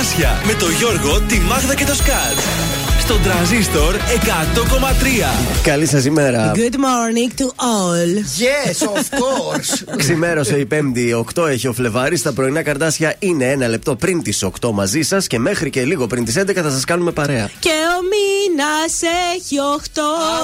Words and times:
Καρδάσια 0.00 0.42
με 0.46 0.52
το 0.52 0.66
Γιώργο, 0.68 1.20
τη 1.20 1.38
Μάγδα 1.38 1.74
και 1.74 1.84
το 1.84 1.94
Σκάτ. 1.94 2.38
Στον 3.00 3.22
τραζίστορ 3.22 3.94
100,3. 3.94 5.60
Καλή 5.62 5.86
σας 5.86 6.04
ημέρα. 6.04 6.52
Good 6.54 6.74
morning 6.74 7.40
to 7.40 7.44
all. 7.44 8.12
Yes, 8.40 8.86
of 8.86 9.18
course. 9.18 9.84
Ξημέρωσε 9.96 10.58
η 10.58 10.66
Πέμπτη, 10.66 11.24
8 11.34 11.48
έχει 11.48 11.68
ο 11.68 11.72
Φλεβάρης. 11.72 12.22
Τα 12.22 12.32
πρωινά 12.32 12.62
καρδάσια 12.62 13.14
είναι 13.18 13.44
ένα 13.44 13.68
λεπτό 13.68 13.96
πριν 13.96 14.22
τις 14.22 14.44
8 14.60 14.70
μαζί 14.72 15.02
σας 15.02 15.26
και 15.26 15.38
μέχρι 15.38 15.70
και 15.70 15.84
λίγο 15.84 16.06
πριν 16.06 16.24
τις 16.24 16.38
11 16.38 16.52
θα 16.54 16.70
σας 16.70 16.84
κάνουμε 16.84 17.10
παρέα. 17.10 17.50
Και 17.58 17.70
ο 17.70 18.00
μήνα 18.48 18.64
έχει 19.34 19.56
8. 19.58 19.62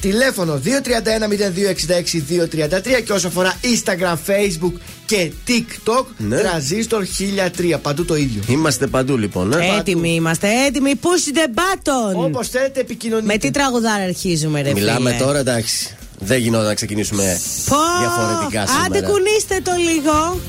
Τηλέφωνο 0.00 0.60
231-0266-233 0.64 3.00
και 3.04 3.12
όσο 3.12 3.26
αφορά 3.26 3.54
Instagram, 3.62 4.16
Facebook 4.30 4.72
και 5.06 5.30
TikTok, 5.48 6.04
Ναι. 6.16 6.36
τραζίστορ 6.38 7.04
1003. 7.04 7.78
Παντού 7.82 8.04
το 8.04 8.16
ίδιο. 8.16 8.42
Είμαστε 8.48 8.86
παντού 8.86 9.16
λοιπόν. 9.16 9.52
Ε. 9.52 9.76
Έτοιμοι 9.78 10.14
είμαστε, 10.14 10.48
έτοιμοι. 10.66 10.92
Push 11.02 11.36
the 11.36 11.48
button. 11.58 12.14
Όπως 12.24 12.48
θέλετε, 12.48 12.80
επικοινωνείτε. 12.80 13.26
Με 13.32 13.38
τι 13.38 13.50
τραγουδάρα 13.50 14.02
αρχίζουμε, 14.02 14.62
ρε 14.62 14.72
Μιλάμε 14.72 15.10
φίλε; 15.10 15.22
τώρα, 15.24 15.38
εντάξει. 15.38 15.94
Δεν 16.22 16.38
γινόταν 16.38 16.66
να 16.66 16.74
ξεκινήσουμε 16.74 17.40
Πω, 17.68 17.76
διαφορετικά 17.98 18.66
σήμερα. 18.66 18.84
Άντε 18.84 19.00
κουνήστε 19.00 19.60
το 19.64 19.72
λίγο. 19.88 20.40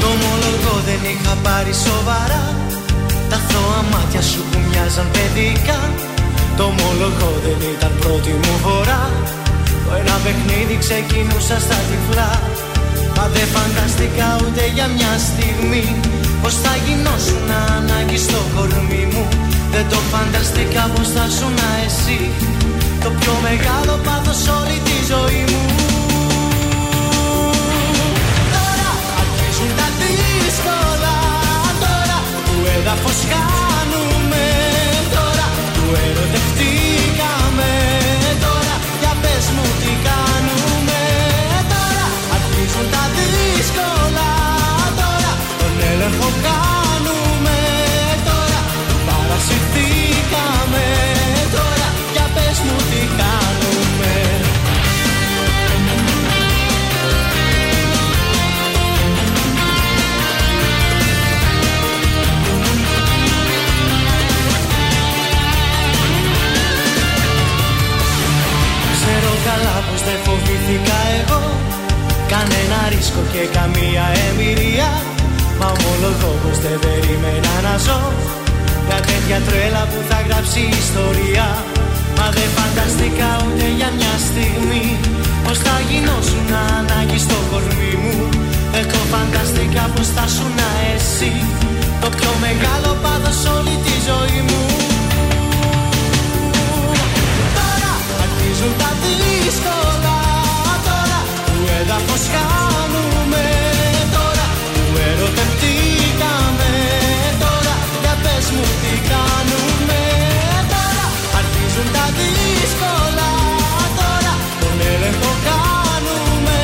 Το 0.00 0.06
ομολογώ 0.06 0.74
δεν 0.88 1.00
είχα 1.10 1.34
πάρει 1.42 1.72
σοβαρά 1.86 2.44
Τα 3.30 3.36
θώα 3.48 3.82
μάτια 3.92 4.22
σου 4.22 4.40
που 4.50 4.58
μοιάζαν 4.68 5.08
παιδικά 5.10 5.80
Το 6.56 6.62
ομολογώ 6.62 7.30
δεν 7.44 7.58
ήταν 7.74 7.92
πρώτη 8.00 8.30
μου 8.30 8.54
φορά 8.64 9.10
Το 9.86 9.94
ένα 10.00 10.16
παιχνίδι 10.24 10.76
ξεκινούσα 10.84 11.56
στα 11.60 11.78
τυφλά 11.88 12.30
Μα 13.16 13.28
δεν 13.34 13.46
φανταστικά 13.56 14.28
ούτε 14.42 14.62
για 14.74 14.86
μια 14.96 15.12
στιγμή 15.28 15.86
Πως 16.42 16.54
θα 16.54 16.74
γινώσουν 16.84 17.48
ανάγκη 17.76 18.18
στο 18.26 18.40
κορμί 18.54 19.04
μου. 19.12 19.24
Δεν 19.72 19.84
το 19.88 19.98
φανταστικά 20.12 20.82
πως 20.94 21.08
θα 21.08 21.26
σου 21.36 21.48
εσύ 21.86 22.20
Το 23.02 23.10
πιο 23.20 23.32
μεγάλο 23.46 23.94
πάθος 24.04 24.40
όλη 24.58 24.76
τη 24.86 24.96
ζωή 25.12 25.42
μου. 25.50 25.64
Τώρα 28.54 28.90
αρχίζουν 29.20 29.70
τα 29.78 29.88
δύσκολα 30.00 31.14
Τώρα 31.84 32.18
που 32.44 32.54
έδαφος 32.76 33.18
χάνουμε 33.30 33.55
ρίσκο 72.94 73.22
και 73.32 73.42
καμία 73.56 74.04
εμπειρία. 74.26 74.90
Μα 75.58 75.66
ομολογώ 75.76 76.30
πως 76.42 76.56
δεν 76.64 76.78
περίμενα 76.84 77.52
να 77.66 77.74
ζω 77.84 78.00
Μια 78.86 79.00
τέτοια 79.08 79.38
τρέλα 79.46 79.82
που 79.90 79.98
θα 80.08 80.18
γράψει 80.26 80.60
ιστορία. 80.82 81.46
Μα 82.16 82.26
δεν 82.36 82.48
φανταστικά 82.58 83.30
ούτε 83.44 83.66
για 83.78 83.90
μια 83.98 84.14
στιγμή 84.28 84.86
Πως 85.44 85.58
θα 85.66 85.76
γινώσουν 85.88 86.48
ανάγκη 86.78 87.18
στο 87.26 87.38
κορμί 87.50 87.94
μου. 88.02 88.16
Δεν 88.74 88.86
το 88.92 89.00
φανταστικά 89.12 89.84
πως 89.94 90.08
θα 90.16 90.26
σου 90.34 90.46
εσύ 90.94 91.32
Το 92.02 92.08
πιο 92.16 92.30
μεγάλο 92.44 92.90
πάθος 93.02 93.40
όλη 93.56 93.74
τη 93.86 93.94
ζωή 94.08 94.40
μου. 94.48 94.62
Τώρα 97.56 97.92
αρχίζουν 98.24 98.72
τα 98.80 98.90
δύσκολα 99.02 100.18
Τώρα 100.88 101.18
που 101.44 101.56
έδαφος 101.80 102.24
χάνουμε 102.32 102.65
πες 108.46 108.54
μου 108.54 108.66
τι 108.82 108.94
κάνουμε 109.12 110.02
Τώρα 110.72 111.06
αρχίζουν 111.40 111.88
τα 111.96 112.06
δύσκολα 112.18 113.30
Τώρα 114.00 114.32
τον 114.60 114.76
έλεγχο 114.92 115.30
κάνουμε 115.48 116.60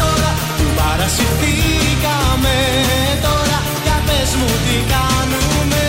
Τώρα 0.00 0.30
που 0.56 0.66
παρασυρθήκαμε 0.78 2.56
Τώρα 3.26 3.58
για 3.84 3.98
πες 4.06 4.30
μου 4.38 4.50
τι 4.64 4.76
κάνουμε 4.94 5.84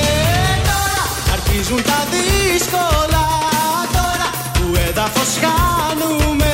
Τώρα 0.69 1.03
αρχίζουν 1.36 1.81
τα 1.90 2.00
δύσκολα 2.13 3.25
Τώρα 3.97 4.28
που 4.56 4.66
έδαφος 4.88 5.31
χάνουμε 5.44 6.53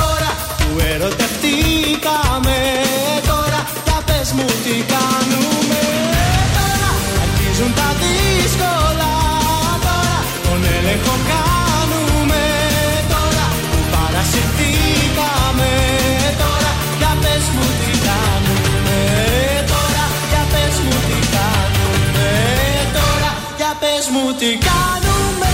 Τώρα 0.00 0.30
που 0.58 0.68
ερωτευτήκαμε 0.92 2.58
Τώρα 3.30 3.60
για 3.86 3.98
πες 4.06 4.28
μου 4.36 4.46
τι 4.64 4.74
κάνουμε 4.74 4.98
Τώρα 4.98 5.09
αρχίζουν 7.70 7.74
τα 7.74 7.88
δύσκολα 8.02 9.12
Τώρα 9.86 10.18
τον 10.44 10.60
έλεγχο 10.76 11.14
κάνουμε 11.32 12.44
Τώρα 13.14 13.46
που 13.70 13.78
παρασυρθήκαμε 13.94 15.72
Τώρα 16.42 16.72
για 16.98 17.12
πες 17.22 17.44
μου 17.54 17.66
τι 17.80 17.92
κάνουμε 18.08 18.98
Τώρα 19.72 20.04
για 20.30 20.44
πες 20.52 20.74
μου 20.84 20.96
τι 21.08 21.18
κάνουμε 21.36 22.28
Τώρα 22.98 23.32
για 23.56 23.72
πες 23.80 24.04
μου 24.12 24.24
τι 24.38 24.50
κάνουμε 24.68 25.52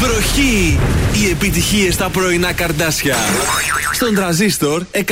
Βροχή! 0.00 0.78
Οι 1.12 1.30
επιτυχίες 1.30 1.94
στα 1.94 2.08
πρωινά 2.08 2.52
καρδάσια. 2.52 3.16
Στον 3.92 4.14
τραζίστορ 4.14 4.82
100,3. 4.92 5.02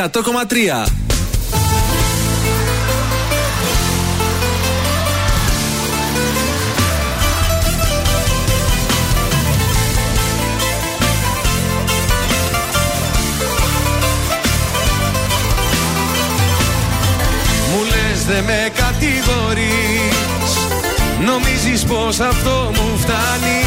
Πως 22.10 22.20
αυτό 22.20 22.70
μου 22.74 22.98
φτάνει. 22.98 23.62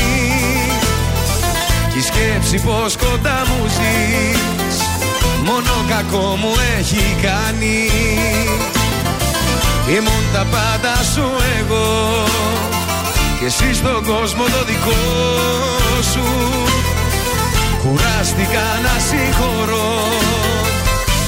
Κι 1.92 1.98
η 1.98 2.02
σκέψη 2.02 2.58
πως 2.66 2.96
κοντά 2.98 3.40
μου 3.48 3.68
ζεις 3.76 4.78
Μόνο 5.44 5.74
κακό 5.90 6.38
μου 6.42 6.52
έχει 6.78 7.18
κάνει. 7.22 7.78
Ήμουν 9.96 10.24
τα 10.34 10.46
πάντα 10.54 10.96
σου 11.14 11.26
εγώ 11.60 12.24
Και 13.40 13.46
εσύ 13.46 13.74
στον 13.74 14.06
κόσμο 14.06 14.44
το 14.44 14.62
δικό 14.68 15.04
σου. 16.12 16.26
Κουράστηκα 17.82 18.66
να 18.86 18.96
συγχωρώ 19.08 19.94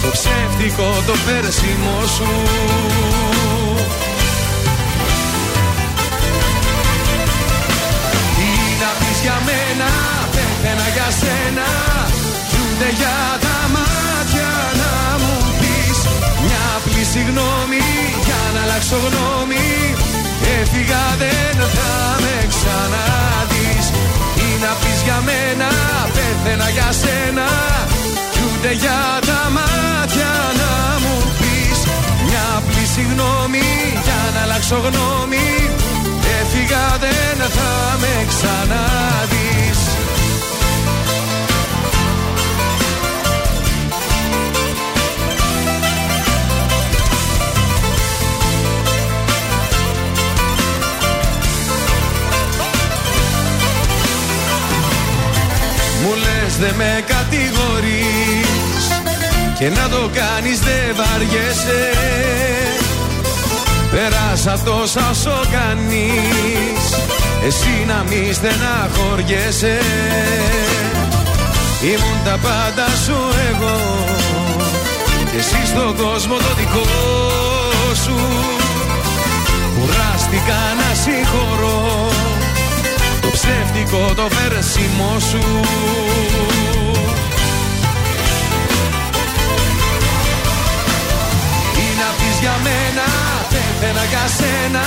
Το 0.01 0.09
ψεύτικο 0.15 0.89
το 1.07 1.13
πέρσιμο 1.25 1.97
σου 2.15 2.29
για 11.45 11.53
σένα 11.53 11.69
Κι 12.49 12.57
ούτε 12.63 12.89
για 12.99 13.17
τα 13.45 13.57
μάτια 13.75 14.51
να 14.81 14.93
μου 15.21 15.33
πεις 15.59 15.99
Μια 16.43 16.63
απλή 16.77 17.03
συγγνώμη 17.13 17.85
για 18.25 18.41
να 18.53 18.61
αλλάξω 18.65 18.97
γνώμη. 19.05 19.67
Έφυγα 20.59 21.03
δεν 21.21 21.57
θα 21.75 21.93
με 22.23 22.35
ξαναδείς. 22.51 23.85
Ή 24.45 24.49
να 24.63 24.71
πεις 24.79 24.99
για 25.07 25.19
μένα 25.27 25.69
Πέθαινα 26.15 26.67
για 26.75 26.89
σένα. 27.01 27.47
Κι 28.33 28.41
ούτε 28.45 28.71
για 28.81 29.01
τα 29.27 29.41
μάτια 29.57 30.33
να 30.61 30.73
μου 31.03 31.15
πεις 31.39 31.79
Μια 32.27 32.45
απλή 32.57 32.85
συγγνώμη 32.95 33.67
για 34.05 34.21
να 34.33 34.41
αλλάξω 34.45 34.77
γνώμη. 34.85 35.49
Έφυγα 36.39 36.85
δεν 37.03 37.37
θα 37.55 37.71
με 38.01 38.13
ξαναδείς 38.31 39.79
λες 56.65 56.71
δε 56.71 56.77
με 56.77 57.03
κατηγορείς. 57.07 58.83
Και 59.59 59.69
να 59.69 59.89
το 59.89 60.09
κάνεις 60.13 60.59
δεν 60.59 60.95
βαριέσαι. 60.95 61.83
Πέρασα 63.91 64.63
τόσα 64.65 65.09
όσο 65.09 65.41
κανείς 65.51 66.83
Εσύ 67.45 67.85
να 67.87 68.03
μη 68.09 68.33
στεναχωριέσαι. 68.33 69.79
Ήμουν 71.83 72.19
τα 72.23 72.37
πάντα 72.45 72.87
σου 73.05 73.17
εγώ. 73.49 73.77
Και 75.31 75.37
εσύ 75.37 75.65
στον 75.65 75.95
κόσμο 75.95 76.35
το 76.35 76.53
δικό 76.57 76.85
σου. 78.03 78.17
Κουράστηκα 79.75 80.59
να 80.79 80.95
συγχωρώ 81.03 82.14
Το 83.25 83.31
ψεύτικο 83.31 84.13
το 84.15 84.27
περσιμό 84.35 85.13
σου. 85.29 85.43
Ή 91.83 91.87
να 91.99 92.09
πεις 92.17 92.37
για 92.43 92.55
μένα 92.65 93.07
Πέθαινα 93.51 94.03
για 94.11 94.25
σένα. 94.37 94.85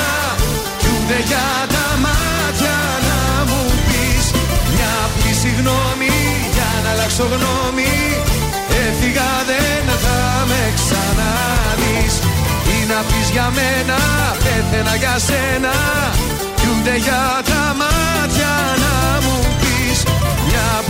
Κι 0.79 0.87
ούτε 0.95 1.17
για 1.29 1.47
τα 1.75 1.87
μάτια 2.05 2.79
να 3.09 3.21
μου 3.49 3.63
πεις 3.87 4.25
Μια 4.73 4.91
απλή 5.05 5.33
συγγνώμη 5.43 6.15
Για 6.55 6.71
να 6.85 6.91
αλλάξω 6.91 7.27
γνώμη. 7.35 7.95
Έφυγα 8.87 9.31
δεν 9.51 9.87
θα 10.05 10.19
με 10.51 10.63
ξαναδείς. 10.79 12.15
Ή 12.75 12.79
να 12.91 12.99
πεις 13.09 13.27
για 13.35 13.49
μένα 13.59 13.99
Πέθαινα 14.45 14.95
για 15.03 15.15
σένα. 15.29 15.75
Κι 16.59 16.67
ούτε 16.73 16.97
για 16.97 17.23
τα 17.51 17.78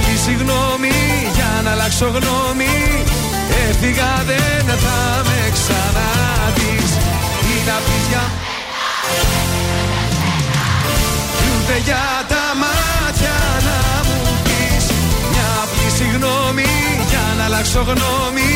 Μια 0.08 0.16
απλή 0.16 0.34
συγγνώμη 0.36 0.96
Για 1.34 1.60
να 1.64 1.70
αλλάξω 1.70 2.06
γνώμη. 2.06 3.04
Έφυγα 3.68 4.12
δεν 4.30 4.66
θα 4.84 4.98
με 5.26 5.38
ξαναδείς. 5.56 6.90
Ή 7.52 7.54
να 7.68 7.76
πεις 7.84 8.04
για 8.08 8.24
Κι 11.38 11.46
ούτε 11.54 11.76
για 11.84 12.06
τα 12.28 12.44
μάτια 12.62 13.36
να 13.66 13.78
μου 14.06 14.20
πεις. 14.44 14.84
Μια 15.30 15.48
απλή 15.62 15.88
συγγνώμη 15.98 16.70
Για 17.10 17.24
να 17.38 17.44
αλλάξω 17.44 17.80
γνώμη. 17.80 18.52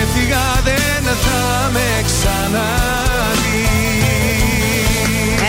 Έφυγα 0.00 0.44
δεν 0.68 1.04
θα 1.24 1.70
με 1.72 1.88
ξαναδείς. 2.08 3.66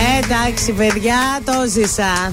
Ε, 0.00 0.18
Εντάξει, 0.24 0.72
παιδιά, 0.72 1.20
το 1.44 1.52
ζήσα. 1.72 2.32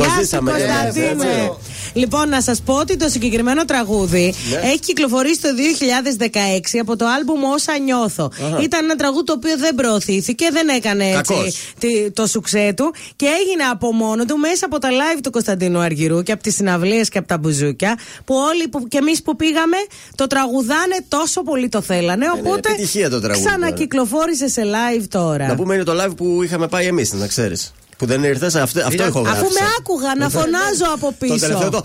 Το 0.00 0.06
Γεια 0.06 0.14
σου, 0.14 0.20
ζήσαμε, 0.20 0.50
Κωνσταντίνε. 0.50 1.06
έτσι. 1.06 1.50
Λοιπόν, 1.92 2.28
να 2.28 2.40
σας 2.42 2.60
πω 2.64 2.74
ότι 2.74 2.96
το 2.96 3.08
συγκεκριμένο 3.08 3.64
τραγούδι 3.64 4.34
Ναι. 4.50 4.68
έχει 4.68 4.78
κυκλοφορήσει 4.78 5.40
το 5.40 5.48
2016 5.54 6.78
από 6.80 6.96
το 6.96 7.06
άλμπουμ 7.06 7.44
Όσα 7.44 7.78
Νιώθω. 7.78 8.30
Ήταν 8.62 8.84
ένα 8.84 8.94
τραγούδι 8.96 9.24
το 9.24 9.32
οποίο 9.32 9.56
δεν 9.58 9.74
προωθήθηκε, 9.74 10.48
δεν 10.52 10.68
έκανε 10.68 11.04
έτσι 11.04 11.34
Κακώς. 11.34 11.56
τη- 11.78 12.10
το 12.10 12.26
σουξέ 12.26 12.72
του 12.76 12.94
και 13.16 13.26
έγινε 13.26 13.62
από 13.70 13.92
μόνο 13.92 14.24
του 14.24 14.38
μέσα 14.38 14.66
από 14.66 14.78
τα 14.78 14.88
live 14.90 15.18
του 15.22 15.30
Κωνσταντίνου 15.30 15.78
Αργυρού 15.78 16.22
και 16.22 16.32
από 16.32 16.42
τις 16.42 16.54
συναυλίες 16.54 17.08
και 17.08 17.18
από 17.18 17.28
τα 17.28 17.38
μπουζούκια. 17.38 17.98
Που 18.24 18.34
όλοι 18.34 18.68
που, 18.68 18.88
και 18.88 18.98
εμείς 18.98 19.22
που 19.22 19.36
πήγαμε 19.36 19.76
το 20.14 20.26
τραγουδάνε 20.26 20.96
τόσο 21.08 21.42
πολύ 21.42 21.68
το 21.68 21.80
θέλανε. 21.80 22.26
Οπότε 22.38 22.68
Ε, 22.68 22.72
επιτυχία 22.72 23.10
το 23.10 23.20
τραγούδι 23.20 23.44
τώρα. 23.44 23.56
ξανακυκλοφόρησε 23.58 24.48
σε 24.48 24.62
live 24.64 25.04
τώρα. 25.08 25.46
Να 25.46 25.54
πούμε 25.54 25.74
είναι 25.74 25.84
το 25.84 26.04
live 26.04 26.16
που 26.16 26.40
είχαμε 26.42 26.68
πάει 26.68 26.86
εμείς, 26.86 27.12
να 27.12 27.26
ξέρεις. 27.26 27.72
Που 28.00 28.06
δεν 28.06 28.24
ήρθες, 28.24 28.54
αυτό, 28.54 28.80
αυτό 28.80 28.92
Ήταν- 28.92 29.06
έχω 29.08 29.20
γράψει. 29.20 29.40
Αφού 29.40 29.48
με 29.58 29.64
άκουγα 29.78 30.10
να 30.22 30.28
φωνάζω 30.36 30.86
από 30.96 31.06
Το 31.06 31.14
τελευταίο 31.18 31.56
πίσω. 31.58 31.70
το. 31.70 31.80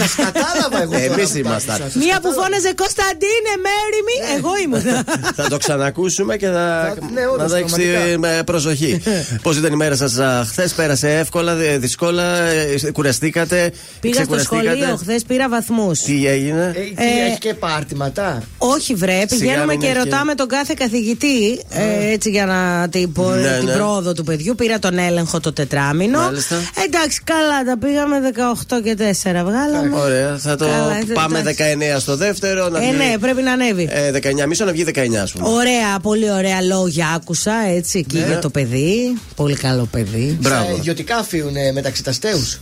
Σας 0.00 0.14
κατάλαβα 0.24 0.78
εγώ. 0.82 0.92
τώρα 0.92 1.04
Εμείς 1.04 1.26
που 1.26 1.32
τα 1.32 1.38
ήμασταν. 1.38 1.74
άκουσα. 1.74 1.90
Σας 1.90 1.94
Μία 2.02 2.16
που 2.22 2.28
κατάλαβα. 2.28 2.42
φώναζε 2.42 2.70
Κωνσταντίνε, 2.82 3.52
μέρη 3.66 3.98
Ναι. 4.02 4.12
μου. 4.28 4.34
Εγώ 4.38 4.52
ήμουν. 4.64 5.04
θα 5.38 5.44
το 5.52 5.56
ξανακούσουμε 5.62 6.34
και 6.36 6.46
θα, 6.56 6.68
Θα- 7.00 7.10
ναι, 7.14 7.24
όντως, 7.32 7.50
να 7.50 7.56
δείξει 7.56 7.74
πραγματικά. 7.82 8.18
με 8.18 8.42
προσοχή. 8.50 8.92
Πώς 9.44 9.54
ήταν 9.60 9.70
η 9.72 9.76
μέρα 9.82 9.96
σας 10.02 10.12
χθες, 10.50 10.70
πέρασε 10.78 11.08
εύκολα, 11.22 11.54
δε- 11.54 11.78
δύσκολα, 11.78 12.26
ε, 12.36 12.90
κουραστήκατε. 12.92 13.58
Πήγα 14.00 14.14
στο 14.14 14.22
ξεκουραστήκατε; 14.22 14.76
σχολείο, 14.78 14.96
χθες 15.02 15.22
πήρα 15.28 15.46
βαθμούς. 15.48 15.98
Τι 16.00 16.26
έγινε; 16.34 16.64
Ε, 16.76 16.80
τι, 16.80 16.92
Ε, 16.96 17.24
Έχεις 17.26 17.38
και 17.38 17.54
πάρτιματα. 17.54 18.42
Όχι, 18.58 18.94
βρε. 18.94 19.22
Πηγαίνουμε 19.28 19.64
μην 19.66 19.80
και 19.80 19.86
έχεις. 19.86 19.98
ρωτάμε 20.02 20.34
τον 20.34 20.48
κάθε 20.48 20.74
καθηγητή 20.78 21.60
ε, 21.70 22.12
έτσι 22.12 22.30
για 22.30 22.46
να 22.46 22.88
την, 22.88 23.12
πο- 23.12 23.30
Ναι, 23.30 23.56
την 23.58 23.66
ναι. 23.66 23.72
πρόοδο 23.72 24.12
του 24.12 24.24
παιδιού. 24.24 24.54
Πήρα 24.54 24.78
τον 24.78 24.98
έλεγχο 24.98 25.24
το 25.40 25.52
τετράμινο. 25.52 26.18
Μάλιστα. 26.20 26.56
Εντάξει, 26.86 27.20
καλά, 27.24 27.64
τα 27.64 27.78
πήγαμε 27.78 28.16
18 28.20 28.80
και 28.82 28.94
4. 28.98 29.44
Βγάλαμε. 29.44 29.96
Ωραία, 30.00 30.38
θα 30.38 30.56
το 30.56 30.64
Καλά, 30.66 30.96
ε, 30.96 31.02
πάμε 31.12 31.38
εντάξει. 31.38 31.62
19 31.96 32.00
στο 32.00 32.16
δεύτερο. 32.16 32.68
Να 32.68 32.78
Ε, 32.78 32.80
βγει- 32.80 32.96
ναι, 32.96 33.18
πρέπει 33.20 33.42
να 33.42 33.52
ανέβει. 33.52 33.88
Ε, 33.90 34.10
19 34.10 34.46
μισό 34.46 34.64
να 34.64 34.72
βγει 34.72 34.84
19, 34.84 35.22
ας 35.22 35.32
πούμε. 35.32 35.48
Ωραία, 35.48 35.98
πολύ 36.02 36.30
ωραία 36.30 36.62
λόγια 36.62 37.08
άκουσα 37.14 37.52
έτσι 37.76 37.98
εκεί 37.98 38.18
για 38.26 38.38
το 38.38 38.50
παιδί. 38.50 39.18
Πολύ 39.36 39.54
καλό 39.54 39.88
παιδί. 39.90 40.36
Μπράβο. 40.40 40.64
Στα 40.64 40.76
ιδιωτικά 40.76 41.16
αφήνουν 41.16 41.54
μεταξύ 41.72 42.02
τα 42.04 42.12
στέους; 42.12 42.58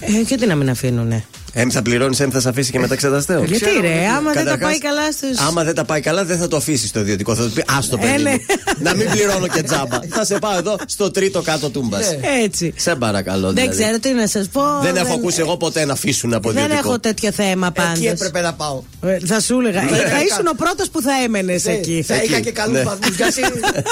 Ε, 0.00 0.20
γιατί 0.26 0.46
να 0.46 0.54
μην 0.54 0.70
αφήνουνε; 0.70 1.24
Εμ 1.54 1.68
θα 1.70 1.82
πληρώνεις, 1.82 2.20
εμ 2.20 2.30
θα 2.30 2.40
σε 2.40 2.48
αφήσει 2.48 2.70
και 2.70 2.78
μετά 2.78 2.94
εξεταστέο. 2.94 3.42
Γιατί 3.44 3.64
ρε, 3.80 4.06
άμα 4.16 4.32
δεν 4.32 4.44
τα 4.44 4.50
Καταρχάς, 4.50 4.68
πάει 4.68 4.78
καλά 4.78 5.12
στου. 5.12 5.44
Άμα 5.48 5.64
δεν 5.64 5.74
τα 5.74 5.84
πάει 5.84 6.00
καλά, 6.00 6.24
δεν 6.24 6.38
θα 6.38 6.48
το 6.48 6.56
αφήσει 6.56 6.86
στο 6.86 7.00
ιδιωτικό. 7.00 7.34
Θα 7.34 7.44
του 7.44 7.50
πει 7.52 7.64
Άστο 7.78 7.98
παιδί. 7.98 8.12
Ε, 8.12 8.18
ναι. 8.18 8.30
μου. 8.30 8.38
να 8.78 8.94
μην 8.94 9.10
πληρώνω 9.10 9.46
και 9.46 9.62
τζάμπα. 9.62 9.98
θα 10.16 10.24
σε 10.24 10.38
πάω 10.38 10.56
εδώ 10.56 10.76
στο 10.86 11.10
τρίτο 11.10 11.42
κάτω 11.42 11.70
τούμπας. 11.70 12.16
Έτσι. 12.44 12.74
Σε 12.76 12.94
παρακαλώ. 12.94 13.46
Δεν 13.46 13.54
δηλαδή. 13.54 13.78
ξέρω 13.78 13.98
τι 13.98 14.10
να 14.12 14.26
σας 14.26 14.48
πω. 14.48 14.60
Δεν 14.82 14.96
έχω 14.96 15.14
ακούσει 15.14 15.40
εγώ 15.40 15.56
ποτέ 15.56 15.84
να 15.84 15.92
αφήσουν 15.92 16.34
από 16.34 16.52
Δεν 16.52 16.62
ιδιωτικό. 16.64 16.88
έχω 16.88 16.98
τέτοιο 17.00 17.32
θέμα 17.32 17.66
Εκεί 17.66 17.80
πάντως. 17.82 18.04
έπρεπε 18.04 18.40
να 18.40 18.52
πάω; 18.54 18.82
Θα 19.26 19.40
σου 19.40 19.58
έλεγα. 19.60 19.82
Ναι. 19.82 19.90
ε, 19.98 20.08
Θα 20.08 20.22
ήσουν 20.22 20.46
ο 20.46 20.54
πρώτος 20.56 20.88
που 20.90 21.00
θα 21.02 21.10
έμενες 21.24 21.64
Ναι, 21.64 21.72
εκεί. 21.72 22.02
Θα 22.06 22.14
είχα 22.14 22.36
Εκεί, 22.36 22.44
και 22.44 22.52
καλούς 22.52 22.76
ναι. 22.76 22.82
βαθμούς. 22.82 23.16
Γιατί. 23.16 23.42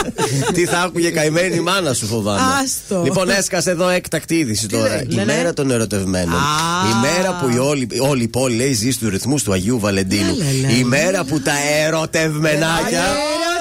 Τι 0.54 0.64
θα 0.64 0.78
άκουγε 0.80 1.10
καημένη 1.10 1.56
η 1.56 1.60
μάνα 1.60 1.92
σου 1.94 2.06
φοβάμαι. 2.06 2.40
Άστο. 2.62 3.02
Λοιπόν, 3.04 3.30
έσκασε 3.30 3.70
εδώ 3.70 3.88
έκτακτη 3.88 4.34
είδηση 4.34 4.66
τώρα. 4.68 4.88
λέει; 4.88 5.06
Η 5.10 5.14
Ναι, 5.14 5.24
ναι. 5.24 5.34
μέρα 5.34 5.52
των 5.54 5.70
ερωτευμένων. 5.70 6.34
Α. 6.34 6.38
Η 6.90 6.94
μέρα 7.00 7.38
που 7.40 7.48
η 7.54 7.58
όλη, 7.58 7.88
όλη 8.00 8.22
η 8.22 8.28
πόλη 8.28 8.56
λέει 8.56 8.72
ζεις 8.72 8.94
στους 8.94 9.10
ρυθμούς 9.10 9.42
του 9.42 9.52
Αγίου 9.52 9.78
Βαλεντίνου. 9.78 10.36
Λα, 10.36 10.44
λα, 10.44 10.68
λα. 10.68 10.76
Η 10.78 10.84
μέρα 10.84 11.24
που 11.24 11.40
τα 11.40 11.52
ερωτευμενάκια 11.86 12.78
Ερωτευμένακι. 12.80 13.59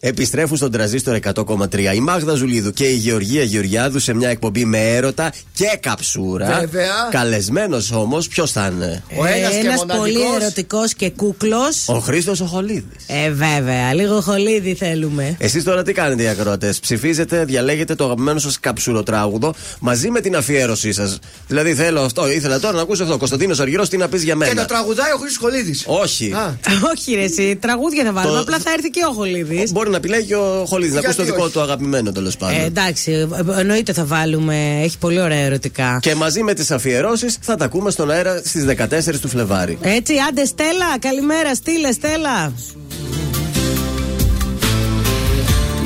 Επιστρέφουν 0.00 0.56
στον 0.56 0.70
τραζίστορ 0.70 1.18
100,3. 1.34 1.94
Η 1.94 2.00
Μάγδα 2.00 2.34
Ζουλίδου 2.34 2.72
και 2.72 2.84
η 2.84 2.94
Γεωργία 2.94 3.42
Γεωργιάδου 3.42 3.98
σε 3.98 4.14
μια 4.14 4.28
εκπομπή 4.28 4.64
με 4.64 4.78
έρωτα 4.94 5.32
και 5.54 5.78
καψούρα. 5.80 6.58
Βέβαια. 6.60 6.90
Καλεσμένος 7.10 7.90
όμως, 7.92 8.28
ποιος 8.28 8.52
θα 8.52 8.72
είναι; 8.76 9.02
Ο 9.16 9.24
ένας 9.24 9.50
και 9.52 9.56
Ένας 9.58 9.76
μοναδικός. 9.76 9.98
πολύ 9.98 10.34
ερωτικός 10.40 10.94
και 10.94 11.10
κούκλος. 11.10 11.88
Ο 11.88 11.98
Χρήστος 11.98 12.40
ο 12.40 12.44
Χολίδη. 12.44 12.86
Ε, 13.06 13.30
βέβαια. 13.30 13.94
Λίγο 13.94 14.20
χολίδι 14.20 14.74
θέλουμε. 14.74 15.36
Εσείς 15.38 15.64
τώρα 15.64 15.82
τι 15.82 15.92
κάνετε 15.92 16.22
οι 16.22 16.28
ακροατές; 16.28 16.80
Ψηφίζετε, 16.80 17.44
διαλέγετε 17.44 17.94
το 17.94 18.04
αγαπημένο 18.04 18.38
σας 18.38 18.60
καψουροτράγουδο 18.60 19.54
μαζί 19.80 20.10
με 20.10 20.20
την 20.20 20.36
αφιέρωσή 20.36 20.92
σας. 20.92 21.18
Δηλαδή 21.48 21.74
θέλω 21.74 22.00
αυτό, 22.00 22.30
ήθελα 22.30 22.60
τώρα 22.60 22.76
να 22.76 22.82
ακούσω 22.82 23.02
αυτό. 23.02 23.16
Κωνσταντίνος 23.18 23.60
Αργυρός, 23.60 23.88
τι 23.88 23.96
να 23.96 24.08
πεις 24.08 24.22
για 24.22 24.32
Και 24.32 24.38
μένα. 24.38 24.54
το 24.60 24.64
τραγουδάει 24.66 25.10
ο 25.12 25.16
Χρήστος 25.16 25.36
Χολίδης. 25.50 25.82
Όχι. 25.86 26.32
Α, 26.32 26.58
Όχι, 26.94 27.14
ρε, 27.14 27.22
εσύ. 27.22 27.56
Τραγούδια 27.60 28.04
θα 28.04 28.12
βάλουμε. 28.12 28.34
Το- 28.34 28.40
Απλά 28.40 28.58
θα 28.58 28.70
έρθει 28.72 28.90
και 28.90 29.00
ο 29.08 29.12
χολίδι. 29.12 29.66
Μπορεί 29.70 29.89
να 29.90 29.96
επιλέγει 29.96 30.34
ο 30.34 30.64
Χολίδης, 30.68 30.94
να 30.94 31.00
ακούσει 31.00 31.16
το 31.16 31.22
Γιατί 31.22 31.36
δικό 31.36 31.44
όχι; 31.44 31.54
του 31.54 31.60
αγαπημένο 31.60 32.12
τέλος 32.12 32.36
πάντων. 32.36 32.60
Ε, 32.60 32.64
εντάξει, 32.64 33.12
ε, 33.12 33.60
εννοείται 33.60 33.92
θα 33.92 34.04
βάλουμε. 34.04 34.80
Έχει 34.82 34.98
πολύ 34.98 35.20
ωραία 35.20 35.38
ερωτικά. 35.40 35.98
Και 36.02 36.14
μαζί 36.14 36.42
με 36.42 36.54
τις 36.54 36.70
αφιερώσεις 36.70 37.38
θα 37.40 37.56
τα 37.56 37.64
ακούμε 37.64 37.90
στον 37.90 38.10
αέρα 38.10 38.42
στις 38.44 38.64
14 38.64 39.20
του 39.20 39.28
Φλεβάρι. 39.28 39.78
Έτσι, 39.82 40.14
άντε 40.28 40.44
Στέλλα, 40.44 40.98
καλημέρα, 40.98 41.54
στείλε 41.54 41.92
Στέλλα. 41.92 42.52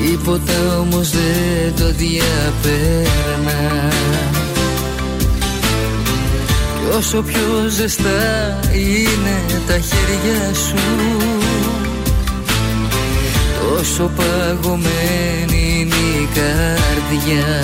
Τίποτα 0.01 0.79
όμως 0.79 1.09
δεν 1.09 1.75
το 1.75 1.85
διαπέρνα 1.85 3.89
Κι 6.79 6.97
όσο 6.97 7.21
πιο 7.21 7.67
ζεστά 7.69 8.59
είναι 8.73 9.61
τα 9.67 9.73
χέρια 9.73 10.53
σου 10.53 10.75
Τόσο 13.77 14.11
παγωμένη 14.15 15.79
είναι 15.79 15.95
η 15.95 16.29
καρδιά. 16.33 17.63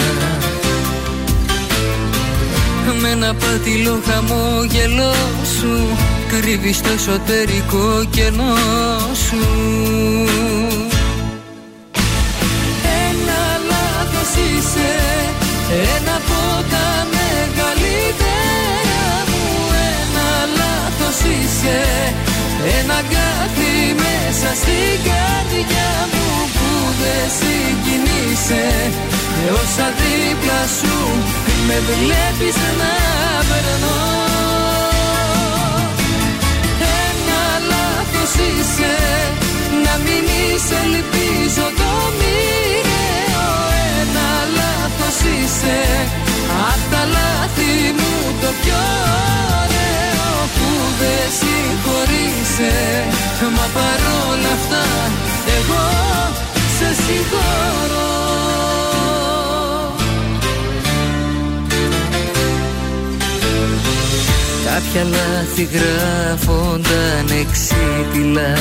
Με 3.02 3.10
ένα 3.10 3.34
πατηλό 3.34 4.00
χαμόγελό 4.08 5.14
σου 5.60 5.88
Κρύβεις 6.28 6.82
το 6.82 6.90
εσωτερικό 6.90 8.06
κενό 8.10 8.56
σου. 9.28 9.46
Ένα 13.10 13.42
λάθος 13.70 14.34
είσαι 14.36 14.92
Ένα 15.72 16.16
από 16.16 16.70
τα 16.72 17.08
μεγαλύτερα 17.16 19.04
μου. 19.30 19.46
Ένα 20.00 20.30
λάθος 20.58 21.20
είσαι 21.20 21.80
Ένα 22.80 22.94
κάτι 22.96 23.71
μέσα 24.32 24.56
στην 24.62 24.96
καρδιά 25.10 25.92
μου 26.12 26.28
Που 26.56 26.70
δεν 27.02 27.26
συγκινείσαι. 27.40 28.66
Με 29.36 29.46
όσα 29.62 29.88
δίπλα 30.00 30.62
σου 30.78 30.98
Με 31.68 31.78
βλέπεις 31.90 32.58
να 32.80 32.94
περνώ. 33.50 34.00
Ένα 37.08 37.44
λάθος 37.72 38.34
είσαι 38.48 38.96
Να 39.86 39.94
μην 40.06 40.24
είσαι 40.40 40.78
ελπίζω 40.88 41.66
το 41.80 41.92
μοιραίο. 42.20 43.48
Ένα 44.00 44.30
λάθος 44.58 45.18
είσαι 45.32 45.80
Απ' 46.70 46.86
τα 46.92 47.04
λάθη 47.16 47.74
μου 47.98 48.14
το 48.42 48.50
πιο 48.62 48.82
ωραίο 49.64 49.81
Που 50.56 50.70
δεν 51.00 51.26
συγχωρείσαι. 51.40 52.76
Μα 53.56 53.68
παρόλα 53.78 54.52
αυτά 54.58 54.84
εγώ 55.58 55.86
σε 56.78 56.90
συγχωρώ. 57.04 58.12
Κάποια 64.66 65.04
λάθη 65.04 65.68
γράφονταν 65.74 67.26
εξίτηλα 67.40 68.54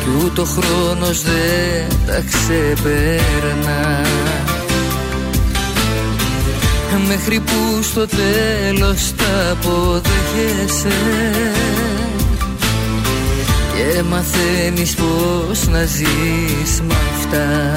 Κι 0.00 0.24
ούτω 0.24 0.44
χρόνος 0.44 1.22
δεν 1.22 1.88
τα 2.06 2.22
ξεπέρνα 2.30 4.00
Μέχρι 7.08 7.40
που 7.40 7.82
στο 7.82 8.06
τέλος 8.06 9.14
τα 9.16 9.50
αποδέχεσαι. 9.50 10.98
Και 13.74 14.02
μαθαίνεις 14.02 14.94
πως 14.94 15.68
να 15.68 15.84
ζεις 15.84 16.80
με 16.88 16.94
αυτά. 17.14 17.72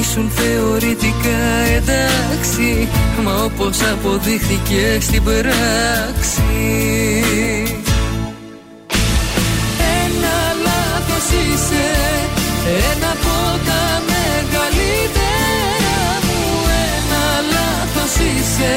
Ήσουν 0.00 0.30
θεωρητικά 0.30 1.42
εντάξει 1.76 2.88
Μα 3.24 3.44
όπως 3.44 3.78
αποδείχθηκε 3.92 4.98
στην 5.00 5.22
πράξη. 5.22 6.42
Ένα 10.04 10.36
λάθος 10.64 11.26
είσαι 11.30 11.84
Ένα 12.92 13.11
λάθος 18.12 18.26
είσαι. 18.26 18.76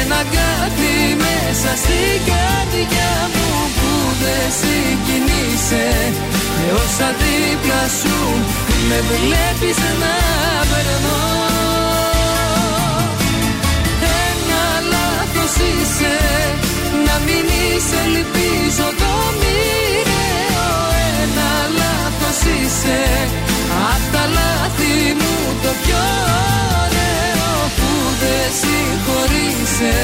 Ένα 0.00 0.20
κάτι 0.36 0.92
μέσα 1.24 1.70
στην 1.82 2.16
καρδιά 2.30 3.12
μου 3.34 3.48
Που 3.76 3.92
δεν 4.22 4.46
συγκινείσαι 4.60 5.86
Με 6.56 6.66
όσα 6.84 7.08
δίπλα 7.20 7.82
σου 8.00 8.18
Με 8.88 8.98
βλέπεις 9.10 9.78
να 10.02 10.16
περνώ. 10.70 11.22
Ένα 14.26 14.64
λάθος 14.92 15.54
είσαι. 15.68 16.16
Να 17.06 17.14
μην 17.26 17.44
είσαι 17.60 17.98
ελπίζω 18.08 18.86
το 19.00 19.12
μοιραίο. 19.40 20.70
Ένα 21.22 21.50
λάθος 21.78 22.40
είσαι. 22.54 23.00
Απ' 23.92 24.06
τα 24.12 24.24
λάθη 24.36 25.14
μου 25.18 25.34
το 25.62 25.70
πιο 25.82 26.02
ωραίο. 26.82 26.97
Που 26.97 26.97
δεν 28.20 28.46
συγχωρείσαι. 28.60 29.96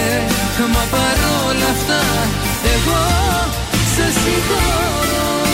Μα 0.75 0.85
παρόλα 0.95 1.69
αυτά 1.77 2.03
εγώ 2.75 3.05
σε 3.95 4.07
συγχωρώ 4.21 5.54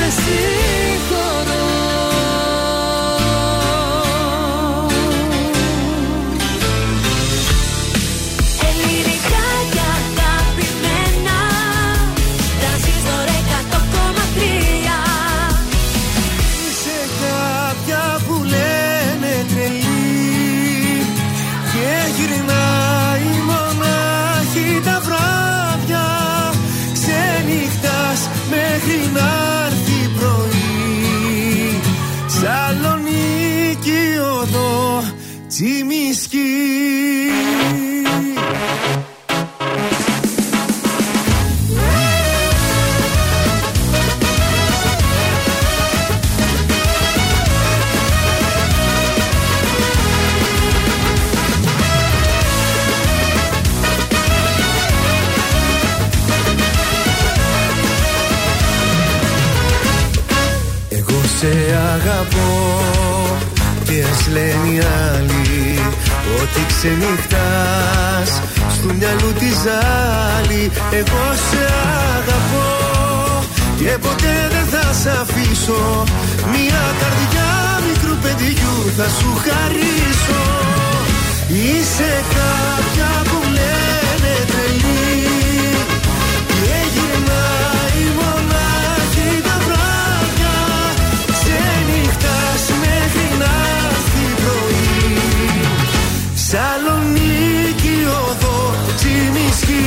σε 0.00 0.10
συγχωρώ 0.10 1.69
λένε 64.32 64.68
οι 64.70 64.78
άλλοι 65.12 65.78
Ότι 66.40 66.60
ξενυχτάς 66.68 68.30
στο 68.76 68.88
μυαλού 68.98 69.32
τη 69.38 69.48
ζάλη 69.64 70.70
Εγώ 70.90 71.24
σε 71.50 71.62
αγαπώ 72.16 72.90
και 73.80 73.98
ποτέ 74.06 74.36
δεν 74.54 74.66
θα 74.72 74.92
σε 74.92 75.10
αφήσω. 75.10 76.04
Μια 76.52 76.82
καρδιά 77.00 77.50
μικρού 77.88 78.14
παιδιού 78.22 78.74
θα 78.96 79.08
σου 79.18 79.30
χαρίσω. 79.44 80.44
Είσαι 81.48 82.12
κάποια 82.36 83.10
Σαλονίκη 96.50 97.96
οδό 98.28 98.74
Τσιμισκή. 98.96 99.84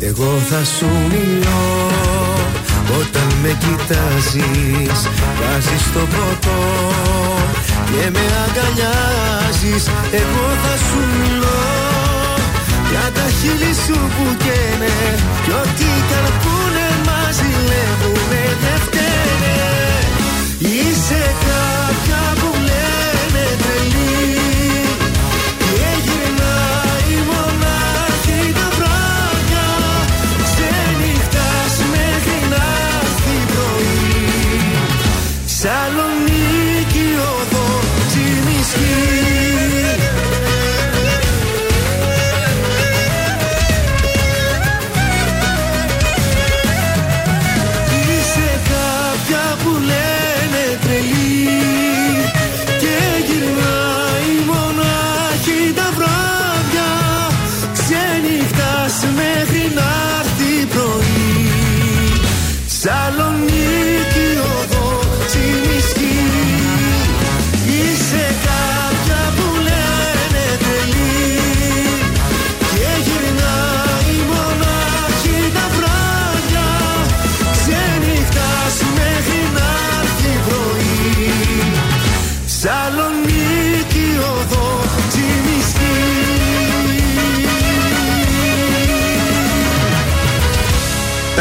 Εγώ 0.00 0.38
θα 0.48 0.64
σου 0.64 0.86
μιλώ 1.10 1.90
όταν 3.00 3.32
με 3.42 3.48
κοιτάζεις. 3.48 5.08
Βάζεις 5.40 5.92
το 5.94 6.00
ποτό 6.00 6.62
και 7.92 8.10
με 8.10 8.20
αγκαλιάζεις. 8.44 9.86
Εγώ 10.12 10.46
θα 10.62 10.76
σου 10.76 10.98
μιλώ 11.20 11.91
για 12.92 13.06
τα 13.16 13.26
χείλη 13.38 13.72
σου 13.84 13.98
που 14.14 14.26
καίνε 14.44 14.96
Κι 15.44 15.52
ό,τι 15.62 15.90
κι 16.08 16.16
αν 16.20 16.26
πούνε 16.42 16.88
μας 17.06 17.34
ζηλεύουνε 17.38 18.44
δεν 18.62 18.78
φταίνε. 18.84 19.56
Είσαι 20.74 21.22
κάποια 21.46 22.22
που 22.40 22.51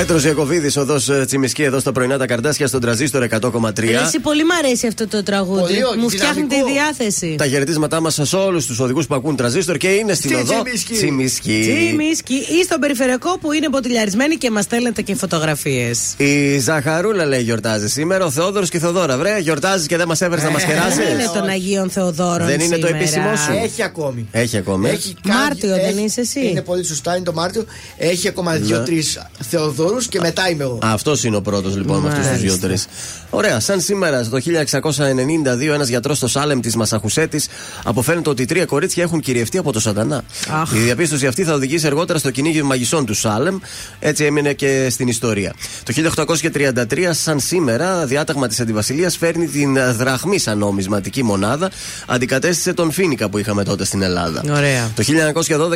Πέτρος 0.01 0.23
Ιακοβίδη, 0.23 0.79
οδός 0.79 1.09
Τσιμισκή, 1.25 1.63
εδώ 1.63 1.79
στα 1.79 1.91
πρωινά 1.91 2.17
τα 2.17 2.25
καρδάσια 2.25 2.67
στον 2.67 2.81
τραζίστορ 2.81 3.23
100,3. 3.23 4.01
Εσύ 4.05 4.19
πολύ 4.21 4.43
μ' 4.45 4.51
αρέσει 4.51 4.87
αυτό 4.87 5.07
το 5.07 5.23
τραγούδι. 5.23 5.61
Πολύ, 5.61 5.83
όχι, 5.83 5.97
Μου 5.97 6.09
φτιάχνει 6.09 6.41
τη 6.41 6.55
δυναμικό. 6.55 6.73
διάθεση. 6.73 7.35
Τα 7.37 7.47
χαιρετίσματά 7.47 7.99
μας 8.01 8.19
σε 8.21 8.35
όλους 8.35 8.65
τους 8.65 8.79
οδηγούς 8.79 9.07
που 9.07 9.15
ακούν 9.15 9.35
τραζίστορ 9.35 9.77
και 9.77 9.87
είναι 9.87 10.13
στην 10.13 10.29
Στη 10.29 10.39
οδό 10.39 10.61
Τσιμισκή. 10.63 10.93
Τσιμισκή. 10.93 11.59
Τσιμίσκι 11.61 12.33
ή 12.33 12.63
στον 12.63 12.79
περιφερειακό 12.79 13.37
που 13.41 13.51
είναι 13.51 13.69
μποτιλιαρισμένοι 13.69 14.35
και 14.35 14.51
μας 14.51 14.63
στέλνετε 14.63 15.01
και 15.01 15.15
φωτογραφίες. 15.15 16.13
Η 16.17 16.59
Ζαχαρούλα 16.59 17.25
λέει 17.25 17.41
γιορτάζει 17.41 17.87
σήμερα. 17.89 18.25
Ο 18.25 18.29
Θεόδωρος 18.31 18.69
και 18.69 18.77
η 18.77 18.79
Θοδόρα. 18.79 19.17
Βρε, 19.17 19.37
γιορτάζεις 19.39 19.87
και 19.87 19.97
δεν 19.97 20.07
μας 20.07 20.21
έβρε 20.21 20.41
να 20.41 20.49
μας 20.51 20.65
Δεν 20.65 20.75
κεράσεις. 20.75 20.97
είναι 21.13 21.29
των 21.33 21.47
Αγίων 21.49 21.89
Θεοδόρων. 21.89 22.47
Δεν 22.47 22.59
είναι 22.59 22.77
το 22.77 22.85
σήμερα. 22.87 22.97
επίσημό 22.97 23.35
σου. 23.35 23.51
Έχει 23.63 23.83
ακόμη. 23.83 24.27
Έχει 24.31 24.57
ακόμη. 24.57 24.89
Έχει 24.89 25.15
Μάρτιο 25.25 25.69
δεν 25.69 25.79
έχει- 25.79 26.03
είσαι 26.05 26.21
εσύ; 26.21 26.47
Είναι 26.47 26.61
πολύ 26.61 26.85
σωστά, 26.85 27.15
είναι 27.15 27.25
το 27.25 27.33
Μάρτιο. 27.33 27.65
Έχει 27.97 28.27
ακόμα 28.27 28.53
Ναι. 28.53 28.59
δύο-τρεις 28.59 29.21
Θεοδόρους 29.49 29.89
και 29.99 30.19
μετά 30.19 30.49
είμαι 30.49 30.63
εγώ. 30.63 30.79
Αυτός 30.81 31.23
είναι 31.23 31.35
ο 31.35 31.41
πρώτος 31.41 31.75
λοιπόν 31.75 31.99
με 32.01 32.07
αυτούς 32.09 32.23
τους 32.27 32.31
Μάλιστα. 32.35 32.57
δύο-τρεις. 32.57 32.87
Ωραία, 33.33 33.59
σαν 33.59 33.81
σήμερα 33.81 34.27
το 34.27 34.37
1692 34.37 35.73
ένας 35.73 35.87
γιατρός 35.87 36.17
στο 36.17 36.27
Σάλεμ 36.27 36.59
της 36.59 36.75
Μασαχουσέτης 36.75 37.47
αποφαίνεται 37.83 38.29
ότι 38.29 38.45
τρία 38.45 38.65
κορίτσια 38.65 39.03
έχουν 39.03 39.19
κυριευτεί 39.19 39.57
από 39.57 39.71
το 39.71 39.79
Σατανά. 39.79 40.23
Αχ. 40.61 40.71
Η 40.73 40.79
διαπίστωση 40.79 41.27
αυτή 41.27 41.43
θα 41.43 41.53
οδηγήσει 41.53 41.87
αργότερα 41.87 42.19
στο 42.19 42.31
κυνήγι 42.31 42.61
μαγισσών 42.61 43.05
του 43.05 43.13
Σάλεμ. 43.13 43.59
Έτσι 43.99 44.23
έμεινε 44.23 44.53
και 44.53 44.87
στην 44.89 45.07
ιστορία. 45.07 45.53
Το 45.83 45.93
1833, 45.93 47.09
σαν 47.11 47.39
σήμερα, 47.39 48.05
διάταγμα 48.05 48.47
της 48.47 48.59
Αντιβασιλείας 48.59 49.17
φέρνει 49.17 49.47
την 49.47 49.77
δραχμή 49.97 50.37
σαν 50.37 50.57
νομισματική 50.57 51.23
μονάδα. 51.23 51.71
Αντικατέστησε 52.07 52.73
τον 52.73 52.91
Φίνικα 52.91 53.29
που 53.29 53.37
είχαμε 53.37 53.63
τότε 53.63 53.85
στην 53.85 54.01
Ελλάδα. 54.01 54.43
Ωραία. 54.49 54.91
Το 54.95 55.03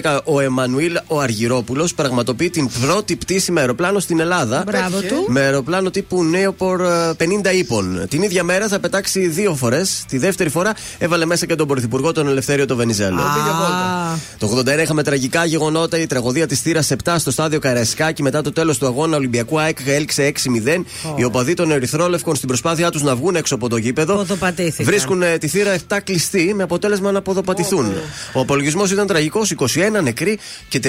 1912 0.03 0.19
ο 0.23 0.39
Εμμανουήλ 0.39 0.97
ο 1.07 1.19
Αργυρόπουλος 1.19 1.93
πραγματοποιεί 1.93 2.49
την 2.49 2.69
πρώτη 2.81 3.15
πτήση 3.15 3.51
με 3.51 3.59
αεροπλάνο 3.59 3.99
στην 3.99 4.19
Ελλάδα. 4.19 4.63
Μπράβο 4.65 4.99
του. 4.99 5.25
Με 5.27 5.39
αεροπλάνο 5.39 5.89
τύπου 5.89 6.23
Νέοπορ 6.23 6.81
ε, 6.81 7.13
50 7.44 7.44
ύπων. 7.53 8.05
Την 8.09 8.21
ίδια 8.21 8.43
μέρα 8.43 8.67
θα 8.67 8.79
πετάξει 8.79 9.27
δύο 9.27 9.55
φορές. 9.55 10.03
Τη 10.07 10.17
δεύτερη 10.17 10.49
φορά 10.49 10.73
έβαλε 10.97 11.25
μέσα 11.25 11.45
και 11.45 11.55
τον 11.55 11.67
Πρωθυπουργό 11.67 12.11
τον 12.11 12.27
Ελευθέριο 12.27 12.65
τον 12.65 12.77
Βενιζέλο. 12.77 13.21
Α, 13.21 14.17
Το 14.37 14.47
81 14.47 14.81
είχαμε 14.81 15.03
τραγικά 15.03 15.45
γεγονότα. 15.45 15.97
Η 15.99 16.05
τραγωδία 16.07 16.47
της 16.47 16.59
θύρας 16.59 16.91
7 17.03 17.15
στο 17.17 17.31
στάδιο 17.31 17.59
Καραϊσκάκη 17.59 18.21
μετά 18.23 18.41
το 18.41 18.51
τέλος 18.51 18.77
του 18.77 18.85
αγώνα 18.85 19.17
Ολυμπιακού 19.17 19.59
ΑΕΚ 19.59 19.77
έλξε 19.85 20.23
6-0. 20.23 20.85
Οι 21.15 21.23
οπαδοί 21.23 21.53
των 21.53 21.71
Ερυθρόλευκων 21.71 22.35
στην 22.35 22.47
προσπάθειά 22.47 22.89
τους 22.91 23.01
να 23.01 23.15
βγουν 23.15 23.35
έξω 23.35 23.55
από 23.55 23.69
το 23.69 23.77
γήπεδο 23.77 24.15
Ποδοπατήθηκαν. 24.15 24.85
βρίσκουν 24.85 25.21
ε, 25.21 25.37
τη 25.37 25.47
θύρα 25.47 25.75
7 25.89 25.97
κλειστή 26.03 26.53
με 26.55 26.63
αποτέλεσμα 26.63 27.11
να 27.11 27.21
ποδοπατηθούν. 27.21 27.93
Ο 28.33 28.39
απολογισμός 28.39 28.91
ήταν 28.91 29.07
τραγικός: 29.07 29.53
21 29.57 29.67
νεκροί 30.03 30.39
και 30.69 30.79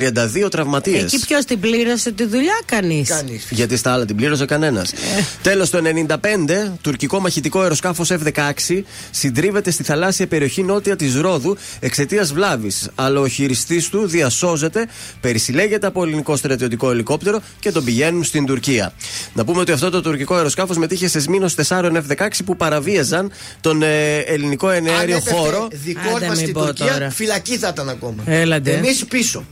32 0.44 0.50
τραυματίες. 0.50 1.02
εκεί 1.02 1.18
ποιος 1.26 1.44
την 1.44 1.60
πλήρωσε 1.60 2.12
τη 2.12 2.24
δουλειά, 2.26 2.60
κανείς; 2.64 3.08
Κανείς. 3.08 3.46
Γιατί 3.50 3.76
στα 3.76 3.92
άλλα 3.92 4.04
την 4.04 4.16
πλήρωσε 4.16 4.44
κανένας. 4.44 4.92
Ε. 4.92 4.96
Τέλος 5.42 5.70
το 5.70 5.78
95, 5.78 6.45
τουρκικό 6.80 7.20
μαχητικό 7.20 7.60
αεροσκάφος 7.60 8.10
F-16 8.10 8.82
συντρίβεται 9.10 9.70
στη 9.70 9.82
θαλάσσια 9.82 10.26
περιοχή 10.26 10.62
νότια 10.62 10.96
της 10.96 11.14
Ρόδου 11.14 11.56
εξαιτίας 11.80 12.32
βλάβης. 12.32 12.90
Αλλά 12.94 13.20
ο 13.20 13.28
χειριστής 13.28 13.88
του 13.88 14.06
διασώζεται, 14.06 14.86
περισυλλέγεται 15.20 15.86
από 15.86 16.02
ελληνικό 16.02 16.36
στρατιωτικό 16.36 16.90
ελικόπτερο 16.90 17.40
και 17.60 17.72
τον 17.72 17.84
πηγαίνουν 17.84 18.24
στην 18.24 18.46
Τουρκία. 18.46 18.92
Να 19.32 19.44
πούμε 19.44 19.60
ότι 19.60 19.72
αυτό 19.72 19.90
το 19.90 20.00
τουρκικό 20.00 20.34
αεροσκάφος 20.34 20.76
μετήχε 20.76 21.08
σε 21.08 21.20
σμήνος 21.20 21.54
4 21.68 21.92
F-16 21.92 22.28
που 22.44 22.56
παραβίαζαν 22.56 23.30
τον 23.60 23.82
ε, 23.82 24.16
ελληνικό 24.16 24.70
εναέριο 24.70 25.20
χώρο. 25.20 25.68
Δικό 25.70 26.00
Άντε, 26.16 26.26
μας 26.26 26.36
μην 26.36 26.36
στην 26.36 26.52
πω 26.52 26.64
Τουρκία, 26.64 26.92
τώρα. 26.92 27.10
φυλακή 27.10 27.56
θα 27.58 27.68
ήταν 27.68 27.88
ακόμα. 27.88 28.22
Έλαντε. 28.26 28.72
Εμείς 28.72 29.04
πίσω. 29.04 29.44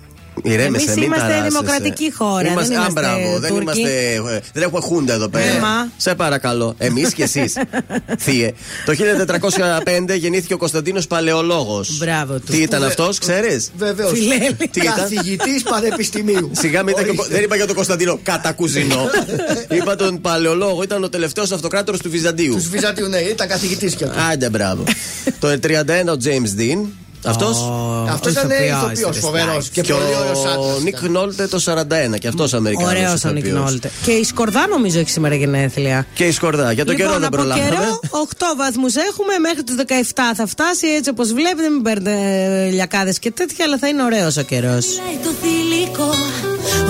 Ηρέμησε, 0.42 0.84
Εμείς 0.84 0.94
μην 0.94 1.04
είμαστε 1.04 1.28
ταράσσεσαι. 1.28 1.48
δημοκρατική 1.48 2.12
χώρα, 2.12 2.48
Είμαστε, 2.50 2.68
δεν 2.74 2.78
α, 2.78 2.80
είμαστε 2.80 3.00
μπράβο, 3.00 3.38
δεν, 3.38 3.50
Τούρκοι. 3.50 3.80
είμαστε, 3.80 4.34
ε, 4.34 4.40
δεν 4.52 4.62
έχουμε 4.62 4.80
χούντα 4.80 5.12
εδώ 5.14 5.28
πέρα. 5.28 5.44
Ε, 5.56 5.58
μα. 5.58 5.88
Σε 5.96 6.14
παρακαλώ. 6.14 6.74
Εμείς 6.78 7.12
και 7.12 7.22
εσείς. 7.22 7.52
Θύε. 8.24 8.52
Το 8.86 8.92
1405 8.92 10.16
γεννήθηκε 10.18 10.54
ο 10.54 10.56
Κωνσταντίνος 10.56 11.06
Παλαιολόγος. 11.06 11.98
Μπράβο 11.98 12.34
του. 12.34 12.52
Τι 12.52 12.56
ήταν 12.62 12.84
αυτός, 12.84 13.18
ξέρεις; 13.18 13.70
Βεβαίως. 13.76 14.10
Φιλέλη. 14.12 14.54
Τι 14.70 14.80
ήταν; 14.80 14.94
Καθηγητής 14.96 15.62
πανεπιστημίου. 15.62 16.50
Σιγά 16.52 16.82
μην 16.82 16.92
ήταν 16.92 17.04
και 17.04 17.10
ο 17.10 17.14
Κω- 17.14 17.18
Ορίστε. 17.20 17.34
δεν 17.34 17.44
είπα 17.44 17.56
για 17.56 17.66
τον 17.66 17.74
Κωνσταντίνο 17.74 18.18
κατά 18.22 18.52
κουζινό. 18.52 19.10
είπα 19.78 19.96
τον 19.96 20.20
Παλαιολόγο, 20.20 20.82
ήταν 20.82 21.04
ο 21.04 21.08
τελευταίος 21.08 21.52
αυτοκράτορο 21.52 21.98
του 21.98 22.10
Βυζαντίου. 22.10 22.54
Του 22.54 22.66
Βυζαντίου, 22.70 23.08
ναι, 23.08 23.18
ήταν 23.18 23.48
καθηγητής 23.48 23.94
κι 23.94 24.04
αυτός. 24.04 24.22
Άντε, 24.32 24.48
μπράβο. 24.50 24.84
το 25.40 25.48
31 25.62 25.68
ο 26.08 26.16
James 26.24 26.60
Dean. 26.60 26.78
Αυτός; 27.24 27.72
Αυτός 28.08 28.32
ήταν 28.32 28.50
ηθοποιός, 28.50 29.18
φοβερός 29.18 29.68
και 29.68 29.80
Και 29.80 29.92
πολύ 29.92 30.04
ωραίος 30.20 30.44
ο 30.44 30.48
άντρα. 30.48 30.82
Νίκ 30.82 31.00
Νόλτε 31.00 31.46
το 31.46 31.58
41 31.64 32.18
και 32.18 32.28
αυτός 32.28 32.54
Αμερικανό. 32.54 32.88
Ωραίος 32.88 33.24
ο 33.24 33.28
Νίκ 33.28 33.46
Νόλτε. 33.46 33.90
Και 34.02 34.10
η 34.10 34.24
Σκορδά 34.24 34.66
νομίζω 34.66 34.98
έχει 34.98 35.10
σήμερα 35.10 35.34
γενέθλια. 35.34 36.06
Και 36.14 36.24
η 36.24 36.32
Σκορδά. 36.32 36.72
Για 36.72 36.84
το 36.84 36.90
λοιπόν, 36.92 37.06
καιρό 37.06 37.18
δεν 37.18 37.28
από 37.28 37.36
προλάβαμε. 37.36 37.68
καιρό 37.68 38.00
8 38.10 38.54
βαθμούς 38.56 38.94
έχουμε, 38.94 39.38
μέχρι 39.38 39.62
του 39.62 39.74
17 40.12 40.34
θα 40.34 40.46
φτάσει 40.46 40.86
έτσι 40.86 41.10
όπως 41.10 41.32
βλέπετε. 41.32 41.68
Μην 41.68 41.82
παίρνετε 41.82 42.68
λιακάδες 42.70 43.18
και 43.18 43.30
τέτοια, 43.30 43.64
αλλά 43.64 43.78
θα 43.78 43.88
είναι 43.88 44.02
ωραίος 44.02 44.36
ο 44.36 44.42
καιρός. 44.42 44.86
Μιλάει 44.86 45.18
το 45.24 45.30
θηλυκό 45.42 46.10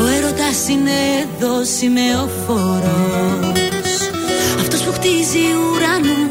Ο 0.02 0.06
έρωτας 0.16 0.68
είναι 0.68 0.96
εδώ 1.22 1.64
σημεοφόρος 1.78 3.58
Αυτός 4.60 4.80
που 4.82 4.92
χτίζει 4.92 5.44
ουρανούς 5.72 6.23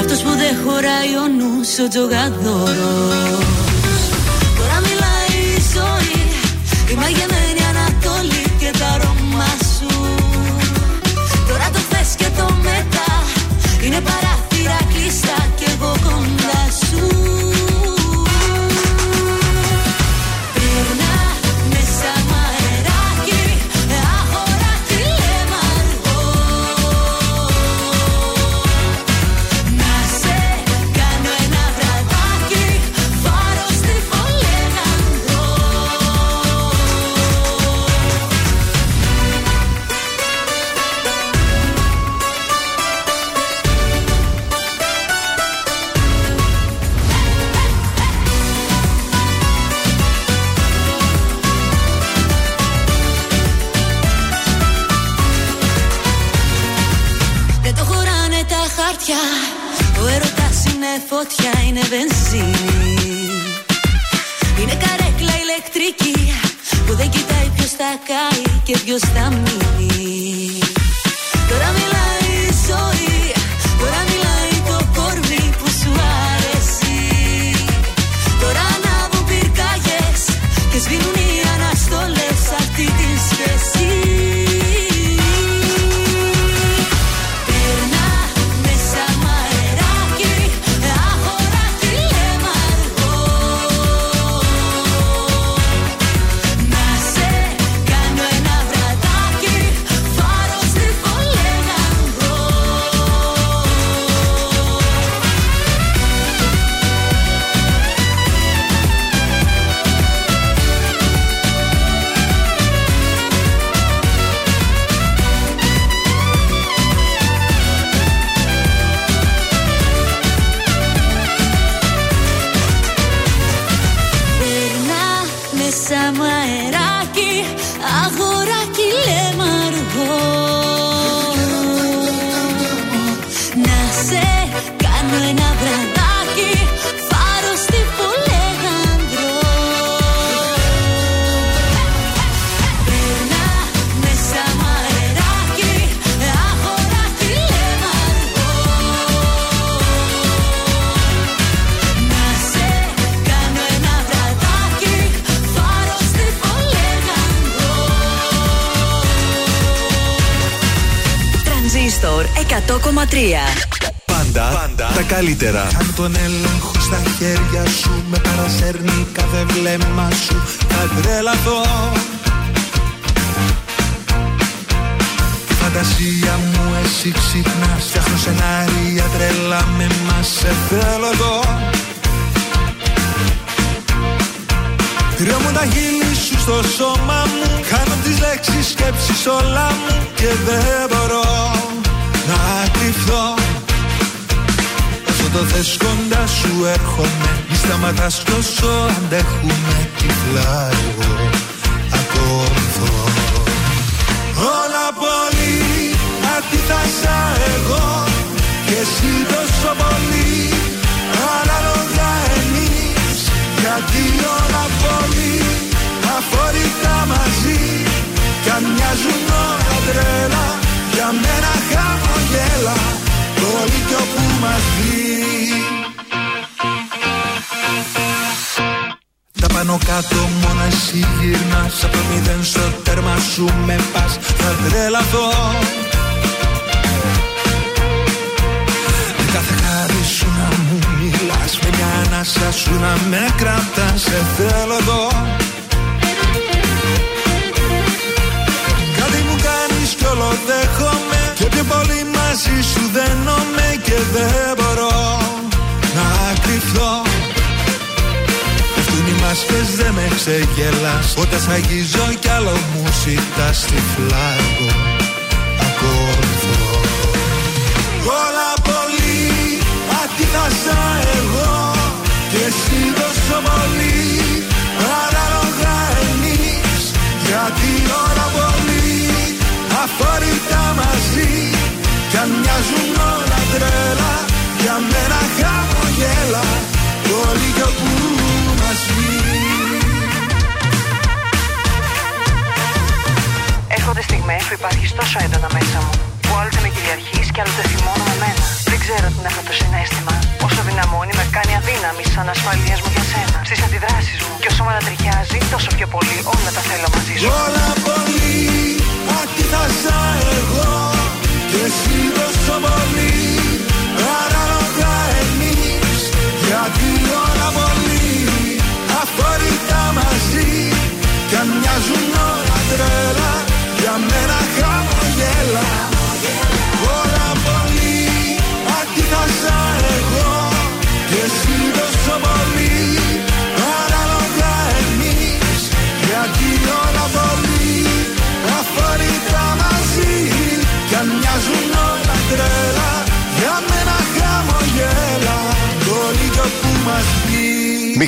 αυτός 0.00 0.18
που 0.24 0.32
δεν 0.42 0.54
χωράει 0.64 1.12
ο 1.22 1.26
νους, 1.38 1.70
ο 1.84 1.86
τζογαδόρος. 1.92 3.44
Τώρα 4.58 4.76
μιλάει 4.86 5.34
η 5.56 5.60
ζωή, 5.74 6.22
η 6.92 6.94
μαγεμένη 7.02 7.62
Ανατολή 7.72 8.44
και 8.60 8.70
τα 8.80 8.90
ρωμάσου. 9.02 9.98
Τώρα 11.48 11.66
το 11.74 11.80
θες 11.90 12.10
και 12.20 12.28
το 12.38 12.46
μετά 12.68 13.10
είναι 13.84 14.00
παρά 14.08 14.29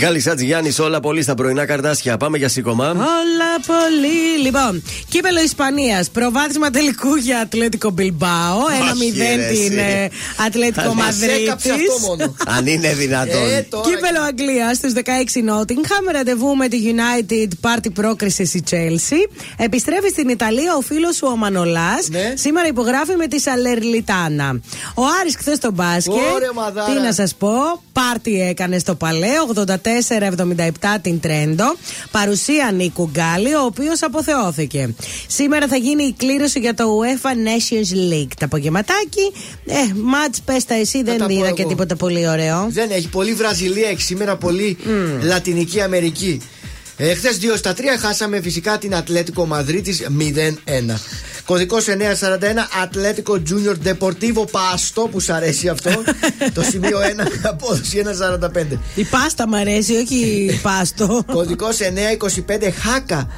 Μιχάλης 0.03 0.23
Σατζιγιάννη, 0.25 0.75
όλα 0.81 1.01
πολύ 1.01 1.23
στα 1.23 1.35
πρωινά 1.35 1.67
καρτάσια. 1.67 2.17
Πάμε 2.17 2.39
για 2.39 2.49
σήκωμα. 2.49 2.89
Όλα 2.91 3.53
πολύ. 3.67 4.43
Λοιπόν, 4.45 4.83
κύπελο 5.09 5.41
Ισπανίας. 5.41 6.11
Προβάδισμα 6.11 6.71
τελικού 6.71 7.15
για 7.15 7.39
Ατλέτικο 7.41 7.91
Μπιλμπάο. 7.91 8.59
1-0 8.59 9.37
ρε, 9.37 9.45
εσύ. 9.45 9.69
την 9.69 9.79
ε, 9.79 10.09
Ατλέτικο 10.47 10.95
Μας 10.95 11.21
έκαψε 11.23 11.69
Μαδρίτης. 11.69 11.93
αυτό 11.95 12.07
μόνο. 12.09 12.35
Αν 12.47 12.67
είναι 12.67 12.95
δυνατόν. 12.95 13.47
Ε, 13.51 13.67
τώρα- 13.71 13.89
Κύπελο 13.89 14.21
Αγγλίας 14.29 14.77
στου 14.77 14.93
16 14.93 15.43
Νότιγχαμ. 15.43 16.05
Ραντεβού 16.13 16.57
με 16.57 16.69
τη 16.69 16.79
United 16.95 17.49
Party 17.69 17.93
πρόκριση 17.95 18.43
η 18.43 18.63
Chelsea. 18.71 19.31
Επιστρέφει 19.57 20.09
στην 20.09 20.29
Ιταλία 20.29 20.75
ο 20.77 20.81
φίλος 20.81 21.17
σου 21.17 21.29
ο 21.31 21.37
Μανολάς. 21.37 22.09
Ναι. 22.11 22.33
Σήμερα 22.37 22.67
υπογράφει 22.67 23.17
με 23.17 23.27
τη 23.27 23.41
Σαλερλιτάνα. 23.41 24.61
Ο 24.95 25.03
Άρης 25.21 25.37
χθες 25.37 25.57
στο 25.57 25.71
μπάσκετ. 25.71 26.13
Ωραία, 26.35 26.53
μαδάρα. 26.55 26.93
Τι 26.95 27.01
να 27.01 27.13
σας 27.13 27.35
πω. 27.35 27.51
Πάρτι 27.93 28.41
έκανε 28.49 28.79
στο 28.79 28.95
Παλέ. 28.95 29.39
84-77 29.93 30.97
την 31.03 31.21
Τρέντο. 31.21 31.65
Παρουσία 32.11 32.73
Νίκου 32.75 33.11
Γκάλι, 33.11 33.55
ο 33.55 33.65
οποίος 33.65 34.03
αποθεώθηκε. 34.03 34.95
Σήμερα 35.27 35.69
θα 35.69 35.77
γίνει 35.77 36.03
η 36.03 36.15
κλήρωση 36.19 36.59
για 36.59 36.75
το 36.75 36.85
UEFA 37.01 37.31
Nations 37.31 38.13
League. 38.13 38.31
Τα 38.39 38.45
απογευματάκι. 38.45 39.33
Ε, 39.67 39.75
μάτς, 40.03 40.41
πες 40.45 40.65
τα 40.65 40.75
εσύ, 40.75 41.03
δεν 41.03 41.19
τα 41.19 41.27
πω 41.27 41.33
είδα 41.33 41.47
εγώ. 41.47 41.55
και 41.55 41.65
τίποτα 41.65 41.97
πολύ 41.97 42.29
ωραίο. 42.29 42.67
Δεν 42.71 42.91
έχει. 42.91 43.09
Πολύ 43.09 43.33
Βραζιλία 43.33 43.89
έχει 43.89 44.03
σήμερα, 44.03 44.37
πολύ 44.37 44.77
Λατινική 45.23 45.81
Αμερική. 45.81 46.41
Ε, 46.97 47.15
Χθες 47.15 47.39
2 47.41 47.57
στα 47.57 47.75
3 47.75 47.81
χάσαμε 47.99 48.41
φυσικά 48.41 48.79
την 48.79 48.95
Ατλέτικο 48.95 49.47
Μαδρίτης 49.47 50.03
0-1. 50.09 51.01
Κωδικός 51.45 51.85
941 51.89 51.93
Ατλέτικο 52.83 53.43
Junior 53.49 53.89
Deportivo 53.89 54.45
Pasto 54.45 55.11
που 55.11 55.21
σ' 55.21 55.29
αρέσει 55.31 55.69
αυτό. 55.69 55.91
το 56.55 56.63
σημείο 56.63 56.99
1 56.99 57.03
με 57.17 57.27
απόδοση 57.49 58.03
1,45. 58.73 58.79
Η 58.95 59.05
πάστα 59.05 59.49
μ' 59.49 59.55
αρέσει, 59.55 59.95
όχι 59.95 60.15
η 60.15 60.61
πάστο. 60.63 61.23
Κωδικός 61.33 61.79
925 61.79 62.73
Χάκα 62.83 63.29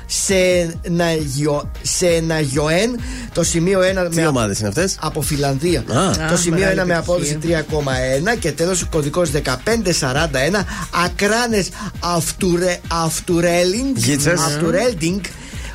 Σεναγιοέν. 1.83 3.01
Το 3.33 3.43
σημείο 3.43 3.81
1 4.07 4.11
Τι 4.15 4.27
ομάδες 4.27 4.59
είναι 4.59 4.69
αυτές; 4.69 4.99
από 5.01 5.21
Φιλανδία. 5.23 5.81
Α. 5.81 5.85
το 6.29 6.35
Α, 6.35 6.37
σημείο 6.37 6.59
1 6.59 6.69
μεγάλη 6.69 6.87
με 6.89 6.97
απόδοση 6.97 7.39
3,1 7.43 8.39
και 8.39 8.53
τέλος 8.53 8.83
ο 8.83 8.87
κωδικό 8.91 9.23
1541 9.23 10.65
Ακράνες 11.05 11.69
Αυτουρέλινγκ. 12.89 13.97
Γίτσες. 13.97 14.41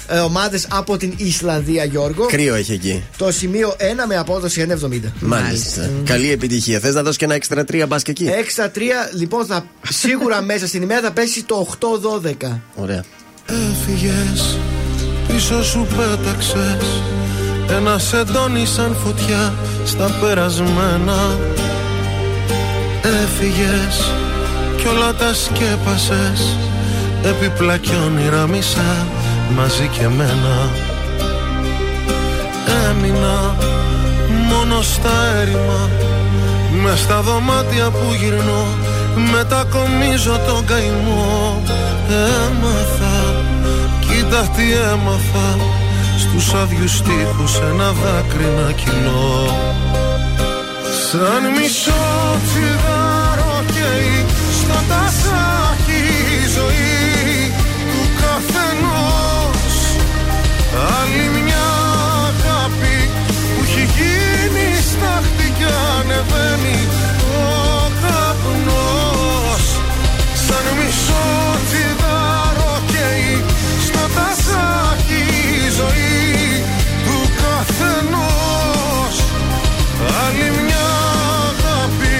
Αυτουρέλινγκ. 0.09 0.25
Ομάδες 0.25 0.67
από 0.69 0.97
την 0.97 1.13
Ισλανδία, 1.17 1.83
Γιώργο. 1.83 2.25
Κρύο 2.25 2.55
έχει 2.55 2.71
εκεί. 2.71 3.03
Το 3.17 3.31
σημείο 3.31 3.75
1 3.77 3.81
με 4.07 4.15
απόδοση 4.17 4.65
1,70. 4.69 4.99
Μάλιστα. 5.19 5.89
Καλή 6.05 6.31
επιτυχία. 6.31 6.79
Θες 6.79 6.93
να 6.93 7.01
δώσεις 7.01 7.17
και 7.17 7.25
ένα 7.25 7.33
έξτρα 7.33 7.63
τρία 7.63 7.87
μπας 7.87 8.03
και 8.03 8.11
εκεί; 8.11 8.25
Έξα 8.25 8.71
3, 8.75 8.79
λοιπόν, 9.17 9.45
θα, 9.45 9.65
σίγουρα 9.89 10.41
μέσα 10.51 10.67
στην 10.67 10.81
ημέρα 10.81 11.01
θα 11.01 11.11
πέσει 11.11 11.43
το 11.43 11.67
8-12. 11.79 12.59
Ωραία. 12.75 13.03
Έφυγες, 13.45 14.57
πίσω 15.27 15.63
σου 15.63 15.87
πέταξες 15.97 17.01
Ένα 17.69 17.97
σεντόνι 17.97 18.65
σαν 18.65 18.95
φωτιά 19.03 19.53
στα 19.85 20.17
περασμένα 20.21 21.37
Έφυγες 23.01 24.11
κι 24.77 24.87
όλα 24.87 25.13
τα 25.13 25.33
σκέπασες 25.33 26.57
Έπιπλα 27.23 27.77
κι 27.77 27.95
όνειρα 28.05 28.47
μισά 28.47 29.07
μαζί 29.55 29.87
και 29.87 30.07
μένα 30.07 30.69
Έμεινα 32.89 33.55
μόνο 34.49 34.81
στα 34.81 35.15
έρημα. 35.41 35.89
Μες 36.83 36.99
στα 36.99 37.21
δωμάτια 37.21 37.89
που 37.89 38.13
γυρνώ. 38.19 38.65
Μετακομίζω 39.31 40.39
τον 40.47 40.65
καημό. 40.65 41.61
Έμαθα 42.09 43.17
Κοίτα 43.99 44.41
τι 44.55 44.63
έμαθα. 44.91 45.47
Στους 46.17 46.53
άδειους 46.53 47.01
τείχους 47.01 47.59
ένα 47.71 47.91
δάκρυ 47.91 48.49
να 48.57 48.71
κυλώ. 48.71 49.55
Σαν 51.11 51.43
μισό 51.55 52.01
τσιγάρο 52.45 53.63
καίει 53.73 54.25
Στο 54.59 54.79
τασάκι 54.89 55.38
Άλλη 61.09 61.41
μια 61.41 61.67
αγάπη 62.29 62.97
που 63.55 63.63
έχει 63.63 63.85
γίνει 63.97 64.67
στάχτη 64.89 65.47
κι 65.57 65.67
ανεβαίνει 65.97 66.79
ο 67.21 67.91
καπνός. 68.01 69.63
Σαν 70.45 70.65
μισό 70.77 71.27
τσιγάρο 71.67 72.73
καίει 72.91 73.43
στο 73.87 74.03
τασάκι 74.15 75.21
η 75.55 75.69
ζωή 75.79 76.63
του 77.05 77.17
καθενός. 77.39 79.15
Άλλη 80.23 80.49
μια 80.65 80.87
αγάπη 81.49 82.17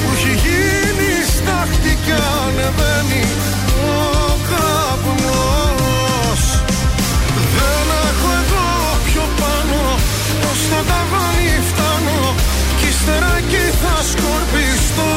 που 0.00 0.08
έχει 0.16 0.32
γίνει 0.44 1.10
στάχτη 1.36 1.92
κι 2.04 2.16
ανεβαίνει 2.42 3.22
Ως 10.70 10.74
το 10.74 10.84
ταβάνι 10.92 11.54
φτάνω 11.68 12.34
Κι 12.78 12.88
ύστερα 12.88 13.30
εκεί 13.40 13.64
θα 13.82 13.96
σκορπιστώ. 14.10 15.14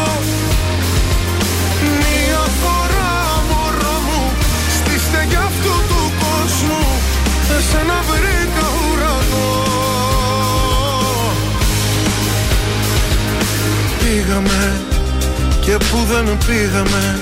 Μια 2.00 2.44
φορά 2.62 3.14
μωρό 3.50 3.98
μου 4.08 4.22
Στη 4.78 5.00
στέγη 5.06 5.40
αυτού 5.50 5.74
του 5.90 6.02
κόσμου 6.24 6.84
Εσένα 7.58 7.98
βρήκα 8.10 8.66
ουρανό. 8.84 9.50
Πήγαμε 14.00 14.82
και 15.62 15.72
που 15.72 15.98
δεν 16.12 16.38
πήγαμε 16.48 17.20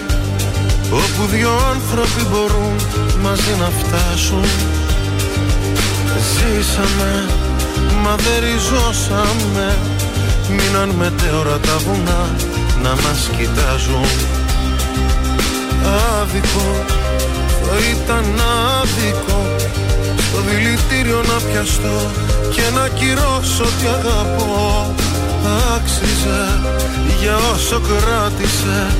Όπου 0.92 1.26
δυο 1.32 1.52
άνθρωποι 1.74 2.22
μπορούν 2.32 2.76
μαζί 3.22 3.54
να 3.60 3.70
φτάσουν. 3.80 4.46
Ζήσαμε, 6.32 7.26
μα 8.04 8.15
δεν 8.15 8.39
ριζώσαμε. 8.44 9.78
Μείναν 10.50 10.89
μετέωρα 10.89 11.58
τα 11.60 11.78
βουνά 11.78 12.24
να 12.84 12.89
μας 12.89 13.30
κοιτάζουν. 13.38 14.08
Άδικο, 16.20 16.70
θα 17.63 17.76
ήταν 17.94 18.26
άδικο 18.80 19.42
Στο 20.18 20.39
δηλητήριο 20.50 21.22
να 21.32 21.38
πιαστώ 21.48 21.98
και 22.54 22.62
να 22.76 22.88
κυρώσω 22.88 23.63
τι 23.63 23.88
αγαπώ. 23.88 24.94
Άξιζε 25.76 26.60
για 27.22 27.36
όσο 27.54 27.82
κράτησε. 27.88 28.96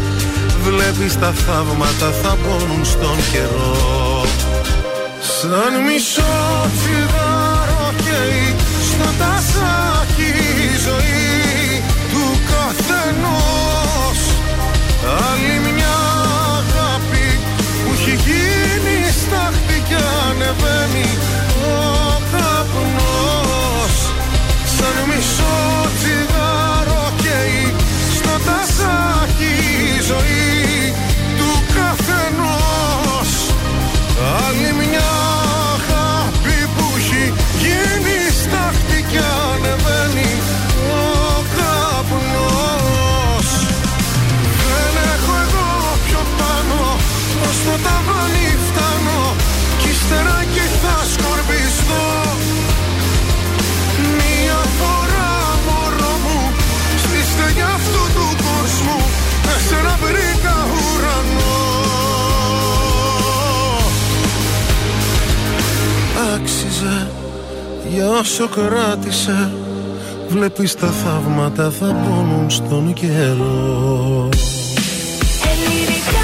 Βλέπεις 0.64 1.20
τα 1.20 1.32
θαύματα 1.32 2.12
θα 2.22 2.38
πόνουν 2.44 2.86
στον 2.86 3.18
καιρό. 3.32 4.26
Σαν 5.20 5.74
μισό 5.86 6.36
τσιγάρο 6.78 7.94
καίει 8.04 8.56
στο 9.00 9.12
τασάκι 9.24 10.30
η 10.68 10.78
ζωή 10.88 11.84
του 12.12 12.26
καθενός. 12.50 14.20
Άλλη 15.28 15.56
μια 15.68 15.98
αγάπη 16.60 17.28
που 17.84 17.92
έχει 17.94 18.16
γίνει 18.26 18.98
στάχτη 19.22 19.78
κι 19.88 20.00
ανεβαίνει 20.28 21.10
ο 21.74 21.78
καπνός. 22.32 23.96
Σαν 24.76 24.98
μισό 25.08 25.60
τσιγάρο 25.98 27.06
καίει 27.24 27.76
στο 28.18 28.34
τασάκι 28.48 29.54
η 29.96 30.02
ζωή 30.12 30.94
του 31.38 31.52
καθενός. 31.76 33.32
Άλλη 34.46 34.70
μια 34.80 35.29
στάχτη 39.10 39.59
για 67.94 68.10
όσο 68.10 68.48
κράτησε 68.48 69.52
Βλέπεις 70.30 70.76
τα 70.76 70.88
θαύματα 70.88 71.70
θα 71.70 71.86
πόνουν 71.86 72.50
στον 72.50 72.94
καιρό. 72.94 74.30
Ελληνικά 75.52 76.19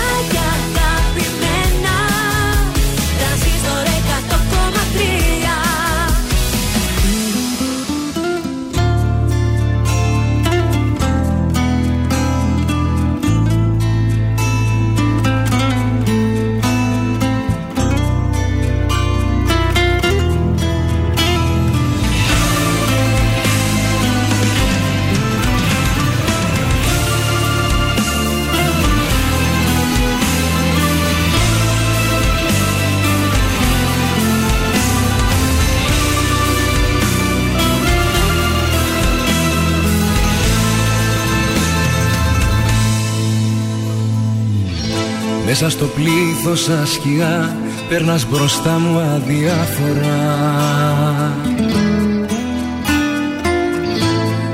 Μέσα 45.58 45.70
στο 45.70 45.86
πλήθος 45.86 46.64
σαν 46.64 46.88
σκιά 46.88 47.58
Περνάς 47.90 48.26
μπροστά 48.26 48.80
μου 48.80 49.00
αδιάφορα. 49.00 50.18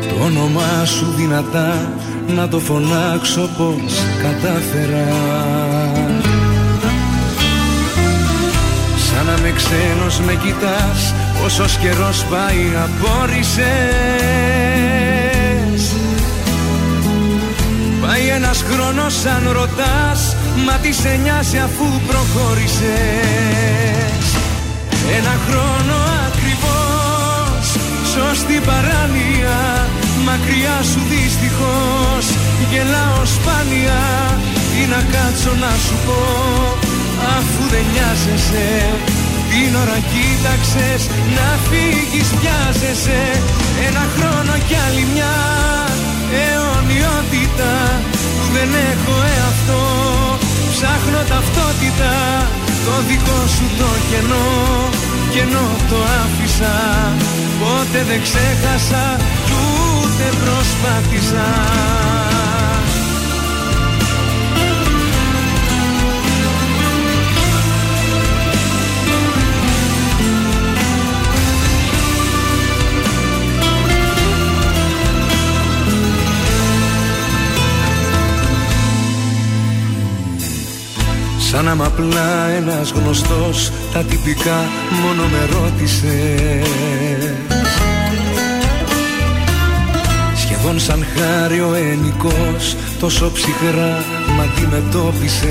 Το 0.09 0.23
όνομά 0.23 0.85
σου 0.85 1.13
δυνατά 1.17 1.93
Να 2.27 2.47
το 2.47 2.59
φωνάξω 2.59 3.49
πως 3.57 3.93
κατάφερα. 4.21 5.07
Σαν 8.97 9.25
να 9.25 9.41
με 9.41 9.53
ξένος 9.55 10.19
με 10.19 10.33
κοιτάς 10.33 11.13
Όσος 11.45 11.77
καιρός 11.77 12.25
πάει 12.25 12.71
απόρρισες. 12.83 13.61
Πάει 18.01 18.27
ένας 18.27 18.63
χρόνος 18.69 19.13
σαν 19.13 19.49
ρωτάς 19.51 20.35
Μα 20.65 20.73
τις 20.73 20.97
σε 21.01 21.19
νοιάζει 21.23 21.57
αφού 21.57 21.85
προχώρησες. 22.07 24.25
Ένα 25.17 25.35
χρόνο 25.47 25.95
ακριβώς 26.27 27.65
Σωστή 28.13 28.57
παράνοια 28.69 29.59
Μακριά 30.27 30.77
σου 30.89 31.01
δυστυχώς. 31.11 32.25
Γελάω 32.71 33.21
σπάνια 33.35 34.01
Τι 34.71 34.81
να 34.93 35.01
κάτσω 35.13 35.53
να 35.63 35.71
σου 35.85 35.95
πω. 36.05 36.21
Αφού 37.37 37.61
δεν 37.73 37.85
νοιάζεσαι 37.91 38.69
την 39.51 39.71
ώρα 39.81 39.99
κοίταξες 40.11 41.01
να 41.37 41.47
φύγεις 41.67 42.29
πιάζεσαι. 42.39 43.21
Ένα 43.87 44.03
χρόνο 44.15 44.53
κι 44.67 44.77
άλλη 44.85 45.03
μια 45.13 45.35
αιωνιότητα 46.41 47.73
Που 48.37 48.45
δεν 48.55 48.69
έχω 48.91 49.15
εαυτό 49.35 49.81
Ψάχνω 50.83 51.23
ταυτότητα. 51.29 52.11
Το 52.85 52.95
δικό 53.07 53.47
σου 53.55 53.65
το 53.77 53.89
κενό 54.09 54.49
Κενό 55.33 55.67
το 55.89 55.95
άφησα. 56.21 56.75
Πότε 57.59 58.03
δεν 58.03 58.21
ξέχασα 58.21 59.17
Κι 59.45 59.53
ούτε 59.53 60.37
προσπάθησα 60.43 61.47
Σαν 81.51 81.65
να 81.65 81.75
μ' 81.75 81.81
απλά 81.81 82.49
ένας 82.49 82.91
γνωστός 82.91 83.71
Τα 83.93 83.99
τυπικά 83.99 84.69
μόνο 85.03 85.23
με 85.23 85.49
ρώτησες. 85.53 86.67
Σχεδόν 90.35 90.79
σαν 90.79 91.05
χάρη 91.15 91.59
ο 91.59 91.73
ενικός 91.73 92.75
Τόσο 92.99 93.31
ψυχρά 93.31 94.03
μ' 94.35 94.41
αντιμετώπισες. 94.41 95.49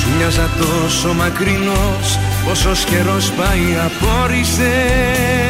Σου 0.00 0.08
μοιάζα 0.16 0.48
τόσο 0.58 1.12
μακρινός 1.12 2.18
Πόσος 2.46 2.84
καιρός 2.84 3.30
πάει 3.30 3.76
απόρρισες 3.84 5.49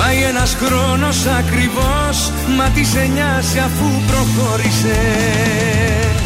Πάει 0.00 0.22
ένας 0.32 0.56
χρόνος 0.60 1.18
ακριβώς 1.40 2.16
Μα 2.56 2.66
τις 2.74 2.88
σε 2.88 3.04
νοιάζει 3.14 3.58
αφού 3.68 3.88
προχώρησες 4.08 6.22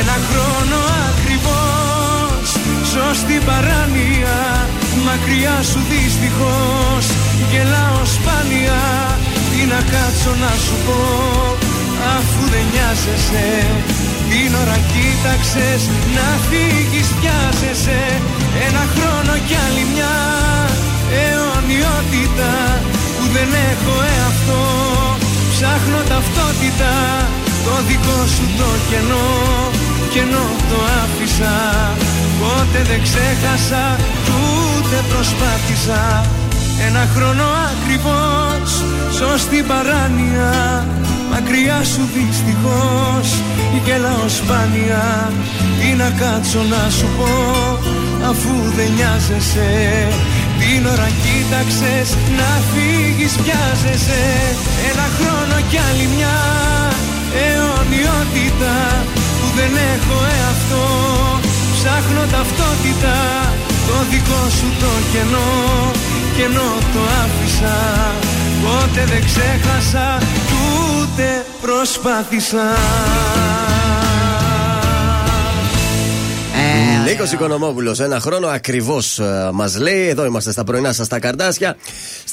Ένα 0.00 0.16
χρόνο 0.28 0.78
ακριβώς 1.10 2.46
Σωστή 2.92 3.38
παράνοια 3.48 4.38
Μακριά 5.06 5.56
σου 5.70 5.80
δυστυχώς. 5.92 7.04
Γελάω 7.50 8.02
σπάνια 8.14 8.82
Τι 9.50 9.60
να 9.72 9.80
κάτσω 9.92 10.32
να 10.44 10.52
σου 10.64 10.76
πω 10.86 11.00
Αφού 12.16 12.42
δεν 12.52 12.64
νοιάζεσαι. 12.72 13.48
Την 14.30 14.50
ώρα 14.62 14.78
κοίταξες 14.92 15.82
Να 16.16 16.28
φύγεις 16.48 17.08
πιάζεσαι. 17.18 18.00
Ένα 18.66 18.82
χρόνο 18.94 19.34
κι 19.46 19.56
άλλη 19.64 19.84
μια 19.92 20.14
αιωνιότητα 21.64 22.52
που 23.16 23.24
δεν 23.34 23.50
έχω 23.70 23.94
εαυτό. 24.14 24.64
Ψάχνω 25.52 26.00
ταυτότητα 26.10 26.92
το 27.64 27.74
δικό 27.88 28.18
σου 28.34 28.46
το 28.58 28.70
κενό. 28.88 29.28
Κενό 30.12 30.46
το 30.70 30.78
άφησα 31.02 31.56
Πότε 32.40 32.80
δεν 32.88 33.00
ξέχασα 33.06 33.84
ούτε 34.40 34.96
προσπάθησα. 35.10 36.02
Ένα 36.86 37.08
χρόνο 37.14 37.46
ακριβώς 37.72 38.68
Σωστή 39.18 39.62
παράνοια 39.70 40.52
Μακριά 41.30 41.80
σου 41.84 42.02
δυστυχώς. 42.14 43.28
Γελάω 43.84 44.28
σπάνια 44.28 45.32
Τι 45.80 45.88
να 46.00 46.10
κάτσω 46.20 46.62
να 46.72 46.90
σου 46.90 47.08
πω 47.18 47.32
Αφού 48.30 48.52
δεν 48.76 48.90
νοιάζεσαι 48.96 49.68
την 50.74 50.86
ώρα 50.86 51.08
κοίταξες 51.24 52.08
να 52.38 52.50
φύγεις 52.70 53.34
πιάζεσαι. 53.42 54.24
Ένα 54.90 55.06
χρόνο 55.16 55.56
κι 55.70 55.78
άλλη 55.88 56.06
μια 56.16 56.36
αιωνιότητα 57.42 58.76
Που 59.38 59.48
δεν 59.58 59.72
έχω 59.94 60.16
εαυτό 60.38 60.86
Ψάχνω 61.76 62.22
ταυτότητα 62.34 63.16
Το 63.88 63.96
δικό 64.10 64.42
σου 64.56 64.68
το 64.82 64.92
κενό. 65.12 65.52
Κενό 66.36 66.70
το 66.94 67.00
άφησα 67.22 67.76
Πότε 68.62 69.00
δεν 69.10 69.22
ξέχασα 69.28 70.08
Ούτε 70.60 71.26
προσπάθησα 71.60 72.66
Νίκος 77.06 77.32
Οικονομόπουλος, 77.32 78.00
ένα 78.00 78.20
χρόνο 78.20 78.46
ακριβώς 78.46 79.20
μας 79.52 79.78
λέει. 79.78 80.08
Εδώ 80.08 80.24
είμαστε 80.24 80.52
στα 80.52 80.64
πρωινά 80.64 80.92
σας 80.92 81.08
τα 81.08 81.18
καρδάσια. 81.18 81.76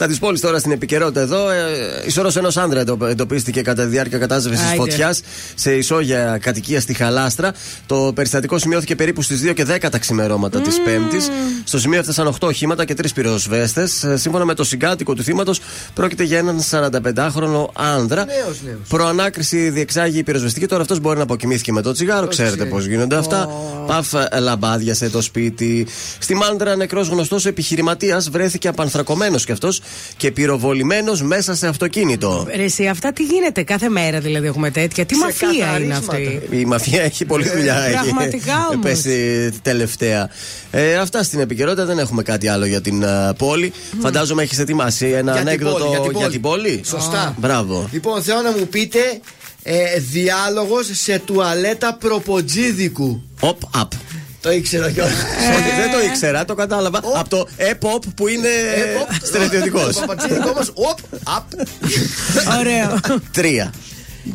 Στα 0.01 0.09
της 0.09 0.19
πόλη 0.19 0.39
τώρα 0.39 0.59
στην 0.59 0.71
επικαιρότητα 0.71 1.21
εδώ. 1.21 1.49
Ε, 1.49 1.61
η 2.05 2.09
σώρο 2.09 2.31
ενό 2.37 2.51
άντρα 2.55 2.83
εντοπίστηκε 3.09 3.61
κατά 3.61 3.83
τη 3.83 3.89
διάρκεια 3.89 4.17
κατάσβεση 4.17 4.63
της 4.63 4.73
φωτιάς 4.75 5.21
σε 5.55 5.75
ισόγεια 5.75 6.37
κατοικία 6.41 6.81
στη 6.81 6.93
Χαλάστρα. 6.93 7.53
Το 7.85 8.11
περιστατικό 8.15 8.59
σημειώθηκε 8.59 8.95
περίπου 8.95 9.21
στις 9.21 9.41
2 9.45 9.53
και 9.53 9.65
10 9.69 9.89
τα 9.91 9.97
ξημερώματα 9.97 10.59
mm. 10.59 10.63
τη 10.63 10.69
Πέμπτης. 10.83 11.29
Στο 11.63 11.79
σημείο 11.79 11.99
έφτασαν 11.99 12.27
8 12.39 12.47
οχήματα 12.47 12.85
και 12.85 12.95
3 13.01 13.05
πυροσβέστες. 13.13 14.05
Σύμφωνα 14.13 14.45
με 14.45 14.53
το 14.53 14.63
συγκάτοικο 14.63 15.13
του 15.13 15.23
θύματος, 15.23 15.61
πρόκειται 15.93 16.23
για 16.23 16.37
έναν 16.37 16.61
45χρονο 16.71 17.65
άνδρα. 17.73 18.25
Νέος, 18.25 18.61
νέος. 18.65 18.79
Προανάκριση 18.87 19.69
διεξάγει 19.69 20.17
η 20.17 20.23
πυροσβεστική. 20.23 20.65
Τώρα 20.65 20.81
αυτός 20.81 20.99
μπορεί 20.99 21.17
να 21.17 21.23
αποκοιμήθηκε 21.23 21.71
με 21.71 21.81
το 21.81 21.91
τσιγάρο. 21.91 22.27
Ξέρετε 22.27 22.65
πώς 22.65 22.85
γίνονται 22.85 23.15
αυτά. 23.15 23.49
Παφ 23.87 24.11
λαμπάδιασε 24.39 25.09
το 25.09 25.21
σπίτι. 25.21 25.87
Στη 26.19 26.33
Μάντρα, 26.35 26.75
νεκρός 26.75 27.07
γνωστός 27.07 27.45
επιχειρηματίας 27.45 28.29
βρέθηκε 28.29 28.67
απανθρακωμένος 28.67 29.45
κι 29.45 29.51
αυτός 29.51 29.81
και 30.17 30.31
πυροβολημένος 30.31 31.21
μέσα 31.21 31.55
σε 31.55 31.67
αυτοκίνητο. 31.67 32.47
Ρε, 32.55 32.63
εσύ, 32.63 32.87
αυτά 32.87 33.13
τι 33.13 33.23
γίνεται 33.23 33.63
κάθε 33.63 33.89
μέρα 33.89 34.19
δηλαδή 34.19 34.47
έχουμε 34.47 34.71
τέτοια; 34.71 35.05
Τι 35.05 35.15
μαφία 35.15 35.79
είναι 35.79 35.93
αυτή; 35.93 36.41
Η 36.51 36.65
μαφία 36.65 37.01
έχει 37.01 37.25
πολλή 37.25 37.49
δουλειά. 37.49 37.87
Πραγματικά 37.91 38.51
έχει 38.51 38.73
όμως. 38.73 38.85
πέσει 38.85 39.49
τελευταία. 39.61 40.29
Ε, 40.71 40.95
αυτά 40.95 41.23
στην 41.23 41.39
επικαιρότητα 41.39 41.85
δεν 41.85 41.99
έχουμε 41.99 42.23
κάτι 42.23 42.47
άλλο 42.47 42.65
για 42.65 42.81
την 42.81 43.03
uh, 43.05 43.31
πόλη. 43.37 43.73
Φαντάζομαι 44.01 44.43
έχεις 44.43 44.59
ετοιμάσει 44.59 45.05
ένα 45.05 45.31
Για 45.31 45.39
την 45.41 45.49
ανέκδοτο 45.49 45.77
πόλη, 45.77 45.89
για 45.89 45.99
την 45.99 46.11
για 46.11 46.19
πόλη. 46.19 46.31
την 46.31 46.41
πόλη. 46.41 46.81
Σωστά. 46.85 47.35
Μπράβο. 47.37 47.89
Λοιπόν, 47.91 48.21
θέλω 48.23 48.41
να 48.41 48.51
μου 48.51 48.67
πείτε 48.67 48.99
ε, 49.63 49.99
διάλογος 49.99 50.89
σε 50.91 51.21
τουαλέτα 51.25 51.93
προποτζίδικου. 51.99 53.21
Οπ, 53.39 53.59
απ. 53.75 53.91
Το 54.41 54.51
ήξερα 54.51 54.91
κιόλα. 54.91 55.09
Όχι, 55.09 55.81
δεν 55.81 55.91
το 55.91 55.99
ήξερα, 56.05 56.45
το 56.45 56.55
κατάλαβα. 56.55 56.97
Από 56.97 57.29
το 57.29 57.47
ΕΠΟΠ 57.57 58.03
που 58.15 58.27
είναι 58.27 58.49
στρατιωτικός. 59.23 59.95
Προποτζίδικου 59.95 60.49
όμω, 60.55 60.61
οπ, 60.73 60.97
απ. 61.23 61.43
Ωραίο. 62.59 62.99
Τρία. 63.31 63.73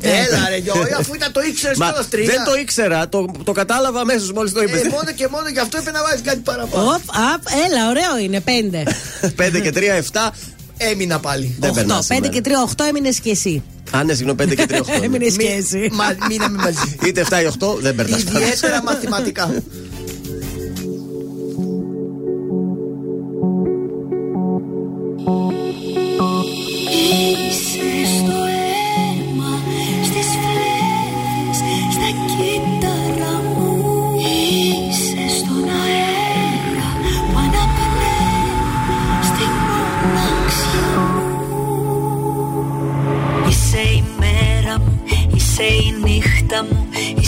Έλα 0.01 0.49
ρε 0.49 0.57
Γιώργο, 0.57 0.97
αφού 0.99 1.15
ήταν 1.15 1.33
το 1.33 1.41
ήξερες 1.41 1.77
Μα 1.77 1.87
κιόλα 1.91 2.07
τρία. 2.11 2.27
δεν 2.27 2.45
το 2.45 2.55
ήξερα, 2.61 3.09
το, 3.09 3.27
το 3.45 3.53
κατάλαβα 3.53 4.01
αμέσως 4.01 4.33
μόλις 4.33 4.53
το 4.53 4.63
είπες. 4.63 4.81
Ε, 4.81 4.89
μόνο 4.89 5.13
και 5.15 5.29
μόνο 5.31 5.49
γι' 5.49 5.59
αυτό 5.59 5.79
είπε 5.79 5.91
να 5.91 6.03
βάζεις 6.03 6.21
κάτι 6.25 6.39
παραπάνω. 6.39 6.83
Οπ, 6.91 7.03
απ, 7.35 7.43
έλα, 7.67 7.89
ωραίο 7.89 8.19
είναι. 8.25 8.41
Πέντε. 8.41 8.83
5 9.23 9.61
και 9.63 9.73
3, 9.75 9.79
7. 10.13 10.31
Έμεινα 10.77 11.19
πάλι. 11.21 11.57
Δεν 11.61 11.73
περνάς 11.73 11.99
Οχτώ. 11.99 12.15
Πέντε 12.15 12.15
σήμερα. 12.15 12.33
και 12.33 12.41
τρία, 12.41 12.63
οχτώ 12.63 12.85
έμεινες 12.85 13.21
και 13.21 13.31
εσύ. 13.31 13.63
Α, 13.91 14.05
ναι, 14.05 14.15
συγγνώμη, 14.15 14.39
5 14.45 14.55
και 14.55 14.67
3, 14.69 14.81
8. 14.81 15.03
Έμεινες 15.03 15.37
και 15.37 15.49
εσύ. 15.59 15.89
Μα, 15.93 16.05
μείναμε 16.29 16.63
μαζί. 16.63 16.97
Είτε 17.07 17.21
7 17.31 17.43
ή 17.43 17.47
8, 17.59 17.77
δεν 17.81 17.95
περνάς. 17.95 18.21
Ιδιαίτερα 18.21 18.83
μαθηματικά. 18.83 19.55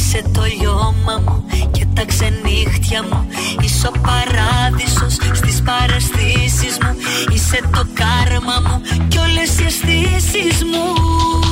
Είσαι 0.08 0.22
το 0.32 0.42
λιώμα 0.58 1.22
μου 1.26 1.44
και 1.70 1.86
τα 1.94 2.04
ξενύχτια 2.04 3.02
μου. 3.02 3.26
Είσαι 3.62 3.86
ο 3.86 3.92
παράδεισος 4.00 5.14
στις 5.32 5.62
παραστήσεις 5.62 6.78
μου. 6.82 6.96
Είσαι 7.34 7.60
το 7.72 7.86
κάρμα 7.94 8.60
μου 8.68 8.82
και 9.08 9.18
όλες 9.18 9.58
οι 9.58 9.64
αισθήσεις 9.64 10.64
μου. 10.64 11.47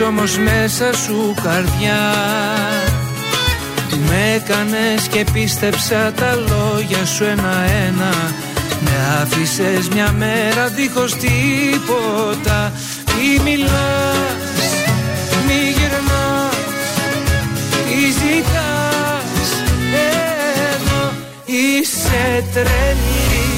Έχεις 0.00 0.12
όμως 0.12 0.38
μέσα 0.38 0.94
σου 0.96 1.34
καρδιά. 1.42 2.14
Του 3.88 3.98
με 4.08 4.34
έκανες 4.34 5.08
και 5.10 5.24
πίστεψα 5.32 6.12
τα 6.12 6.34
λόγια 6.34 7.06
σου 7.06 7.24
ένα-ένα. 7.24 8.12
Με 8.80 8.90
άφησες 9.22 9.88
μια 9.88 10.12
μέρα 10.12 10.68
δίχως 10.68 11.14
τίποτα. 11.14 12.72
Μη 13.16 13.42
μιλάς, 13.44 14.64
μη 15.46 15.60
γυρνάς, 15.76 16.56
τι 17.88 18.00
ζητάς. 18.20 19.48
Εδώ 20.72 21.12
Είσαι 21.44 22.44
τρελή, 22.52 23.48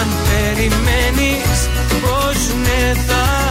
αν 0.00 0.08
περιμένεις 0.28 1.68
πως 2.02 2.38
ναι 2.62 2.92
θα 3.06 3.47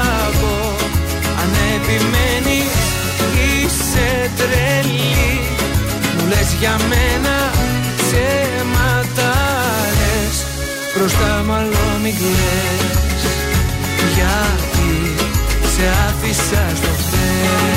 Επιμένει 1.77 2.61
Είσαι 3.45 4.09
τρελή 4.37 5.39
Μου 6.17 6.23
λες 6.27 6.49
για 6.59 6.75
μένα 6.89 7.35
ψέματάρες 7.97 9.15
Μπροστά 10.95 11.43
μάλλον 11.47 11.65
άλλο 11.67 11.99
μην 12.01 12.13
Γιατί 14.15 14.89
σε 15.75 15.85
άφησα 16.07 16.63
στο 16.75 16.91
θέλει. 17.09 17.76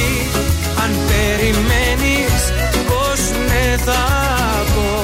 Αν 0.91 0.97
περιμένεις 1.07 2.41
πως 2.87 3.19
ναι 3.47 3.75
θα 3.85 4.03
πω 4.73 5.03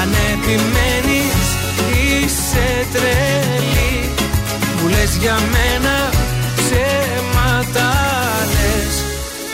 Αν 0.00 0.10
επιμένεις 0.32 1.46
είσαι 1.92 2.86
τρελή. 2.92 4.10
Μου 4.80 4.88
λες 4.88 5.16
για 5.20 5.38
μένα 5.52 6.10
ψέματα 6.56 7.90
λες 8.52 8.94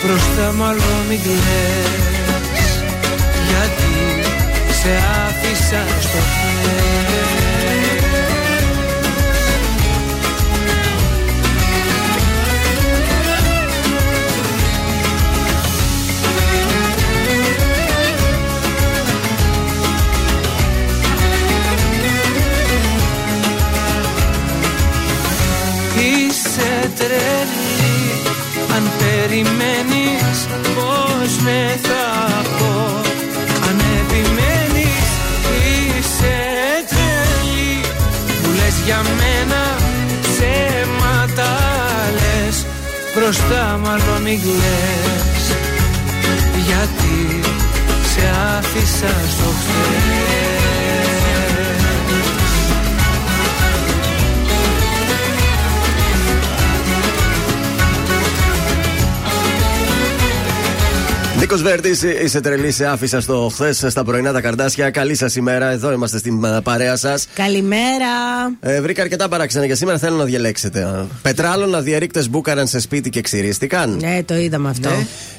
Μπροστά 0.03 0.53
μάλλον 0.53 0.97
μην 1.09 1.21
κλαις 1.23 2.71
Γιατί 3.49 3.95
σε 4.81 4.93
άφησα 5.27 5.83
στο 6.01 6.19
χέρι 6.33 7.22
περιμένεις 29.33 30.39
πως 30.75 31.37
με 31.45 31.79
θα 31.83 32.43
πω. 32.59 33.01
Αν 33.69 33.81
επιμένεις 34.01 35.09
είσαι 35.73 36.39
τρελή. 36.89 37.81
Μου 38.43 38.51
λες 38.57 38.77
για 38.85 39.01
μένα 39.19 39.63
ψέματα 40.23 41.51
λες. 42.19 42.67
Μπροστά 43.15 43.79
μάλλον 43.83 44.23
μην 44.23 44.41
κλαις. 44.41 45.45
Γιατί 46.67 47.41
σε 48.13 48.23
άφησα 48.57 49.15
στο 49.35 49.49
χθες 49.59 50.72
Νίκος 61.53 61.71
Βέρτης, 61.71 62.03
είσαι 62.03 62.41
τρελή, 62.41 62.71
σε 62.71 62.87
άφησα 62.87 63.21
στο 63.21 63.51
χθες 63.53 63.85
στα 63.89 64.05
πρωινά 64.05 64.33
τα 64.33 64.41
καρδάσια. 64.41 64.91
Καλή 64.91 65.15
σας 65.15 65.37
ημέρα, 65.37 65.71
εδώ 65.71 65.93
είμαστε 65.93 66.19
στην 66.19 66.45
ε, 66.45 66.61
παρέα 66.63 66.97
σας. 66.97 67.27
Καλημέρα. 67.35 68.07
Ε, 68.61 68.81
βρήκα 68.81 69.03
αρκετά 69.03 69.29
παράξενα 69.29 69.65
για 69.65 69.77
σήμερα, 69.77 69.99
θέλω 69.99 70.17
να 70.17 70.25
διαλέξετε. 70.25 71.07
Πετράλωνα 71.23 71.81
διαρρήκτε 71.81 72.25
μπούκαραν 72.31 72.67
σε 72.67 72.81
σπίτι 72.81 73.11
και 73.11 73.21
ξυρίστηκαν. 73.21 73.97
Ναι, 74.01 74.23
το 74.25 74.37
είδαμε 74.37 74.69
αυτό. 74.69 74.91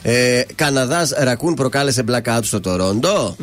Ε, 0.02 0.42
Καναδάς 0.56 1.14
ρακούν 1.18 1.54
προκάλεσε 1.54 2.04
blackout 2.10 2.40
στο 2.42 2.60
Τορόντο. 2.60 3.36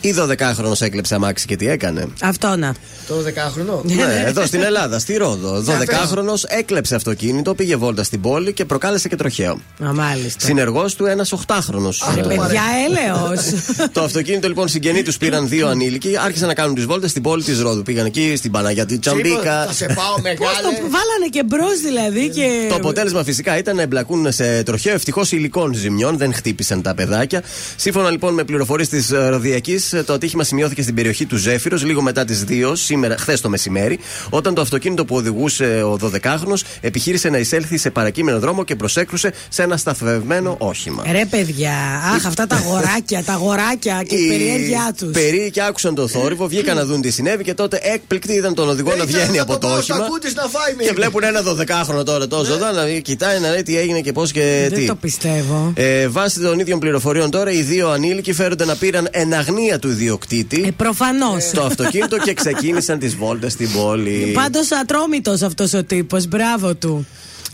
Ή 0.00 0.14
12χρονο 0.18 0.80
έκλεψε 0.80 1.14
αμάξι 1.14 1.46
και 1.46 1.56
τι 1.56 1.68
έκανε; 1.68 2.06
Αυτό 2.22 2.56
να. 2.56 2.74
Το 3.08 3.14
10χρονο. 3.26 3.84
ναι, 3.84 4.24
εδώ 4.26 4.46
στην 4.46 4.62
Ελλάδα, 4.62 4.98
στη 4.98 5.16
Ρόδο. 5.16 5.62
12χρονο 5.66 6.34
έκλεψε 6.48 6.94
αυτοκίνητο, 6.94 7.54
πήγε 7.54 7.76
βόλτα 7.76 8.02
στην 8.02 8.20
πόλη 8.20 8.52
και 8.52 8.64
προκάλεσε 8.64 9.08
και 9.08 9.16
τροχαίο. 9.16 9.60
Α, 9.86 9.92
μάλιστα. 9.94 10.46
Συνεργός 10.46 10.94
του 10.94 11.06
ένας 11.06 11.34
8χρονο. 11.46 11.95
Ρε 12.14 12.20
παιδιά, 12.20 12.62
έλεος. 12.86 13.40
το 13.92 14.02
αυτοκίνητο 14.02 14.48
λοιπόν 14.48 14.68
συγγενεί 14.68 15.02
τους 15.02 15.16
πήραν 15.16 15.48
δύο 15.48 15.68
ανήλικοι, 15.68 16.16
άρχισαν 16.24 16.48
να 16.48 16.54
κάνουν 16.54 16.74
τις 16.74 16.84
βόλτες 16.84 17.10
στην 17.10 17.22
πόλη 17.22 17.42
της 17.42 17.60
Ρόδου. 17.60 17.82
Πήγαν 17.82 18.06
εκεί 18.06 18.34
στην 18.36 18.50
Παναγία 18.50 18.86
της 18.86 18.98
Τσαμπίκα. 18.98 19.64
Θα 19.66 19.72
σε 19.72 19.86
πάω 19.86 20.12
Πώς 20.14 20.22
μεγάλε. 20.22 20.76
το 20.76 20.82
βάλανε 20.82 21.26
και 21.30 21.42
μπρος 21.44 21.80
δηλαδή 21.84 22.28
και. 22.28 22.66
Το 22.68 22.74
αποτέλεσμα 22.74 23.24
φυσικά 23.24 23.58
ήταν 23.58 23.76
να 23.76 23.82
εμπλακούν 23.82 24.32
σε 24.32 24.62
τροχαίο. 24.62 24.94
Ευτυχώς 24.94 25.32
υλικών 25.32 25.74
ζημιών 25.74 26.16
δεν 26.16 26.34
χτύπησαν 26.34 26.82
τα 26.82 26.94
παιδάκια. 26.94 27.42
Σύμφωνα 27.76 28.10
λοιπόν 28.10 28.34
με 28.34 28.44
πληροφορίες 28.44 28.88
της 28.88 29.10
Ροδιακής, 29.28 29.94
το 30.06 30.12
ατύχημα 30.12 30.44
σημειώθηκε 30.44 30.82
στην 30.82 30.94
περιοχή 30.94 31.26
του 31.26 31.36
Ζέφυρος 31.36 31.84
λίγο 31.84 32.02
μετά 32.02 32.24
τις 32.24 32.44
2, 32.48 32.72
σήμερα, 32.72 33.16
χθες 33.18 33.40
το 33.40 33.48
μεσημέρι, 33.48 33.98
όταν 34.30 34.54
το 34.54 34.60
αυτοκίνητο 34.60 35.04
που 35.04 35.16
οδηγούσε 35.16 35.82
ο 35.82 35.98
12χρονο 36.02 36.54
επιχείρησε 36.80 37.28
να 37.28 37.38
εισέλθει 37.38 37.78
σε 37.78 37.90
παρακείμενο 37.90 38.38
δρόμο 38.38 38.64
και 38.64 38.76
προσέκρουσε 38.76 39.32
σε 39.48 39.62
ένα 39.62 39.76
σταθμευμένο 39.76 40.54
όχημα. 40.58 41.04
Ρε 41.12 41.24
παιδιά, 41.24 41.74
αχ, 42.14 42.26
αυτά 42.26 42.46
τα 42.46 42.56
αγοράκια, 42.56 43.22
τα 43.24 43.32
αγοράκια 43.32 44.02
και 44.08 44.14
η 44.16 44.28
περιέργειά 44.28 44.94
τους. 44.98 45.10
Περίεργοι 45.10 45.60
άκουσαν 45.60 45.94
το 45.94 46.08
θόρυβο, 46.08 46.46
βγήκαν 46.48 46.76
να 46.76 46.84
δουν 46.84 47.00
τι 47.00 47.10
συνέβη 47.10 47.42
και 47.44 47.54
τότε 47.54 47.78
έκπληκτοι 47.82 48.32
είδαν 48.32 48.54
τον 48.54 48.68
οδηγό 48.68 48.94
να 48.96 49.04
βγαίνει 49.04 49.38
από 49.38 49.58
το 49.58 49.66
όχημα. 49.76 49.96
να 50.34 50.42
φάει 50.42 50.74
με 50.76 50.82
Και 50.82 50.92
βλέπουν 50.92 51.22
ένα 51.22 51.42
12χρονο 51.42 52.04
τώρα 52.04 52.26
τόσο 52.28 52.52
εδώ 52.52 52.70
να 52.72 52.84
κοιτάει 53.02 53.40
να 53.40 53.50
λέει 53.50 53.62
τι 53.62 53.78
έγινε 53.78 54.00
και 54.00 54.12
πώς 54.12 54.32
και 54.32 54.66
τι. 54.68 54.74
Δεν 54.74 54.86
το 54.86 54.94
πιστεύω. 54.94 55.72
Ε, 55.74 56.08
βάσει 56.08 56.40
των 56.40 56.58
ίδιων 56.58 56.78
πληροφοριών 56.78 57.30
τώρα, 57.30 57.50
οι 57.50 57.62
δύο 57.62 57.90
ανήλικοι 57.90 58.32
φέρονται 58.32 58.64
να 58.64 58.74
πήραν 58.76 59.08
εν 59.10 59.34
αγνία 59.34 59.78
του 59.78 59.88
ιδιοκτήτη 59.88 60.64
Ε, 60.66 60.70
Προφανώς. 60.70 61.44
στο 61.44 61.62
αυτοκίνητο 61.62 62.18
και 62.18 62.34
ξεκίνησαν 62.34 62.98
τις 62.98 63.16
βόλτες 63.16 63.52
στην 63.52 63.72
πόλη. 63.72 64.30
Πάντως 64.34 64.72
ατρόμητος 64.72 65.42
αυτός 65.42 65.72
ο 65.74 65.84
τύπος. 65.84 66.26
Μπράβο 66.26 66.74
του. 66.74 67.06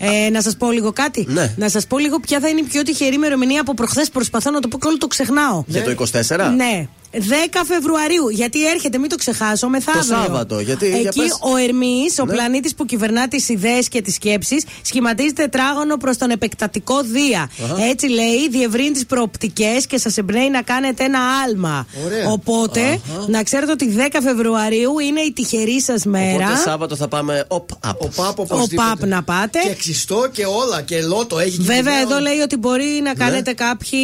Ε, 0.05 0.31
να 0.31 0.43
σας 0.43 0.57
πω 0.57 0.71
λίγο 0.71 0.93
κάτι. 0.93 1.27
Ναι. 1.29 1.55
Να 1.57 1.69
σας 1.69 1.87
πω 1.87 1.99
λίγο 1.99 2.21
ποια 2.21 2.41
θα 2.41 2.49
είναι 2.49 2.61
η 2.61 2.63
πιο 2.63 2.83
τυχερή 2.83 3.15
ημερομηνία 3.15 3.61
από 3.61 3.75
προχθές. 3.75 4.11
Προσπαθώ 4.11 4.51
να 4.51 4.61
το 4.61 4.69
πω 4.69 4.79
και 4.79 4.87
όλο 4.87 4.99
το 4.99 5.07
ξεχνάω. 5.07 5.65
Για 5.67 5.83
το 5.83 5.91
24. 5.91 6.53
Ναι. 6.57 6.89
10 7.13 7.65
Φεβρουαρίου. 7.67 8.29
Γιατί 8.29 8.67
έρχεται, 8.69 8.99
μην 8.99 9.09
το 9.09 9.17
ξεχάσω, 9.17 9.69
μεθαύριο. 9.69 10.03
Το 10.03 10.15
Σάββατο, 10.15 10.61
γιατί, 10.61 10.89
για 10.89 10.97
Εκεί 10.99 11.19
πες. 11.21 11.39
ο 11.53 11.57
Ερμής, 11.57 12.19
ο 12.19 12.25
Ναι. 12.25 12.33
πλανήτης 12.33 12.75
που 12.75 12.85
κυβερνά 12.85 13.29
τις 13.29 13.49
ιδέες 13.49 13.89
και 13.89 14.03
τις 14.03 14.15
σκέψεις, 14.15 14.65
σχηματίζει 14.83 15.33
τετράγωνο 15.33 15.97
προς 15.97 16.17
τον 16.17 16.31
επεκτατικό 16.31 17.03
Δία. 17.03 17.51
Έτσι 17.91 18.07
λέει, 18.09 18.49
διευρύνει 18.51 18.91
τις 18.91 19.07
προοπτικές 19.07 19.87
και 19.87 19.99
σας 19.99 20.17
εμπνέει 20.17 20.51
να 20.51 20.63
κάνετε 20.63 21.05
ένα 21.05 21.19
άλμα. 21.47 21.87
Ωραία. 22.05 22.29
Οπότε, 22.29 23.01
να 23.27 23.43
ξέρετε 23.43 23.73
ότι 23.73 23.87
10 23.89 24.21
Φεβρουαρίου 24.23 24.99
είναι 24.99 25.21
η 25.21 25.33
τυχερή 25.33 25.81
σας 25.81 26.05
μέρα. 26.05 26.45
Οπότε 26.47 26.57
Σάββατο 26.65 26.97
θα 26.97 27.09
πάμε 27.09 27.45
op 27.49 27.57
up. 27.57 27.95
Ο 27.99 28.09
Πάπ 28.17 28.39
Ο 28.41 28.47
ΠΑΠ 28.75 29.07
να 29.07 29.23
πάτε. 29.23 29.59
Και 29.63 29.75
ξυστό 29.75 30.29
και 30.33 30.45
όλα. 30.47 30.81
Και 30.83 31.01
λότο 31.03 31.39
έχει 31.39 31.51
και 31.57 31.63
Βέβαια, 31.63 31.77
κυβέρνηση. 31.79 32.03
εδώ 32.11 32.19
λέει 32.21 32.39
ότι 32.39 32.57
μπορεί 32.57 33.01
να 33.03 33.15
κάνετε 33.15 33.53
κάποιοι 33.53 34.01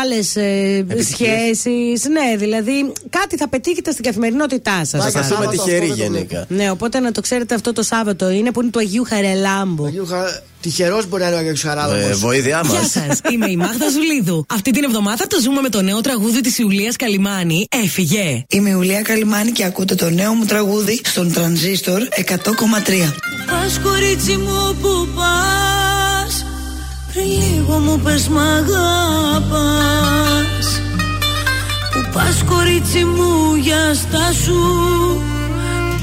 άλλες 0.00 0.36
σχέσεις. 1.12 2.04
Ναι, 2.10 2.36
δηλαδή 2.40 2.92
κάτι 3.10 3.36
θα 3.36 3.48
πετύχετε 3.48 3.90
στην 3.90 4.04
καθημερινότητά 4.04 4.84
σας. 4.84 5.00
Πάει 5.00 5.10
Θα 5.10 5.22
Σάββατο 5.22 5.34
είμαι 5.34 5.46
αυτό 5.46 5.64
τυχεροί 5.64 5.86
δεν 5.86 5.96
το 5.96 6.02
γενικά. 6.02 6.44
Ναι, 6.48 6.70
οπότε 6.70 7.00
να 7.00 7.12
το 7.12 7.20
ξέρετε 7.20 7.54
αυτό 7.54 7.72
το 7.72 7.82
Σάββατο 7.82 8.30
είναι 8.30 8.50
που 8.50 8.60
είναι 8.60 8.70
του 8.70 8.78
Αγίου 8.78 9.04
Χαρελάμπου. 9.04 9.92
Τυχερός 10.60 11.08
μπορεί 11.08 11.22
να 11.22 11.28
είναι 11.28 11.36
ο 11.36 11.38
Αγίου 11.38 11.56
Χαράλαμπος. 11.56 12.10
Ε, 12.10 12.14
βοήθειά 12.14 12.64
μας. 12.64 12.72
Γεια 12.72 13.02
σας, 13.02 13.20
είμαι 13.32 13.50
η 13.50 13.56
Μάγδα 13.56 13.88
Ζουλίδου. 13.90 14.46
Αυτή 14.48 14.70
την 14.70 14.84
εβδομάδα 14.84 15.26
το 15.26 15.40
ζούμε 15.40 15.60
με 15.60 15.68
το 15.68 15.82
νέο 15.82 16.00
τραγούδι 16.00 16.40
της 16.40 16.58
Ιουλίας 16.58 16.96
Καλιμάνη. 16.96 17.66
Έφυγε. 17.84 18.44
Είμαι 18.48 18.70
η 18.70 18.72
Ουλία 18.72 19.02
Καλιμάνη 19.02 19.50
και 19.50 19.64
ακούτε 19.64 19.94
το 19.94 20.10
νέο 20.10 20.34
μου 20.34 20.44
τραγούδι 20.44 21.00
στον 21.04 21.32
Τρανζίστορ 21.32 22.00
100,3. 22.00 23.12
Πας 23.46 23.80
κορίτσι 23.82 24.36
μου 24.36 24.76
που 24.82 25.08
πας 25.14 26.44
Πριν 27.12 27.26
λίγο 27.26 27.78
μου 27.78 28.00
πες 28.04 28.28
μ' 28.28 28.38
αγαπάς 28.38 29.40
Που 29.48 30.39
πας 32.12 32.44
κορίτσι 32.44 33.04
μου 33.04 33.54
για 33.54 33.94
στάσου 33.94 34.62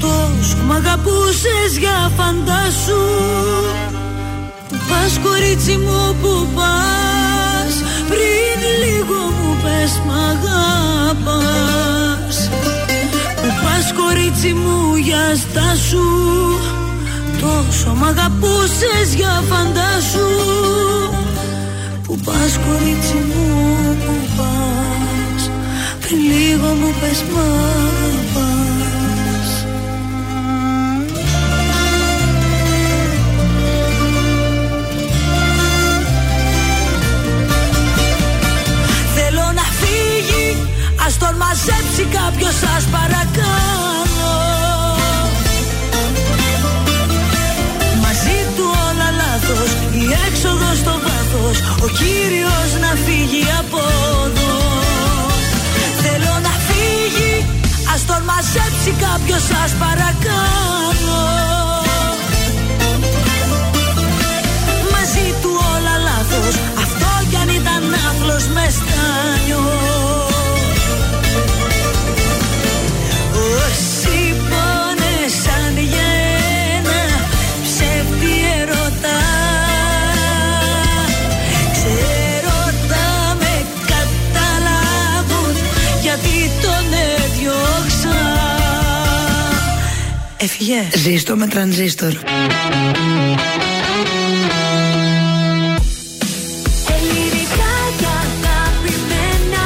Τόσο 0.00 0.56
μ' 0.66 0.72
αγαπούσες 0.72 1.78
για 1.78 2.10
φαντάσου 2.16 3.02
Που 4.68 4.76
πας 4.88 5.18
κορίτσι 5.22 5.76
μου 5.76 6.16
που 6.22 6.46
πας. 6.54 7.74
Πριν 8.08 8.60
λίγο 8.84 9.18
μου 9.38 9.56
πες 9.62 9.92
μ' 10.06 10.10
αγαπάς. 10.30 12.36
Που 13.36 13.48
πας 13.62 13.86
κορίτσι 14.00 14.52
μου 14.52 14.94
για 14.94 15.26
στάσου 15.42 16.08
Τόσο 17.40 17.94
μ' 17.94 18.04
αγαπούσες 18.04 19.14
για 19.16 19.42
φαντάσου 19.48 20.30
Που 22.04 22.18
πας 22.24 22.58
κορίτσι 22.66 23.18
μου 23.28 23.44
που 24.06 24.14
πας. 24.36 24.56
Πριν 24.56 24.77
Λίγο 26.10 26.66
μου 26.66 26.94
πες 27.00 27.22
μ' 27.22 27.36
Θέλω 39.14 39.52
να 39.54 39.62
φύγει 39.80 40.56
Ας 41.06 41.18
τον 41.18 41.34
μαζέψει 41.36 42.04
κάποιος 42.12 42.54
σας 42.54 42.84
παρακαλώ 42.84 44.36
Μαζί 48.02 48.38
του 48.56 48.64
όλα 48.88 49.10
λάθος 49.10 49.70
Η 49.92 50.06
έξοδος 50.28 50.78
στο 50.78 50.94
βάθος 51.04 51.58
Ο 51.82 51.88
κύριος 51.88 52.70
να 52.80 52.96
φύγει 53.04 53.44
από 53.60 53.78
εδώ. 54.26 54.47
Ας 57.98 58.06
τον 58.06 58.22
μαζέψει 58.22 58.90
κάποιος 59.06 59.42
σας 59.42 59.72
παρακάνω. 59.78 61.18
Μαζί 64.94 65.26
του 65.42 65.50
όλα 65.74 65.96
λάθος 66.08 66.54
Αυτό 66.82 67.08
κι 67.30 67.36
αν 67.36 67.48
ήταν 67.48 67.82
άθλος 68.10 68.46
μες 68.54 68.74
στάνιο 68.74 69.87
Έφυγες; 90.50 90.86
Ζήστο 90.94 91.36
με 91.36 91.46
τρανζίστορ. 91.46 92.08
Ελληνικά 92.08 92.22
και 97.98 98.06
αγαπημένα 98.22 99.64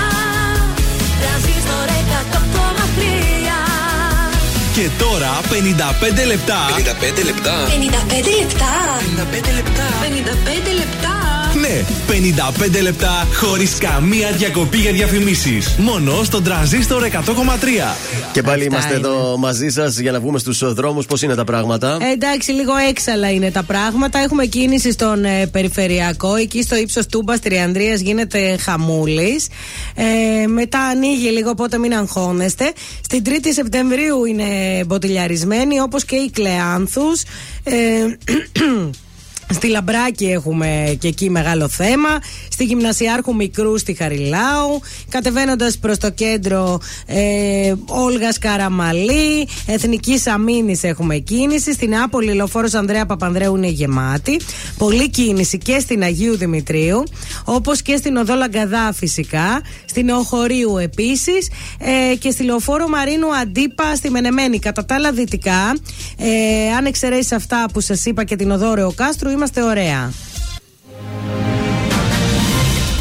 Τρανζίστορ 1.21 1.87
100,3 2.19 3.03
Και 4.75 4.89
τώρα 4.99 5.41
55 5.41 6.27
λεπτά. 6.27 6.59
55 6.77 7.25
λεπτά. 7.25 7.55
55 7.67 8.33
λεπτά 8.41 8.73
55 8.99 9.53
λεπτά. 9.55 9.87
55 10.03 10.73
λεπτά 10.75 11.22
Ναι, 11.73 11.85
55 12.79 12.83
λεπτά 12.83 13.27
χωρίς 13.35 13.75
καμία 13.79 14.31
διακοπή 14.33 14.77
για 14.77 14.93
διαφημίσεις. 14.93 15.75
Μόνο 15.79 16.23
στον 16.25 16.45
τραζίστορ 16.45 17.03
100,3. 17.03 17.97
Και 18.33 18.43
πάλι 18.43 18.63
Αυτά 18.67 18.75
είμαστε 18.77 18.97
είναι. 18.97 19.07
εδώ 19.07 19.37
μαζί 19.39 19.69
σας 19.69 19.99
για 19.99 20.13
να 20.13 20.21
βγούμε 20.21 20.39
στους 20.39 20.75
δρόμους. 20.75 21.07
Πώς 21.07 21.23
είναι 21.23 21.35
τα 21.35 21.45
πράγματα; 21.45 21.99
Ε, 22.01 22.13
εντάξει, 22.13 22.53
λίγο 22.53 22.73
έξαλα 22.89 23.31
είναι 23.31 23.51
τα 23.51 23.63
πράγματα. 23.63 24.19
Έχουμε 24.19 24.47
κίνηση 24.47 24.93
στον 24.93 25.25
ε, 25.25 25.47
περιφερειακό. 25.47 26.35
Εκεί 26.35 26.63
στο 26.63 26.77
ύψος 26.77 27.07
Τούμπας 27.07 27.41
Τριανδρίας 27.41 28.01
γίνεται 28.01 28.57
χαμούλης. 28.61 29.47
Ε, 29.95 30.47
μετά 30.47 30.81
ανοίγει 30.81 31.29
λίγο, 31.29 31.51
οπότε 31.51 31.79
μην 31.79 31.95
αγχώνεστε. 31.95 32.73
Στην 33.05 33.23
3η 33.27 33.49
Σεπτεμβρίου 33.55 34.25
είναι 34.25 34.45
μποτιλιαρισμένη, 34.87 35.81
όπως 35.81 36.05
και 36.05 36.17
η 36.17 36.31
Κλεάνθους. 36.31 37.23
Ε, 37.63 37.73
Στη 39.53 39.69
Λαμπράκη 39.69 40.27
έχουμε 40.27 40.97
και 41.01 41.09
εκεί 41.09 41.31
μεγάλο 41.31 41.69
θέμα. 41.69 42.09
Στη 42.51 42.65
Γυμνασιάρχου 42.65 43.35
Μικρού 43.35 43.79
στη 43.79 43.95
Χαριλάου. 43.95 44.81
Κατεβαίνοντας 45.09 45.79
προς 45.79 45.99
το 45.99 46.11
κέντρο 46.11 46.81
ε, 47.07 47.75
Όλγας 47.87 48.39
Καραμαλή. 48.39 49.49
Εθνική 49.67 50.21
Αμήνη 50.27 50.81
έχουμε 50.83 51.17
κίνηση. 51.17 51.73
Στην 51.73 51.97
Άπολη 51.97 52.33
Λοφόρο 52.33 52.69
Ανδρέα 52.73 53.07
Παπανδρέου 53.07 53.57
είναι 53.57 53.69
γεμάτη. 53.69 54.41
Πολλή 54.79 55.11
κίνηση 55.11 55.59
και 55.59 55.79
στην 55.79 56.03
Αγίου 56.03 56.37
Δημητρίου. 56.37 57.03
Όπως 57.45 57.83
και 57.83 57.97
στην 57.97 58.17
Οδό 58.17 58.35
Λαγκαδά 58.35 58.93
φυσικά. 58.93 59.63
Στην 59.93 60.11
Οχωρίου 60.11 60.79
επίσης. 60.79 61.51
Ε, 61.79 62.15
και 62.15 62.31
στη 62.31 62.43
Λεωφόρο 62.43 62.89
Μαρίνου 62.89 63.35
Αντίπα 63.35 63.95
στη 63.95 64.11
Μενεμένη. 64.11 64.59
Κατά 64.59 64.85
τα 64.85 64.95
άλλα 64.95 65.13
δυτικά, 65.13 65.77
ε, 66.17 66.73
αν 66.77 66.87
εξαιρέσεις 66.87 67.33
αυτά 67.33 67.67
που 67.73 67.81
σας 67.81 68.05
είπα 68.05 68.25
και 68.25 68.37
την 68.37 68.51
Οδό 68.51 68.75
Ρεοκάστρου, 68.75 69.31
είμαστε 69.31 69.63
ωραία. 69.63 70.13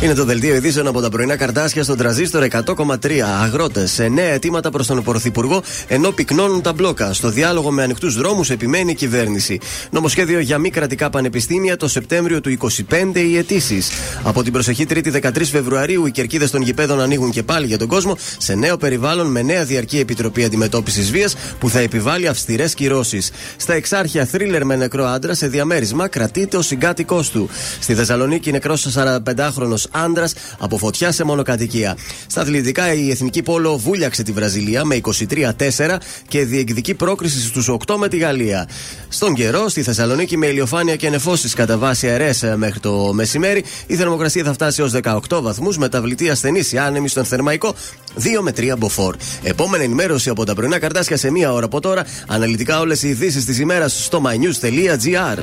Είναι 0.03 0.13
το 0.13 0.25
δελτίο 0.25 0.55
ειδήσεων 0.55 0.87
από 0.87 1.01
τα 1.01 1.09
πρωινά 1.09 1.35
καρτάσια 1.35 1.83
στον 1.83 1.97
τραζίστορ 1.97 2.47
100,3. 2.51 2.95
Αγρότες 3.41 3.91
σε 3.91 4.07
νέα 4.07 4.29
αιτήματα 4.33 4.71
προς 4.71 4.87
τον 4.87 5.03
Πρωθυπουργό 5.03 5.63
ενώ 5.87 6.11
πυκνώνουν 6.11 6.61
τα 6.61 6.73
μπλόκα. 6.73 7.13
Στο 7.13 7.29
διάλογο 7.29 7.71
με 7.71 7.83
ανοιχτούς 7.83 8.15
δρόμους 8.15 8.49
επιμένει 8.49 8.91
η 8.91 8.95
κυβέρνηση. 8.95 9.59
Νομοσχέδιο 9.89 10.39
για 10.39 10.57
μη 10.57 10.69
κρατικά 10.69 11.09
πανεπιστήμια 11.09 11.77
το 11.77 11.87
Σεπτέμβριο 11.87 12.41
του 12.41 12.49
25 12.49 13.15
οι 13.15 13.37
αιτήσεις. 13.37 13.89
Από 14.23 14.43
την 14.43 14.53
προσεχή 14.53 14.85
3η 14.89 15.11
13 15.11 15.43
Φεβρουαρίου 15.51 16.05
οι 16.05 16.11
κερκίδες 16.11 16.51
των 16.51 16.61
γηπέδων 16.61 17.01
ανοίγουν 17.01 17.31
και 17.31 17.43
πάλι 17.43 17.65
για 17.65 17.77
τον 17.77 17.87
κόσμο 17.87 18.17
σε 18.37 18.55
νέο 18.55 18.77
περιβάλλον 18.77 19.27
με 19.27 19.41
νέα 19.41 19.65
διαρκή 19.65 19.99
επιτροπή 19.99 20.43
αντιμετώπισης 20.43 21.11
βίας 21.11 21.35
που 21.59 21.69
θα 21.69 21.79
επιβάλλει 21.79 22.27
αυστηρές 22.27 22.73
κυρώσεις. 22.73 23.31
Στα 23.57 23.73
εξάρχεια 23.73 24.25
θρίλερ 24.25 24.65
με 24.65 24.75
νεκρό 24.75 25.05
άντρα 25.05 25.33
σε 25.33 25.47
διαμέρισμα 25.47 26.07
κρατείται 26.07 26.57
ο 26.57 26.61
συγκάτοικός 26.61 27.29
του. 27.29 27.49
Στη 27.79 27.93
Θεσσαλονίκη 27.93 28.51
νεκρός 28.51 28.87
45χρονο 28.95 29.89
άντρας 29.91 30.33
από 30.57 30.77
φωτιά 30.77 31.11
σε 31.11 31.23
μονοκατοικία. 31.23 31.97
Στα 32.27 32.41
αθλητικά 32.41 32.93
η 32.93 33.09
Εθνική 33.09 33.41
Πόλο 33.41 33.77
βούλιαξε 33.77 34.23
τη 34.23 34.31
Βραζιλία 34.31 34.85
με 34.85 35.01
23-4 35.29 35.97
και 36.27 36.45
διεκδικεί 36.45 36.93
πρόκριση 36.93 37.41
στους 37.41 37.69
8 37.87 37.95
με 37.95 38.07
τη 38.07 38.17
Γαλλία. 38.17 38.69
Στον 39.09 39.33
καιρό, 39.33 39.69
στη 39.69 39.81
Θεσσαλονίκη 39.83 40.37
με 40.37 40.47
ηλιοφάνεια 40.47 40.95
και 40.95 41.09
νεφώσεις 41.09 41.53
κατά 41.53 41.77
βάση 41.77 42.07
αερέ 42.07 42.31
μέχρι 42.55 42.79
το 42.79 43.13
μεσημέρι, 43.13 43.63
η 43.87 43.95
θερμοκρασία 43.95 44.43
θα 44.43 44.53
φτάσει 44.53 44.81
ως 44.81 44.91
18 45.03 45.41
βαθμούς, 45.41 45.77
μεταβλητή 45.77 46.29
ασθενής 46.29 46.71
η 46.71 46.77
άνεμη 46.77 47.07
στον 47.07 47.25
θερμαϊκό 47.25 47.75
2 48.17 48.41
με 48.41 48.51
3 48.57 48.73
μποφόρ. 48.77 49.15
Επόμενη 49.43 49.83
ενημέρωση 49.83 50.29
από 50.29 50.45
τα 50.45 50.53
πρωινά 50.53 50.79
καρτάσια 50.79 51.17
σε 51.17 51.31
μία 51.31 51.53
ώρα 51.53 51.65
από 51.65 51.79
τώρα. 51.79 52.05
Αναλυτικά 52.27 52.79
όλες 52.79 53.03
οι 53.03 53.07
ειδήσεις 53.07 53.45
της 53.45 53.59
ημέρας 53.59 54.03
στο 54.03 54.21
mynews.gr. 54.25 55.39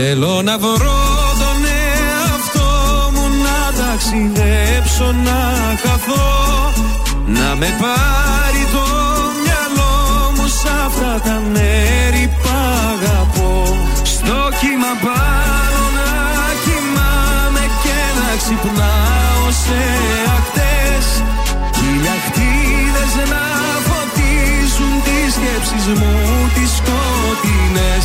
Θέλω 0.00 0.42
να 0.42 0.58
βρω 0.58 1.00
τον 1.42 1.60
εαυτό 1.78 2.70
μου 3.14 3.24
να 3.44 3.58
ταξιδέψω 3.78 5.06
να 5.26 5.40
χαθώ 5.82 6.28
Να 7.26 7.48
με 7.60 7.68
πάρει 7.82 8.62
το 8.74 8.86
μυαλό 9.42 9.96
μου 10.36 10.46
σ' 10.58 10.68
αυτά 10.86 11.12
τα 11.26 11.36
μέρη 11.54 12.24
που 12.40 12.48
αγαπώ. 12.90 13.56
Στο 14.14 14.38
κύμα 14.60 14.92
πάνω 15.06 15.80
να 15.98 16.10
κοιμάμαι 16.64 17.64
και 17.82 17.98
να 18.18 18.28
ξυπνάω 18.40 19.46
σε 19.62 19.80
ακτές. 20.36 21.06
Χιλιακτίδες 21.78 23.12
να 23.32 23.44
φωτίζουν 23.88 24.94
τις 25.06 25.30
σκέψεις 25.36 25.86
μου 25.98 26.14
τις 26.54 26.70
σκοτεινές 26.78 28.04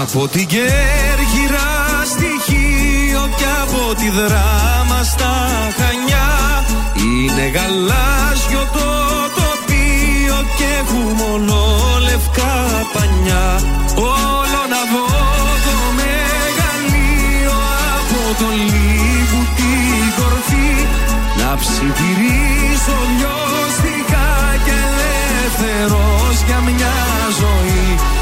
Από 0.00 0.28
την 0.28 0.46
Κέρκυρα 0.46 1.70
στοιχείο 2.12 3.22
και 3.36 3.44
από 3.62 3.94
τη 3.94 4.10
δράμα 4.10 5.02
στα 5.02 5.34
Χανιά. 5.78 6.30
Είναι 7.04 7.46
γαλάζιο 7.54 8.62
το 8.72 8.88
τοπίο 9.38 10.38
και 10.56 10.66
έχουμε 10.80 11.12
μόνο 11.22 11.56
λευκά 12.08 12.54
πανιά. 12.92 13.46
Όλο 13.96 14.60
να 14.72 14.80
δω 14.92 15.06
το 15.66 15.76
μεγαλείο 16.00 17.58
από 17.96 18.20
το 18.40 18.48
λίγο 18.70 19.38
την 19.58 20.04
κορφή. 20.18 20.72
Να 21.38 21.56
ψιθυρίσω 21.60 22.96
λιώστικα 23.16 24.28
και 24.64 24.74
ελεύθερος 24.88 26.36
για 26.46 26.58
μια 26.66 26.94
ζωή 27.40 28.21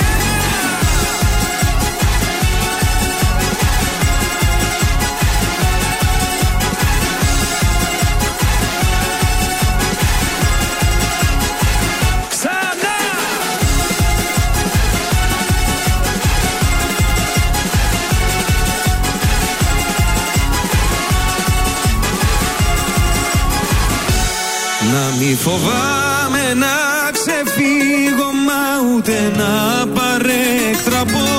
φοβάμαι 25.43 26.53
να 26.63 26.75
ξεφύγω 27.11 28.29
μα 28.47 28.63
ούτε 28.95 29.31
να 29.37 29.87
παρέκτραπω. 29.87 31.29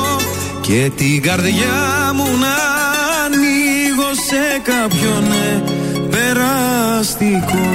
Και 0.61 0.90
την 0.96 1.22
καρδιά 1.22 2.12
μου 2.14 2.24
να 2.24 2.57
ανοίγω 3.24 4.11
σε 4.28 4.61
κάποιον 4.62 5.24
ε, 5.32 5.62
περαστικό. 6.11 7.66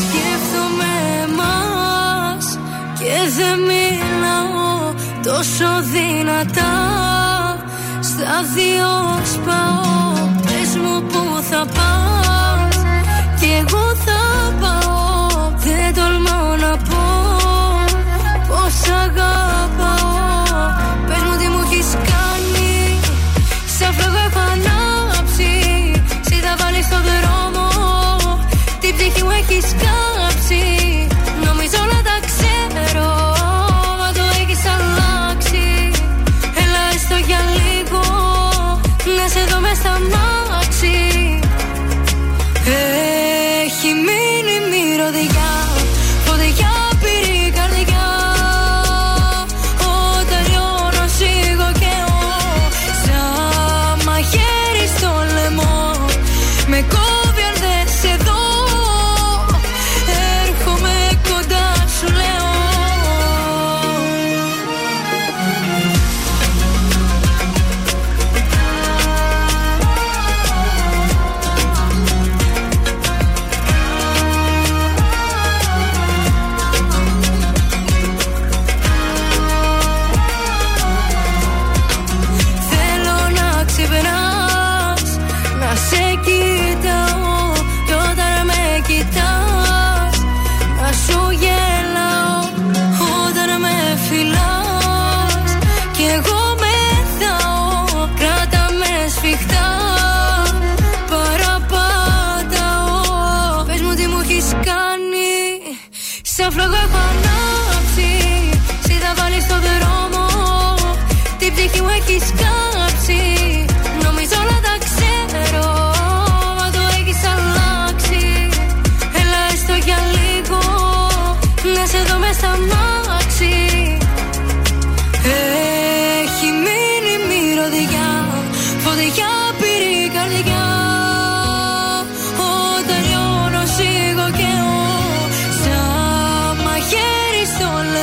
Σκέφτομαι 0.00 0.92
εμάς 1.24 2.58
και 2.98 3.14
δεν 3.36 3.58
μιλάω 3.58 4.94
τόσο 5.22 5.68
δυνατά 5.92 7.13
Στα 8.34 8.42
δύο 8.42 8.86
σπάω, 9.32 10.28
πες 10.42 10.76
μου 10.76 11.02
που 11.02 11.42
θα 11.50 11.66
πας 11.74 12.33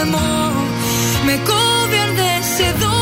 στο 0.01 0.09
λαιμό. 0.09 0.51
Με 1.25 1.31
κόβει 1.31 1.97
αν 1.97 2.15
δεν 2.15 2.43
σε 2.55 2.75
δω 2.79 3.00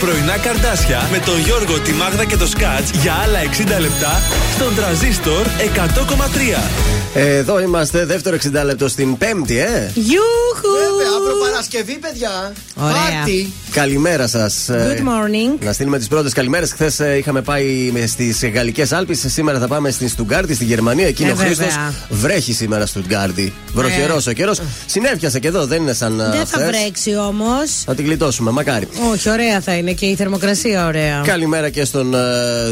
πρωινά 0.00 0.38
καρδάσια 0.38 1.08
με 1.12 1.18
τον 1.18 1.38
Γιώργο, 1.38 1.80
τη 1.80 1.92
Μάγδα 1.92 2.24
και 2.24 2.36
το 2.36 2.46
Σκάτς 2.46 2.90
για 2.90 3.14
άλλα 3.24 3.38
60 3.78 3.80
λεπτά 3.80 4.22
στον 4.54 4.74
τραζίστορ 4.74 5.46
100,3. 5.46 6.62
Εδώ 7.14 7.60
είμαστε, 7.60 8.04
δεύτερο 8.04 8.36
60 8.36 8.64
λεπτό 8.64 8.88
στην 8.88 9.18
Πέμπτη, 9.18 9.58
ε. 9.58 9.90
Γιούχου! 9.94 10.70
Βέβαια, 10.78 11.08
αύριο 11.18 11.36
Παρασκευή, 11.44 11.98
παιδιά. 11.98 12.52
Ωραία. 12.80 12.94
Πάρτι. 12.94 13.52
Καλημέρα 13.70 14.26
σας. 14.26 14.66
Good 14.70 14.98
morning. 15.00 15.58
Να 15.64 15.72
στείλουμε 15.72 15.98
τις 15.98 16.08
πρώτες 16.08 16.32
καλημέρες. 16.32 16.72
Χθες 16.72 16.98
είχαμε 17.18 17.42
πάει 17.42 17.92
στις 18.06 18.44
Γαλλικές 18.54 18.92
Άλπε. 18.92 19.14
Σήμερα 19.14 19.58
θα 19.58 19.68
πάμε 19.68 19.90
στην 19.90 20.08
Στουγκάρδη, 20.08 20.54
στη 20.54 20.64
Γερμανία. 20.64 21.06
Εκείνο 21.06 21.28
Ε, 21.28 21.32
ο 21.32 21.36
Χρήστος 21.36 21.56
βέβαια. 21.66 21.92
βρέχει 22.08 22.52
σήμερα 22.52 22.86
Στουγκάρδη. 22.86 23.52
Βροχερός 23.74 24.26
ο 24.26 24.32
καιρός. 24.32 24.60
Συνέφιασε 24.86 25.38
και 25.38 25.48
εδώ, 25.48 25.66
δεν 25.66 25.82
είναι 25.82 25.92
σαν. 25.92 26.16
Δεν 26.16 26.46
θα 26.46 26.58
χθες. 26.58 26.66
βρέξει 26.66 27.16
όμως. 27.16 27.82
Θα 27.84 27.94
την 27.94 28.04
γλιτώσουμε, 28.04 28.50
μακάρι. 28.50 28.88
Όχι, 29.12 29.30
ωραία 29.30 29.60
θα 29.60 29.72
είναι 29.72 29.92
και 29.92 30.06
η 30.06 30.14
θερμοκρασία 30.16 30.86
ωραία. 30.86 31.22
Καλημέρα 31.26 31.68
και 31.70 31.84
στον 31.84 32.14
ε, 32.14 32.18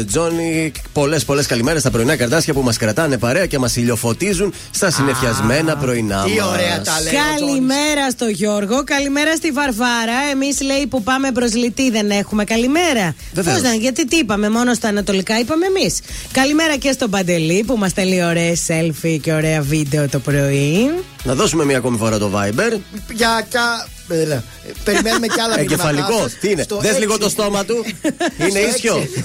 Τζόνι. 0.07 0.71
Πολλές, 0.93 1.25
πολλές 1.25 1.45
καλημέρες 1.45 1.81
στα 1.81 1.91
πρωινά 1.91 2.15
καρτάσια 2.15 2.53
που 2.53 2.61
μας 2.61 2.77
κρατάνε 2.77 3.17
παρέα 3.17 3.45
και 3.45 3.59
μας 3.59 3.75
ηλιοφωτίζουν 3.75 4.53
στα 4.71 4.91
συνεφιασμένα 4.91 5.75
πρωινά 5.77 6.23
Τι 6.23 6.31
μας. 6.39 6.47
ωραία 6.47 6.81
τα 6.81 6.91
λέει. 7.03 7.13
ο 7.13 7.35
Τζόνις. 7.35 7.39
Καλημέρα 7.39 8.09
στο 8.11 8.25
Γιώργο, 8.27 8.83
καλημέρα 8.83 9.35
στη 9.35 9.51
Βαρβάρα. 9.51 9.95
Εμείς 10.31 10.61
λέει 10.61 10.87
που 10.87 11.03
πάμε 11.03 11.31
προσλητή 11.31 11.89
δεν 11.89 12.09
έχουμε 12.11 12.43
καλημέρα. 12.43 13.15
Βεβαίως. 13.33 13.55
Πώς 13.59 13.69
να, 13.69 13.73
γιατί 13.75 14.07
τι 14.07 14.17
είπαμε, 14.17 14.49
μόνο 14.49 14.73
στα 14.73 14.87
ανατολικά 14.87 15.39
είπαμε 15.39 15.65
εμείς. 15.65 15.99
Καλημέρα 16.31 16.77
και 16.77 16.91
στον 16.91 17.09
Παντελή 17.09 17.63
που 17.67 17.77
μας 17.77 17.91
στέλνει 17.91 18.23
ωραίες 18.23 18.65
selfie 18.67 19.17
και 19.21 19.33
ωραία 19.33 19.61
βίντεο 19.61 20.09
το 20.09 20.19
πρωί. 20.19 20.89
Να 21.23 21.33
δώσουμε 21.35 21.65
μία 21.65 21.77
ακόμη 21.77 21.97
φορά 21.97 22.17
το 22.17 22.31
Viber. 22.35 22.77
Για 23.13 23.47
κα... 23.49 23.87
ε, 24.09 24.21
ε, 24.21 24.41
Περιμένουμε 24.83 25.27
κι 25.27 25.39
άλλα 25.41 25.57
μηνύματά 25.59 25.89
Εγκεφαλικό. 25.89 26.19
σας. 26.21 26.33
Τι 26.39 26.49
είναι, 26.49 26.61
Στο 26.63 26.75
δες 26.77 26.85
έξι- 26.85 26.99
λίγο 26.99 27.17
το 27.17 27.29
στόμα 27.29 27.65
του. 27.65 27.85
Είναι 28.39 28.49
στο 28.49 28.59
ίσιο. 28.75 28.95
έξι- 28.97 29.23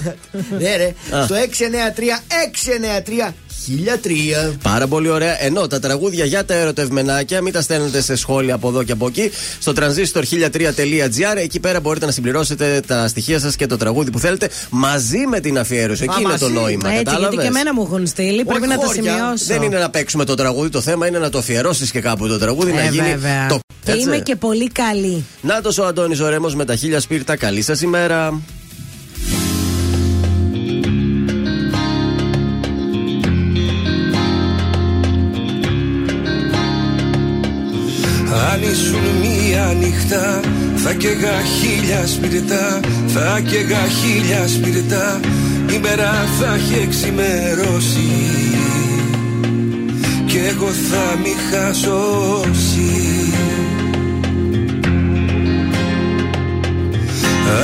Ναι, 0.58 0.76
ρε. 0.76 0.94
Α. 1.16 1.24
Στο 1.24 1.34
693 1.34 1.38
693 3.28 3.32
1003. 3.68 4.54
Πάρα 4.62 4.86
πολύ 4.86 5.08
ωραία. 5.08 5.44
Ενώ 5.44 5.66
τα 5.66 5.78
τραγούδια 5.80 6.24
για 6.24 6.44
τα 6.44 6.54
ερωτευμενάκια, 6.54 7.40
μην 7.42 7.52
τα 7.52 7.60
στέλνετε 7.60 8.00
σε 8.00 8.16
σχόλια 8.16 8.54
από 8.54 8.68
εδώ 8.68 8.82
και 8.82 8.92
από 8.92 9.06
εκεί. 9.06 9.30
Στο 9.58 9.72
transistor1003.gr, 9.76 11.36
εκεί 11.36 11.60
πέρα 11.60 11.80
μπορείτε 11.80 12.06
να 12.06 12.12
συμπληρώσετε 12.12 12.80
τα 12.86 13.08
στοιχεία 13.08 13.38
σας 13.38 13.56
και 13.56 13.66
το 13.66 13.76
τραγούδι 13.76 14.10
που 14.10 14.18
θέλετε 14.18 14.48
μαζί 14.70 15.18
με 15.28 15.40
την 15.40 15.58
αφιέρωση. 15.58 16.02
Εκεί 16.02 16.14
Α, 16.14 16.20
είναι 16.20 16.38
το 16.38 16.44
μαζί. 16.48 16.52
νόημα. 16.52 16.70
Έτσι, 16.88 16.88
γιατί 16.94 17.04
κατάλαβες; 17.04 17.38
και 17.40 17.46
εμένα 17.46 17.74
μου 17.74 17.82
έχουν 17.82 18.06
στείλει, 18.06 18.44
πρέπει 18.44 18.66
να 18.66 18.78
τα 18.78 18.86
χώρια. 18.86 19.02
σημειώσω. 19.12 19.44
Δεν 19.46 19.62
είναι 19.62 19.78
να 19.78 19.90
παίξουμε 19.90 20.24
το 20.24 20.34
τραγούδι, 20.34 20.68
το 20.68 20.80
θέμα 20.80 21.06
είναι 21.06 21.18
να 21.18 21.28
το 21.30 21.38
αφιερώσεις 21.38 21.90
και 21.90 22.00
κάπου 22.00 22.28
το 22.28 22.38
τραγούδι 22.38 22.72
να 22.72 22.80
Ε, 22.80 22.88
γίνει. 22.90 23.08
βέβαια. 23.08 23.46
Το... 23.48 23.58
Και 23.84 23.90
Έτσι. 23.92 24.02
είμαι 24.02 24.18
και 24.18 24.36
πολύ 24.36 24.68
καλή. 24.70 25.24
Νάτος 25.40 25.78
ο 25.78 25.84
Αντώνης 25.86 26.20
ο 26.20 26.28
Ρέμος 26.28 26.54
με 26.54 26.64
τα 26.64 26.76
χίλια 26.76 27.00
σπίρτα. 27.00 27.36
Καλή 27.36 27.62
σας 27.62 27.80
ημέρα. 27.80 28.40
Αν 38.52 38.62
ήσουν 38.62 39.04
μία 39.20 39.74
νύχτα 39.78 40.40
θα 40.76 40.92
καίγα 40.94 41.42
χίλια 41.58 42.06
σπιρτά 42.06 42.80
Θα 43.06 43.40
καίγα 43.40 43.82
χίλια 43.86 44.48
σπιρτά. 44.48 45.20
Η 45.74 45.78
μέρα 45.78 46.28
θα 46.40 46.54
έχει 46.54 46.82
εξημερώσει 46.82 48.10
Κι 50.26 50.36
εγώ 50.36 50.66
θα 50.66 51.18
μη 51.22 51.34
χασώσει. 51.50 52.90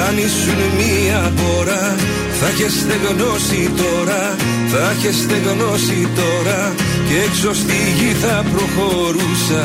Αν 0.09 0.17
ήσουν 0.17 0.61
μία 0.79 1.33
πόρα 1.37 1.97
θα 2.41 2.49
είχες 2.49 2.73
στεγνώσει 2.73 3.71
τώρα 3.77 4.37
Θα 4.69 4.95
είχες 4.99 5.17
στεγνώσει 5.17 6.09
τώρα 6.15 6.75
Και 7.09 7.15
έξω 7.29 7.55
στη 7.55 7.77
γη 7.99 8.13
θα 8.13 8.45
προχωρούσα 8.53 9.65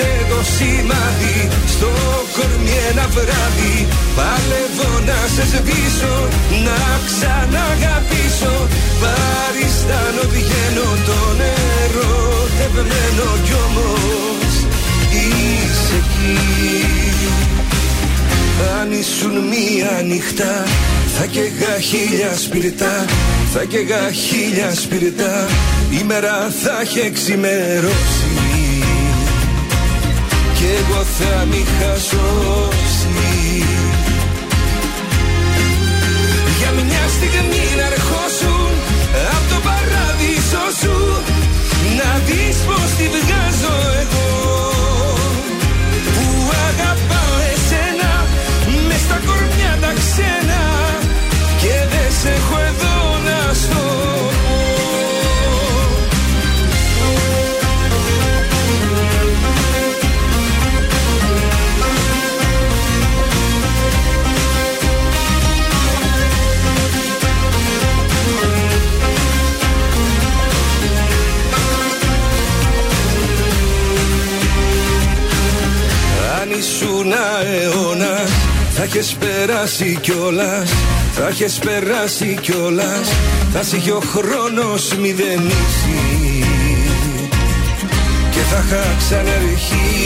Είσαι 0.00 0.26
το 0.28 0.40
σημάδι 0.54 1.48
στο 1.66 1.90
κορμί 2.36 2.76
ένα 2.90 3.06
βράδυ. 3.14 3.76
Παλεύω 4.16 4.90
να 5.08 5.18
σε 5.34 5.44
σβήσω, 5.52 6.16
να 6.66 6.78
ξαναγαπήσω. 7.06 8.54
Παριστάνω 9.02 10.22
βγαίνω 10.34 10.88
το 11.08 11.18
νερό 11.40 12.48
τευμένο 12.58 13.26
κι 13.44 13.54
όμως 13.66 14.52
είσαι 15.20 15.96
εκεί. 16.00 16.78
Αν 18.80 18.92
ήσουν 18.92 19.34
μία 19.52 20.02
νύχτα 20.06 20.64
θα 21.18 21.26
καίγα 21.26 21.80
χίλια 21.80 22.36
σπιρτά 22.36 23.04
Θα 23.52 23.64
καίγα 23.64 24.10
χίλια 24.12 24.74
σπιρτά 24.74 25.46
Η 26.00 26.04
μέρα 26.06 26.52
θα 26.62 26.80
έχει 26.80 26.98
εξημερώσει 26.98 28.49
Κι 30.60 30.66
εγώ 30.66 31.02
θα 31.02 31.44
μη 31.50 31.64
χασώσει 31.78 33.08
Για 36.58 36.70
μια 36.70 37.04
στιγμή 37.16 37.64
να 37.76 37.86
ερχόσουν 37.92 38.70
Απ' 39.34 39.46
το 39.52 39.58
παράδεισο 39.68 40.64
σου 40.80 40.96
Να 41.98 42.10
δεις 42.26 42.56
πως 42.66 42.90
τη 42.98 43.06
βγάζω 43.08 43.74
εγώ 44.00 44.39
ήσουν 76.60 77.12
αιώνα 77.12 78.14
θα 78.74 78.82
έχεις 78.82 79.16
περάσει 79.20 79.98
κιόλας. 80.00 80.70
Θα 81.12 81.26
έχεις 81.28 81.58
περάσει 81.58 82.38
κιόλας. 82.40 83.08
Θα 83.52 83.62
σε 83.62 83.76
είχε 83.76 83.90
ο 83.90 84.00
χρόνος 84.00 84.94
μηδενίσει 85.00 86.44
Και 88.30 88.38
θα 88.50 88.64
είχα 88.66 88.94
ξαναρχίσει 88.98 90.04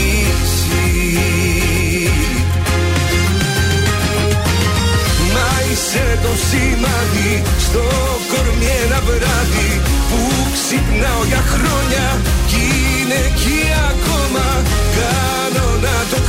Μα 5.35 5.51
είσαι 5.73 6.19
το 6.23 6.33
σημάδι 6.49 7.43
στο 7.59 7.85
κορμί 8.31 8.69
ένα 8.85 9.01
βράδυ 9.07 9.81
που 10.11 10.21
ξυπνάω 10.53 11.25
για 11.27 11.43
χρόνια 11.53 12.21
κι 12.47 12.63
είναι 13.01 13.15
εκεί 13.15 13.61
ακόμα 13.91 14.63
κάνω 14.97 15.44
να 15.44 15.44
το 15.44 15.44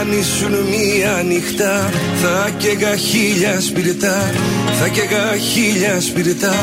αν 0.00 0.12
ήσουν 0.20 0.52
μία 0.52 1.22
νύχτα 1.26 1.90
θα 2.22 2.50
καίγα 2.58 2.96
χίλια 2.96 3.60
σπιρτά 3.60 4.32
Θα 4.80 4.88
καίγα 4.88 5.36
χίλια 5.36 6.00
σπιρτά 6.00 6.54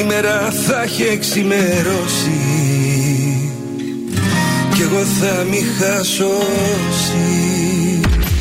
Η 0.00 0.02
μέρα 0.02 0.52
θα 0.66 0.82
έχει 0.82 1.02
εξημερώσει 1.02 2.40
Κι 4.74 4.82
εγώ 4.82 5.04
θα 5.20 5.44
μη 5.50 5.64
χασώσει 5.78 6.40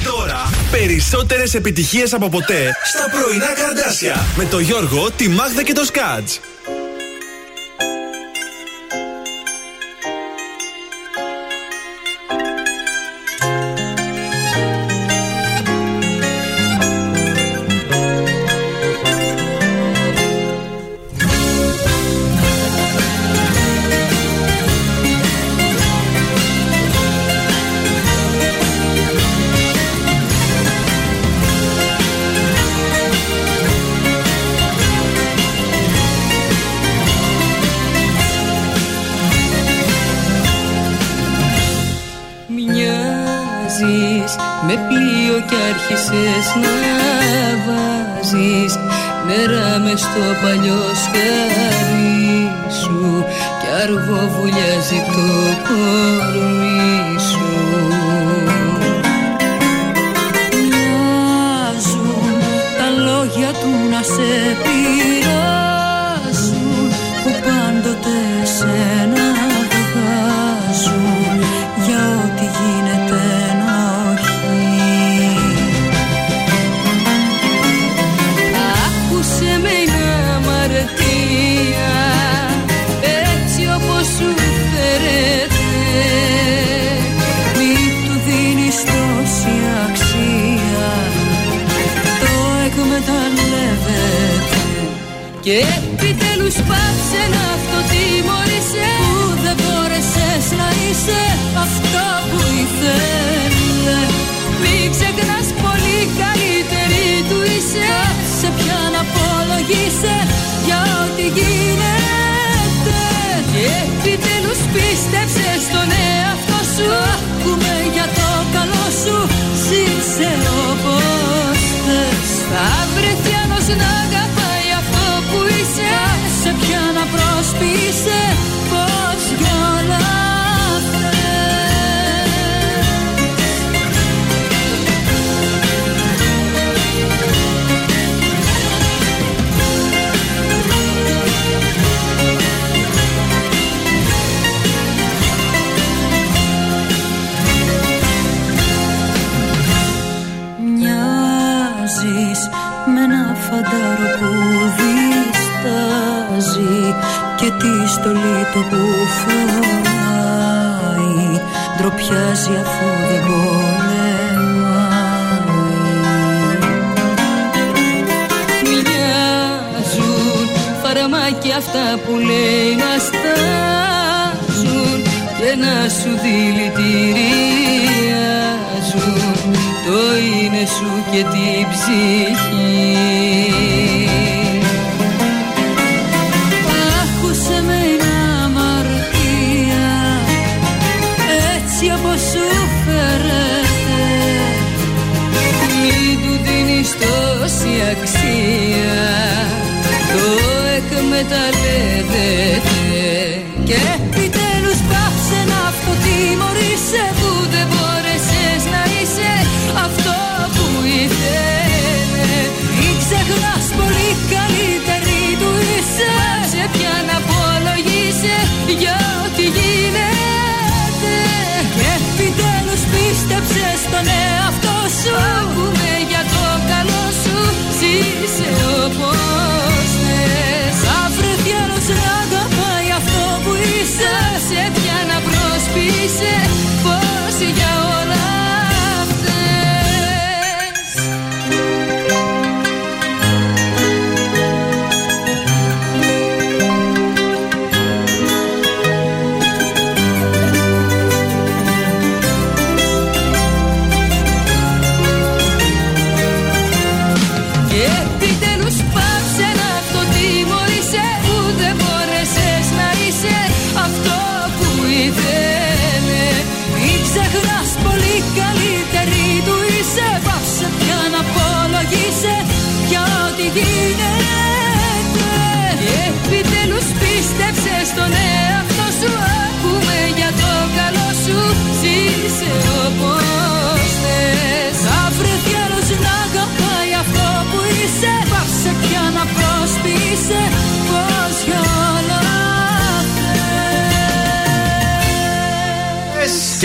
Τώρα 0.04 0.50
50 0.72 0.80
περισσότερες 0.80 1.54
επιτυχίες 1.54 2.14
από 2.14 2.30
ποτέ 2.30 2.76
στα 2.94 3.06
πρωινά 3.10 3.46
καρδάσια. 3.46 4.26
Με 4.38 4.46
το 4.46 4.60
Γιώργο, 4.60 5.12
τη 5.12 5.30
Μάγδα 5.30 5.64
και 5.64 5.74
το 5.74 5.84
Σκάτς. 5.84 6.40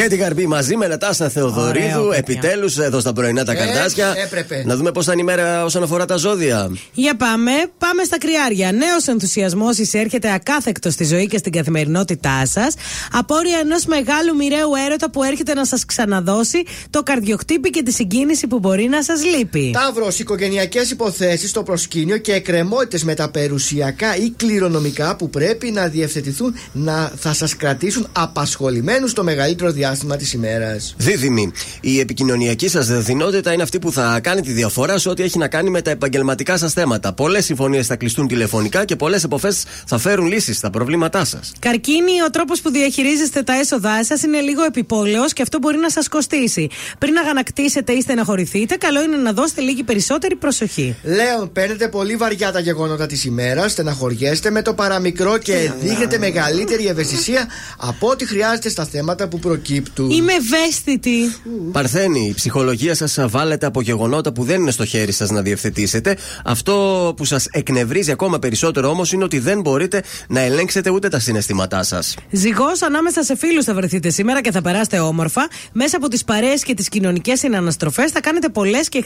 Και 0.05 0.11
την 0.11 0.19
καρπή 0.19 0.47
μαζί 0.47 0.77
με 0.77 0.87
Νατάσα 0.87 1.29
Θεοδωρίδου. 1.29 1.87
Ωραίο, 1.87 2.09
παιδιά. 2.09 2.19
Επιτέλους 2.19 2.79
εδώ 2.79 3.01
στα 3.01 3.13
πρωινά 3.13 3.45
τα 3.45 3.53
Ε, 3.53 3.55
καρδάσια. 3.55 4.15
έπρεπε. 4.25 4.63
Να 4.67 4.77
δούμε 4.77 4.93
πώς 4.93 5.05
θα 5.05 5.13
είναι 5.13 5.21
η 5.21 5.25
μέρα 5.25 5.65
όσον 5.65 5.83
αφορά 5.83 6.05
τα 6.05 6.17
ζώδια. 6.17 6.71
Για 6.93 7.17
πάμε, 7.17 7.51
πάμε 7.79 8.05
στα 8.05 8.19
κρυάρια. 8.19 8.73
Νέος 8.73 9.07
ενθουσιασμός 9.07 9.79
εισέρχεται 9.79 10.33
ακάθεκτο 10.33 10.91
στη 10.91 11.05
ζωή 11.05 11.27
και 11.27 11.39
στην 11.39 11.53
καθημερινότητά 11.53 12.47
σας. 12.47 12.75
Απόρρια 13.13 13.59
ενός 13.63 13.85
μεγάλου 13.87 14.35
μοιραίου 14.37 14.71
έρωτα 14.87 15.11
που 15.11 15.23
έρχεται 15.23 15.55
να 15.55 15.65
σας 15.65 15.85
ξαναδώσει 15.85 16.63
το 16.91 17.03
καρδιοκτύπη 17.03 17.71
και 17.71 17.83
τη 17.83 17.93
συγκίνηση 17.93 18.47
που 18.47 18.59
μπορεί 18.59 18.85
να 18.89 19.03
σας 19.03 19.25
λείπει. 19.25 19.71
Ταύρο, 19.73 20.09
οικογενειακές 20.19 20.91
υποθέσεις 20.91 21.51
στο 21.51 21.63
προσκήνιο 21.63 22.17
και 22.17 22.33
εκκρεμότητες 22.33 23.05
με 23.05 23.15
τα 23.15 23.31
περιουσιακά 23.31 24.17
ή 24.17 24.31
κληρονομικά 24.31 25.17
που 25.17 25.31
πρέπει 25.31 25.71
να 25.71 25.87
διευθετηθούν 25.89 26.55
να 26.73 27.13
θα 27.17 27.33
σας 27.33 27.57
κρατήσουν 27.57 28.07
απασχολημένους 28.13 29.13
το 29.13 29.23
μεγαλύτερο 29.25 29.71
διάστημα 29.71 29.93
της 30.19 30.33
ημέρας. 30.33 30.95
Δίδυμη. 30.99 31.53
Η 31.81 32.01
επικοινωνιακή 32.01 32.69
σας 32.69 32.87
δυνότητα 32.87 33.53
είναι 33.53 33.63
αυτή 33.63 33.79
που 33.79 33.93
θα 33.93 34.21
κάνει 34.23 34.41
τη 34.41 34.53
διαφορά 34.53 34.99
σε 34.99 35.09
ό,τι 35.09 35.23
έχει 35.23 35.39
να 35.39 35.49
κάνει 35.49 35.71
με 35.71 35.83
τα 35.83 35.91
επαγγελματικά 35.91 36.57
σας 36.57 36.73
θέματα. 36.73 37.13
Πολλές 37.13 37.45
συμφωνίες 37.45 37.87
θα 37.87 37.97
κλειστούν 37.97 38.29
τηλεφωνικά 38.29 38.85
και 38.85 38.97
πολλές 38.97 39.25
εποφές 39.25 39.65
θα 39.87 39.99
φέρουν 39.99 40.27
λύσεις 40.27 40.57
στα 40.57 40.71
προβλήματά 40.71 41.25
σας. 41.25 41.53
Καρκίνη, 41.59 42.23
ο 42.27 42.31
τρόπος 42.31 42.61
που 42.61 42.71
διαχειρίζεστε 42.71 43.43
τα 43.43 43.53
έσοδά 43.53 44.05
σας 44.05 44.23
είναι 44.23 44.41
λίγο 44.41 44.63
επιπόλαιος 44.65 45.33
και 45.33 45.43
αυτό 45.43 45.59
μπορεί 45.59 45.79
να 45.79 45.91
σας 45.91 46.09
κοστίσει. 46.09 46.69
Πριν 46.99 47.17
αγανακτήσετε 47.17 47.93
ή 47.93 48.01
στεναχωρηθείτε, 48.01 48.77
καλό 48.77 49.03
είναι 49.03 49.17
να 49.17 49.33
δώσετε 49.33 49.61
λίγη 49.61 49.83
περισσότερη 49.83 50.37
προσοχή. 50.37 50.97
Λέων, 51.03 51.53
παίρνετε 51.53 51.89
πολύ 51.89 52.17
βαριά 52.17 52.53
τα 52.53 52.61
γεγονότα 52.61 53.07
της 53.07 53.25
ημέρας, 53.25 53.73
στεναχωριέστε 53.73 54.51
με 54.51 54.63
το 54.63 54.75
παραμικρό 54.75 55.39
και 55.39 55.73
δείχνετε 55.81 56.19
μεγαλύτερη 56.19 56.87
ευαισθησία 56.87 57.47
από 57.79 58.09
ό,τι 58.09 58.27
χρειάζεται 58.27 58.69
στα 58.69 58.85
θέματα 58.85 59.29
που 59.29 59.39
προκύπτουν. 59.39 59.84
Είμαι 59.99 60.33
ευαίσθητη. 60.33 61.35
Παρθένη, 61.73 62.27
η 62.29 62.35
ψυχολογία 62.35 62.95
σας 62.95 63.19
βάλετε 63.29 63.67
από 63.67 63.81
γεγονότα 63.81 64.33
που 64.33 64.45
δεν 64.45 64.61
είναι 64.61 64.71
στο 64.71 64.85
χέρι 64.85 65.13
σας 65.13 65.31
να 65.31 65.43
διευθετήσετε. 65.43 66.17
Αυτό 66.45 67.13
που 67.17 67.25
σας 67.25 67.47
εκνευρίζει 67.51 68.11
ακόμα 68.11 68.39
περισσότερο 68.39 68.89
όμως 68.89 69.13
είναι 69.13 69.25
ότι 69.25 69.39
δεν 69.39 69.61
μπορείτε 69.61 70.03
να 70.29 70.41
ελέγξετε 70.41 70.91
ούτε 70.91 71.09
τα 71.09 71.19
συναισθήματά 71.19 71.83
σας. 71.83 72.15
Ζυγός, 72.31 72.83
ανάμεσα 72.83 73.23
σε 73.23 73.37
φίλους 73.37 73.65
θα 73.65 73.75
βρεθείτε 73.75 74.11
σήμερα 74.11 74.41
και 74.41 74.51
θα 74.51 74.63
περάσετε 74.63 74.99
όμορφα. 74.99 75.49
Μέσα 75.73 75.97
από 75.97 76.09
τις 76.09 76.25
παρέες 76.25 76.63
και 76.63 76.75
τις 76.75 76.89
κοινωνικές 76.89 77.39
συναναστροφές 77.39 78.11
θα 78.11 78.21
κάνετε 78.21 78.49
πολλές 78.49 78.89
και 78.89 79.05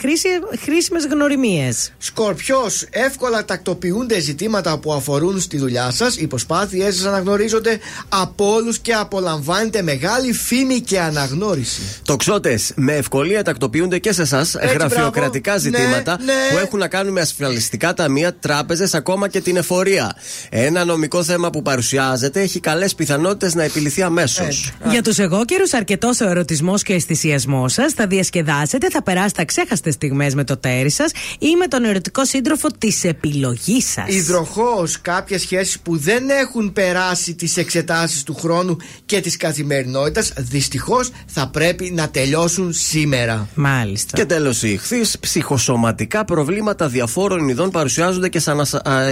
χρήσιμες 0.65 1.07
γνωριμίες. 1.11 1.93
Σκορπιός, 1.99 2.87
εύκολα 2.91 3.45
τακτοποιούνται 3.45 4.21
ζητήματα 4.21 4.79
που 4.79 4.93
αφορούν 4.93 5.41
στη 5.41 5.59
δουλειά 5.59 5.91
σας. 5.91 6.17
Οι 6.17 6.27
προσπάθειές 6.27 6.97
σας 6.97 7.05
αναγνωρίζονται 7.05 7.79
από 8.09 8.53
όλους 8.53 8.79
και 8.79 8.93
απολαμβάνετε 8.93 9.83
μεγάλη 9.83 10.33
φήμη 10.33 10.68
και 10.74 11.01
αναγνώριση. 11.01 11.81
Τοξότες, 12.05 12.73
με 12.74 12.93
ευκολία 12.93 13.43
τακτοποιούνται 13.43 13.99
και 13.99 14.12
σε 14.12 14.23
εσάς 14.23 14.57
γραφειοκρατικά 14.73 15.51
μπράβο. 15.51 15.78
ζητήματα 15.78 16.19
Ναι, 16.19 16.32
ναι. 16.32 16.32
που 16.51 16.59
έχουν 16.59 16.78
να 16.78 16.89
κάνουν 16.89 17.12
με 17.12 17.20
ασφαλιστικά 17.20 17.95
ταμεία, 17.95 18.35
τράπεζες, 18.35 18.95
ακόμα 18.95 19.28
και 19.28 19.40
την 19.40 19.57
εφορία. 19.57 20.16
Ένα 20.51 20.85
νομικό 20.85 21.23
θέμα 21.24 21.51
που 21.51 21.62
παρουσιάζεται 21.62 22.40
έχει 22.40 22.61
καλές 22.61 22.95
πιθανότητες 22.95 23.55
να 23.55 23.62
επιληθεί 23.62 24.03
αμέσως. 24.03 24.73
Για 24.90 25.03
τους 25.03 25.19
εγώκερους, 25.19 25.73
αρκετός 25.73 26.20
ο 26.20 26.28
ερωτισμός 26.28 26.82
και 26.82 26.93
ο 26.93 26.95
αισθησιασμός 26.95 27.73
σας. 27.73 27.93
Θα 27.93 28.07
διασκεδάσετε, 28.07 28.90
θα 28.90 29.03
περάσετε 29.03 29.43
αξέχαστε 29.43 29.90
στιγμές 29.90 30.35
με 30.35 30.45
το 30.45 30.57
τέρι 30.57 30.90
σας 30.90 31.11
ή 31.39 31.57
με 31.59 31.66
τον 31.66 31.85
ερωτικό 31.85 32.24
σύντροφο 32.24 32.69
της 32.78 33.05
επιλογής 33.05 33.93
σας. 33.93 34.09
Υδροχός, 34.09 35.01
κάποιες 35.01 35.40
σχέσεις 35.40 35.78
που 35.78 35.97
δεν 35.97 36.31
έχουν 36.31 36.73
περάσει 36.73 37.35
τις 37.35 37.57
εξετάσεις 37.57 38.23
του 38.23 38.35
χρόνου 38.35 38.77
και 39.07 39.20
της 39.20 39.36
καθημερινότητας, 39.36 40.32
δυστυχώς 40.59 41.11
θα 41.27 41.49
πρέπει 41.49 41.91
να 41.95 42.09
τελειώσουν 42.09 42.73
σήμερα. 42.73 43.49
Μάλιστα. 43.55 44.17
Και 44.17 44.25
τέλος, 44.25 44.63
οι 44.63 44.71
ηχθεί, 44.71 45.01
ψυχοσωματικά 45.21 46.25
προβλήματα 46.25 46.89
διαφόρων 46.89 47.49
ειδών 47.49 47.71
παρουσιάζονται 47.71 48.29
και, 48.29 48.39
σαν, 48.39 48.67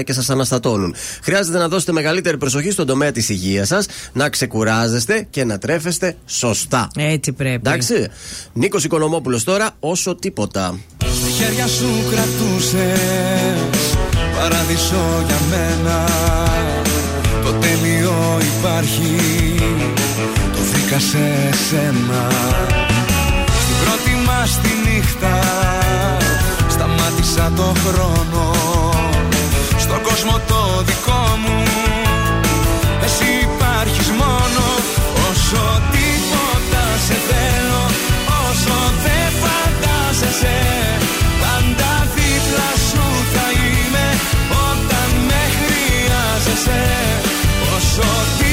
και 0.04 0.12
σας 0.12 0.30
αναστατώνουν. 0.30 0.94
Χρειάζεται 1.22 1.58
να 1.58 1.68
δώσετε 1.68 1.92
μεγαλύτερη 1.92 2.38
προσοχή 2.38 2.70
στον 2.70 2.86
τομέα 2.86 3.12
της 3.12 3.28
υγείας 3.28 3.68
σας, 3.68 3.86
να 4.12 4.28
ξεκουράζεστε 4.28 5.26
και 5.30 5.44
να 5.44 5.58
τρέφεστε 5.58 6.16
σωστά. 6.26 6.88
Έτσι 6.96 7.32
πρέπει. 7.32 7.54
Εντάξει. 7.54 8.08
Νίκος 8.52 8.84
Οικονομόπουλος 8.84 9.44
τώρα, 9.44 9.70
όσο 9.80 10.14
τίποτα. 10.14 10.78
Στα 10.98 11.28
χέρια 11.28 11.66
σου 11.66 11.88
κρατούσες 12.10 13.96
Παράδεισο 14.38 15.24
για 15.26 15.38
μένα 15.50 16.04
Το 17.44 17.52
τέλειο 17.52 18.38
υπάρχει 18.58 19.14
Το 19.94 20.05
βρήκα 20.96 20.98
σε 20.98 21.56
σένα 21.68 22.28
Στην 23.62 23.76
πρώτη 23.84 24.14
μας 24.26 24.60
τη 24.62 24.68
νύχτα 24.84 25.38
Σταμάτησα 26.68 27.52
το 27.56 27.74
χρόνο. 27.84 28.50
Στον 29.78 30.02
κόσμο 30.02 30.40
το 30.48 30.82
δικό 30.82 31.38
μου 31.42 31.62
Εσύ 33.04 33.28
υπάρχεις 33.42 34.08
μόνο. 34.10 34.64
Όσο 35.28 35.82
τίποτα 35.92 36.84
σε 37.06 37.16
θέλω 37.28 37.84
Όσο 38.48 38.76
δεν 39.04 39.28
φαντάζεσαι 39.42 40.58
Πάντα 41.42 41.90
δίπλα 42.14 42.70
σου 42.88 43.04
θα 43.34 43.46
είμαι. 43.64 44.06
Όταν 44.68 45.08
με 45.28 45.42
χρειάζεσαι 45.58 46.82
Όσο 47.76 48.02
τίποτα 48.02 48.45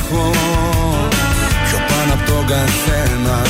έχω. 0.00 0.30
Πιο 1.64 1.78
πάνω 1.88 2.12
από 2.12 2.32
τον 2.32 2.46
καθένα 2.46 3.49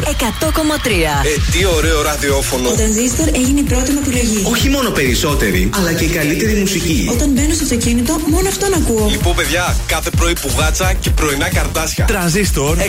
Τρανζίστορ 0.00 0.52
100,3. 0.84 0.90
Ε, 1.26 1.50
τι 1.52 1.66
ωραίο 1.76 2.02
ραδιόφωνο. 2.02 2.68
Ο 2.68 2.72
Τρανζίστορ 2.72 3.28
έγινε 3.28 3.60
η 3.60 3.62
πρώτη 3.62 3.92
μου 3.92 4.00
επιλογή. 4.06 4.46
Όχι 4.50 4.68
μόνο 4.68 4.90
περισσότερη, 4.90 5.70
αλλά 5.74 5.92
και 5.92 6.04
η 6.04 6.08
καλύτερη 6.08 6.54
μουσική. 6.54 7.08
Όταν 7.12 7.28
μπαίνω 7.30 7.54
στο 7.54 7.62
αυτοκίνητο, 7.62 8.20
μόνο 8.26 8.48
αυτόν 8.48 8.74
ακούω. 8.74 9.08
Λοιπόν, 9.10 9.34
παιδιά, 9.34 9.76
κάθε 9.86 10.10
πρωί 10.10 10.32
πουγάτσα 10.40 10.92
και 11.00 11.10
πρωινά 11.10 11.48
καρτάσια. 11.48 12.04
Τρανζίστορ 12.04 12.76
100,3. 12.78 12.82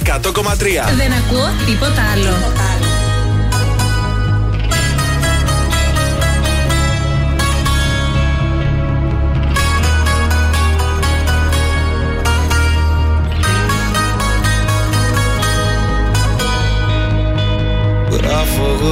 Δεν 0.97 1.11
ακούω 1.19 1.47
τίποτα 1.65 2.01
άλλο. 2.13 2.23
Γράφω 2.23 2.82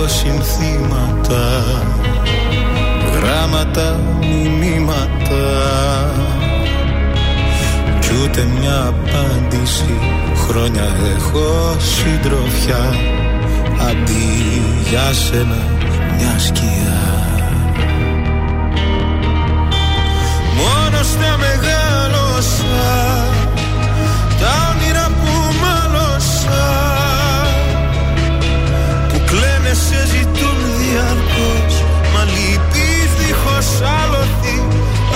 εγώ 0.01 0.09
συνθήματα 0.09 1.63
Γράμματα, 3.13 3.99
μηνύματα 4.19 5.45
Κι 7.99 8.09
ούτε 8.23 8.47
μια 8.59 8.85
απάντηση 8.87 9.99
Χρόνια 10.47 10.87
έχω 11.15 11.75
συντροφιά. 11.77 12.95
Αντί 13.89 14.61
για 14.89 15.13
σένα 15.13 15.57
μια 16.17 16.39
σκιά 16.39 17.00
δίχως 33.81 33.89
άλοθη 34.03 34.57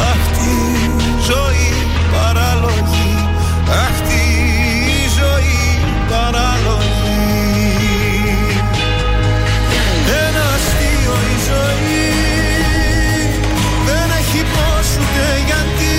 Αχ 0.09 0.23
τη 0.37 0.55
ζωή 1.29 1.69
παράλογη 2.13 3.13
Αχ 3.83 3.97
τη 4.07 4.23
ζωή 5.19 5.59
παράλογη. 6.09 7.13
Ένα 10.23 10.45
αστείο 10.55 11.15
η 11.33 11.37
ζωή 11.49 12.05
Δεν 13.87 14.07
έχει 14.19 14.41
πώς 14.53 14.87
ούτε 14.99 15.25
γιατί. 15.49 15.97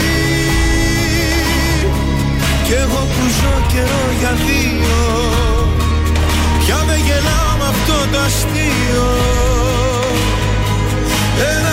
Κι 2.64 2.72
εγώ 2.72 3.00
που 3.12 3.24
ζω 3.38 3.54
καιρό 3.72 4.04
για 4.18 4.32
δύο 4.46 4.98
Πια 6.58 6.78
με 6.86 6.96
γελάω 7.06 7.52
με 7.58 7.66
αυτό 7.74 7.96
το 8.12 8.18
αστείο. 8.26 9.08
Ένα 11.50 11.65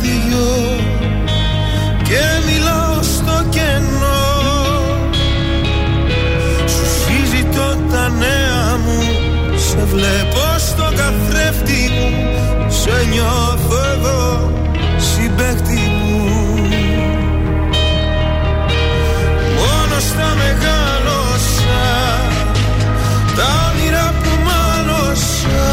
δυο 0.00 0.78
Και 2.02 2.22
μιλάω 2.46 3.02
στο 3.02 3.44
κενό. 3.48 4.22
Σου 6.66 6.84
συζητώ 7.00 7.76
τα 7.92 8.08
νέα 8.08 8.76
μου 8.84 9.02
Σε 9.56 9.84
βλέπω 9.84 10.58
στο 10.58 10.82
καθρέφτη 10.96 11.90
μου 11.94 12.10
Σε 12.68 13.06
νιώθω 13.10 13.76
εδώ 13.92 14.50
συμπέκτη 14.96 15.72
μου. 15.72 16.18
Μόνο 19.56 20.00
στα 20.00 20.28
μεγάλωσα 20.42 21.82
Τα 23.36 23.70
όνειρα 23.70 24.14
που 24.22 24.30
μάλωσα 24.44 25.68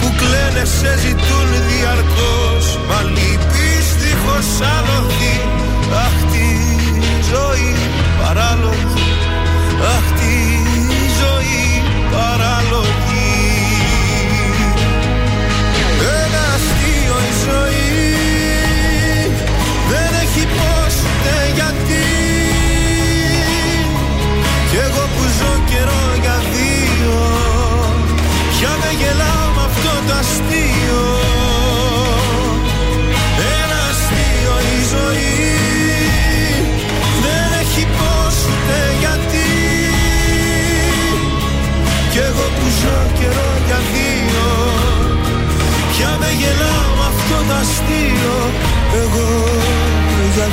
που 0.00 0.12
κλαίνε 0.16 0.64
σε 0.64 0.98
ζητούν 0.98 1.19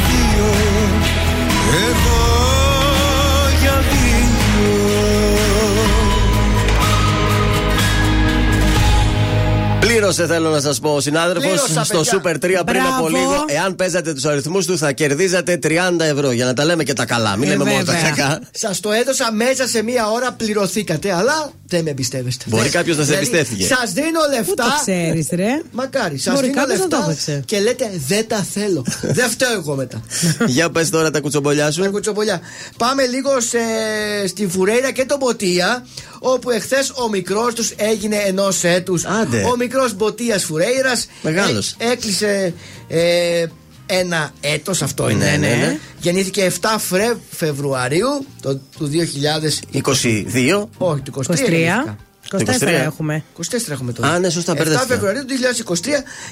δύο 0.07 0.49
Εγώ 1.87 2.16
Πλήρωσε, 9.97 10.25
θέλω 10.27 10.49
να 10.49 10.59
σας 10.59 10.79
πω, 10.79 10.99
συνάδελφος, 11.01 11.43
Πλήρωσα, 11.43 11.83
στο 11.83 11.97
παιδιά. 11.97 12.21
Super 12.23 12.35
3 12.35 12.39
πριν 12.39 12.81
Μπράβο. 12.81 12.97
από 12.97 13.07
λίγο. 13.09 13.45
Εάν 13.47 13.75
παίζατε 13.75 14.13
τους 14.13 14.25
αριθμούς 14.25 14.65
του, 14.65 14.77
θα 14.77 14.91
κερδίζατε 14.91 15.59
30 15.63 16.03
ευρώ. 16.05 16.31
Για 16.31 16.45
να 16.45 16.53
τα 16.53 16.65
λέμε 16.65 16.83
και 16.83 16.93
τα 16.93 17.05
καλά. 17.05 17.35
Μην 17.37 17.47
Ε, 17.49 17.51
λέμε 17.51 17.63
μόνο 17.71 17.83
τα 17.83 17.91
βέβαια. 17.93 18.09
κακά. 18.09 18.39
Σας 18.51 18.79
το 18.79 18.91
έδωσα 18.91 19.31
μέσα 19.33 19.67
σε 19.67 19.83
μία 19.83 20.09
ώρα, 20.09 20.31
πληρωθήκατε. 20.31 21.11
Αλλά 21.13 21.51
δεν 21.67 21.83
με 21.83 21.89
εμπιστεύεστε. 21.89 22.45
Μπορεί 22.47 22.69
κάποιος 22.69 22.97
να 22.97 23.03
σε 23.03 23.15
εμπιστεύτηκε. 23.15 23.65
Σας 23.65 23.91
δίνω 23.91 24.07
Πού 24.07 24.31
λεφτά. 24.35 24.63
το 24.63 24.69
ξέρεις, 24.81 25.27
ρε; 25.31 25.61
Μακάρι, 25.71 26.17
σας 26.17 26.33
Μπορεί 26.33 26.47
δίνω 26.47 26.59
κάποιος 26.61 26.79
να 26.79 26.87
το 26.87 26.95
λεφτά 26.97 27.11
έπαιξε. 27.11 27.41
και 27.45 27.59
λέτε 27.59 27.91
δεν 28.07 28.27
τα 28.27 28.45
θέλω. 28.53 28.83
δεν 29.01 29.29
φταίω 29.29 29.51
εγώ 29.53 29.75
μετά. 29.75 30.01
Για 30.55 30.69
πες 30.69 30.89
τώρα 30.89 31.11
τα 31.11 31.19
κουτσομπολιά 31.19 31.65
Τα 31.65 31.71
σου. 31.71 31.91
κουτσομπολιά. 31.91 32.39
Πάμε 32.77 33.05
λίγο 33.05 33.39
σε, 33.41 33.57
στη 34.27 34.47
Φουρέιρα 34.47 34.91
και 34.91 35.05
τον 35.05 35.17
Μποτία, 35.17 35.85
όπου 36.33 36.49
εχθές 36.49 36.89
ο 36.95 37.09
μικρός 37.09 37.53
τους 37.53 37.73
έγινε 37.75 38.15
ενός 38.15 38.63
έτους. 38.63 39.05
Άντε. 39.05 39.43
Ο 39.43 39.55
μικρός 39.57 39.93
Μποτίας 39.95 40.43
Φουρέιρας. 40.43 41.07
Μεγάλος. 41.21 41.75
έκλεισε 41.77 42.53
ε, 42.87 43.45
ένα 43.85 44.31
έτος 44.41 44.81
αυτό 44.81 45.09
είναι. 45.09 45.25
Ναι, 45.25 45.47
ναι, 45.47 45.47
ναι. 45.55 45.77
Γεννήθηκε 45.99 46.51
7 46.61 46.75
Φρε- 46.77 47.15
Φεβρουαρίου 47.31 48.25
το, 48.41 48.59
του 48.77 48.89
2000. 49.73 49.79
22. 49.81 50.67
Όχι, 50.77 51.01
του 51.01 51.13
23. 51.27 51.31
23. 51.87 51.95
Γεννήθηκα. 52.31 52.65
Το 52.65 52.65
24 52.65 52.81
23. 52.81 52.85
έχουμε. 52.85 53.23
24 53.37 53.71
έχουμε 53.71 53.91
τώρα. 53.93 54.09
Α, 54.09 54.19
ναι, 54.19 54.29
σωστά, 54.29 54.53
7 54.53 54.55
μπερδεύτηκα. 54.55 54.93
Φεβρουαρίου 54.93 55.25
του 55.25 55.33
2023 55.33 55.75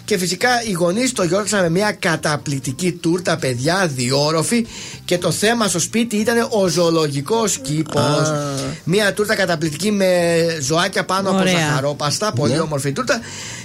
και 0.06 0.18
φυσικά 0.18 0.50
οι 0.68 0.72
γονείς 0.72 1.12
το 1.12 1.24
γιόρτασαν 1.24 1.62
με 1.62 1.70
μια 1.70 1.92
καταπληκτική 1.92 2.92
τούρτα, 2.92 3.38
παιδιά, 3.38 3.88
διόροφη. 3.96 4.66
Και 5.06 5.18
το 5.18 5.32
θέμα 5.32 5.68
στο 5.68 5.80
σπίτι 5.80 6.16
ήταν 6.16 6.48
ο 6.50 6.68
ζωολογικός 6.68 7.58
κήπος. 7.58 8.32
Μια 8.84 9.14
τούρτα 9.14 9.36
καταπληκτική 9.36 9.92
με 9.92 10.36
ζωάκια 10.62 11.06
πάνω 11.06 11.30
από 11.30 11.40
Ωραία. 11.40 11.54
ζαχαρόπαστα. 11.54 12.32
Πολύ 12.34 12.54
Ναι. 12.54 12.60
όμορφη 12.60 12.92
τούρτα. 12.92 13.20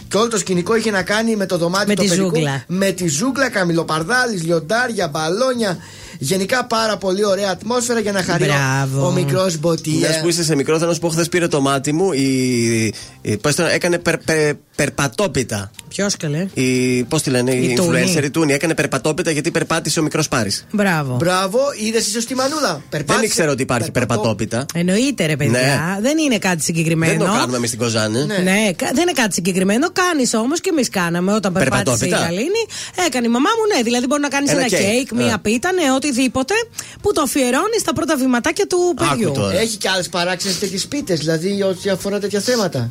Και 0.09 0.16
όλο 0.16 0.28
το 0.28 0.39
σκηνικό 0.39 0.77
είχε 0.77 0.90
να 0.90 1.02
κάνει 1.02 1.36
με 1.36 1.47
το 1.47 1.57
δωμάτιο 1.59 1.86
Με 1.89 1.94
το 1.94 2.02
τη 2.02 2.09
παιδικό, 2.09 2.27
ζούγκλα. 2.27 2.65
Με 2.66 2.90
τη 2.90 3.09
ζούγκλα, 3.09 3.51
καμιλοπαρδάλη, 3.51 4.36
λιοντάρια, 4.36 5.09
μπαλόνια. 5.09 5.78
Γενικά 6.22 6.64
πάρα 6.66 6.97
πολύ 6.97 7.24
ωραία 7.24 7.51
ατμόσφαιρα 7.51 8.01
για 8.01 8.12
να 8.12 8.22
χαρεί 8.22 8.44
ο- 8.44 8.47
Μπράβο. 8.47 9.06
ο 9.06 9.10
μικρός 9.12 9.51
Μια 9.52 9.59
Μποτία. 9.60 10.20
που 10.22 10.28
είστε 10.28 10.42
σε 10.42 10.55
μικρός, 10.55 10.76
θέλω 10.78 10.88
να 10.88 10.94
σου 10.94 11.01
πω, 11.01 11.09
χθες 11.09 11.28
πήρε 11.28 11.48
το 11.48 11.60
μάτι 11.60 11.92
μου. 11.92 12.12
Η, 12.12 12.92
η, 13.22 13.36
πώς 13.36 13.55
το, 13.55 13.62
έκανε 13.64 13.98
περ, 13.98 14.18
περ- 14.18 14.56
περπατόπιτα. 14.85 15.70
Ποιος 15.89 16.16
καλέ. 16.16 16.47
Η, 16.55 17.02
πώς 17.02 17.23
τη 17.23 17.31
λένε, 17.31 17.51
η, 17.55 17.65
Η 17.70 17.74
Τούνη. 17.74 18.12
influencer, 18.16 18.23
η 18.24 18.31
Τούνη. 18.31 18.52
Έκανε 18.52 18.74
περπατόπιτα 18.74 19.31
γιατί 19.31 19.51
περπάτησε 19.51 20.01
ο 20.01 20.02
μικρός 20.02 20.28
Πάρης. 20.28 20.66
Μπράβο. 20.73 21.16
Μπράβο, 21.16 21.59
είδες 21.86 22.07
ίσω 22.07 22.27
τη 22.27 22.35
μανούλα. 22.35 22.73
Δεν 22.73 22.82
Περπάτησε. 22.90 23.24
ήξερα 23.27 23.51
ότι 23.51 23.62
υπάρχει 23.62 23.90
περπατόπιτα. 23.90 24.66
Εννοείται 24.74 25.27
ρε 25.27 25.36
παιδιά. 25.36 25.61
Ναι. 25.61 26.01
Δεν 26.09 26.19
είναι 26.19 26.39
κάτι 26.39 26.62
συγκεκριμένο. 26.62 27.12
Δεν 27.24 27.27
το 27.32 27.39
κάνουμε 27.39 27.57
εμείς 27.57 27.69
στην 27.69 27.81
Κοζάνη. 27.81 28.24
Ναι. 28.24 28.36
Ναι, 28.39 28.73
κα- 28.77 28.90
δεν 28.94 29.02
είναι 29.02 29.12
κάτι 29.12 29.35
συγκεκριμένο. 29.35 29.89
Κάνεις 29.93 30.35
όμως 30.35 30.61
και 30.61 30.69
εμείς 30.73 30.89
κάναμε 30.89 31.32
όταν 31.32 31.52
περπάτησε 31.52 31.94
η 31.94 32.09
Περπατόπιτα. 32.09 32.16
Γαλήνη. 32.35 32.62
Έκανε 33.07 33.27
η 33.27 33.31
μαμά 33.31 33.51
μου, 33.59 33.77
ναι. 33.77 33.82
Δηλαδή 33.82 34.07
μπορεί 34.07 34.20
να 34.20 34.28
κάνεις 34.28 34.51
Ένα 34.51 34.61
ένα, 34.61 34.69
κέικ. 34.69 34.81
κέικ, 34.81 35.12
μία 35.12 35.35
Α. 35.35 35.39
πίτα, 35.39 35.73
ναι, 35.73 35.93
οτιδήποτε 35.97 36.55
που 37.02 37.12
το 37.12 37.20
αφιερώνεις 37.23 37.81
στα 37.81 37.93
πρώτα 37.93 38.16
βηματάκια 38.16 38.66
του 38.66 38.94
παιδιού. 38.97 39.32
τώρα. 39.32 39.59
Έχει 39.59 39.77
και 39.77 39.89
άλλες 39.89 40.09
παράξενες 40.09 40.59
τέτοιες 40.59 40.86
πίτες, 40.86 41.19
δηλαδή 41.19 41.62
ό,τι 41.62 41.90
αφορά 41.90 42.19
τέτοια 42.19 42.40
θέματα. 42.40 42.90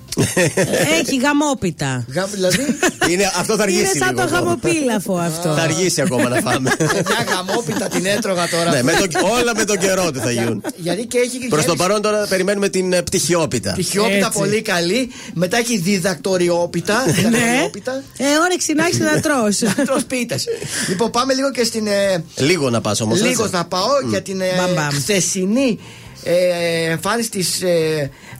Έχει 0.99 1.15
γαμόπιτα. 1.23 1.78
Γα- 1.85 2.25
δηλαδή, 2.33 2.65
Είναι, 3.09 3.31
αυτό 3.37 3.55
θα 3.55 3.63
αργήσει 3.63 3.81
Είναι 3.81 4.05
σαν 4.05 4.15
λίγο. 4.15 4.27
το 4.27 4.33
γαμοπίλαφο 4.35 5.15
αυτό. 5.17 5.53
Θα 5.53 5.61
αργήσει 5.61 6.01
ακόμα 6.01 6.29
να 6.29 6.35
φάμε. 6.35 6.71
μια 6.79 7.25
γαμόπιτα 7.35 7.87
την 7.87 8.05
έτρωγα 8.05 8.47
τώρα. 8.49 8.71
ναι, 8.71 8.83
με 8.83 8.91
τον- 8.93 9.09
όλα 9.39 9.55
με 9.55 9.63
τον 9.63 9.77
καιρό 9.77 10.11
τι 10.11 10.19
θα 10.19 10.31
γίνουν. 10.31 10.63
Γιατί 10.75 11.05
και 11.05 11.17
έχει 11.17 11.47
Προς 11.47 11.65
το 11.65 11.75
παρόν 11.75 12.01
τώρα 12.01 12.25
περιμένουμε 12.29 12.69
την 12.69 12.93
ε, 12.93 13.01
πτυχιόπιτα. 13.01 13.71
Πτυχιόπιτα 13.71 14.15
Έτσι. 14.25 14.39
πολύ 14.39 14.61
καλή. 14.61 15.09
Μετά 15.33 15.57
έχει 15.57 15.77
διδακτοριόπιτα. 15.77 17.05
Ναι. 17.05 17.11
διδακτοριόπιτα. 17.11 18.03
Ε, 18.17 18.23
όρεξη 18.45 18.73
να 18.73 18.85
έχεις 18.85 18.99
να 18.99 19.19
τρως. 19.25 19.57
Τρως 19.85 20.03
πίτες. 20.05 20.45
Λοιπόν, 20.89 21.09
πάμε 21.11 21.33
λίγο 21.33 21.51
και 21.51 21.63
στην. 21.63 21.87
ε, 21.87 22.23
Λίγο 22.35 22.69
να 22.69 22.81
πας 22.81 23.01
όμως. 23.01 23.21
λίγο 23.21 23.47
θα 23.47 23.65
πάω 23.65 23.87
για 24.09 24.21
την 24.21 24.41
ε, 24.41 24.45
Μπαμ, 24.57 24.73
μπαμ. 24.73 24.89
χθεσινή 24.89 25.79
ε, 26.23 26.89
εμφάνιση 26.91 27.29
της. 27.29 27.61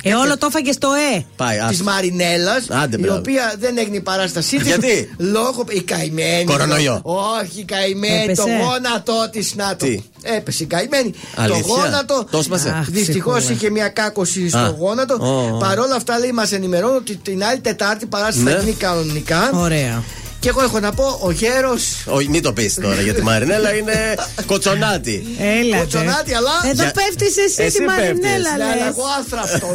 Ε, 0.03 0.09
Ε, 0.09 0.13
όλο 0.13 0.37
το 0.37 0.45
έφαγες 0.49 0.75
στο 0.75 0.89
Ε. 1.15 1.25
Πάει, 1.35 1.57
Της 1.57 1.65
άστο. 1.65 1.83
Μαρινέλας, 1.83 2.69
Άντε, 2.69 2.95
η 2.95 2.99
μπράβο. 3.01 3.17
οποία 3.19 3.53
δεν 3.59 3.77
έγινε 3.77 3.95
η 3.95 4.01
παράστασή 4.01 4.57
της. 4.57 4.67
Γιατί; 4.67 5.13
Λόγω. 5.17 5.63
η 5.69 5.81
καημένη. 5.81 6.43
Κορονοϊό. 6.43 7.01
Όχι, 7.03 7.59
η 7.59 7.63
καημένη. 7.63 8.23
Έπεσε. 8.23 8.41
Το 8.41 8.47
γόνατό 8.47 9.29
της 9.31 9.55
να 9.55 9.75
το. 9.75 9.85
Τι; 9.85 10.03
Έπεσε 10.21 10.63
η 10.63 10.65
καημένη. 10.65 11.13
Αλήθεια; 11.35 11.61
Το 11.63 11.67
γόνατο. 11.67 12.25
Το 12.31 12.37
έσπασε; 12.37 12.69
Αχ, 12.69 12.89
Δυστυχώς 12.89 13.35
ψυχούλα. 13.37 13.55
είχε 13.55 13.69
μια 13.69 13.87
κάκωση 13.89 14.49
στο 14.49 14.57
Α. 14.57 14.69
γόνατο. 14.79 15.13
Ω. 15.13 15.57
Παρ' 15.57 15.79
όλα 15.79 15.95
αυτά 15.95 16.19
λέει, 16.19 16.31
μας 16.31 16.51
ενημερώνουν 16.51 16.95
ότι 16.95 17.15
την 17.15 17.43
άλλη 17.43 17.59
Τετάρτη 17.59 18.03
η 18.03 18.07
παράσταση 18.07 18.43
Ναι. 18.43 18.51
θα 18.51 18.59
γίνει 18.59 18.73
κανονικά. 18.73 19.49
Ωραία. 19.53 20.03
Και 20.39 20.49
εγώ 20.49 20.61
έχω 20.63 20.79
να 20.79 20.91
πω, 20.91 21.19
ο 21.23 21.31
γέρο. 21.31 21.73
Όχι, 22.05 22.29
μην 22.29 22.41
το 22.41 22.53
πεις 22.53 22.73
τώρα 22.81 23.01
γιατί 23.01 23.19
η 23.19 23.23
Μαρινέλα 23.23 23.73
είναι 23.75 23.97
κοτσονάτη. 24.45 25.15
Έλα. 25.59 25.77
Κοτσονάτη, 25.77 26.33
αλλά. 26.33 26.51
Εδώ 26.71 26.83
Για- 26.83 26.91
πέφτεις 26.91 27.37
εσύ, 27.45 27.63
Εσύ 27.63 27.77
τη 27.77 27.83
Μαρινέλα, 27.85 28.49
Ναι, 28.57 28.63
αλλά 28.63 28.75
λες. 28.75 28.87
εγώ 28.91 29.03
άθραυστο. 29.19 29.71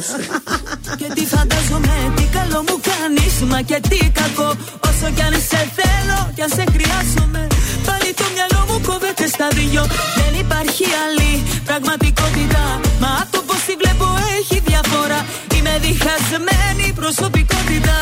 Και 1.01 1.09
τι 1.17 1.25
φαντάζομαι, 1.35 1.97
τι 2.17 2.25
καλό 2.39 2.59
μου 2.69 2.77
κάνεις 2.91 3.35
Μα 3.53 3.61
και 3.71 3.79
τι 3.89 3.99
κακό 4.21 4.49
Όσο 4.89 5.07
κι 5.17 5.23
αν 5.29 5.35
σε 5.51 5.61
θέλω 5.79 6.19
κι 6.35 6.43
αν 6.47 6.51
σε 6.57 6.65
χρειάζομαι 6.75 7.43
Πάλι 7.89 8.09
το 8.21 8.25
μυαλό 8.35 8.61
μου 8.69 8.77
κόβεται 8.89 9.27
στα 9.35 9.49
δυο 9.59 9.83
Δεν 10.21 10.33
υπάρχει 10.45 10.85
άλλη 11.05 11.31
πραγματικότητα 11.69 12.63
Μα 13.03 13.13
το 13.33 13.39
πως 13.49 13.61
τη 13.67 13.75
βλέπω 13.83 14.07
έχει 14.39 14.57
διαφορά 14.71 15.21
Είμαι 15.54 15.54
διχασμένη 15.85 16.87
προσωπικότητα. 17.01 17.99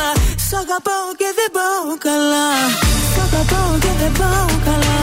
Σ' 0.46 0.54
αγαπάω 0.62 1.08
και 1.20 1.28
δεν 1.38 1.50
πάω 1.56 1.90
καλά. 2.08 2.48
Σ' 3.12 3.20
αγαπάω 3.26 3.72
και 3.84 3.92
δεν 4.00 4.12
πάω 4.20 4.50
καλά. 4.68 5.00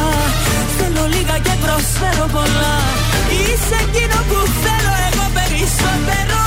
Θέλω 0.77 1.03
λίγα 1.13 1.37
και 1.45 1.55
προσφέρω 1.63 2.25
πολλά. 2.35 2.77
Είσαι 3.39 3.77
εκείνο 3.85 4.17
που 4.29 4.39
θέλω 4.63 4.93
εγώ 5.07 5.25
περισσότερο 5.37 6.39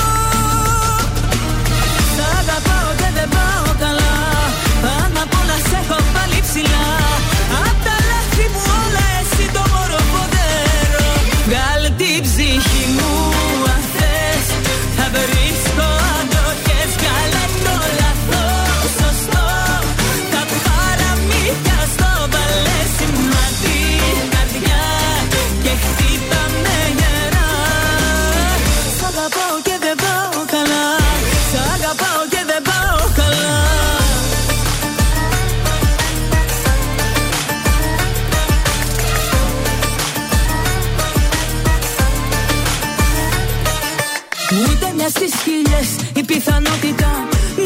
στις 45.14 45.32
χίλιες 45.42 45.88
η 46.20 46.22
πιθανότητα 46.24 47.10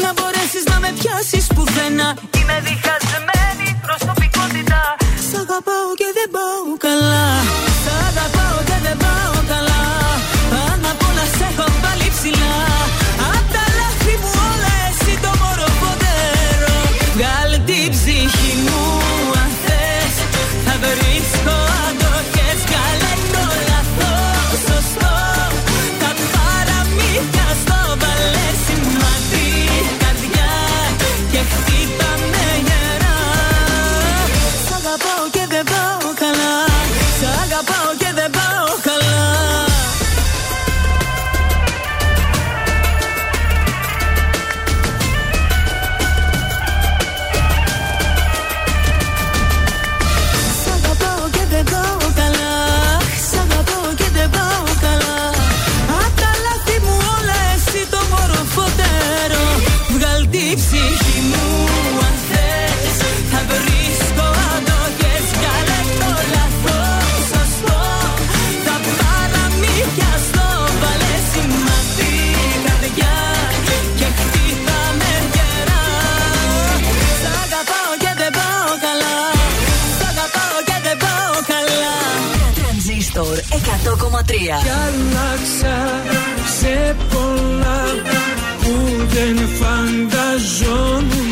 να 0.03 0.09
μπορέσεις 0.15 0.63
να 0.71 0.79
με 0.79 0.93
πιάσεις 0.99 1.47
πουθενά. 1.55 2.09
Είμαι 2.37 2.57
διχασμένη 2.67 3.67
προσωπικότητα. 3.85 4.81
Σ' 5.27 5.35
αγαπάω 5.43 5.89
και 5.99 6.09
δεν 6.17 6.27
πάω 6.35 6.77
καλά. 6.85 7.66
100,3. 84.47 84.61
Κι 84.63 84.69
άλλαξα 84.85 85.75
σε 86.59 86.95
πολλά 87.11 87.81
που 88.61 88.73
δεν 89.13 89.37
φανταζόμουν. 89.59 91.29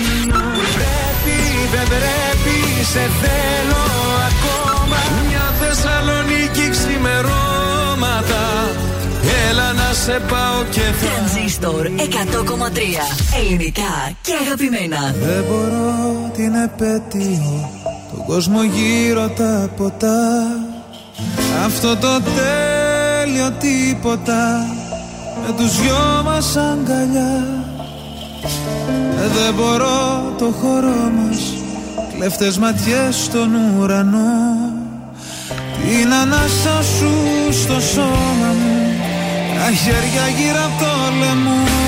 Πρέπει, 0.78 1.38
δεν 1.74 1.88
πρέπει, 1.94 2.58
σε 2.92 3.04
θέλω 3.22 3.84
ακόμα. 4.30 4.98
Μια 5.28 5.54
Θεσσαλονίκη 5.60 6.70
ξημερώματα. 6.70 8.44
Έλα 9.50 9.74
να 9.74 9.94
σε 9.94 10.22
πάω 10.30 10.64
και 10.72 10.82
θα. 10.82 11.08
Τρανζίστορ 11.08 11.88
100,3 11.88 12.00
Ελληνικά 13.40 13.94
και 14.22 14.32
αγαπημένα. 14.46 15.16
Δεν 15.20 15.44
μπορώ 15.48 16.32
την 16.36 16.54
επέτειο 16.54 17.70
Τον 18.12 18.26
κόσμο 18.26 18.64
γύρω 18.64 19.30
τα 19.30 19.70
ποτά. 19.78 20.20
Αυτό 21.66 21.96
το 21.98 22.22
τέλειο 23.26 23.52
τίποτα 23.52 24.68
Με 25.46 25.54
τους 25.58 25.82
δυο 25.82 26.22
μας 26.24 26.56
αγκαλιά. 26.56 27.64
Ε, 29.20 29.28
Δεν 29.36 29.54
μπορώ 29.54 30.34
το 30.38 30.46
χώρο 30.62 31.12
μας. 31.18 31.40
Κλέφτες 32.16 32.58
ματιές 32.58 33.16
στον 33.24 33.50
ουρανό. 33.80 34.34
Την 35.82 36.14
ανάσα 36.14 36.84
σου 36.98 37.12
στο 37.62 37.80
σώμα 37.94 38.52
μου. 38.60 38.94
Τα 39.56 39.72
χέρια 39.72 40.28
γύρω 40.38 40.64
από 40.66 40.84
το 40.84 40.92
λαιμό 41.20 41.85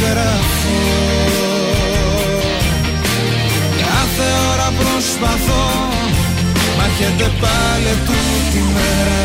σε 0.00 0.06
διαγράφω 0.06 0.78
Κάθε 3.78 4.28
ώρα 4.52 4.72
προσπαθώ 4.78 5.68
Μ' 6.76 6.80
έρχεται 6.84 7.30
πάλι 7.40 7.92
τούτη 8.06 8.62
μέρα. 8.74 9.24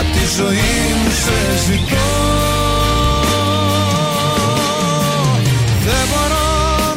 Απ' 0.00 0.12
τη 0.12 0.24
ζωή 0.36 0.78
μου 0.98 1.10
σε 1.24 1.38
ζητώ. 1.66 2.10
Δεν 5.84 6.04
μπορώ 6.10 6.48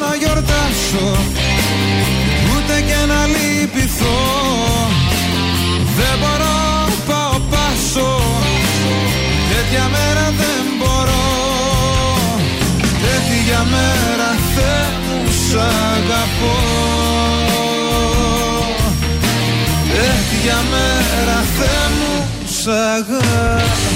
να 0.04 0.16
γιορτάσω 0.16 1.08
Ούτε 2.52 2.82
και 2.88 3.06
να 3.12 3.26
λυπηθώ. 3.26 4.20
Δεν 5.98 6.16
μπορώ 6.20 6.56
πάω 7.08 7.40
πάσω 7.50 8.22
Τέτοια 9.50 9.90
μέρα 9.92 10.34
δεν 10.38 10.66
μπορώ 10.78 11.55
Τέτοια 13.48 13.64
μέρα 13.64 14.36
Θεέ 14.56 14.86
μου 15.06 15.32
σ' 15.32 15.56
αγαπώ. 15.56 16.58
Τέτοια 19.90 20.60
μέρα 20.72 21.44
Θεέ 21.58 21.86
μου 21.98 22.14
σ' 22.46 22.68
αγαπώ 22.68 23.96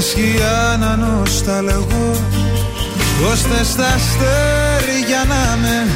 σκιά 0.00 0.76
να 0.80 0.96
νοσταλεγώ 0.96 2.10
Πως 3.20 3.40
θες 3.40 3.74
τα 3.74 3.86
αστέρια 3.86 5.24
να 5.28 5.56
με 5.56 5.86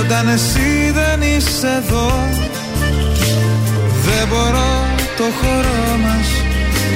Όταν 0.00 0.28
εσύ 0.28 0.92
δεν 0.94 1.20
είσαι 1.22 1.82
εδώ. 1.84 2.28
Δεν 4.04 4.28
μπορώ 4.28 4.72
το 5.16 5.24
χώρο 5.40 5.96
μας 6.04 6.28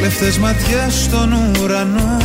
Λεφτές 0.03 0.39
ματιές 0.39 0.95
στον 1.05 1.32
ουρανό. 1.32 2.16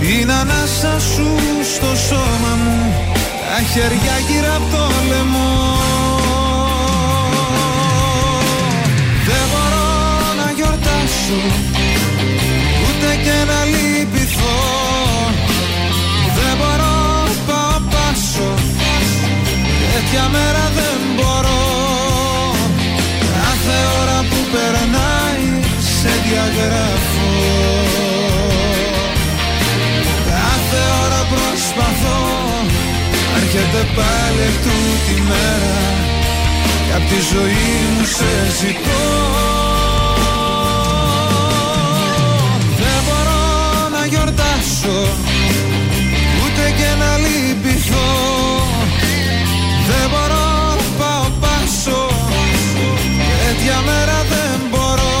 Την 0.00 0.30
ανάσα 0.30 1.00
σου 1.00 1.28
στο 1.74 1.96
σώμα 2.08 2.54
μου 2.64 2.92
Τα 3.48 3.62
χέρια 3.62 4.16
γύρω 4.28 4.52
από 4.56 4.76
το 4.76 4.84
λαιμό. 5.08 5.76
Δεν 9.26 9.44
μπορώ 9.50 9.88
να 10.44 10.52
γιορτάσω 10.56 11.40
Ούτε 11.74 11.87
και 13.28 13.40
να 13.50 13.60
λυπηθώ. 13.72 14.58
Δεν 16.36 16.54
μπορώ 16.58 16.96
πάω 17.46 17.78
πάσω 17.92 18.50
Τέτοια 19.92 20.24
μέρα 20.34 20.64
δεν 20.78 20.98
μπορώ. 21.16 21.62
Κάθε 23.34 23.78
ώρα 24.00 24.18
που 24.28 24.38
περνάει 24.52 25.46
σε 25.98 26.12
διαγράφω. 26.24 27.30
Κάθε 30.30 30.80
ώρα 31.04 31.22
προσπαθώ 31.32 32.20
Έρχεται 33.36 33.80
πάλι 33.96 34.46
τούτη 34.64 35.16
μέρα. 35.30 35.78
Κι 36.84 36.92
απ' 36.96 37.08
τη 37.10 37.18
ζωή 37.32 37.72
μου 37.92 38.04
σε 38.16 38.30
ζητώ 38.60 39.47
και 46.78 46.90
να 47.00 47.10
λυπηθώ. 47.24 48.08
Δεν 49.88 50.06
μπορώ 50.10 50.48
πάω 50.98 51.26
πάσω 51.40 52.02
Τέτοια 53.42 53.78
μέρα 53.88 54.18
δεν 54.32 54.58
μπορώ. 54.70 55.16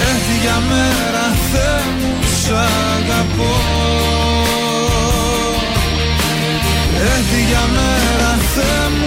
Τέτοια 0.00 0.56
μέρα 0.70 1.26
Θεέ 1.50 1.80
μου 1.98 2.12
σ' 2.40 2.50
αγαπώ. 2.84 3.56
Τέτοια 6.98 7.62
μέρα 7.76 8.30
Θεέ 8.54 8.84
μου 8.96 9.03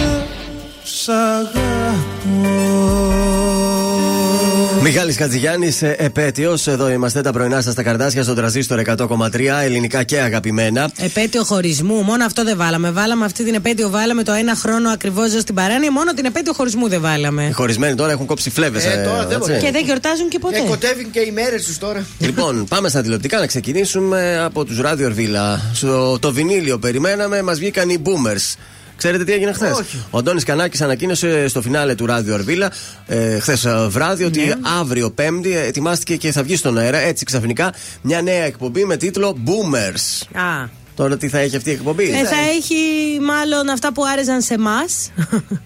αγαπώ 4.88 5.06
Μιχάλης 5.06 5.16
Χατζηγιάννης, 5.16 5.82
επέτειος. 5.82 6.66
Εδώ 6.66 6.90
είμαστε 6.90 7.20
τα 7.20 7.32
πρωινά 7.32 7.60
σας 7.60 7.72
στα 7.72 7.82
καρδάσια 7.82 8.22
στον 8.22 8.34
τραζίστορ 8.34 8.80
100,3 8.80 9.62
ελληνικά 9.62 10.02
και 10.02 10.20
αγαπημένα. 10.20 10.90
Επέτειο 10.98 11.44
χωρισμού, 11.44 12.02
μόνο 12.02 12.24
αυτό 12.24 12.44
δεν 12.44 12.56
βάλαμε. 12.56 12.90
Βάλαμε 12.90 13.24
αυτή 13.24 13.44
την 13.44 13.54
επέτειο, 13.54 13.90
βάλαμε 13.90 14.22
το 14.22 14.32
ένα 14.32 14.54
χρόνο 14.54 14.90
ακριβώς 14.90 15.30
στην 15.30 15.54
παράνοια. 15.54 15.92
Μόνο 15.92 16.14
την 16.14 16.24
επέτειο 16.24 16.52
χωρισμού 16.52 16.88
δεν 16.88 17.00
βάλαμε. 17.00 17.46
Οι 17.46 17.52
χωρισμένοι 17.52 17.94
τώρα 17.94 18.12
έχουν 18.12 18.26
κόψει 18.26 18.50
φλέβες. 18.50 18.84
Ε, 18.84 19.02
τώρα 19.04 19.26
δεν 19.26 19.38
μπορεί. 19.38 19.58
Και 19.58 19.70
δεν 19.70 19.84
γιορτάζουν 19.84 20.28
και 20.28 20.38
ποτέ. 20.38 20.58
Ε, 20.58 20.60
κοτεύουν 20.60 21.10
και 21.10 21.20
οι 21.20 21.30
μέρες 21.30 21.64
τους 21.64 21.78
τώρα. 21.78 22.06
Λοιπόν, 22.18 22.64
πάμε 22.74 22.88
στα 22.88 23.02
τηλεοπτικά 23.02 23.38
να 23.38 23.46
ξεκινήσουμε 23.46 24.38
από 24.44 24.64
τους 24.64 24.80
Ράδιο 24.80 25.06
Ορβίλα. 25.06 25.60
Στο 25.74 26.18
το 26.18 26.32
βινίλιο 26.32 26.78
περιμέναμε, 26.78 27.42
μας 27.42 27.58
βγήκαν 27.58 27.88
οι 27.88 28.02
boomers. 28.04 28.56
Ξέρετε 28.98 29.24
τι 29.24 29.32
έγινε 29.32 29.52
χθες; 29.52 29.82
Ο 30.10 30.18
Αντώνης 30.18 30.44
Κανάκης 30.44 30.80
ανακοίνωσε 30.80 31.48
στο 31.48 31.62
φινάλε 31.62 31.94
του 31.94 32.06
Ράδιο 32.06 32.34
Αρβίλα 32.34 32.72
ε, 33.06 33.38
χθες 33.38 33.66
βράδυ 33.88 34.24
ότι 34.24 34.40
Ναι. 34.44 34.52
αύριο 34.80 35.10
Πέμπτη 35.10 35.56
ετοιμάστηκε 35.56 36.16
και 36.16 36.32
θα 36.32 36.42
βγει 36.42 36.56
στον 36.56 36.78
αέρα 36.78 36.98
έτσι 36.98 37.24
ξαφνικά 37.24 37.72
μια 38.02 38.22
νέα 38.22 38.44
εκπομπή 38.44 38.84
με 38.84 38.96
τίτλο 38.96 39.36
Boomers. 39.46 40.26
Α. 40.40 40.68
Τώρα 40.98 41.16
τι 41.16 41.28
θα 41.28 41.38
έχει 41.38 41.56
αυτή 41.56 41.70
η 41.70 41.72
εκπομπή; 41.72 42.04
Ε, 42.04 42.24
θα 42.26 42.36
έχει 42.56 42.74
μάλλον 43.20 43.68
αυτά 43.68 43.92
που 43.92 44.02
άρεσαν 44.12 44.40
σε 44.42 44.54
εμάς. 44.54 45.10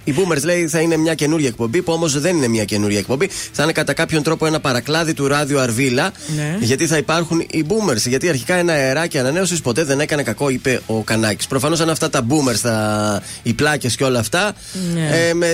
Η 0.04 0.14
Boomers 0.16 0.42
λέει 0.44 0.68
θα 0.68 0.80
είναι 0.80 0.96
μια 0.96 1.14
καινούργια 1.14 1.48
εκπομπή 1.48 1.82
που 1.82 1.92
όμως 1.92 2.20
δεν 2.20 2.36
είναι 2.36 2.48
μια 2.48 2.64
καινούργια 2.64 2.98
εκπομπή. 2.98 3.28
Θα 3.52 3.62
είναι 3.62 3.72
κατά 3.72 3.92
κάποιον 3.92 4.22
τρόπο 4.22 4.46
ένα 4.46 4.60
παρακλάδι 4.60 5.14
του 5.14 5.28
ράδιο 5.28 5.60
Αρβίλα. 5.60 6.10
Ναι. 6.36 6.56
Γιατί 6.60 6.86
θα 6.86 6.96
υπάρχουν 6.96 7.40
οι 7.50 7.64
Boomers. 7.68 7.96
Γιατί 8.06 8.28
αρχικά 8.28 8.54
ένα 8.54 8.72
αεράκι 8.72 9.18
ανανέωσης 9.18 9.60
ποτέ 9.60 9.84
δεν 9.84 10.00
έκανε 10.00 10.22
κακό, 10.22 10.48
είπε 10.48 10.80
ο 10.86 11.02
Κανάκης. 11.02 11.46
Προφανώς 11.46 11.80
αν 11.80 11.90
αυτά 11.90 12.10
τα 12.10 12.26
Boomers, 12.28 12.58
τα, 12.62 13.22
οι 13.42 13.52
πλάκες 13.52 13.96
και 13.96 14.04
όλα 14.04 14.18
αυτά, 14.18 14.52
Ναι. 14.94 15.08
ε, 15.28 15.34
με 15.34 15.46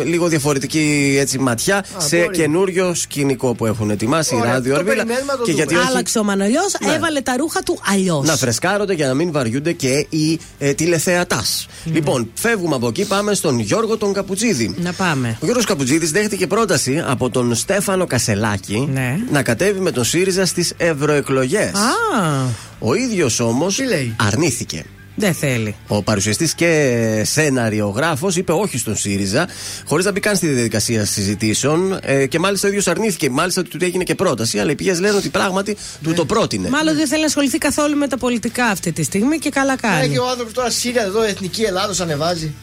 ε, 0.00 0.04
λίγο 0.04 0.28
διαφορετική 0.28 1.16
έτσι, 1.20 1.38
ματιά 1.38 1.84
σε 1.98 2.16
μπορεί. 2.16 2.36
καινούριο 2.36 2.94
σκηνικό 2.94 3.54
που 3.54 3.66
έχουν 3.66 3.90
ετοιμάσει 3.90 4.34
Ωραία, 4.34 4.50
η 4.50 4.52
ράδιο 4.52 4.72
το 4.72 4.78
Αρβίλα. 4.78 4.94
περιμένουμε 4.96 5.32
να 5.32 5.38
το 5.38 5.44
Και 5.44 5.50
δούμε. 5.50 5.62
γιατί 5.64 5.76
όχι 5.76 5.86
Άλλαξε 5.88 6.18
ο 6.18 6.24
Μανολιός, 6.24 6.72
Ναι. 6.86 6.92
έβαλε 6.92 7.20
τα 7.20 7.36
ρούχα 7.36 7.62
του 7.62 7.78
αλλιώς. 7.92 8.26
να 8.26 8.36
φρεσκάρονται 8.36 8.94
για 8.94 9.06
να 9.06 9.11
μην 9.14 9.32
βαριούνται 9.32 9.72
και 9.72 10.06
οι 10.08 10.38
ε, 10.58 10.72
τηλεθεατάς. 10.72 11.66
Λοιπόν, 11.84 12.30
φεύγουμε 12.34 12.74
από 12.74 12.88
εκεί, 12.88 13.04
πάμε 13.04 13.34
στον 13.34 13.58
Γιώργο 13.58 13.96
τον 13.96 14.12
Καπουτσίδη. 14.12 14.74
Να 14.78 14.92
πάμε. 14.92 15.36
Ο 15.40 15.44
Γιώργος 15.44 15.64
Καπουτσίδης 15.64 16.10
δέχτηκε 16.10 16.46
πρόταση 16.46 17.02
από 17.06 17.30
τον 17.30 17.54
Στέφανο 17.54 18.06
Κασελάκη 18.06 18.88
Ναι. 18.92 19.16
να 19.30 19.42
κατέβει 19.42 19.80
με 19.80 19.90
τον 19.90 20.04
ΣΥΡΙΖΑ 20.04 20.46
στις 20.46 20.72
ευρωεκλογές. 20.76 21.72
Α. 21.74 22.46
Ο 22.78 22.94
ίδιος 22.94 23.40
όμως 23.40 23.76
Τι 23.76 23.84
λέει; 23.86 24.16
αρνήθηκε. 24.20 24.84
Δεν 25.14 25.34
θέλει. 25.34 25.76
Ο 25.88 26.02
παρουσιαστής 26.02 26.54
και 26.54 27.22
σεναριογράφος 27.24 28.36
είπε 28.36 28.52
όχι 28.52 28.78
στον 28.78 28.96
ΣΥΡΙΖΑ, 28.96 29.48
χωρίς 29.86 30.04
να 30.04 30.12
μπει 30.12 30.20
καν 30.20 30.36
στη 30.36 30.46
διαδικασία 30.46 31.04
συζητήσεων. 31.04 31.98
Ε, 32.02 32.26
και 32.26 32.38
μάλιστα 32.38 32.66
ο 32.66 32.70
ίδιος 32.70 32.86
αρνήθηκε. 32.86 33.30
Μάλιστα 33.30 33.62
του 33.62 33.78
έγινε 33.80 34.04
και 34.04 34.14
πρόταση, 34.14 34.58
αλλά 34.58 34.70
οι 34.70 34.74
πηγές 34.74 35.00
λένε 35.00 35.16
ότι 35.16 35.28
πράγματι 35.28 35.76
του 36.02 36.14
το 36.14 36.24
πρότεινε. 36.24 36.68
Μάλλον 36.68 36.96
δεν 36.96 37.06
θέλει 37.06 37.20
να 37.20 37.26
ασχοληθεί 37.26 37.58
καθόλου 37.58 37.96
με 37.96 38.08
τα 38.08 38.18
πολιτικά 38.18 38.64
αυτή 38.66 38.92
τη 38.92 39.02
στιγμή 39.02 39.38
και 39.38 39.50
καλά 39.50 39.76
κάνει. 39.76 40.04
Έχει 40.04 40.18
ο 40.18 40.28
άνθρωπος 40.28 40.52
τώρα 40.52 40.70
Σύρια 40.70 41.02
εδώ, 41.02 41.22
Εθνική 41.22 41.62
Ελλάδος 41.62 42.00
ανεβάζει. 42.00 42.54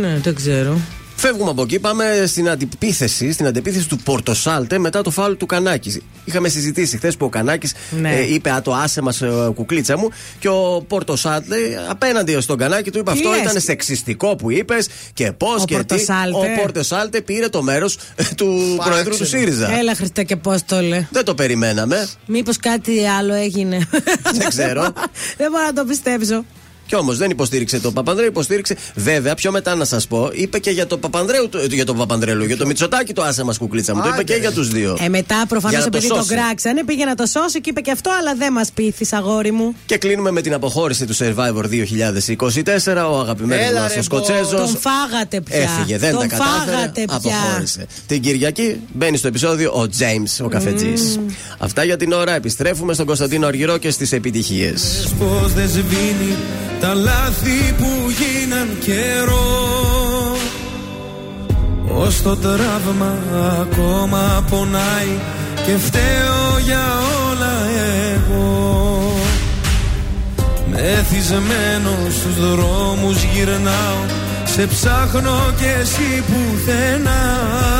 Ναι, 0.00 0.18
δεν 0.22 0.34
ξέρω. 0.34 0.80
Φεύγουμε 1.20 1.50
από 1.50 1.62
εκεί, 1.62 1.78
πάμε 1.78 2.24
στην 2.26 2.48
αντιπίθεση, 2.48 3.32
στην 3.32 3.46
αντιπίθεση 3.46 3.88
του 3.88 3.96
Πορτοσάλτε 3.96 4.78
μετά 4.78 5.02
το 5.02 5.10
φάουλ 5.10 5.32
του 5.32 5.46
Κανάκης. 5.46 6.00
Είχαμε 6.24 6.48
συζητήσει 6.48 6.96
χθες 6.96 7.16
που 7.16 7.24
ο 7.24 7.28
Κανάκης 7.28 7.74
Ναι. 8.00 8.14
ε, 8.14 8.32
είπε 8.34 8.50
Α, 8.50 8.62
το 8.62 8.74
άσε 8.74 9.00
μας, 9.02 9.22
κουκλίτσα 9.54 9.96
μου. 9.98 10.08
Και 10.38 10.48
ο 10.48 10.84
Πορτοσάλτε 10.88 11.56
απέναντι 11.88 12.40
στον 12.40 12.58
Κανάκη 12.58 12.90
του 12.90 12.98
είπε 12.98 13.10
Τι 13.12 13.16
Αυτό 13.18 13.30
λες; 13.30 13.40
ήταν 13.40 13.60
σεξιστικό 13.60 14.36
που 14.36 14.50
είπες 14.50 14.88
και 15.14 15.32
πώς 15.32 15.62
Ο 15.62 15.64
και 15.64 15.74
τι. 15.74 15.86
Πορτοσάλτε. 15.86 16.36
Ο 16.38 16.60
Πορτοσάλτε 16.60 17.20
πήρε 17.20 17.48
το 17.48 17.62
μέρος 17.62 17.98
του 18.36 18.78
Προέδρου 18.84 19.16
του 19.16 19.26
ΣΥΡΙΖΑ. 19.26 19.78
Έλα 19.78 19.94
Χριστέ 19.94 20.22
και 20.24 20.36
πώς 20.36 20.64
το 20.64 20.80
λέ. 20.80 21.06
Δεν 21.10 21.24
το 21.24 21.34
περιμέναμε. 21.34 22.08
Μήπως 22.26 22.56
κάτι 22.56 23.06
άλλο 23.06 23.34
έγινε; 23.34 23.88
Δεν 24.32 24.48
ξέρω. 24.48 24.82
δεν 25.38 25.50
μπορώ 25.50 25.64
να 25.64 25.72
το 25.72 25.84
πιστέψω. 25.84 26.44
Κι 26.90 26.96
όμως 26.96 27.16
δεν 27.16 27.30
υποστήριξε 27.30 27.80
τον 27.80 27.92
Παπανδρέου, 27.92 28.26
υποστήριξε. 28.26 28.76
Βέβαια, 28.94 29.34
πιο 29.34 29.50
μετά 29.50 29.74
να 29.74 29.84
σας 29.84 30.06
πω, 30.06 30.30
είπε 30.32 30.58
και 30.58 30.70
για 30.70 30.86
τον 30.86 31.00
Παπανδρέου, 31.00 31.48
το- 31.48 31.58
για 31.70 31.84
τον 31.84 31.96
Παπανδρέλου, 31.96 32.44
για 32.44 32.56
τον 32.56 32.66
Μητσοτάκη 32.66 33.12
το 33.12 33.22
άσε 33.22 33.44
μας 33.44 33.58
κουκλίτσα 33.58 33.94
μου. 33.94 34.00
Το 34.02 34.08
είπε 34.08 34.16
Άντε. 34.20 34.32
και 34.32 34.38
για 34.40 34.52
τους 34.52 34.68
δύο. 34.68 34.96
Ε, 35.00 35.08
μετά 35.08 35.44
προφανώς 35.48 35.70
Για 35.76 35.78
να 35.84 35.90
το 35.90 35.96
επειδή 35.96 36.08
τον 36.12 36.16
σώσει. 36.22 36.34
κράξανε, 36.34 36.84
πήγε 36.84 37.04
να 37.04 37.14
το 37.14 37.26
σώσει 37.26 37.60
και 37.60 37.70
είπε 37.70 37.80
και 37.80 37.90
αυτό, 37.90 38.10
αλλά 38.20 38.34
δεν 38.34 38.52
μας 38.52 38.70
πείθεις, 38.74 39.12
αγόρι 39.12 39.50
μου. 39.52 39.74
Και 39.86 39.96
κλείνουμε 39.98 40.30
με 40.30 40.40
την 40.40 40.54
αποχώρηση 40.54 41.06
του 41.06 41.16
Survivor 41.16 41.64
2024. 41.68 43.10
Ο 43.10 43.18
αγαπημένος 43.20 43.66
Έλα, 43.66 43.80
μας 43.80 43.92
ρε, 43.92 43.98
ο 43.98 44.02
Σκοτσέζος. 44.02 44.50
Τον 44.50 44.78
φάγατε 44.80 45.40
πια. 45.40 45.56
Έφυγε, 45.56 45.98
δεν 45.98 46.10
τον 46.12 46.20
τα 46.20 46.26
κατάφερε. 46.26 46.76
φάγατε 46.76 47.04
πια. 47.04 47.16
Αποχώρησε. 47.16 47.86
Την 48.06 48.20
Κυριακή 48.22 48.80
μπαίνει 48.92 49.16
στο 49.16 49.28
επεισόδιο 49.28 49.70
ο 49.72 49.86
James, 49.98 50.44
ο 50.44 50.48
καφετζής. 50.48 51.18
Αυτά 51.58 51.84
για 51.84 51.96
την 51.96 52.12
ώρα. 52.12 52.34
Επιστρέφουμε 52.34 52.92
στον 52.94 53.06
Κωνσταντίνο 53.06 53.46
Αργυρό 53.46 53.78
και 53.78 53.90
στις 53.90 54.12
επιτυχίες. 54.12 55.08
Πως 55.18 55.52
δεν 55.52 55.68
σβήνει 55.68 56.36
τα 56.80 56.94
λάθη 56.94 57.74
που 57.78 57.90
γίναν 58.18 58.78
καιρό 58.80 60.36
Ως 61.94 62.22
το 62.22 62.36
τραύμα 62.36 63.18
ακόμα 63.60 64.44
πονάει 64.50 65.18
και 65.66 65.76
φταίω 65.76 66.58
για 66.64 66.84
όλα 67.30 67.54
εγώ. 68.14 69.12
Μεθυσμένο 70.70 71.90
στους 72.10 72.50
δρόμους 72.50 73.22
γυρνάω 73.22 74.04
Σε 74.44 74.66
ψάχνω 74.66 75.52
και 75.60 75.80
εσύ 75.80 76.22
πουθενά 76.26 77.79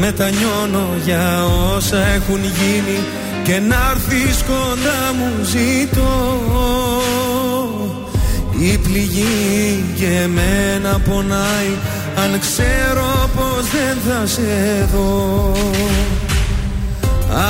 Μετανιώνω 0.00 0.88
για 1.04 1.44
όσα 1.76 2.06
έχουν 2.06 2.40
γίνει 2.40 2.98
Και 3.44 3.60
να 3.68 3.76
έρθεις 3.90 4.42
κοντά 4.42 5.12
μου 5.18 5.44
ζητώ. 5.44 6.40
Η 8.58 8.78
πληγή 8.78 9.84
και 9.96 10.06
εμένα 10.06 10.98
πονάει 10.98 11.72
Αν 12.16 12.40
ξέρω 12.40 13.30
πως 13.36 13.70
δεν 13.70 13.96
θα 14.08 14.26
σε 14.26 14.88
δω. 14.94 15.52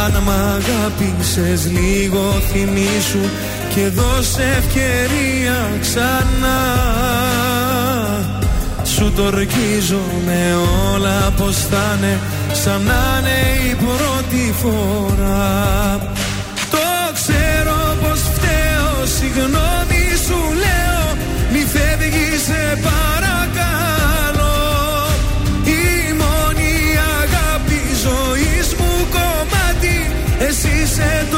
Αν 0.02 0.22
μ' 0.22 0.30
αγάπησες 0.30 1.70
λίγο 1.70 2.42
θυμήσου 2.52 3.28
Και 3.74 3.88
δώσε 3.88 4.56
ευκαιρία 4.58 5.70
ξανά 5.80 6.58
σου 8.98 9.12
το 9.16 9.22
ορκίζω 9.22 10.00
με 10.26 10.54
όλα 10.92 11.32
πως 11.36 11.56
θα 11.56 11.96
είναι 11.96 12.18
Σαν 12.52 12.82
να 12.82 13.02
είναι 13.18 13.38
η 13.70 13.74
πρώτη 13.74 14.54
φορά. 14.62 16.00
Το 16.70 16.86
ξέρω 17.14 17.78
πως 18.02 18.20
φταίω 18.34 19.06
Συγγνώμη 19.16 20.04
σου 20.26 20.40
λέω 20.62 21.06
Μη 21.52 21.62
φεύγεις 21.72 22.42
σε 22.48 22.62
παρακαλώ. 22.88 24.58
Η 25.80 26.12
μόνη 26.20 26.72
αγάπη 27.20 27.80
ζωής 28.04 28.68
μου 28.78 28.92
κομμάτι 29.14 29.96
Εσύ 30.46 30.70
είσαι 30.82 31.26
το 31.30 31.37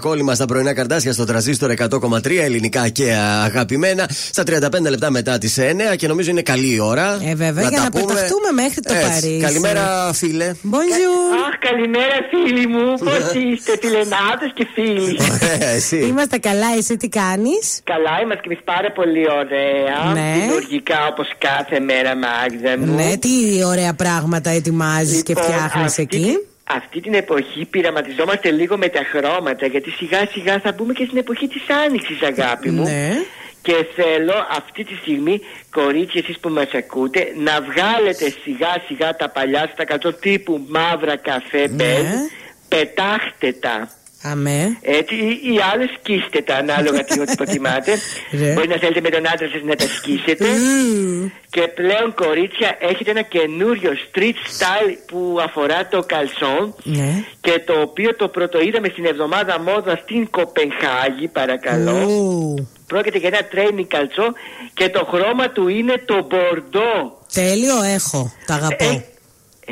Ελένη 0.00 0.08
Φουρέρα, 0.08 0.08
κόλλημα 0.08 0.34
στα 0.34 0.44
πρωινά 0.46 0.74
καρτάσια 0.74 1.12
στο 1.12 1.24
τραζίστορ 1.24 1.72
100,3 1.78 2.38
ελληνικά 2.42 2.88
και 2.88 3.12
αγαπημένα. 3.44 4.08
Στα 4.10 4.42
35 4.42 4.90
λεπτά 4.90 5.10
μετά 5.10 5.38
τις 5.38 5.58
9 5.58 5.96
και 5.96 6.06
νομίζω 6.08 6.30
είναι 6.30 6.42
καλή 6.42 6.74
η 6.74 6.80
ώρα. 6.80 7.18
Ε, 7.24 7.34
βέβαια, 7.34 7.68
για 7.68 7.78
τα 7.78 7.82
να 7.84 7.90
πούμε. 7.90 8.04
πεταχτούμε 8.04 8.50
μέχρι 8.54 8.80
το 8.80 8.92
Έτσι. 8.94 9.06
Παρίσι. 9.08 9.38
Καλημέρα, 9.40 10.12
φίλε. 10.12 10.50
Bonjour. 10.70 11.22
Αχ, 11.46 11.58
καλημέρα 11.58 12.16
φίλοι 12.30 12.66
μου. 12.66 12.94
Πώς 13.04 13.24
είστε, 13.34 13.76
τηλενάτε 13.76 14.46
και 14.54 14.66
φίλοι. 14.74 15.18
Ε, 15.60 15.74
εσύ. 15.74 15.96
Είμαστε 15.96 16.38
καλά, 16.38 16.66
εσύ 16.78 16.96
τι 16.96 17.08
κάνεις; 17.08 17.80
Καλά, 17.84 18.10
είμαστε 18.22 18.42
και 18.42 18.48
εμείς 18.50 18.64
πάρα 18.64 18.92
πολύ 18.92 19.24
ωραία. 19.30 20.12
Ναι. 20.12 20.40
Δημιουργικά 20.40 21.06
όπως 21.10 21.28
κάθε 21.38 21.80
μέρα, 21.80 22.12
Μάγδα 22.16 22.78
μου. 22.78 22.94
Ναι, 22.94 23.16
τι 23.16 23.64
ωραία 23.66 23.94
πράγματα 23.94 24.50
ετοιμάζεις 24.50 25.22
και 25.22 25.34
Λοιπόν, 25.36 25.44
φτιάχνεις 25.44 25.84
αυτή 25.84 26.02
εκεί. 26.02 26.38
Τη- 26.70 26.76
Αυτή 26.76 27.00
την 27.00 27.14
εποχή 27.14 27.64
πειραματιζόμαστε 27.70 28.50
λίγο 28.50 28.76
με 28.78 28.88
τα 28.88 29.00
χρώματα 29.12 29.66
γιατί 29.66 29.90
σιγά 29.90 30.26
σιγά 30.32 30.58
θα 30.58 30.72
μπούμε 30.72 30.92
και 30.92 31.04
στην 31.04 31.18
εποχή 31.18 31.48
της 31.48 31.62
άνοιξης 31.86 32.22
αγάπη 32.22 32.70
μου 32.70 32.82
Ναι. 32.82 33.10
και 33.62 33.86
θέλω 33.94 34.34
αυτή 34.50 34.84
τη 34.84 34.94
στιγμή 34.94 35.40
κορίτσια 35.70 36.20
εσείς 36.24 36.38
που 36.38 36.48
μας 36.48 36.70
ακούτε 36.74 37.32
να 37.36 37.60
βγάλετε 37.60 38.32
σιγά 38.44 38.82
σιγά 38.86 39.16
τα 39.16 39.28
παλιά 39.30 39.70
στα 39.72 39.84
κατώ 39.84 40.12
τύπου 40.12 40.66
μαύρα 40.68 41.16
καφέ 41.16 41.58
Ναι. 41.58 41.68
μπεν 41.68 42.06
πετάχτε 42.68 43.52
τα 43.52 43.90
Αμέ. 44.22 44.78
έτσι, 44.80 45.14
ή, 45.14 45.54
ή 45.54 45.56
άλλε 45.72 45.84
σκίστε 45.98 46.40
τα 46.40 46.54
ανάλογα 46.56 47.04
τι 47.04 47.20
ό,τι 47.20 47.34
προτιμάτε. 47.34 47.92
Ρε. 48.40 48.52
Μπορεί 48.52 48.68
να 48.68 48.76
θέλετε 48.76 49.00
με 49.00 49.08
τον 49.08 49.26
άντρα 49.32 49.48
σας 49.48 49.62
να 49.64 49.76
τα 49.76 49.86
σκίσετε. 49.96 50.46
και 51.50 51.60
πλέον, 51.60 52.14
κορίτσια, 52.14 52.76
έχετε 52.80 53.10
ένα 53.10 53.22
καινούριο 53.22 53.90
street 54.06 54.38
style 54.56 54.94
που 55.06 55.38
αφορά 55.46 55.88
το 55.88 56.02
καλσόν. 56.06 56.74
Ναι. 56.82 57.24
Και 57.40 57.62
το 57.66 57.80
οποίο 57.80 58.14
το 58.16 58.28
πρωτοείδαμε 58.28 58.88
στην 58.88 59.04
εβδομάδα 59.04 59.60
μόδα 59.60 59.96
στην 60.02 60.30
Κοπενχάγη, 60.30 61.28
παρακαλώ. 61.32 62.04
Ου. 62.08 62.68
Πρόκειται 62.86 63.18
για 63.18 63.30
ένα 63.32 63.42
training 63.52 63.86
καλτσό 63.88 64.32
και 64.74 64.88
το 64.88 65.04
χρώμα 65.12 65.50
του 65.50 65.68
είναι 65.68 66.02
το 66.04 66.26
μπορντό. 66.28 67.18
Τέλειο, 67.32 67.82
έχω. 67.82 68.32
Τα 68.46 68.54
αγαπώ. 68.54 69.04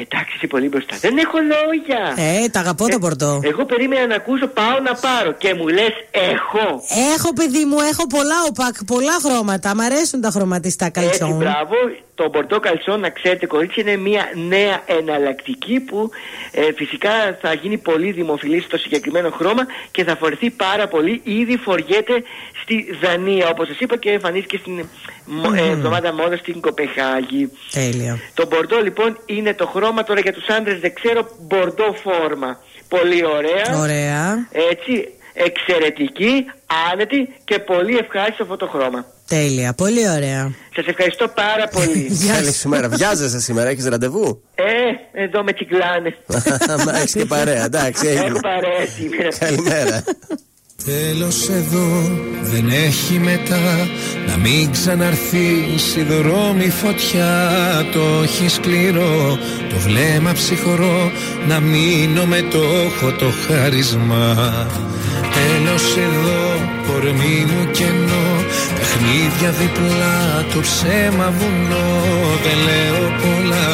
Εντάξει, 0.01 0.33
είσαι 0.37 0.47
πολύ 0.47 0.69
μπροστά. 0.69 0.97
Δεν 1.01 1.19
έχω 1.19 1.39
λόγια. 1.39 2.15
Ε, 2.43 2.49
τα 2.49 2.61
αγαπώ 2.61 2.89
το 2.89 2.99
πορτό. 2.99 3.41
Εγώ 3.43 3.65
περίμενα 3.65 4.07
να 4.07 4.15
ακούσω 4.15 4.47
πάω 4.47 4.79
να 4.81 4.95
πάρω 4.95 5.33
και 5.33 5.55
μου 5.55 5.69
λες 5.69 5.93
έχω. 6.11 6.83
Έχω, 7.15 7.33
παιδί 7.33 7.65
μου, 7.65 7.77
έχω 7.93 8.07
πολλά 8.07 8.37
οπακ, 8.49 8.75
πολλά 8.87 9.17
χρώματα. 9.25 9.75
Μ' 9.75 9.81
αρέσουν 9.81 10.21
τα 10.21 10.31
χρωματιστά 10.31 10.85
Έτσι, 10.87 11.01
καλτσόν. 11.01 11.37
μπράβο. 11.37 11.75
Το 12.19 12.29
μπορτό 12.29 12.61
καλσόν, 12.61 13.01
να 13.01 13.11
ξέρετε, 13.11 13.47
κορίτσια, 13.47 13.83
είναι 13.83 13.97
μια 13.97 14.25
νέα 14.49 14.83
εναλλακτική 14.87 15.81
που 15.81 16.11
ε, 16.51 16.73
φυσικά 16.77 17.11
θα 17.41 17.53
γίνει 17.53 17.79
πολύ 17.79 18.13
δημοφιλή 18.13 18.61
στο 18.61 18.77
συγκεκριμένο 18.79 19.31
χρώμα 19.31 19.67
και 19.91 20.05
θα 20.05 20.17
φορεθεί 20.17 20.51
πάρα 20.51 20.89
πολύ. 20.89 21.21
Ήδη 21.25 21.57
φοριέται 21.57 22.23
στη 22.63 22.87
Δανία, 23.03 23.49
όπως 23.49 23.67
σας 23.67 23.79
είπα, 23.81 23.97
και 23.97 24.11
εμφανίστηκε 24.11 24.57
στην 24.61 24.85
μο- 25.25 25.53
ε, 25.55 25.71
εβδομάδα 25.71 26.13
μόδα 26.13 26.37
στην 26.37 26.61
Κοπεχάγη. 26.61 27.51
Τέλεια. 27.73 28.19
Το 28.35 28.47
μπορντό 28.47 28.81
λοιπόν 28.83 29.19
είναι 29.27 29.55
το 29.55 29.67
χρώμα 29.67 30.03
τώρα 30.03 30.21
για 30.21 30.33
τους 30.33 30.47
άντρες, 30.49 30.79
δεν 30.81 30.95
ξέρω, 30.95 31.29
μπορντό 31.41 31.97
φόρμα. 32.03 32.61
Πολύ 32.89 33.25
ωραία. 33.27 33.79
Ωραία. 33.81 34.49
Έτσι, 34.71 35.09
εξαιρετική, 35.33 36.45
άνετη 36.93 37.29
και 37.45 37.59
πολύ 37.59 37.97
ευχάριστο 37.97 38.43
αυτό 38.43 38.57
το 38.57 38.67
χρώμα. 38.67 39.07
Τέλεια. 39.29 39.73
Πολύ 39.73 40.11
ωραία. 40.11 40.53
Σας 40.75 40.87
ευχαριστώ 40.87 41.29
πάρα 41.29 41.69
πολύ. 41.69 42.11
Καλή 42.33 42.53
σήμερα. 42.53 42.89
Βιάζεσαι 42.89 43.41
σήμερα, 43.41 43.69
έχεις 43.69 43.87
ραντεβού; 43.89 44.43
Ε, 44.55 44.63
εδώ 45.23 45.43
με 45.43 45.53
κυκλάνε. 45.53 46.17
Μα 46.87 46.97
έχεις 46.97 47.13
και 47.13 47.25
παρέα, 47.25 47.65
εντάξει, 47.65 48.07
Έχω 48.07 48.25
έγινε. 48.25 48.41
παρέα 48.41 48.87
σήμερα. 48.97 49.29
Καλημέρα. 49.39 50.05
Τέλος 50.85 51.49
εδώ 51.49 52.19
δεν 52.43 52.69
έχει 52.69 53.19
μετά 53.19 53.89
Να 54.27 54.37
μην 54.37 54.71
ξαναρθείς 54.71 55.97
η 55.97 56.03
δρόμη 56.03 56.71
φωτιά. 56.71 57.51
Το 57.93 58.23
έχει 58.23 58.49
σκληρό, 58.49 59.39
το 59.69 59.77
βλέμμα 59.79 60.33
ψυχρό 60.33 61.13
Να 61.49 61.61
μείνω 61.61 62.25
με 62.25 62.43
το 62.51 62.59
έχω 62.59 63.13
το 63.13 63.31
χάρισμα. 63.47 64.37
Τέλος 65.37 65.97
εδώ, 65.97 66.71
κορμί 66.87 67.47
μου 67.51 67.71
κενό 67.71 68.29
Παιχνίδια 68.75 69.51
διπλά, 69.51 70.45
το 70.55 70.61
ψέμα 70.61 71.33
βουνό. 71.39 71.89
Δεν 72.45 72.59
λέω 72.67 73.05
πολλά, 73.23 73.71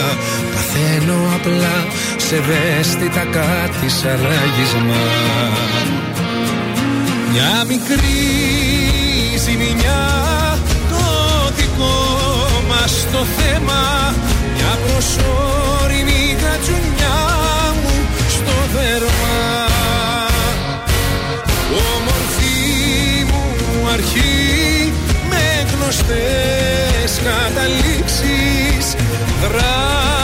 παθαίνω 0.55 1.19
απλά 1.35 1.87
Σε 2.17 2.37
ευαίσθητα 2.37 3.25
κάτι 3.25 3.89
σαν 3.89 4.19
ράγισμα 4.23 5.03
μια 7.35 7.65
μικρή 7.69 8.23
ζημιά 9.45 10.05
το 10.91 11.05
δικό 11.57 11.97
μας 12.69 13.07
το 13.13 13.25
θέμα. 13.37 14.15
Μια 14.55 14.79
προσωρινή 14.85 16.37
γατζουνιά 16.43 17.19
μου 17.83 17.95
στο 18.29 18.57
δέρμα. 18.75 19.67
Όμορφη 21.95 23.25
μου 23.31 23.89
αρχή 23.93 24.93
με 25.31 25.67
γνωστές 25.73 27.21
καταλήξεις. 27.25 28.95
Δράμα 29.43 30.24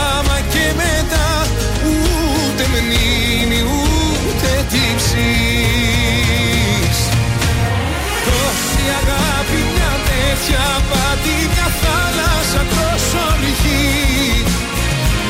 Μάτια 10.42 10.68
πάτη 10.90 11.36
μια 11.52 11.68
θάλασσα 11.82 12.62
προσωρυχή 12.72 13.84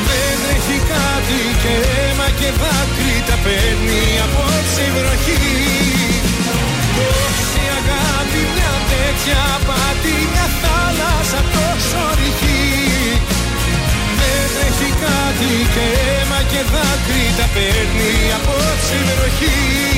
Δεν 0.07 0.39
έχει 0.55 0.77
κάτι 0.93 1.41
και 1.63 1.73
αίμα 1.95 2.27
και 2.39 2.49
δάκρυ 2.61 3.15
τα 3.27 3.37
παίρνει 3.43 4.03
από 4.25 4.43
η 4.85 4.87
βροχή. 4.95 5.43
Πόση 6.95 7.63
αγάπη 7.79 8.41
μια 8.55 8.73
τέτοια 8.91 9.43
πάτη 9.67 10.15
μια 10.31 10.47
θάλασσα 10.61 11.41
προσωρυχή 11.51 12.65
Δεν 14.19 14.51
έχει 14.67 14.89
κάτι 15.05 15.53
και 15.73 15.85
αίμα 16.05 16.39
και 16.51 16.61
δάκρυ 16.73 17.25
τα 17.37 17.47
παίρνει 17.55 18.13
από 18.37 18.55
η 18.97 19.01
βροχή. 19.09 19.90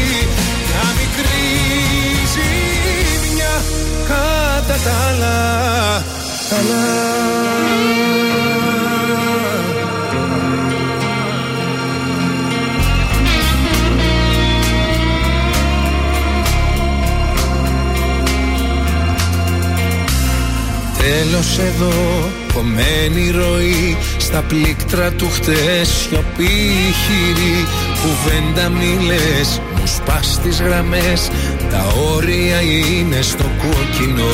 Κατά 4.68 4.80
τα 4.84 4.92
άλλα 5.08 6.04
καλά 6.50 7.12
Τέλος 20.98 21.58
εδώ, 21.58 22.30
κομμένη 22.54 23.30
ροή 23.30 23.98
Στα 24.18 24.42
πλήκτρα 24.42 25.12
του 25.12 25.30
χτες 25.30 25.88
σιωπή 25.88 26.94
χειρή 27.06 27.68
Κουβέντα 28.02 28.70
μη 28.70 29.06
λες, 29.06 29.62
μου 29.73 29.73
σπάς 29.96 30.40
τις 30.44 30.62
γραμμές 30.62 31.30
Τα 31.72 31.86
όρια 32.16 32.62
είναι 32.62 33.22
στο 33.22 33.44
κόκκινο. 33.44 34.34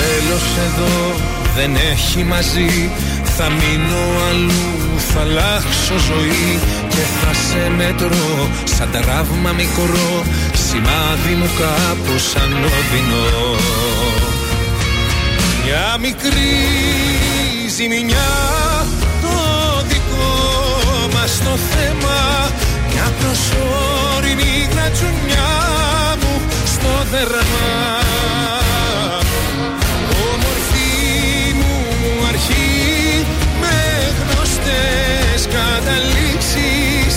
Τέλος 0.00 0.46
εδώ, 0.66 1.14
δεν 1.56 1.70
έχει 1.92 2.24
μαζί 2.24 2.90
Θα 3.36 3.44
μείνω 3.44 4.02
αλλού, 4.28 4.98
θα 5.12 5.20
αλλάξω 5.20 5.96
ζωή 6.10 6.58
Και 6.88 7.04
θα 7.20 7.32
σε 7.34 7.70
μετρώ, 7.76 8.48
σαν 8.64 8.88
τραύμα 8.90 9.52
μικρό 9.52 10.22
Σημάδι 10.52 11.34
μου 11.38 11.50
κάπως 11.58 12.34
ανώδυνο. 12.36 13.56
Μια 15.64 15.96
μικρή 16.00 16.54
ζημιά 17.76 18.32
το 19.22 19.36
δικό 19.88 20.32
μας 21.14 21.38
το 21.44 21.56
θέμα 21.70 22.50
Μια 23.04 23.12
προσωρινή 23.20 24.68
γρατζουνιά 24.72 25.52
μου 26.20 26.32
στο 26.66 26.92
δερμά 27.10 27.76
Όμορφη 30.32 30.92
μου 31.58 31.74
αρχή 32.28 33.26
με 33.60 33.76
γνωστές 34.18 35.40
καταλήξεις. 35.56 37.14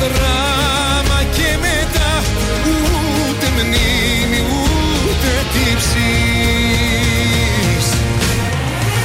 Δράμα 0.00 1.20
και 1.36 1.50
μετά 1.66 2.12
ούτε 2.58 3.46
μνήμη 3.54 4.40
ούτε 4.52 5.32
τύψεις. 5.52 5.96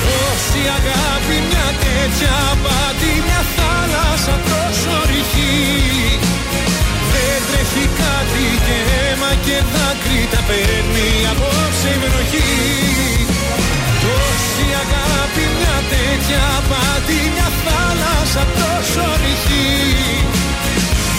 Τόση 0.05 0.61
αγάπη 0.77 1.35
μια 1.49 1.67
τέτοια 1.83 2.37
πάτη 2.63 3.11
μια 3.25 3.41
θάλασσα 3.55 4.35
τόσο 4.49 4.93
ρηχή 5.11 6.12
Δεν 7.73 7.81
τρέχει 7.81 7.93
κάτι 8.03 8.45
και 8.65 8.77
αίμα 8.91 9.31
και 9.45 9.57
δάκρυ 9.73 10.21
τα 10.31 10.41
παίρνει 10.47 11.09
απόψε 11.31 11.89
η 11.95 11.97
βροχή. 12.03 12.51
Τόση 14.03 14.65
αγάπη 14.83 15.43
μια 15.57 15.77
τέτοια 15.91 16.45
πάτη 16.69 17.19
μια 17.33 17.49
θάλασσα 17.63 18.43
τόσο 18.57 19.05
ρηχή 19.21 19.71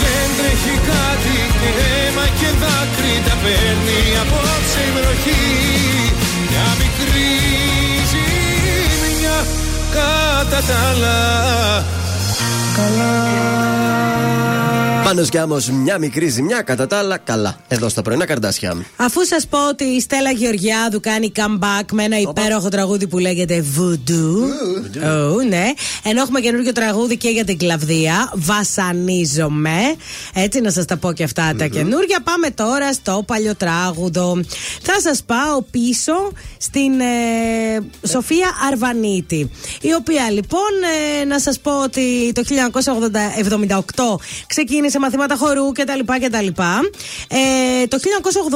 δεν 0.00 0.28
τρέχει 0.38 0.74
κάτι 0.90 1.36
και 1.60 1.70
αίμα 1.82 2.26
και 2.38 2.50
δάκρυ 2.62 3.14
τα 3.26 3.34
παίρνει 3.42 4.00
απόψε 4.22 4.80
η 4.88 4.90
βροχή. 4.96 5.46
Μια 6.50 6.68
μικρή 6.80 7.32
ζημιά 8.10 9.38
κατά 9.94 10.60
τα 10.68 10.76
άλλα 10.90 11.18
Πάνω 15.04 15.26
σκιάμο, 15.26 15.56
μια 15.82 15.98
μικρή 15.98 16.28
ζημιά, 16.28 16.62
κατά 16.62 16.86
τα 16.86 16.98
άλλα, 16.98 17.18
καλά. 17.18 17.58
Εδώ 17.68 17.88
στα 17.88 18.02
πρωινά 18.02 18.26
καρδάσια. 18.26 18.76
Αφού 18.96 19.24
σας 19.24 19.46
πω 19.46 19.68
ότι 19.68 19.84
η 19.84 20.00
Στέλλα 20.00 20.30
Γεωργιάδου 20.30 21.00
κάνει 21.00 21.32
comeback 21.36 21.84
με 21.92 22.02
ένα 22.02 22.18
υπέροχο 22.20 22.68
τραγούδι 22.68 23.06
που 23.06 23.18
λέγεται 23.18 23.64
Voodoo. 23.76 24.38
Oh, 25.04 25.46
ναι. 25.48 25.64
Ενώ 26.04 26.20
έχουμε 26.20 26.40
καινούργιο 26.40 26.72
τραγούδι 26.72 27.16
και 27.16 27.28
για 27.28 27.44
την 27.44 27.58
κλαβδία. 27.58 28.32
Βασανίζομαι. 28.34 29.78
Έτσι 30.34 30.60
να 30.60 30.70
σας 30.70 30.84
τα 30.84 30.96
πω 30.96 31.12
και 31.12 31.24
αυτά 31.24 31.54
τα 31.58 31.66
καινούργια. 31.66 32.20
Πάμε 32.24 32.50
τώρα 32.50 32.92
στο 32.92 33.24
παλιό 33.26 33.54
τράγουδο. 33.54 34.40
Θα 34.82 35.00
σας 35.00 35.22
πάω 35.22 35.62
πίσω 35.70 36.12
στην 36.58 37.00
ε, 37.00 38.08
Σοφία 38.08 38.48
Αρβανίτη. 38.70 39.50
Η 39.80 39.94
οποία 39.98 40.30
λοιπόν, 40.30 40.70
ε, 41.20 41.24
να 41.24 41.38
σας 41.40 41.60
πω 41.60 41.82
ότι 41.82 42.32
το 42.34 42.42
1978 42.72 43.78
ξεκίνησε 44.46 44.98
μαθήματα 44.98 45.36
χορού 45.36 45.72
κτλ. 45.72 46.00
κτλ. 46.04 46.46
Ε, 47.28 47.86
το 47.88 47.98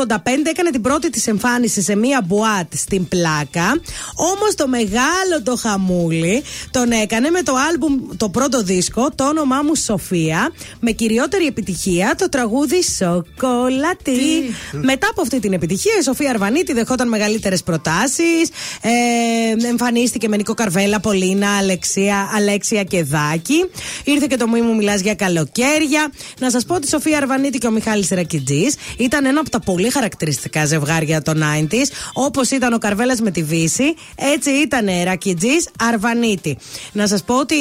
1985 0.05 0.17
έκανε 0.47 0.71
την 0.71 0.81
πρώτη 0.81 1.11
της 1.11 1.27
εμφάνιση 1.27 1.83
σε 1.83 1.97
μία 1.97 2.23
μπουάτ 2.27 2.73
στην 2.75 3.09
Πλάκα. 3.09 3.81
Όμως 4.15 4.55
το 4.55 4.69
μεγάλο 4.69 5.43
το 5.45 5.57
χαμούλι 5.57 6.43
τον 6.71 6.91
έκανε 6.91 7.31
με 7.31 7.43
το 7.43 7.55
άλμπουμ, 7.71 8.17
το 8.17 8.29
πρώτο 8.29 8.63
δίσκο, 8.63 9.11
το 9.15 9.29
όνομά 9.29 9.63
μου 9.63 9.75
Σοφία, 9.75 10.53
με 10.81 10.91
κυριότερη 10.91 11.47
επιτυχία 11.47 12.15
το 12.19 12.29
τραγούδι 12.29 12.83
Σοκολατή. 12.83 14.55
Μετά 14.73 15.09
από 15.11 15.21
αυτή 15.21 15.41
την 15.41 15.53
επιτυχία, 15.53 15.93
η 16.01 16.03
Σοφία 16.03 16.31
Αρβανίτη 16.31 16.73
δεχόταν 16.73 17.09
μεγαλύτερες 17.09 17.63
προτάσεις. 17.63 18.49
Ε, 18.81 19.67
εμφανίστηκε 19.67 20.29
με 20.29 20.37
Νικό 20.37 20.55
Καρβέλα, 20.55 21.01
Πολίνα, 21.01 21.57
Αλεξία, 21.57 22.31
Αλέξια 22.35 22.85
και 22.85 23.03
Δάκη. 23.03 23.71
Ήρθε 24.05 24.27
και 24.29 24.37
το 24.37 24.49
Μη 24.49 24.61
μου 24.61 24.75
μιλάς 24.75 25.01
για 25.01 25.15
καλοκαίρια. 25.15 26.13
Να 26.39 26.51
σας 26.51 26.65
πω 26.65 26.75
ότι 26.75 26.87
η 26.87 26.89
Σοφία 26.89 27.17
Αρβανίτη 27.17 27.59
και 27.59 27.67
ο 27.67 27.71
Μιχάλης 27.71 28.09
Ρακιτζής 28.09 28.75
ήταν 28.99 29.25
ένα 29.25 29.41
από 29.41 29.51
τα 29.51 29.61
πολύ 29.61 29.91
χαρακτηριστικά 29.91 30.67
ζευγάρια 30.67 31.23
των 31.23 31.43
90s. 31.43 31.87
Όπως 32.13 32.51
ήταν 32.51 32.73
ο 32.73 32.79
Καρβέλας 32.79 33.21
με 33.21 33.31
τη 33.31 33.43
Βύση, 33.43 33.95
έτσι 34.35 34.51
ήταν 34.51 34.87
Ρακιτζής 35.05 35.69
Αρβανίτη. 35.81 36.59
Να 36.93 37.07
σας 37.07 37.23
πω 37.23 37.39
ότι 37.39 37.55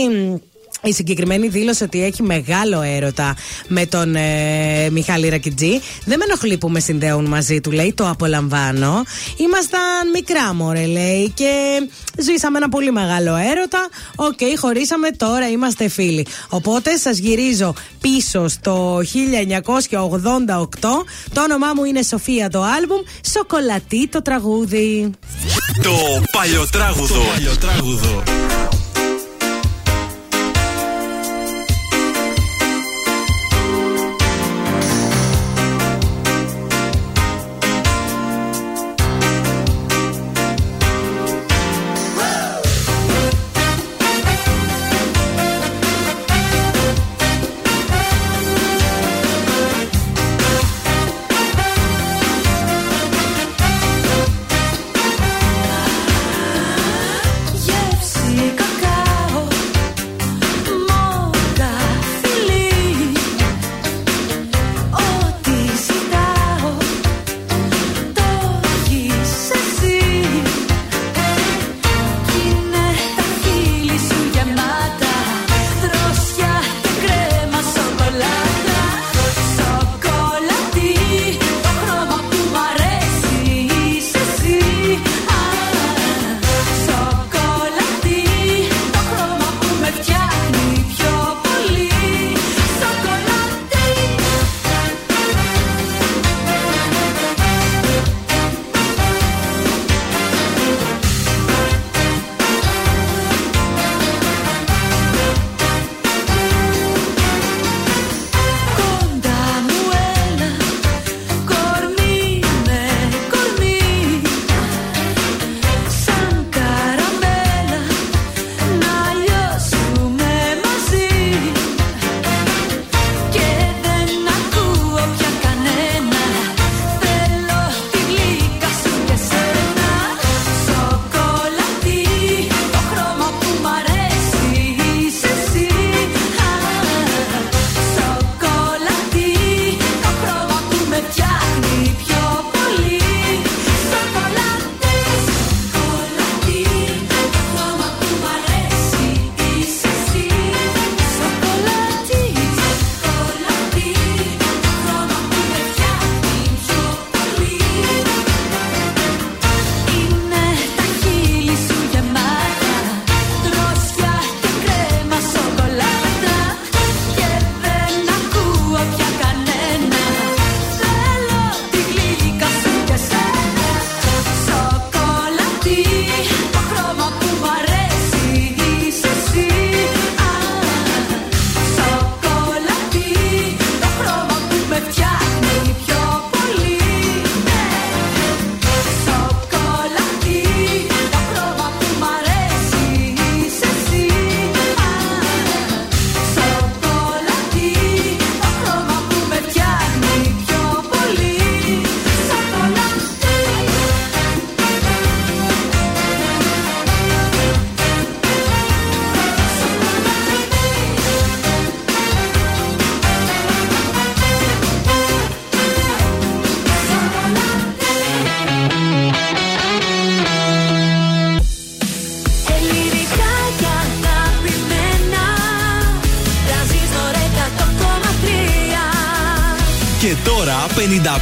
η 0.89 0.93
συγκεκριμένη 0.93 1.47
δήλωσε 1.47 1.83
ότι 1.83 2.03
έχει 2.03 2.23
μεγάλο 2.23 2.81
έρωτα 2.81 3.35
με 3.67 3.85
τον 3.85 4.15
ε, 4.15 4.89
Μιχάλη 4.91 5.29
Ρακιτζή. 5.29 5.79
Δεν 6.05 6.17
με 6.17 6.23
ενοχλεί 6.23 6.57
που 6.57 6.69
με 6.69 6.79
συνδέουν 6.79 7.25
μαζί 7.25 7.61
του, 7.61 7.71
λέει. 7.71 7.93
Το 7.93 8.09
απολαμβάνω. 8.09 9.03
Ήμασταν 9.37 10.09
μικρά, 10.13 10.53
μωρέ, 10.53 10.85
λέει. 10.85 11.31
Και 11.35 11.51
ζήσαμε 12.17 12.57
ένα 12.57 12.69
πολύ 12.69 12.91
μεγάλο 12.91 13.35
έρωτα. 13.35 13.87
Οκ, 14.15 14.39
χωρίσαμε. 14.59 15.11
Τώρα 15.11 15.49
είμαστε 15.49 15.87
φίλοι. 15.87 16.25
Οπότε 16.49 16.97
σας 16.97 17.17
γυρίζω 17.17 17.75
πίσω 18.01 18.47
στο 18.47 19.01
1988. 19.03 19.05
Το 21.33 21.41
όνομά 21.41 21.73
μου 21.75 21.83
είναι 21.83 22.03
Σοφία 22.03 22.49
το 22.49 22.61
άλμπουμ. 22.61 23.01
Σοκολατή 23.31 24.07
το 24.07 24.21
τραγούδι. 24.21 25.11
Το 25.83 25.91
παλιοτράγουδο. 26.31 27.13
Το 27.13 27.21
παλιοτράγουδο. 27.33 28.23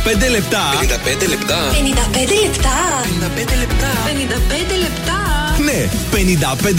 55 0.05 0.29
λεπτά. 0.31 0.59
55 0.81 1.27
λεπτά. 1.29 1.57
55 1.71 2.35
λεπτά. 2.43 2.75
55 3.35 3.57
λεπτά. 3.59 3.91
55 4.05 4.77
λεπτά. 4.79 5.19
Ναι, 5.63 5.89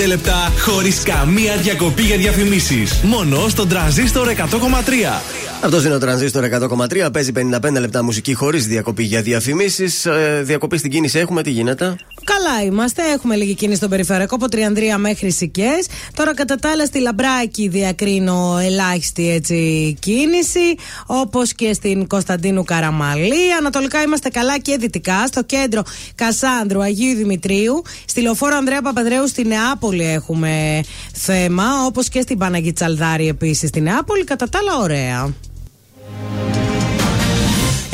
55 0.03 0.07
λεπτά 0.07 0.53
χωρίς 0.61 1.03
καμία 1.03 1.57
διακοπή 1.57 2.03
για 2.03 2.17
διαφημίσεις. 2.17 3.01
Μόνο 3.03 3.49
στον 3.49 3.69
τραζίστορ 3.69 4.29
100,3. 4.29 5.23
Αυτός 5.61 5.85
είναι 5.85 5.95
ο 5.95 5.99
τρανζίστορ 5.99 6.45
100,3. 6.45 7.13
Παίζει 7.13 7.33
55 7.33 7.81
λεπτά 7.81 8.03
μουσική 8.03 8.35
χωρίς 8.35 8.67
διακοπή 8.67 9.03
για 9.03 9.23
διαφημίσεις. 9.23 10.07
Ε, 10.07 10.41
διακοπή 10.45 10.79
στην 10.79 10.91
κίνηση 10.91 11.19
έχουμε, 11.19 11.43
τι 11.43 11.51
γίνεται; 11.51 11.97
Καλά 12.25 12.65
είμαστε. 12.67 13.03
Έχουμε 13.13 13.37
λίγη 13.37 13.55
κίνηση 13.55 13.77
στον 13.77 13.91
περιφερειακό 13.91 14.35
από 14.35 14.49
Τριανδρία 14.49 14.99
μέχρι 14.99 15.31
Σικές. 15.31 15.87
Τώρα 16.27 16.39
κατά 16.39 16.57
τα 16.57 16.71
άλλα 16.71 16.87
στη 16.87 17.01
Λαμπράκη 17.01 17.69
διακρίνω 17.69 18.59
ελάχιστη 18.63 19.31
έτσι 19.31 19.97
κίνηση. 20.01 20.77
Όπως 21.07 21.53
και 21.55 21.73
στην 21.73 22.07
Κωνσταντίνου 22.07 22.65
Καραμαλή. 22.65 23.53
Ανατολικά 23.59 24.03
είμαστε 24.03 24.29
καλά 24.29 24.59
και 24.59 24.77
δυτικά. 24.77 25.27
Στο 25.27 25.43
κέντρο 25.43 25.83
Κασάνδρου 26.15 26.83
Αγίου 26.83 27.17
Δημητρίου. 27.17 27.83
Στη 28.05 28.21
λεωφόρο 28.21 28.57
Ανδρέα 28.57 28.83
Παπαδρέου 28.83 29.29
στη 29.29 29.45
Νεάπολη 29.45 30.05
έχουμε 30.05 30.81
θέμα. 31.13 31.65
Όπως 31.87 32.09
και 32.09 32.21
στην 32.21 32.39
Παναγή 32.39 32.73
Τσαλδάρη 32.73 33.29
επίσης 33.29 33.69
στη 33.69 33.81
Νεάπολη. 33.81 34.25
Κατά 34.25 34.49
τα 34.49 34.59
άλλα, 34.59 34.77
ωραία. 34.83 35.35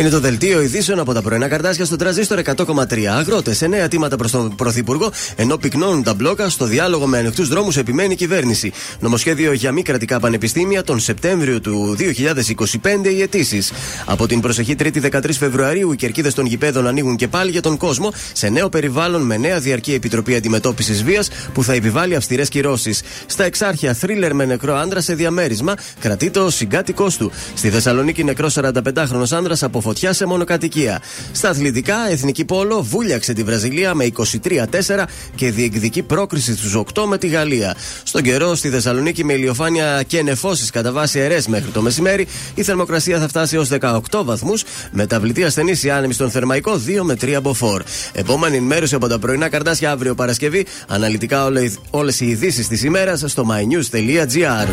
Είναι 0.02 0.10
το 0.10 0.20
δελτίο 0.20 0.62
ειδήσεων 0.62 0.98
από 0.98 1.12
τα 1.12 1.22
πρωινά 1.22 1.48
καρτάσια 1.48 1.84
στο 1.84 1.96
τραζίστορ 1.96 2.40
100,3. 2.44 3.04
Αγρότες 3.04 3.56
σε 3.56 3.66
νέα 3.66 3.84
αιτήματα 3.84 4.16
προς 4.16 4.30
τον 4.30 4.54
Πρωθυπουργό, 4.54 5.12
ενώ 5.36 5.56
πυκνώνουν 5.56 6.02
τα 6.02 6.14
μπλόκα 6.14 6.48
στο 6.48 6.64
διάλογο 6.64 7.06
με 7.06 7.18
ανοιχτούς 7.18 7.48
δρόμους 7.48 7.76
επιμένει 7.76 8.12
η 8.12 8.16
κυβέρνηση. 8.16 8.72
Νομοσχέδιο 9.00 9.52
για 9.52 9.72
μη 9.72 9.82
κρατικά 9.82 10.20
πανεπιστήμια 10.20 10.82
τον 10.82 11.00
Σεπτέμβριο 11.00 11.60
του 11.60 11.96
2025 11.98 13.10
οι 13.14 13.22
αιτήσεις. 13.22 13.72
Από 14.04 14.26
την 14.26 14.40
προσεχή 14.40 14.74
3η 14.78 15.00
13 15.00 15.30
Φεβρουαρίου 15.38 15.92
οι 15.92 15.96
κερκίδες 15.96 16.34
των 16.34 16.46
γηπέδων 16.46 16.86
ανοίγουν 16.86 17.16
και 17.16 17.28
πάλι 17.28 17.50
για 17.50 17.60
τον 17.60 17.76
κόσμο 17.76 18.12
σε 18.32 18.48
νέο 18.48 18.68
περιβάλλον 18.68 19.22
με 19.22 19.36
νέα 19.36 19.60
διαρκή 19.60 19.92
επιτροπή 19.92 20.34
αντιμετώπισης 20.34 21.04
βίας 21.04 21.30
που 21.52 21.64
θα 21.64 21.72
επιβάλλει 21.72 22.16
αυστηρές 22.16 22.48
κυρώσεις. 22.48 23.02
Στα 23.26 23.44
εξάρχεια 23.44 23.94
θρίλερ 23.94 24.34
με 24.34 24.44
νεκρό 24.44 24.74
άντρα 24.76 25.00
σε 25.00 25.14
διαμέρισμα 25.14 25.74
κρατεί 26.00 26.30
το 26.30 26.50
συγκάτοικός 26.50 27.16
του. 27.16 27.30
Στη 27.54 27.70
Θεσσαλονίκη 27.70 28.24
νεκρός 28.24 28.58
45χρονο 28.58 29.24
άντρα 29.30 29.56
από 29.60 29.80
φωτιά 29.92 30.12
σε 30.12 30.26
μονοκατοικία. 30.26 31.02
Στα 31.32 31.48
αθλητικά, 31.48 32.10
Εθνική 32.10 32.44
Πόλο 32.44 32.82
βούλιαξε 32.82 33.32
τη 33.32 33.42
Βραζιλία 33.42 33.94
με 33.94 34.04
23-4 34.04 35.04
και 35.34 35.50
διεκδικεί 35.50 36.02
πρόκριση 36.02 36.56
στους 36.56 36.82
8 36.94 37.04
με 37.06 37.18
τη 37.18 37.26
Γαλλία. 37.26 37.76
Στον 38.02 38.22
καιρό, 38.22 38.54
στη 38.54 38.68
Θεσσαλονίκη 38.68 39.24
με 39.24 39.32
ηλιοφάνεια 39.32 40.02
και 40.06 40.22
νεφώσεις 40.22 40.70
κατά 40.70 40.92
βάση 40.92 41.18
αιρές 41.18 41.46
μέχρι 41.46 41.70
το 41.70 41.82
μεσημέρι, 41.82 42.26
η 42.54 42.62
θερμοκρασία 42.62 43.18
θα 43.18 43.28
φτάσει 43.28 43.56
έω 43.56 43.66
18 44.10 44.24
βαθμούς, 44.24 44.64
μεταβλητή 44.90 45.44
ασθενής 45.44 45.82
η 45.84 45.90
άνεμη 45.90 46.12
στον 46.12 46.30
Θερμαϊκό 46.30 46.80
2 46.86 47.02
με 47.02 47.16
3 47.20 47.38
μποφόρ. 47.42 47.82
Επόμενη 48.12 48.56
ενημέρωση 48.56 48.94
από 48.94 49.08
τα 49.08 49.18
πρωινά 49.18 49.48
καρτάσια 49.48 49.90
αύριο 49.90 50.14
Παρασκευή, 50.14 50.66
αναλυτικά 50.88 51.50
όλες 51.90 52.20
οι 52.20 52.26
ειδήσεις 52.26 52.68
της 52.68 52.82
ημέρας 52.82 53.24
στο 53.26 53.46
mynews.gr. 53.50 54.68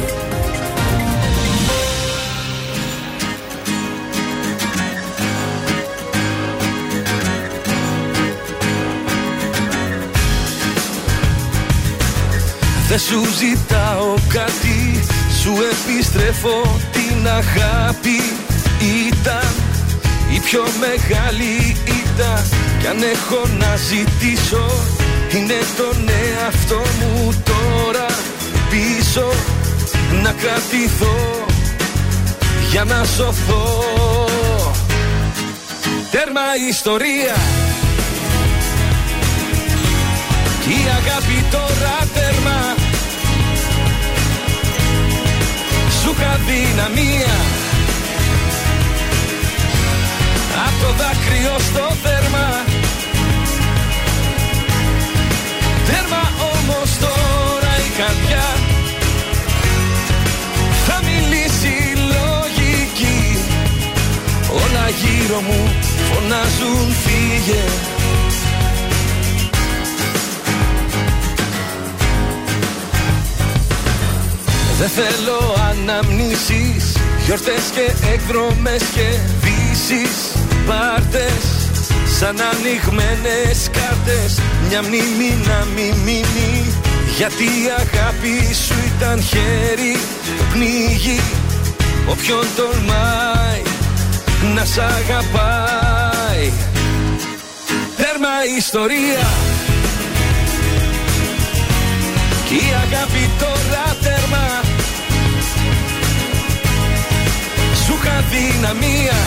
Δεν 12.89 12.99
σου 12.99 13.21
ζητάω 13.37 14.13
κάτι 14.33 15.03
Σου 15.41 15.53
επιστρέφω 15.71 16.79
την 16.91 17.27
αγάπη. 17.27 18.19
Ήταν 19.07 19.53
η 20.35 20.39
πιο 20.39 20.63
μεγάλη 20.79 21.75
ήττα 21.85 22.43
Κι 22.79 22.87
αν 22.87 22.97
έχω 23.01 23.41
να 23.59 23.75
ζητήσω 23.75 24.65
Είναι 25.35 25.59
τον 25.77 26.09
εαυτό 26.09 26.81
μου 26.99 27.43
τώρα. 27.43 28.05
Πίσω 28.69 29.31
Να 30.23 30.31
κρατηθώ 30.31 31.45
για 32.71 32.83
να 32.83 33.03
σωθώ. 33.05 33.83
Τέρμα 36.11 36.41
ιστορία. 36.69 37.35
Κι 37.35 37.78
η 40.69 40.81
αγάπη 40.99 41.43
τώρα 41.51 41.97
τέρμα. 42.13 42.75
Σου 46.01 46.15
είχα 46.17 46.39
δυναμία 46.47 47.35
Απ' 50.65 50.81
το 50.81 50.89
δάκρυο 50.99 51.55
στο 51.59 51.85
δέρμα. 52.03 52.47
Τέρμα 55.87 56.23
όμως 56.53 56.89
τώρα 56.99 57.73
η 57.87 57.89
καρδιά. 57.99 58.47
Θα 60.85 61.01
μιλήσει 61.07 61.73
λογική. 62.15 63.37
Όλα 64.51 64.85
γύρω 64.89 65.39
μου 65.41 65.73
φωνάζουν 66.09 66.93
φύγε 67.03 67.63
Δεν 74.79 74.89
θέλω 74.89 75.55
αναμνήσεις 75.69 76.97
Γιορτές 77.25 77.63
και 77.75 78.07
εκδρομές 78.13 78.83
και 78.95 79.07
δύσεις. 79.43 80.15
Πάρτες 80.67 81.43
σαν 82.19 82.35
ανοιγμένες 82.51 83.69
κάρτες. 83.71 84.41
Μια 84.67 84.81
μνήμη 84.81 85.31
να 85.47 85.67
μην 85.75 85.93
μείνει 86.05 86.73
Γιατί 87.17 87.43
η 87.43 87.65
αγάπη 87.77 88.53
σου 88.53 88.75
ήταν 88.95 89.21
χέρι. 89.21 89.95
Το 90.37 90.43
πνίγει 90.53 91.21
Όποιον 92.09 92.45
τολμάει 92.55 93.61
να 94.55 94.65
σ' 94.65 94.77
αγαπάει. 94.77 96.51
Τέρμα 97.97 98.33
ιστορία. 98.57 99.27
Κι 102.47 102.55
η 102.55 102.73
αγάπη 102.83 103.29
τώρα 103.39 103.95
τέρμα 104.03 104.18
Σου 108.19 108.25
είχα 108.25 108.51
δυναμία 108.51 109.19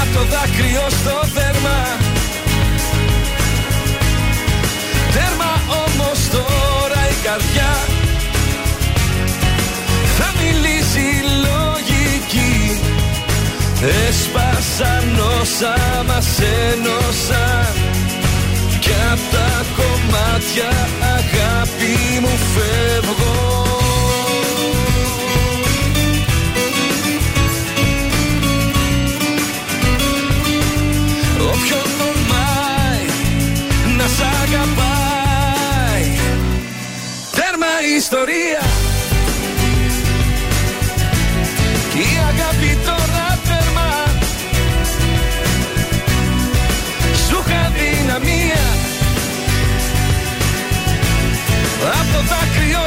Απ' 0.00 0.14
το 0.14 0.24
δάκρυο 0.24 0.86
στο 0.88 1.20
δέρμα. 1.34 1.78
Τέρμα 5.12 5.52
όμως 5.84 6.28
τώρα 6.30 7.00
η 7.10 7.16
καρδιά. 7.24 7.72
Θα 10.18 10.32
μιλήσει 10.40 11.06
λογική. 11.46 12.80
Έσπασαν 14.08 15.18
όσα 15.40 16.04
μας 16.06 16.38
ένωσαν. 16.70 17.74
Κι 18.80 18.94
απ' 19.12 19.32
τα 19.32 19.64
κομμάτια 19.76 20.88
αγάπη 21.16 22.20
μου 22.20 22.38
φεύγω 22.54 23.75
αγαπάει. 34.56 36.10
Τέρμα 37.30 37.72
ιστορία. 37.96 38.62
Κι 41.92 41.98
η 41.98 42.18
αγάπη 42.30 42.78
τώρα 42.84 43.38
τέρμα. 43.48 43.90
Σου 47.28 47.42
είχα 47.46 47.72
δυναμία. 47.76 48.64
Απ' 52.00 52.12
το 52.12 52.20
δάκρυο 52.30 52.84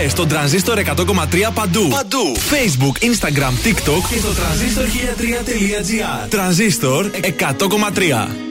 Βρε 0.00 0.08
τον 0.14 0.28
τρανζίστορ 0.28 0.78
100,3 0.78 1.50
παντού. 1.54 1.88
Παντού. 1.88 2.36
Facebook, 2.36 3.04
Instagram, 3.04 3.66
TikTok 3.66 4.02
και 4.10 4.18
στο 4.18 4.32
τρανζίστορ 4.32 4.84
1003.gr. 4.84 6.28
Τρανζίστορ 6.28 7.10
100,3. 7.10 8.49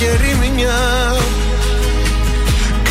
Και 0.00 0.10
ρημινιά. 0.22 0.82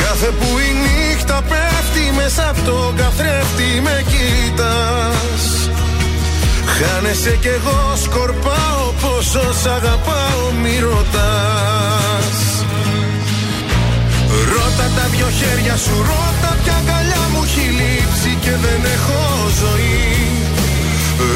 Κάθε 0.01 0.29
που 0.39 0.49
η 0.67 0.69
νύχτα 0.83 1.37
πέφτει 1.49 2.05
μέσα 2.19 2.49
από 2.49 2.61
τον 2.69 2.95
καθρέφτη 2.95 3.69
με 3.85 4.03
κοίτας 4.11 5.43
Χάνεσαι 6.75 7.37
κι 7.41 7.51
εγώ 7.57 7.79
σκορπάω 8.03 8.83
πόσο 9.01 9.43
σ' 9.61 9.69
αγαπάω 9.77 10.43
μη 10.61 10.75
ρωτάς. 10.87 12.37
Ρώτα 14.51 14.87
τα 14.95 15.05
δυο 15.13 15.29
χέρια 15.39 15.75
σου 15.83 15.95
ρώτα 16.09 16.51
ποια 16.61 16.75
αγκαλιά 16.81 17.23
μου 17.31 17.41
έχει 17.47 17.67
λείψει 17.79 18.31
και 18.43 18.53
δεν 18.63 18.81
έχω 18.95 19.21
ζωή. 19.61 20.07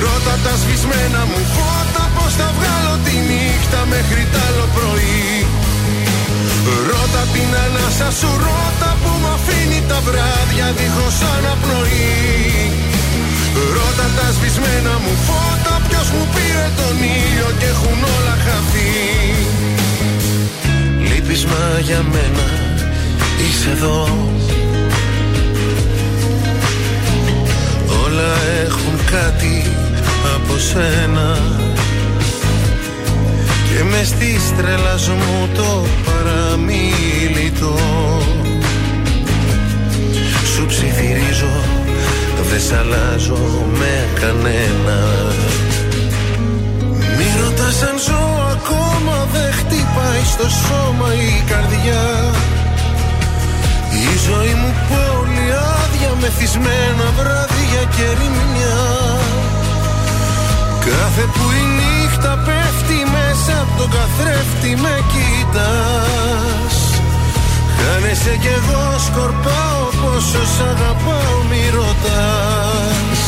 Ρώτα 0.03 0.35
τα 0.43 0.53
σβησμένα 0.61 1.21
μου 1.29 1.41
φώτα 1.55 2.03
πως 2.15 2.31
θα 2.39 2.49
βγάλω 2.57 2.95
τη 3.05 3.15
νύχτα 3.29 3.79
μέχρι 3.93 4.23
τ' 4.31 4.39
άλλο 4.45 4.65
πρωί 4.75 5.52
Ρώτα 6.89 7.23
την 7.33 7.51
ανάσα 7.63 8.09
σου 8.19 8.29
ρώτα 8.45 8.91
που 9.01 9.11
μ' 9.21 9.29
αφήνει 9.35 9.81
τα 9.89 9.99
βράδια 10.07 10.67
δίχως 10.77 11.17
αναπνοή. 11.33 12.11
Ρώτα 13.75 14.07
τα 14.17 14.27
σβησμένα 14.35 14.93
μου 15.03 15.13
φώτα 15.27 15.75
ποιος 15.87 16.07
μου 16.13 16.23
πήρε 16.33 16.67
τον 16.79 16.95
ήλιο 17.17 17.49
και 17.59 17.67
έχουν 17.73 17.99
όλα 18.15 18.35
χαθεί. 18.45 18.91
Λείπεις 21.09 21.45
μα 21.45 21.79
για 21.87 22.01
μένα 22.13 22.45
είσαι 23.41 23.69
εδώ. 23.75 23.99
Όλα 28.03 28.33
έχουν 28.65 28.95
κάτι 29.15 29.71
από 30.35 30.57
σένα 30.57 31.37
και 33.75 33.83
με 33.83 34.03
στη 34.03 34.39
τρέλας 34.57 35.07
μου 35.07 35.49
το 35.55 35.85
παραμίλητο. 36.05 37.77
Σου 40.55 40.65
ψιθυρίζω 40.65 41.53
δεν 42.49 42.61
σ' 42.61 42.71
αλλάζω 42.79 43.37
με 43.79 44.07
κανένα. 44.21 44.99
Μη 47.17 47.27
ρωτάς 47.41 47.81
αν 47.81 47.97
ζω 48.05 48.23
ακόμα 48.51 49.27
δεν 49.33 49.53
χτυπάει 49.53 50.23
στο 50.33 50.47
σώμα 50.49 51.13
η 51.13 51.43
καρδιά. 51.51 52.05
Η 53.91 54.17
ζωή 54.27 54.53
μου 54.61 54.73
πόλη 54.89 55.47
άδεια 55.77 56.11
μεθυσμένα 56.21 57.07
βράδια 57.17 57.83
και 57.95 58.05
ρημιά. 58.19 58.81
Κάθε 60.85 61.21
που 61.33 61.45
η 61.61 61.63
νύχτα 61.77 62.43
πέφτει 62.45 62.62
μέσα 63.45 63.61
από 63.61 63.73
τον 63.81 63.89
καθρέφτη 63.97 64.71
με 64.83 64.95
κοίτας 65.11 66.75
Χάνεσαι 67.77 68.35
κι 68.43 68.51
εγώ 68.59 68.83
σκορπάω 69.07 69.83
πόσο 70.01 70.41
σ' 70.53 70.61
αγαπάω 70.71 71.37
μη 71.49 71.63
ρωτάς. 71.77 73.21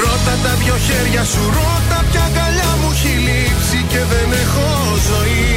Ρώτα 0.00 0.34
τα 0.44 0.52
δυο 0.60 0.76
χέρια 0.86 1.24
σου 1.32 1.42
ρώτα 1.56 1.98
ποια 2.08 2.24
αγκαλιά 2.28 2.70
μου 2.80 2.90
έχει 2.94 3.14
λείψει 3.26 3.78
και 3.92 4.02
δεν 4.12 4.28
έχω 4.42 4.68
ζωή. 5.08 5.56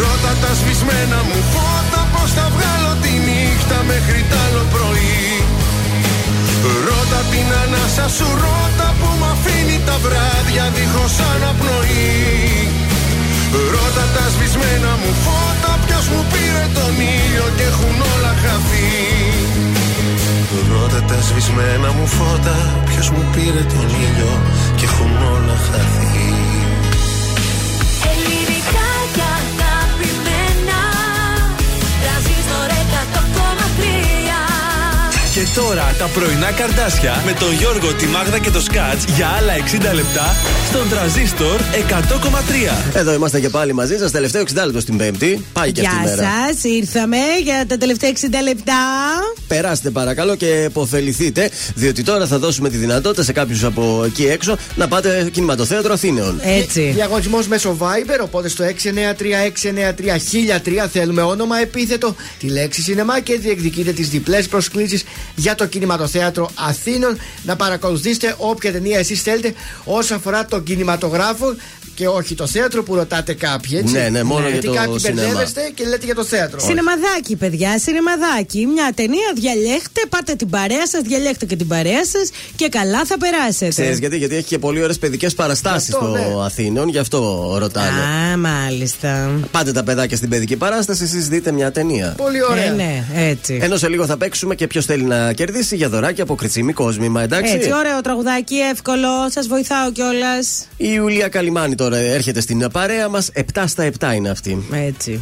Ρώτα 0.00 0.32
τα 0.42 0.50
σβησμένα 0.58 1.18
μου 1.28 1.38
φώτα 1.52 2.02
πως 2.12 2.30
θα 2.36 2.46
βγάλω 2.54 2.92
τη 3.02 3.12
νύχτα 3.26 3.78
μέχρι 3.90 4.21
σβησμένα 21.28 21.88
μου 21.96 22.06
φώτα 22.06 22.56
ποιος 22.88 23.10
μου 23.10 23.24
πήρε 23.34 23.62
τον 23.74 23.86
ήλιο 24.04 24.32
και 24.76 24.84
έχουν 24.84 25.12
όλα 25.34 25.56
χαθεί 25.66 26.24
Ελληνικά 28.12 28.88
και 29.14 29.24
αγαπημένα 29.38 30.80
Τρανζίστορ 32.02 32.68
100,3 32.92 33.82
Και 35.34 35.44
τώρα 35.54 35.94
τα 35.98 36.06
πρωινά 36.06 36.50
καρδάσια 36.50 37.22
με 37.26 37.32
τον 37.32 37.52
Γιώργο, 37.52 37.94
τη 37.94 38.06
Μάγδα 38.06 38.38
και 38.38 38.50
το 38.50 38.60
Σκάτς 38.60 39.04
για 39.16 39.28
άλλα 39.28 39.52
60 39.92 39.94
λεπτά 39.94 40.36
στον 40.68 40.88
τραζίστορ 40.88 41.60
100,3. 41.60 42.96
Εδώ 42.96 43.12
είμαστε 43.12 43.40
και 43.40 43.48
πάλι 43.48 43.72
μαζί 43.72 43.98
σας. 43.98 44.10
Τελευταίο 44.10 44.42
60 44.42 44.46
λεπτό 44.64 44.80
στην 44.80 44.96
Πέμπτη. 44.96 45.46
Πάει 45.52 45.72
και 45.72 45.80
Γεια 45.80 45.90
αυτή 45.90 46.02
η 46.02 46.08
μέρα. 46.10 46.22
σας, 46.22 46.64
ήρθαμε 46.64 47.16
για 47.42 47.64
τα 47.68 47.76
τελευταία 47.78 48.10
60 48.10 48.42
λεπτά. 48.42 48.74
Περάστε 49.52 49.90
παρακαλώ 49.90 50.36
και 50.36 50.46
υποφεληθείτε, 50.46 51.50
διότι 51.74 52.02
τώρα 52.02 52.26
θα 52.26 52.38
δώσουμε 52.38 52.68
τη 52.68 52.76
δυνατότητα 52.76 53.22
σε 53.22 53.32
κάποιους 53.32 53.64
από 53.64 54.02
εκεί 54.06 54.24
έξω 54.26 54.56
να 54.76 54.88
πάτε 54.88 55.28
κινηματοθέατρο 55.32 55.92
Αθήνεων. 55.92 56.40
Έτσι. 56.42 56.90
Διαγωνισμός 56.94 57.46
μέσω 57.48 57.76
Viber, 57.80 58.18
οπότε 58.22 58.48
στο 58.48 58.64
693-693-1003 58.64 58.70
θέλουμε 60.92 61.22
όνομα, 61.22 61.58
επίθετο, 61.58 62.16
τη 62.38 62.46
λέξη 62.48 62.82
σινεμά 62.82 63.20
και 63.20 63.38
διεκδικείτε 63.38 63.92
τις 63.92 64.08
διπλές 64.08 64.48
προσκλήσεις 64.48 65.04
για 65.34 65.54
το 65.54 65.66
κινηματοθέατρο 65.66 66.50
Αθήνων. 66.54 67.18
Να 67.42 67.56
παρακολουθήσετε 67.56 68.34
όποια 68.38 68.72
ταινία 68.72 68.98
εσείς 68.98 69.22
θέλετε 69.22 69.54
όσον 69.84 70.16
αφορά 70.16 70.44
το 70.44 70.60
κινηματογράφο 70.60 71.54
και 71.94 72.08
όχι 72.08 72.34
το 72.34 72.46
θέατρο 72.46 72.82
που 72.82 72.94
ρωτάτε 72.94 73.34
κάποιοι, 73.34 73.78
έτσι. 73.82 73.94
Ναι, 73.94 74.08
ναι, 74.08 74.22
μόνο 74.22 74.40
για 74.40 74.50
Γιατί 74.50 74.66
το 74.66 74.72
κάποιοι 74.72 74.98
σινεμά. 74.98 75.22
μπερδεύεστε 75.22 75.70
και 75.74 75.84
λέτε 75.84 76.04
για 76.04 76.14
το 76.14 76.24
θέατρο. 76.24 76.60
Σινεμαδάκι, 76.60 77.36
παιδιά, 77.36 77.78
σινεμαδάκι. 77.78 78.66
Μια 78.66 78.92
ταινία 78.94 79.32
διαλέχτε, 79.34 80.00
πάτε 80.08 80.34
την 80.34 80.50
παρέα 80.50 80.86
σας, 80.86 81.02
διαλέχτε 81.02 81.46
και 81.46 81.56
την 81.56 81.66
παρέα 81.66 82.04
σας 82.04 82.30
και 82.56 82.68
καλά 82.68 83.04
θα 83.04 83.18
περάσετε. 83.18 83.68
Ξέρεις 83.68 83.98
γιατί, 83.98 84.16
γιατί 84.16 84.36
έχει 84.36 84.46
και 84.46 84.58
πολύ 84.58 84.82
ωραίες 84.82 84.98
παιδικές 84.98 85.34
παραστάσεις 85.34 85.88
Γι' 85.88 85.94
αυτό, 85.94 86.06
στο 86.06 86.38
ναι. 86.38 86.44
Αθήνων, 86.44 86.88
γι' 86.88 86.98
αυτό 86.98 87.54
ρωτάνε. 87.58 87.88
Α, 88.32 88.36
μάλιστα. 88.36 89.30
Πάτε 89.50 89.72
τα 89.72 89.82
παιδάκια 89.82 90.16
στην 90.16 90.28
παιδική 90.28 90.56
παράσταση, 90.56 91.02
εσείς 91.02 91.28
δείτε 91.28 91.52
μια 91.52 91.72
ταινία. 91.72 92.14
Πολύ 92.16 92.42
ωραία. 92.42 92.64
Ε, 92.64 92.70
ναι, 92.70 93.04
έτσι. 93.16 93.58
Ενώ 93.62 93.76
σε 93.76 93.88
λίγο 93.88 94.06
θα 94.06 94.16
παίξουμε 94.16 94.54
και 94.54 94.66
ποιος 94.66 94.84
θέλει 94.84 95.04
να 95.04 95.32
κερδίσει 95.32 95.76
για 95.76 95.88
δωράκι 95.88 96.20
από 96.20 96.34
κριτσίμι 96.34 96.72
κόσμημα, 96.72 97.22
εντάξει. 97.22 97.52
Έτσι, 97.54 97.72
ωραίο 97.72 98.00
τραγουδάκι, 98.00 98.54
εύκολο. 98.56 99.08
Σας 99.30 99.46
βοηθάω 99.46 99.92
κιόλας. 99.92 100.66
Η 100.76 100.88
Ιουλία 100.94 101.28
Καλιμάνη 101.28 101.74
τώρα 101.82 101.96
έρχεται 101.96 102.40
στην 102.40 102.68
παρέα 102.72 103.08
μας. 103.08 103.30
7 103.54 103.64
στα 103.66 103.90
7 103.98 104.14
είναι 104.14 104.30
αυτή. 104.30 104.64
Έτσι. 104.72 105.20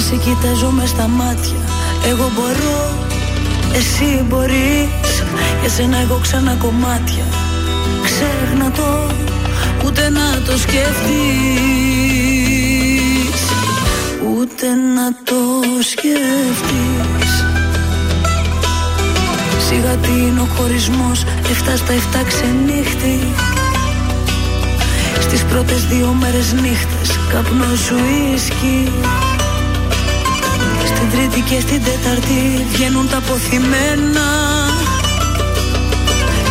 σε 0.00 0.16
κοιτάζω 0.16 0.70
μες 0.70 0.88
στα 0.88 1.08
μάτια 1.08 1.56
Εγώ 2.08 2.30
μπορώ, 2.34 2.94
εσύ 3.74 4.24
μπορείς 4.28 5.22
Για 5.60 5.70
σένα 5.70 5.98
εγώ 5.98 6.18
ξανά 6.22 6.54
κομμάτια 6.54 7.24
Ξέχνα 8.04 8.70
το, 8.70 9.10
ούτε 9.86 10.08
να 10.08 10.42
το 10.46 10.58
σκεφτείς 10.58 10.96
Ούτε 14.36 14.66
να 14.94 15.12
το 15.24 15.40
σκεφτείς 15.80 17.55
Σιγά 19.68 19.96
τι 19.96 20.08
είναι 20.08 20.40
ο 20.40 20.48
χωρισμός 20.56 21.24
Εφτά 21.50 21.76
στα 21.76 21.92
εφτά 21.92 22.22
ξενύχτη. 22.22 23.18
Στις 25.20 25.44
πρώτες 25.44 25.86
δύο 25.86 26.16
μέρες 26.20 26.52
νύχτες 26.52 27.18
Καπνό 27.32 27.74
σου 27.86 27.96
ίσκι. 28.34 28.92
Στην 30.84 31.10
τρίτη 31.10 31.40
και 31.40 31.60
στην 31.60 31.82
τέταρτη 31.84 32.66
Βγαίνουν 32.72 33.08
τα 33.08 33.20
ποθημένα 33.20 34.28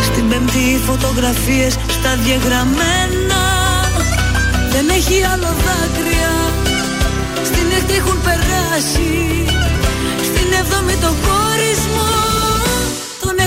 Στην 0.02 0.28
πέμπτη 0.28 0.58
οι 0.58 0.80
φωτογραφίες 0.86 1.72
Στα 1.88 2.16
διαγραμμένα. 2.24 3.42
Δεν 4.72 4.88
έχει 4.88 5.24
άλλο 5.32 5.50
δάκρυα. 5.64 6.34
Στην 7.44 7.66
έκτη 7.76 7.94
έχουν 7.96 8.18
περάσει. 8.26 9.10
Στην 10.28 10.48
έβδομη 10.60 10.92
το 10.92 11.06
χωρισμό 11.06 11.36
Τον 11.36 11.45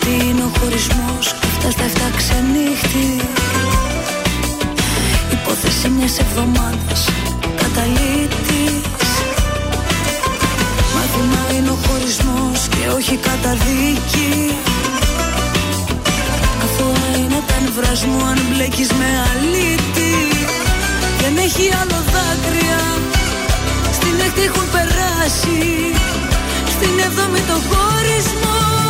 τι 0.00 0.12
είναι 0.26 0.42
ο 0.42 0.50
χωρισμός 0.58 1.34
Αυτά 1.50 1.70
στα 1.70 1.84
εφτά 1.84 2.10
ξενύχτη. 2.16 3.08
Υπόθεση 5.36 5.88
μιας 5.88 6.18
εβδομάδας 6.18 7.00
Καταλήτης. 7.62 9.10
Μάθημα 10.94 11.42
είναι 11.54 11.70
ο 11.70 11.78
χωρισμός 11.86 12.58
Και 12.72 12.82
όχι 12.96 13.16
καταδίκη. 13.28 14.32
Αθώα 16.64 17.08
είναι 17.18 17.40
τα 17.48 17.56
νευράς 17.64 18.04
μου 18.04 18.24
Αν 18.30 18.38
μπλέκεις 18.48 18.90
με 18.98 19.08
αλήτη. 19.30 20.14
Δεν 21.20 21.34
έχει 21.46 21.64
άλλο 21.80 21.98
δάκρυα 22.12 22.82
Στην 23.96 24.14
έκτη 24.26 24.42
έχουν 24.50 24.66
περάσει. 24.74 25.60
Στην 26.74 26.94
έβδομη 27.06 27.40
το 27.50 27.56
χωρισμό 27.68 28.89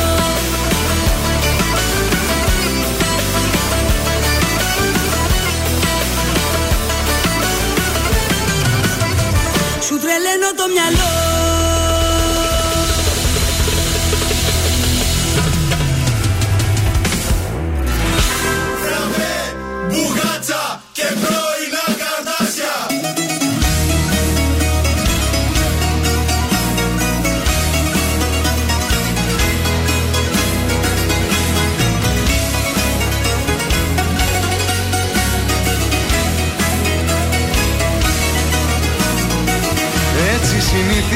τρελαίνω 10.21 10.53
το 10.55 10.65
μυαλό 10.73 11.00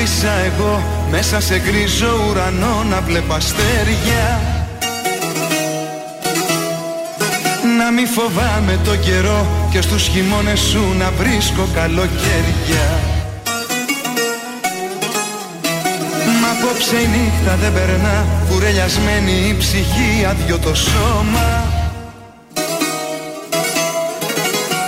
συνήθισα 0.06 0.32
εγώ 0.32 0.84
μέσα 1.12 1.42
σε 1.42 1.60
γκρίζο 1.60 2.26
ουρανό 2.30 2.84
να 2.90 3.02
βλέπω 3.02 3.34
αστέρια. 3.34 4.42
Να 7.78 7.92
μη 7.92 8.06
φοβάμαι 8.06 8.80
το 8.84 8.96
καιρό 8.96 9.48
και 9.72 9.82
στους 9.82 10.08
χειμώνες 10.08 10.60
σου 10.60 10.84
να 10.98 11.12
βρίσκω 11.12 11.68
καλοκαίρια. 11.74 12.88
Μα 16.42 16.50
απόψε 16.52 16.96
η 16.96 17.08
νύχτα 17.08 17.56
δεν 17.56 17.74
περνά 17.74 18.26
κουρελιασμένη 18.50 19.32
η 19.50 19.56
ψυχή 19.58 20.26
αδειό 20.30 20.60
το 20.60 20.76
σώμα 20.76 21.85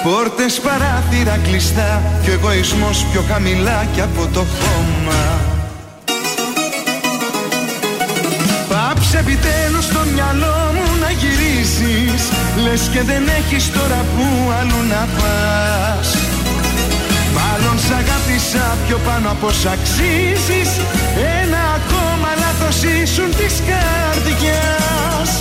Πόρτες 0.07 0.59
παράθυρα 0.59 1.37
κλειστά 1.43 2.01
και 2.23 2.29
ο 2.29 2.33
εγωισμός 2.33 3.05
πιο 3.11 3.21
χαμηλά 3.29 3.87
κι 3.93 4.01
από 4.01 4.27
το 4.33 4.39
χώμα. 4.39 5.21
Πάψε 8.69 9.17
επιτέλους 9.17 9.83
στο 9.83 9.99
μυαλό 10.13 10.57
μου 10.75 10.87
να 11.01 11.09
γυρίσεις 11.19 12.21
Λες 12.63 12.89
και 12.93 13.01
δεν 13.09 13.23
έχεις 13.39 13.71
τώρα 13.71 13.99
που 14.13 14.25
αλλού 14.59 14.81
να 14.93 15.07
πας. 15.17 16.07
Μάλλον 17.37 17.79
σ' 17.85 17.91
αγάπησα 18.01 18.77
πιο 18.87 18.97
πάνω 19.05 19.29
από 19.31 19.49
σ' 19.51 19.65
αξίζεις 19.65 20.71
Ένα 21.41 21.61
ακόμα 21.79 22.29
λάθος 22.41 22.77
ήσουν 22.83 23.29
της 23.39 23.55
καρδιάς. 23.69 25.31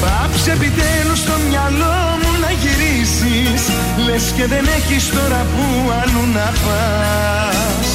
Πάψε 0.00 0.50
επιτέλους 0.50 1.18
στο 1.18 1.34
μυαλό 1.48 1.96
μου 2.10 2.15
να 2.15 2.15
γυρίσεις 2.62 3.62
Λες 4.06 4.32
και 4.36 4.46
δεν 4.46 4.64
έχεις 4.78 5.10
τώρα 5.10 5.46
που 5.52 5.64
αλλού 6.00 6.24
να 6.36 6.48
πας. 6.64 7.88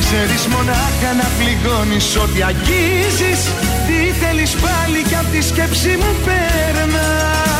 Ξέρεις 0.00 0.46
μονάχα 0.46 1.10
να 1.20 1.28
πληγώνεις 1.38 2.16
ό,τι 2.16 2.42
αγγίζεις 2.42 3.40
Τι 3.86 3.98
θέλεις 4.20 4.52
πάλι 4.64 5.02
κι 5.08 5.14
απ' 5.14 5.30
τη 5.32 5.42
σκέψη 5.42 5.88
μου 6.00 6.12
περνάς 6.24 7.55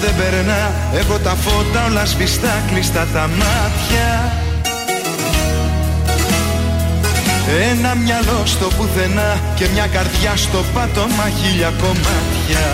δεν 0.00 0.14
περνά. 0.16 0.72
Έχω 0.94 1.18
τα 1.18 1.34
φώτα 1.34 1.84
όλα 1.88 2.04
σβηστά 2.04 2.62
κλειστά 2.70 3.06
τα 3.12 3.28
μάτια. 3.38 4.32
Ένα 7.70 7.94
μυαλό 7.94 8.42
στο 8.44 8.66
πουθενά 8.76 9.40
Και 9.56 9.66
μια 9.72 9.86
καρδιά 9.86 10.36
στο 10.36 10.64
πάτωμα 10.74 11.26
χίλια 11.38 11.72
κομμάτια. 11.80 12.66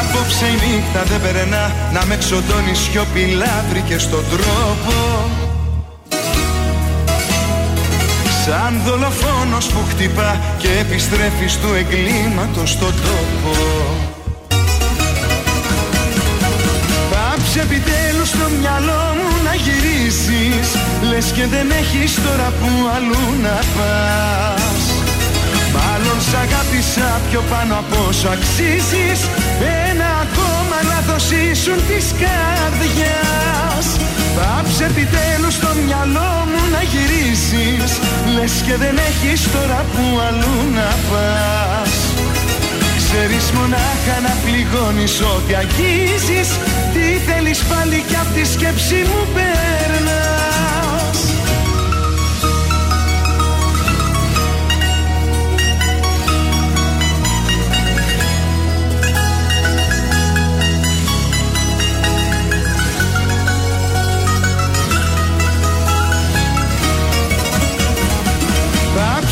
Απόψε 0.00 0.46
η 0.46 0.52
νύχτα 0.52 1.02
δεν 1.02 1.20
περνά. 1.20 1.72
Να 1.92 2.04
με 2.04 2.16
ξοντώνει 2.16 2.74
σιωπηλά 2.74 3.64
βρήκε 3.70 3.98
στον 3.98 4.24
τρόπο 4.30 5.49
Σαν 8.50 8.80
δολοφόνος 8.86 9.66
που 9.66 9.84
χτυπά 9.90 10.40
και 10.58 10.68
επιστρέφεις 10.80 11.58
του 11.60 11.68
εγκλήματος 11.80 12.70
στον 12.70 12.94
τόπο. 13.06 13.54
Πάψε 17.10 17.60
επιτέλους 17.60 18.28
στο 18.28 18.46
μυαλό 18.60 19.02
μου 19.18 19.30
να 19.44 19.54
γυρίσεις 19.54 20.68
Λες 21.10 21.26
και 21.36 21.46
δεν 21.46 21.70
έχεις 21.80 22.14
τώρα 22.24 22.48
που 22.58 22.70
αλλού 22.96 23.26
να 23.42 23.56
πας. 23.76 24.82
Μάλλον 25.74 26.18
σ' 26.28 26.34
αγάπησα 26.44 27.20
πιο 27.30 27.42
πάνω 27.50 27.74
από 27.74 27.96
όσο 28.08 28.28
αξίζεις 28.28 29.20
Ένα 29.90 30.08
ακόμα 30.24 30.76
λάθος 30.90 31.30
ήσουν 31.30 31.78
της 31.88 32.06
καρδιάς. 32.22 33.99
Πάψε 34.36 34.84
επιτέλους 34.84 35.54
στο 35.54 35.70
μυαλό 35.86 36.32
μου 36.50 36.62
να 36.74 36.82
γυρίσεις. 36.90 37.90
Λες 38.34 38.54
και 38.66 38.76
δεν 38.82 38.96
έχεις 39.08 39.40
τώρα 39.52 39.80
που 39.92 40.04
αλλού 40.26 40.58
να 40.78 40.90
πας. 41.08 41.94
Ξέρεις 42.98 43.50
μονάχα 43.50 44.16
να 44.26 44.32
πληγώνεις 44.44 45.20
ό,τι 45.34 45.52
αγγίζεις. 45.62 46.48
Τι 46.94 47.06
θέλεις 47.26 47.58
πάλι 47.70 48.04
κι 48.08 48.16
απ' 48.22 48.32
τη 48.34 48.44
σκέψη 48.54 48.98
μου 49.10 49.22
περνάς 49.34 49.69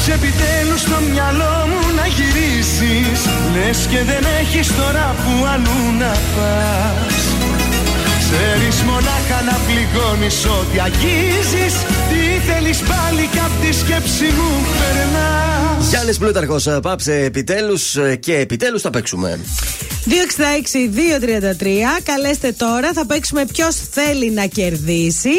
επιτέλους 0.09 0.81
στο 0.81 0.99
μυαλό 1.11 1.57
μου 1.71 1.83
να 1.99 2.07
γυρίσεις 2.17 3.21
Λες 3.55 3.79
και 3.91 4.01
δεν 4.11 4.25
έχεις 4.41 4.69
τώρα 4.81 5.07
που 5.23 5.33
αλλού 5.53 5.81
να 6.03 6.13
πας 6.35 7.23
Ξέρεις 8.25 8.77
μονάχα 8.89 9.39
να 9.51 9.57
πληγώνεις 9.67 10.45
ό,τι 10.59 10.77
αγγίζεις 10.87 11.75
Τι 12.11 12.23
θέλεις 12.49 12.79
πάλι 12.79 13.25
κι 13.33 13.39
απ' 13.47 13.57
τη 13.63 13.71
σκέψη 13.83 14.29
μου 14.37 14.51
περνάς 14.79 15.89
Γιάννη 15.89 16.15
Πλούταρχος, 16.17 16.69
πάψε 16.83 17.15
επιτέλους 17.15 17.97
και 18.21 18.37
επιτέλους 18.37 18.83
θα 18.83 18.91
παίξουμε. 18.91 19.39
266-233. 20.09 20.13
Καλέστε 22.03 22.53
τώρα. 22.53 22.93
Θα 22.93 23.07
παίξουμε 23.07 23.45
ποιος 23.53 23.77
θέλει 23.91 24.31
να 24.31 24.47
κερδίσει. 24.47 25.31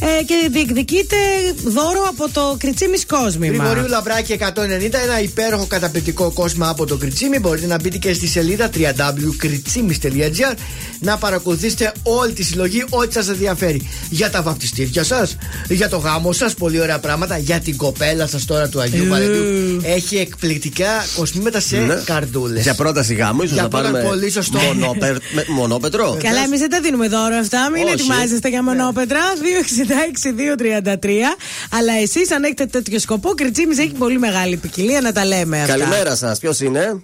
Ε, 0.00 0.22
και 0.24 0.48
διεκδικείτε 0.50 1.16
δώρο 1.64 2.02
από 2.08 2.28
το 2.32 2.56
Κριτσίμι 2.58 2.98
Κόσμημα. 2.98 3.46
Γρηγορίου 3.46 3.88
Λαμπράκη 3.88 4.32
190, 4.40 4.98
ένα 5.04 5.20
υπέροχο 5.22 5.66
καταπληκτικό 5.66 6.30
κόσμο 6.32 6.70
από 6.70 6.86
το 6.86 6.96
Κριτσίμι. 6.96 7.38
Μπορείτε 7.38 7.66
να 7.66 7.76
μπείτε 7.80 7.98
και 7.98 8.12
στη 8.12 8.26
σελίδα 8.26 8.70
www.κριτσίμι.gr 8.74 10.54
να 11.00 11.16
παρακολουθήσετε 11.18 11.92
όλη 12.02 12.32
τη 12.32 12.42
συλλογή, 12.42 12.84
ό,τι 12.90 13.12
σας 13.12 13.28
ενδιαφέρει. 13.28 13.88
Για 14.10 14.30
τα 14.30 14.42
βαπτιστήρια 14.42 15.04
σας, 15.04 15.36
για 15.68 15.88
το 15.88 15.96
γάμο 15.96 16.32
σας, 16.32 16.54
πολύ 16.54 16.80
ωραία 16.80 16.98
πράγματα. 16.98 17.38
Για 17.38 17.60
την 17.60 17.76
κοπέλα 17.76 18.26
σας 18.26 18.44
τώρα 18.44 18.68
του 18.68 18.80
Αγίου 18.80 19.04
Ε. 19.04 19.08
Βαλεντίου. 19.08 19.80
Έχει 19.82 20.16
εκπληκτικά 20.16 20.86
κοσμήματα 21.16 21.60
σε 21.60 21.76
Ναι. 21.76 21.94
καρδούλες. 22.04 22.62
Για 22.62 22.74
πρόταση 22.74 23.14
γάμου, 23.14 23.42
ίσως 23.42 23.52
Για 23.54 23.62
να 23.62 23.68
πρώτα 23.68 23.84
πάρουμε. 23.90 24.02
Πολύ 24.08 24.30
σωστό. 24.30 24.58
μονόπερ- 24.58 25.22
με- 25.32 25.44
Μονόπετρο. 25.48 26.16
Καλά, 26.22 26.40
εμείς 26.40 26.60
δεν 26.60 26.70
τα 26.70 26.80
δίνουμε 26.80 27.08
δώρο 27.08 27.36
αυτά. 27.36 27.70
Μην 27.70 27.82
Όχι. 27.84 27.92
ετοιμάζεστε 27.92 28.48
για 28.48 28.62
μονόπετρα. 28.62 29.20
266-233. 29.40 31.36
Αλλά 31.72 31.92
εσείς, 31.92 32.30
αν 32.30 32.44
έχετε 32.44 32.66
τέτοιο 32.66 32.98
σκοπό, 32.98 33.30
Κριτσίμι 33.30 33.76
έχει 33.76 33.92
πολύ 33.92 34.18
μεγάλη 34.18 34.56
ποικιλία 34.56 35.00
να 35.00 35.12
τα 35.12 35.24
λέμε 35.24 35.60
αυτά. 35.62 35.76
Καλημέρα 35.76 36.16
σας, 36.16 36.38
ποιος 36.38 36.60
είναι; 36.60 37.02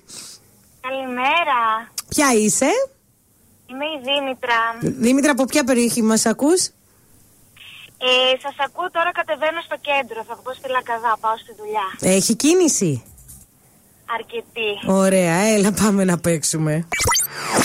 Καλημέρα. 0.81 1.59
Ποια 2.09 2.27
είσαι, 2.35 2.67
Είμαι 3.71 3.85
η 3.85 3.99
Δήμητρα. 4.05 4.59
Δήμητρα, 5.01 5.31
από 5.31 5.45
ποια 5.45 5.65
περιοχή 5.65 6.03
μας 6.03 6.27
ακούς; 6.27 6.61
Ε, 8.03 8.39
σας 8.43 8.55
ακούω 8.67 8.91
τώρα 8.91 9.11
κατεβαίνω 9.13 9.61
στο 9.65 9.77
κέντρο. 9.89 10.25
Θα 10.29 10.35
βγω 10.43 10.53
στη 10.59 10.69
Λακαδά, 10.71 11.17
πάω 11.21 11.37
στη 11.43 11.53
δουλειά. 11.61 12.15
Έχει 12.17 12.35
κίνηση; 12.37 13.03
Αρκετή. 14.19 14.71
Ωραία, 14.87 15.35
έλα, 15.57 15.73
πάμε 15.73 16.05
να 16.05 16.19
παίξουμε. 16.19 16.87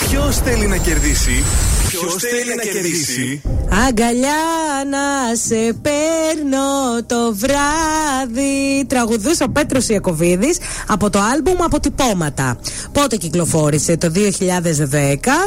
Ποιος 0.10 0.38
θέλει 0.38 0.68
να 0.68 0.78
κερδίσει; 0.78 1.44
Ποιος 1.88 2.16
θέλει 2.16 2.56
να 2.56 2.62
κερδίσει; 2.64 3.42
Αγκαλιά 3.88 4.44
να 4.90 5.36
σε 5.36 5.74
παίρνω 5.82 7.04
το 7.06 7.36
βράδυ 7.36 8.86
Τραγουδούσε 8.88 9.44
ο 9.44 9.50
Πέτρος 9.50 9.90
Ιακωβίδης 9.90 10.58
Από 10.88 11.10
το 11.10 11.20
άλμπουμ 11.20 11.64
Αποτυπώματα 11.64 12.58
Πότε 12.92 13.16
κυκλοφόρησε 13.16 13.98
το 13.98 14.12
2010 14.16 14.20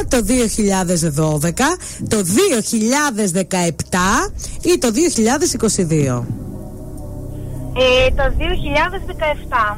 Το 0.07 0.17
2012 0.17 1.77
Το 2.07 2.17
2017 2.17 2.23
Ή 4.61 4.77
το 4.77 4.87
2022 4.87 6.23
Ε, 7.73 8.09
το 8.09 8.23
2017. 8.37 9.77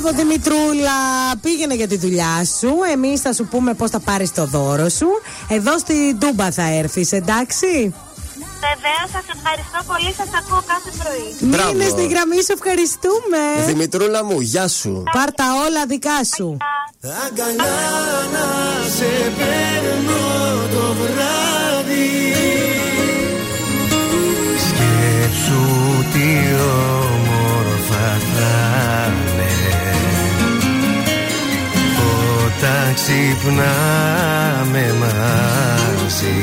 Μπράβο 0.00 0.16
Δημητρούλα, 0.16 0.98
πήγαινε 1.40 1.74
για 1.74 1.88
τη 1.88 1.96
δουλειά 1.96 2.44
σου. 2.58 2.70
Εμείς 2.92 3.20
θα 3.20 3.32
σου 3.32 3.46
πούμε 3.46 3.74
πώς 3.74 3.90
θα 3.90 4.00
πάρεις 4.00 4.32
το 4.32 4.44
δώρο 4.44 4.88
σου. 4.88 5.06
Εδώ 5.48 5.78
στη 5.78 6.14
Ντούμπα 6.18 6.50
θα 6.50 6.62
έρθεις, 6.62 7.12
εντάξει; 7.12 7.94
Βεβαίως, 8.66 9.08
σας 9.12 9.26
ευχαριστώ 9.36 9.78
πολύ. 9.86 10.14
Σας 10.16 10.28
ακούω 10.40 10.62
κάθε 10.72 10.90
πρωί. 11.02 11.50
Μπράβο. 11.50 11.72
Μείνε 11.72 11.88
στη 11.88 12.06
γραμμή 12.06 12.36
σου, 12.44 12.52
ευχαριστούμε. 12.58 13.40
Δημητρούλα 13.66 14.24
μου, 14.24 14.40
γεια 14.40 14.68
σου. 14.68 15.02
Πάρ 15.12 15.32
τα 15.32 15.44
όλα 15.66 15.86
δικά 15.86 16.24
σου. 16.36 16.56
Αγκαλιά 17.24 17.76
να 18.34 18.46
σε 18.96 19.12
παίρνω 19.38 20.22
το 20.74 20.94
βράδυ 21.00 22.10
Σκέψου 24.66 25.64
τι 26.12 26.28
όμορφα 27.04 28.06
θα 28.34 28.54
είναι 29.06 29.55
Όταν 32.58 32.94
ξυπνάμε 32.94 34.84
μαζί. 34.98 36.38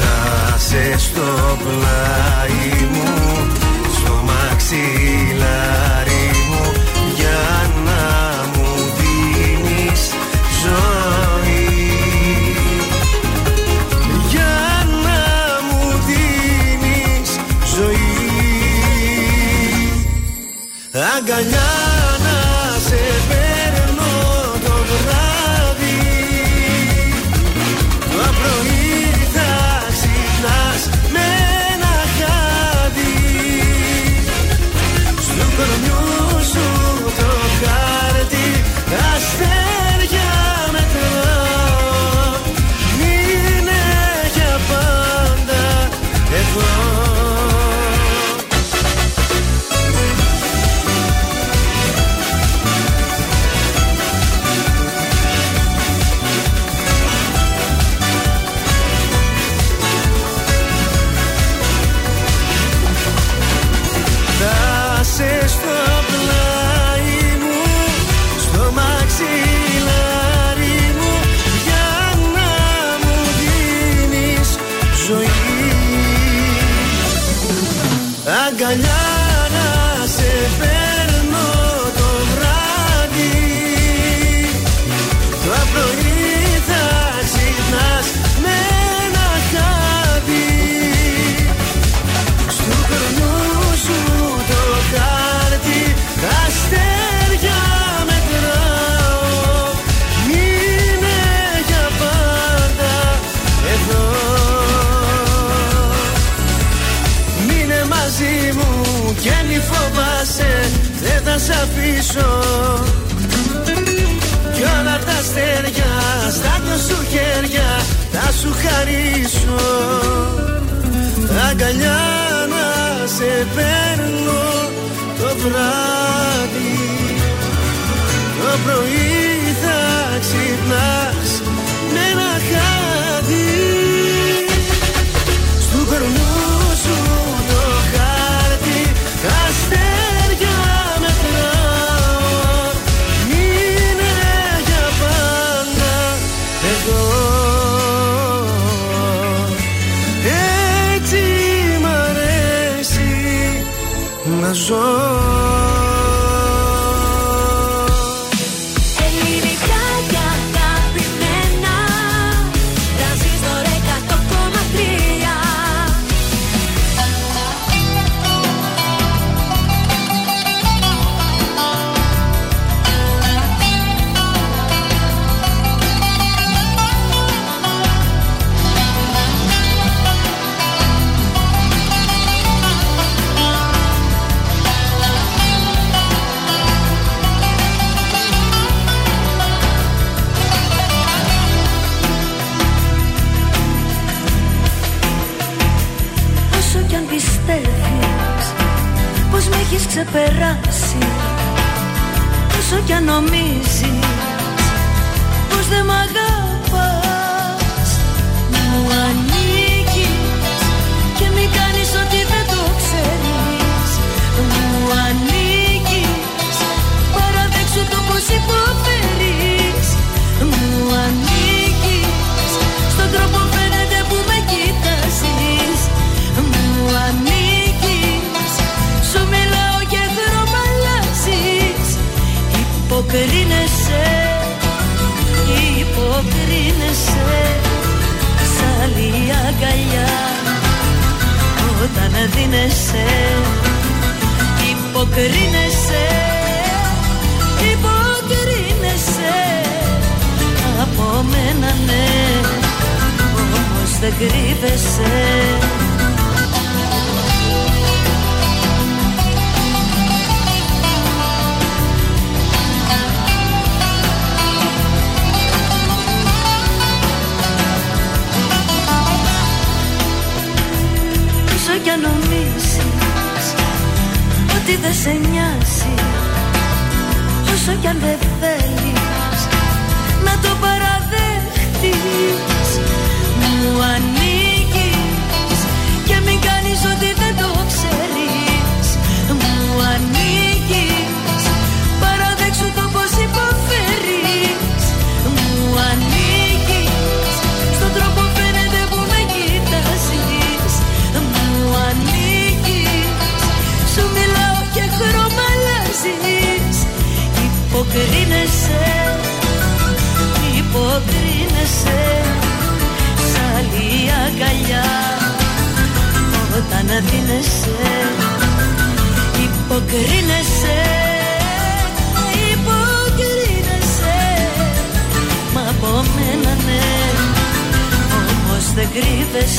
Θα 0.00 0.58
σε 0.58 0.98
στο 0.98 1.58
πλάι 1.58 2.88
μου 2.92 3.10
Στο 3.94 4.12
μαξιλάρι 4.24 5.47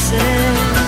said 0.10 0.79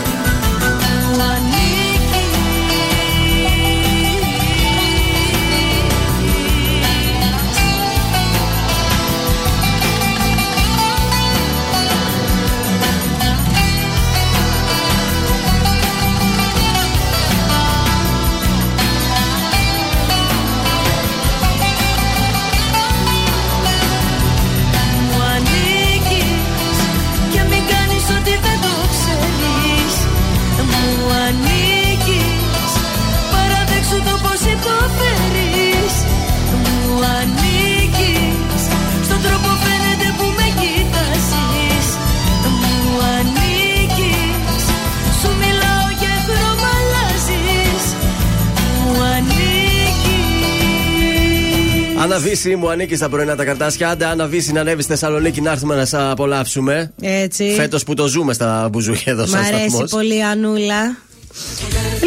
Βύση 52.43 52.55
μου 52.55 52.69
ανήκει 52.69 52.95
στα 52.95 53.09
πρωινά 53.09 53.35
τα 53.35 53.43
καρτάσια. 53.45 53.89
Άντε, 53.89 54.05
Άννα 54.05 54.25
Βύση 54.27 54.51
να 54.51 54.59
ανέβεις 54.59 54.83
στη 54.83 54.93
Θεσσαλονίκη 54.93 55.41
να 55.41 55.51
έρθουμε 55.51 55.75
να 55.75 55.85
σα 55.85 56.09
απολαύσουμε. 56.11 56.93
Έτσι. 57.01 57.53
Φέτος 57.55 57.83
που 57.83 57.93
το 57.93 58.07
ζούμε 58.07 58.33
στα 58.33 58.67
μπουζούχια 58.71 59.11
εδώ, 59.11 59.25
Μ' 59.27 59.35
αρέσει 59.35 59.69
σταθμός. 59.69 59.89
πολύ, 59.89 60.23
Ανούλα. 60.23 60.97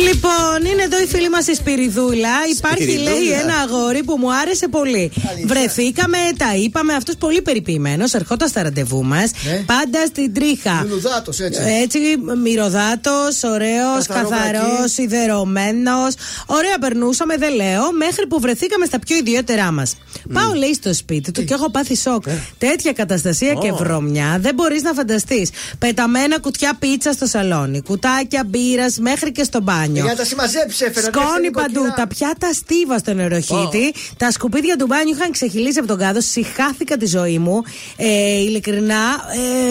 Λοιπόν, 0.09 0.73
είναι 0.73 0.83
εδώ 0.83 1.01
η 1.01 1.07
φίλη 1.07 1.29
μας 1.29 1.47
η 1.47 1.55
Σπυριδούλα. 1.55 2.29
Υπάρχει, 2.57 2.83
Σπυριδούλα. 2.83 3.11
λέει, 3.11 3.29
ένα 3.43 3.55
αγόρι 3.55 4.03
που 4.05 4.17
μου 4.19 4.35
άρεσε 4.35 4.69
πολύ. 4.69 5.13
Βρεθήκαμε, 5.47 6.19
τα 6.37 6.55
είπαμε, 6.57 6.93
αυτός 6.95 7.15
πολύ 7.17 7.43
περιποιημένος. 7.43 8.15
Ερχόταν 8.15 8.49
στα 8.49 8.63
ραντεβού 8.63 9.05
μας. 9.05 9.31
Ναι. 9.45 9.63
Πάντα 9.67 10.07
στην 10.07 10.35
τρίχα. 10.35 10.83
Λουλουδάτος, 10.89 11.41
έτσι. 11.41 11.61
Έτσι, 11.83 11.99
μυρωδάτος, 12.43 13.43
ωραίος, 13.43 14.07
Καθαρό 14.07 14.29
καθαρός, 14.29 14.77
βρακί. 14.77 14.91
σιδερωμένος. 14.93 16.15
Ωραία, 16.47 16.79
περνούσαμε, 16.81 17.37
δεν 17.37 17.55
λέω, 17.55 17.93
μέχρι 17.93 18.27
που 18.27 18.41
βρεθήκαμε 18.41 18.85
στα 18.87 18.99
πιο 18.99 19.17
ιδιαίτερά 19.17 19.71
μας. 19.73 19.97
Πάω, 20.33 20.53
λέει, 20.53 20.75
στο 20.75 20.95
σπίτι 20.95 21.31
του 21.31 21.45
και 21.45 21.55
έχω 21.55 21.71
πάθει 21.71 21.97
σοκ. 21.97 22.25
Τέτοια 22.59 22.93
καταστασία 22.93 23.53
και 23.55 23.71
Ω. 23.71 23.77
βρωμιά 23.77 24.39
δεν 24.41 24.55
μπορείς 24.55 24.83
να 24.83 24.93
φανταστείς. 24.93 25.51
Πεταμένα 25.79 26.39
κουτιά 26.39 26.77
πίτσα 26.79 27.13
στο 27.13 27.27
σαλόνι, 27.27 27.83
κουτάκια 27.83 28.45
μπύρας 28.47 28.99
μέχρι 28.99 29.33
και 29.33 29.44
στο 29.45 29.61
μπάνιο. 29.61 30.03
Για 30.03 30.13
να 30.13 30.15
τα 30.17 30.25
συμμαζέψει, 30.25 30.85
έφερα. 30.85 31.07
Σκόνη 31.07 31.51
παντού, 31.51 31.81
τα 31.97 32.07
πιάτα 32.07 32.53
στίβα 32.53 32.99
στο 32.99 33.15
νεροχύτη. 33.15 33.95
Τα 34.17 34.31
σκουπίδια 34.31 34.77
του 34.77 34.87
μπάνιου 34.87 35.15
είχαν 35.19 35.31
ξεχυλήσει 35.31 35.79
από 35.79 35.89
τον 35.89 35.99
κάδο. 35.99 36.21
Συχάθηκα 36.21 36.97
τη 36.97 37.07
ζωή 37.07 37.39
μου. 37.39 37.63
Ε, 37.97 38.07
ειλικρινά, 38.41 39.03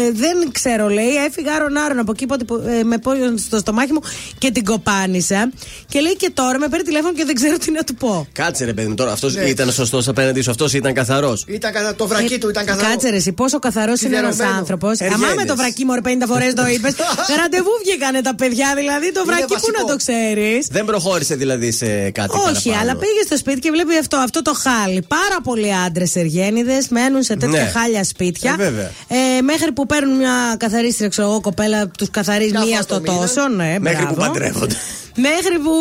ε, 0.08 0.12
δεν 0.12 0.52
ξέρω, 0.52 0.88
λέει. 0.90 1.16
Έφυγα 1.28 1.54
άρον-άρον 1.54 2.00
από 2.00 2.12
εκεί 2.12 2.26
πότε, 2.26 2.46
ε, 2.80 2.84
με 2.84 2.98
πόδι 2.98 3.38
στο 3.38 3.58
στομάχι 3.58 3.92
μου 3.94 4.02
και 4.38 4.52
την 4.52 4.66
κοπάνισα. 4.66 5.52
Και 5.88 6.00
λέει 6.00 6.16
και 6.16 6.30
τώρα 6.34 6.60
με 6.60 6.68
παίρνει 6.68 6.86
τηλέφωνο 6.86 7.14
και 7.14 7.26
δεν 7.26 7.36
ξέρω 7.36 7.58
τι 7.58 7.72
να 7.72 7.84
του 7.84 7.96
πω. 7.96 8.28
Κάτσε 8.32 8.66
ρε 8.66 8.74
παιδί 8.74 8.88
μου 8.88 8.96
τώρα, 8.96 9.12
αυτός 9.12 9.36
Ναι. 9.36 9.44
ήταν 9.44 9.72
σωστός 9.72 10.08
απέναντι 10.08 10.42
σου, 10.42 10.52
αυτός 10.52 10.74
ήταν 10.74 10.94
καθαρός. 10.94 11.46
Ήταν 11.48 11.72
καθα... 11.74 11.96
Το 11.96 12.08
βρακί 12.08 12.38
του 12.40 12.50
ήταν 12.50 12.66
καθαρό. 12.66 12.88
Κάτσε 12.90 13.10
ρε, 13.10 13.16
εσύ, 13.16 13.32
πόσο 13.32 13.60
καθαρός 13.60 14.02
είναι 14.02 14.18
ένας 14.18 14.32
Σιδερωμένο. 14.32 14.60
άνθρωπος. 14.60 15.00
Εργένες. 15.00 15.26
Αμά 15.26 15.34
με 15.36 15.46
το 15.46 15.56
βρακί 15.56 15.86
μου 15.86 15.94
50 16.04 16.08
φορές 16.28 16.54
το 16.54 16.68
είπες. 16.74 16.94
Ραντεβού 17.42 17.72
βγήκανε 17.84 18.22
τα 18.22 18.36
παιδιά, 18.36 18.74
δηλαδή 18.76 19.12
το 19.12 19.22
Είναι 19.26 19.36
βρακί 19.36 19.54
που 19.66 19.72
βασικό. 19.72 19.82
να 19.88 19.92
το 19.92 19.96
ξέρεις. 19.96 20.68
Δεν 20.72 20.86
προχώρησε 20.86 21.36
δηλαδή 21.36 21.72
σε 21.72 22.10
κάτι 22.12 22.38
Όχι, 22.38 22.44
παραπάνω. 22.70 22.76
αλλά 22.82 22.96
πήγε 23.00 23.22
στο 23.26 23.38
σπίτι 23.38 23.60
και 23.60 23.72
βλέπει 23.72 23.98
αυτό, 23.98 24.18
αυτό 24.18 24.42
το 24.42 24.54
χάλι. 24.54 25.02
Πάρα 25.08 25.38
πολλοί 25.44 25.74
άντρες 25.86 26.16
εργένιδες 26.16 26.88
μένουν 26.90 27.24
σε 27.24 27.36
τέτοια 27.36 27.64
Ναι. 27.64 27.70
χάλια 27.76 28.04
σπίτια. 28.04 28.52
Ε, 28.60 28.64
βέβαια. 28.64 28.92
Ε, 29.08 29.42
μέχρι 29.42 29.72
που 29.72 29.86
παίρνουν 29.86 30.18
μια 30.18 30.56
καθαρίστρια, 30.60 31.08
ξέρω 31.08 31.28
εγώ, 31.28 31.42
κοπέλα, 31.42 31.88
τους 31.88 32.10
καθαρίζει 32.10 32.52
Μια 32.52 32.60
μία 32.62 32.70
φορά 32.70 32.82
στο 32.84 32.94
το 33.02 33.12
μήνα. 33.12 33.26
τόσο. 33.26 33.48
Ναι, 33.48 33.76
Μέχρι 33.80 34.06
που 34.06 34.14
μπράβο. 34.14 34.32
παντρεύονται. 34.32 34.76
Μέχρι 35.16 35.60
που 35.64 35.74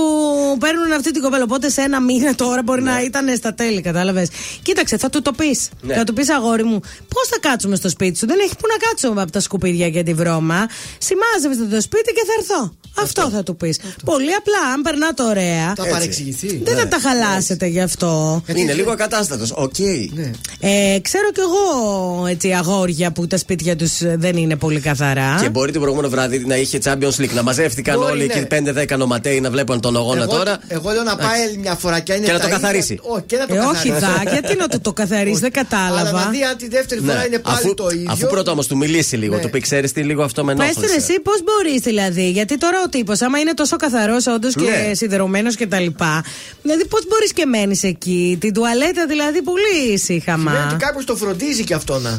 παίρνουν 0.59 0.93
αυτή 0.93 1.11
την 1.11 1.23
κοπέλα. 1.23 1.43
Οπότε 1.43 1.71
σε 1.71 1.81
ένα 1.81 2.01
μήνα 2.01 2.35
τώρα 2.35 2.63
μπορεί 2.63 2.83
να 2.83 3.03
ήταν 3.03 3.37
στα 3.37 3.55
τέλη, 3.55 3.81
κατάλαβες. 3.81 4.29
Κοίταξε, 4.63 4.97
θα 4.97 5.11
του 5.11 5.23
το 5.23 5.33
πεις. 5.33 5.69
Ναι. 5.81 5.95
Θα 5.95 6.05
του 6.05 6.13
πεις, 6.13 6.31
αγόρι 6.31 6.65
μου, 6.65 6.81
πώς 7.09 7.29
θα 7.29 7.39
κάτσουμε 7.41 7.77
στο 7.77 7.89
σπίτι 7.89 8.19
σου; 8.19 8.27
Δεν 8.27 8.39
έχει 8.39 8.55
που 8.55 8.67
να 8.69 8.87
κάτσουμε 8.89 9.23
από 9.23 9.33
τα 9.33 9.41
σκουπίδια 9.41 9.91
και 9.91 10.03
τη 10.03 10.15
βρώμα. 10.15 10.67
Συμμάζευε 10.99 11.75
το 11.77 11.81
σπίτι 11.81 12.13
και 12.13 12.23
θα 12.27 12.33
έρθω. 12.39 12.75
Αυτό, 12.95 13.31
θα 13.31 13.43
του 13.43 13.57
πεις. 13.57 13.79
Πολύ 14.05 14.35
απλά, 14.35 14.73
αν 14.75 14.83
περνάτε 14.83 15.23
ωραία. 15.23 15.75
Θα 15.77 15.87
παρεξηγηθεί. 15.87 16.61
Δεν 16.65 16.77
θα 16.77 16.89
τα 16.89 16.99
χαλάσετε 16.99 17.67
γι' 17.67 17.81
αυτό. 17.81 18.43
Είναι 18.55 18.73
λίγο 18.73 18.91
ακατάστατος. 18.91 19.53
Οκ. 19.57 19.79
Ναι. 20.13 20.31
Ε, 20.61 20.99
ξέρω 21.01 21.31
κι 21.33 21.41
εγώ 21.41 22.27
έτσι 22.27 22.53
αγόρια 22.53 23.13
που 23.13 23.27
τα 23.27 23.37
σπίτια 23.37 23.77
τους 23.77 23.99
δεν 24.17 24.37
είναι 24.37 24.57
πολύ 24.57 24.81
καθαρά. 24.81 25.39
Και 25.43 25.49
μπορεί 25.49 25.73
το 25.73 25.79
προηγούμενο 25.79 26.09
βράδυ 26.09 26.45
να 26.47 26.57
είχε 26.57 26.79
Champions 26.85 27.17
League. 27.21 27.35
Να 27.35 27.43
μαζεύτηκαν 27.43 27.97
Μπορεί, 27.97 28.11
όλοι 28.13 28.27
ναι. 28.27 28.33
εκεί 28.33 28.47
5-10 28.93 28.97
νοματέοι 29.23 29.41
να 29.41 29.51
βλέπουν 29.51 29.81
τον 29.81 29.97
αγώνα 29.97 30.23
Εγώ, 30.23 30.37
τώρα. 30.37 30.59
εγώ 30.69 30.91
λέω 30.91 31.03
να 31.03 31.17
πάει 31.17 31.57
μια 31.61 31.75
φορά 31.75 32.01
και, 32.01 32.13
είναι 32.13 32.27
Και 32.27 32.33
να 32.33 32.39
τα 32.39 32.45
το 32.45 32.47
ίδια- 32.49 32.59
καθαρίσει. 32.61 32.99
Όχι, 33.03 33.23
και 33.27 33.37
να 33.37 33.47
το 33.47 33.55
Ε, 33.55 33.59
όχι, 33.59 33.89
καθαρίσει. 33.89 34.25
δα, 34.25 34.31
γιατί 34.31 34.57
να 34.57 34.69
του 34.69 34.81
το 34.81 34.93
καθαρίσει, 34.93 35.41
δεν 35.41 35.51
Αλλά 35.55 35.63
κατάλαβα. 35.69 36.25
να 36.25 36.31
δει 36.31 36.43
αν 36.43 36.57
τη 36.57 36.69
δεύτερη 36.69 37.01
φορά 37.01 37.19
Ναι. 37.19 37.25
είναι 37.27 37.39
πάλι 37.39 37.57
αφού, 37.57 37.75
το 37.75 37.89
ίδιο. 37.93 38.09
αφού 38.11 38.27
πρώτα 38.27 38.51
όμως 38.53 38.67
του 38.67 38.77
μιλήσει 38.77 39.17
λίγο, 39.17 39.35
Ναι. 39.37 39.41
του 39.43 39.51
πει: 39.51 39.61
Ξέρεις 39.61 39.93
τι, 39.93 40.03
λίγο 40.03 40.23
αυτό 40.23 40.45
με 40.45 40.55
Πες 40.55 40.65
ενόχλησε. 40.69 40.95
εσύ, 40.97 41.21
πώς 41.21 41.39
μπορείς 41.45 41.81
δηλαδή; 41.81 42.31
Γιατί 42.31 42.59
τώρα 42.59 42.77
ο 42.85 42.89
τύπος, 42.89 43.21
άμα 43.23 43.39
είναι 43.39 43.55
τόσο 43.55 43.77
καθαρός 43.77 44.27
όντως 44.27 44.55
και 44.55 44.61
Ναι. 44.89 44.95
σιδερωμένος 44.95 45.57
και 45.57 45.67
τα 45.67 45.79
λοιπά. 45.81 46.25
Δηλαδή, 46.63 46.87
πώς 46.87 47.07
μπορείς 47.09 47.33
και 47.33 47.47
μένεις 47.47 47.83
εκεί; 47.83 48.37
Την 48.41 48.53
τουαλέτα 48.55 49.07
δηλαδή 49.07 49.43
πολύ 49.43 49.93
ήσυχαμα. 49.93 50.51
Σημαίνει 50.51 50.73
ότι 50.73 50.85
κάποιος 50.85 51.05
το 51.05 51.17
φροντίζει 51.17 51.65
και 51.65 51.75
αυτό 51.75 51.99
να. 51.99 52.11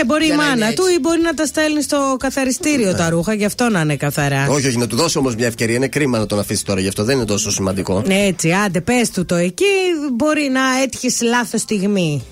Ε, 0.00 0.04
μπορεί 0.06 0.22
η 0.24 0.26
Για 0.26 0.36
να 0.36 0.42
μάνα 0.42 0.54
είναι 0.66 0.74
του 0.74 0.82
έτσι. 0.82 0.94
ή 0.94 0.98
μπορεί 1.00 1.20
να 1.20 1.34
τα 1.34 1.46
στέλνει 1.46 1.82
στο 1.82 2.16
καθαριστήριο 2.18 2.94
τα 2.94 3.08
ρούχα, 3.08 3.34
γι' 3.34 3.44
αυτό 3.44 3.68
να 3.68 3.80
είναι 3.80 3.96
καθαρά. 3.96 4.46
Όχι, 4.48 4.66
όχι, 4.66 4.76
να 4.76 4.86
του 4.86 4.96
δώσει 4.96 5.18
όμως 5.18 5.34
μια 5.34 5.46
ευκαιρία. 5.46 5.74
Είναι 5.76 5.88
κρίμα 5.88 6.18
να 6.18 6.26
τον 6.26 6.38
αφήσει 6.48 6.64
τώρα 6.64 6.80
γι' 6.80 6.88
αυτό. 6.88 7.04
Δεν 7.04 7.16
είναι 7.16 7.24
τόσο 7.24 7.50
σημαντικό. 7.50 8.02
Ναι, 8.06 8.26
έτσι, 8.26 8.52
άντε, 8.52 8.80
πες 8.80 9.10
του 9.10 9.24
το 9.24 9.34
εκεί. 9.34 9.64
Μπορεί 10.12 10.50
να 10.52 10.82
έτυχες 10.82 11.20
λάθος 11.22 11.60
στιγμή. 11.60 12.22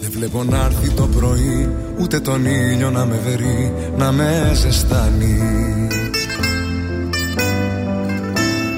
Δεν 0.00 0.10
βλέπω 0.10 0.44
να 0.44 0.64
έρθει 0.64 0.90
το 0.90 1.06
πρωί 1.06 1.68
Ούτε 2.00 2.20
τον 2.20 2.44
ήλιο 2.44 2.90
να 2.90 3.04
με 3.04 3.20
βερεί 3.24 3.72
Να 3.96 4.12
με 4.12 4.52
ζεστάνει 4.54 5.38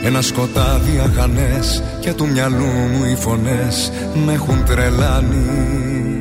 Ένα 0.05 0.23
σκοτάδι 0.23 0.99
αχανές 0.99 1.83
Και 2.01 2.13
του 2.13 2.27
μυαλού 2.27 2.65
μου 2.65 3.05
οι 3.05 3.15
φωνές 3.15 3.93
Με 4.25 4.33
έχουν 4.33 4.65
τρελάνει 4.65 6.19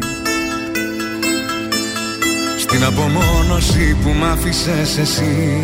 Στην 2.57 2.83
απομόνωση 2.83 3.97
που 4.03 4.09
μ' 4.09 4.23
άφησες 4.23 4.97
εσύ 4.97 5.63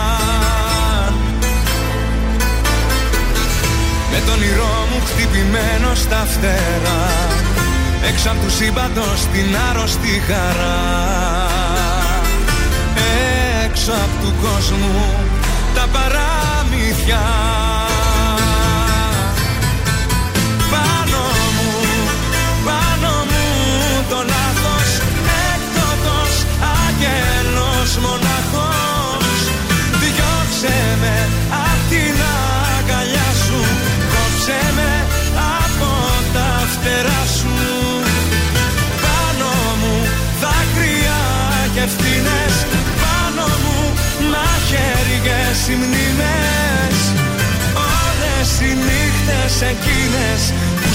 με 4.21 4.27
τον 4.27 4.35
όνειρό 4.35 4.87
μου 4.91 5.01
χτυπημένο 5.05 5.95
στα 5.95 6.25
φτερά. 6.31 7.05
Έξω 8.09 8.29
απ' 8.29 8.41
του 8.43 8.51
σύμπαντος 8.51 9.25
την 9.33 9.57
άρρωστη 9.69 10.21
χαρά. 10.27 10.79
Έξω 13.65 13.91
απ' 13.91 14.23
του 14.23 14.33
κόσμου 14.41 15.13
τα 15.75 15.87
παραμύθια 15.91 17.21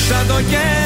σαν 0.08 0.26
το 0.26 0.34
κέρι 0.34 0.85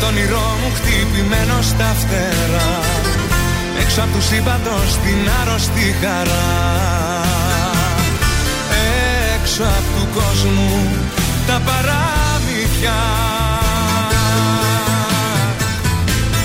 Με 0.00 0.04
τον 0.04 0.16
όνειρό 0.16 0.56
μου 0.60 0.70
χτυπημένο 0.74 1.62
στα 1.62 1.94
φτερά. 2.00 2.70
Έξω 3.82 4.00
απ' 4.00 4.12
του 4.12 4.22
σύμπαντος 4.22 4.90
την 5.04 5.30
άρρωστη 5.40 5.94
χαρά. 6.00 6.50
Έξω 9.34 9.62
απ' 9.62 9.88
του 9.94 10.08
κόσμου 10.14 10.88
τα 11.46 11.60
παραμύθια. 11.66 13.00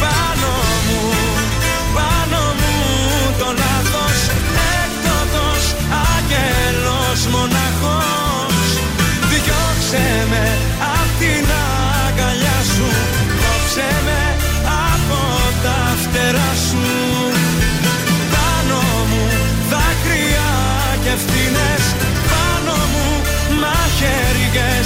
Πάνω 0.01 0.53
μου, 0.88 1.01
πάνω 1.97 2.41
μου 2.59 2.75
το 3.39 3.47
λάθος 3.61 4.19
Έκδοτος, 4.81 5.63
άγγελος, 6.11 7.19
μοναχός. 7.34 8.67
Διώξε 9.30 10.22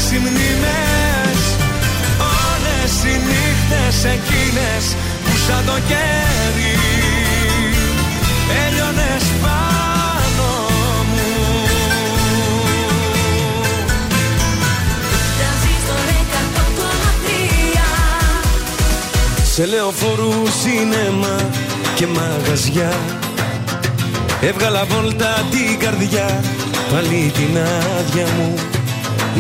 μαχαίριες 0.08 0.12
οι 0.12 0.18
μνήμες 0.18 1.42
Όλες 2.20 3.04
οι 3.04 3.20
νύχτες 3.28 4.06
εκείνες 4.06 4.96
που 5.24 5.38
σαν 5.48 5.66
το 5.66 5.74
κέρι 5.88 6.76
Έλειωνες 8.68 9.24
πάνω 9.42 10.50
μου. 11.10 11.26
Σε 19.44 19.66
λεωφορού, 19.66 20.34
σινέμα 20.62 21.50
και 21.96 22.08
μαγαζιά. 22.08 22.94
Έβγαλα 24.42 24.86
βόλτα 24.86 25.46
την 25.52 25.80
καρδιά 25.80 26.44
Πάλι 26.92 27.32
την 27.36 27.58
άδεια 27.58 28.26
μου 28.38 28.77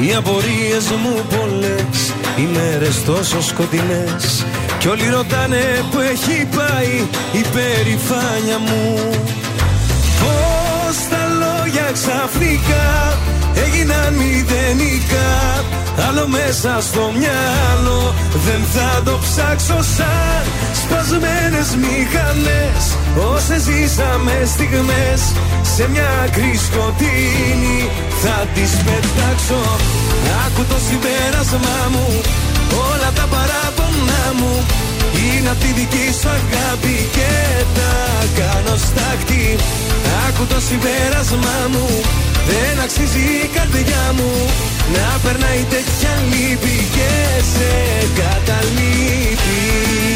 Οι 0.02 0.14
απορίες 0.14 0.86
μου 1.02 1.26
πολλές 1.38 2.14
Οι 2.38 2.48
μέρες 2.54 3.04
τόσο 3.04 3.42
σκοτεινές. 3.42 4.46
Κι 4.80 4.88
όλοι 4.88 5.10
ρωτάνε 5.10 5.84
που 5.92 6.00
έχει 6.00 6.48
πάει 6.56 6.94
Η 7.32 7.46
περηφάνια 7.54 8.58
μου. 8.66 9.10
Πώς 10.22 10.96
τα 11.10 11.24
λόγια 11.42 11.90
ξαφνικά 11.98 12.88
Έγιναν 13.66 14.14
μηδενικά. 14.14 15.32
Άλλο 16.08 16.28
μέσα 16.28 16.78
στο 16.82 17.12
μυαλό 17.18 18.14
Δεν 18.46 18.62
θα 18.74 19.02
το 19.04 19.18
ψάξω 19.24 19.80
σαν 19.96 20.44
Σπασμένες 20.82 21.70
μηχανές. 21.84 22.82
Όσες 23.34 23.62
ζήσαμε 23.62 24.36
στιγμές 24.46 25.22
Σε 25.76 25.90
μια 25.90 26.10
άκρη 26.26 26.60
σκοτεινή 26.66 27.90
Θα 28.22 28.48
τις 28.54 28.72
πετάξω 28.86 29.62
Άκου 30.46 30.64
το 30.72 30.78
συμπέρασμά 30.88 31.80
μου. 31.94 32.06
Όλα 32.92 33.10
τα 33.20 33.26
παράπονά 33.34 34.26
μου 34.40 34.54
είναι 35.24 35.50
απ' 35.54 35.62
τη 35.64 35.72
δική 35.80 36.08
σου 36.20 36.30
αγάπη 36.40 36.96
και 37.16 37.32
τα 37.78 37.94
κάνω 38.40 38.76
στάχτη. 38.88 39.46
Άκου 40.26 40.44
το 40.54 40.60
συμπέρασμά 40.68 41.58
μου. 41.74 41.88
Δεν 42.50 42.84
αξίζει 42.84 43.26
η 43.44 43.50
καρδιά 43.56 44.06
μου 44.18 44.32
Να 44.94 45.08
περνάει 45.24 45.66
τέτοια 45.70 46.14
λύπη 46.32 46.78
και 46.96 47.12
σε 47.54 47.72
καταλείπει 48.20 50.07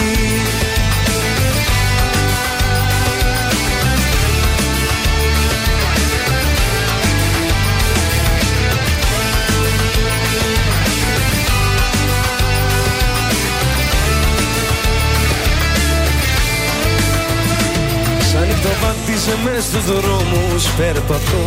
Σαν 18.81 18.95
νυχτοβάτισε 19.05 19.37
μες 19.43 19.63
στους 19.63 19.85
δρόμους 19.85 20.65
περπατώ 20.77 21.45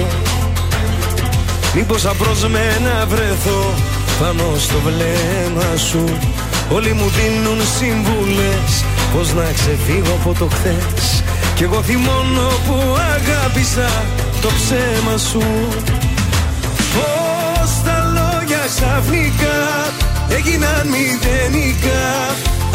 Μήπως 1.75 2.07
απρόσμενα 2.07 3.07
βρεθώ 3.09 3.75
πάνω 4.21 4.45
στο 4.59 4.79
βλέμμα 4.79 5.77
σου. 5.77 6.05
Όλοι 6.71 6.93
μου 6.93 7.09
δίνουν 7.17 7.61
σύμβουλες 7.79 8.85
Πως 9.15 9.33
να 9.33 9.53
ξεφύγω 9.53 10.15
από 10.21 10.35
το 10.39 10.49
χθες. 10.55 11.23
Κι 11.55 11.63
εγώ 11.63 11.83
θυμώνω 11.83 12.49
που 12.67 12.97
αγάπησα 13.15 13.89
το 14.43 14.49
ψέμα 14.49 15.17
σου. 15.31 15.69
Πως 16.95 17.71
τα 17.85 17.99
λόγια 18.17 18.65
ξαφνικά 18.75 19.59
έγιναν 20.29 20.89
μηδενικά 20.89 22.05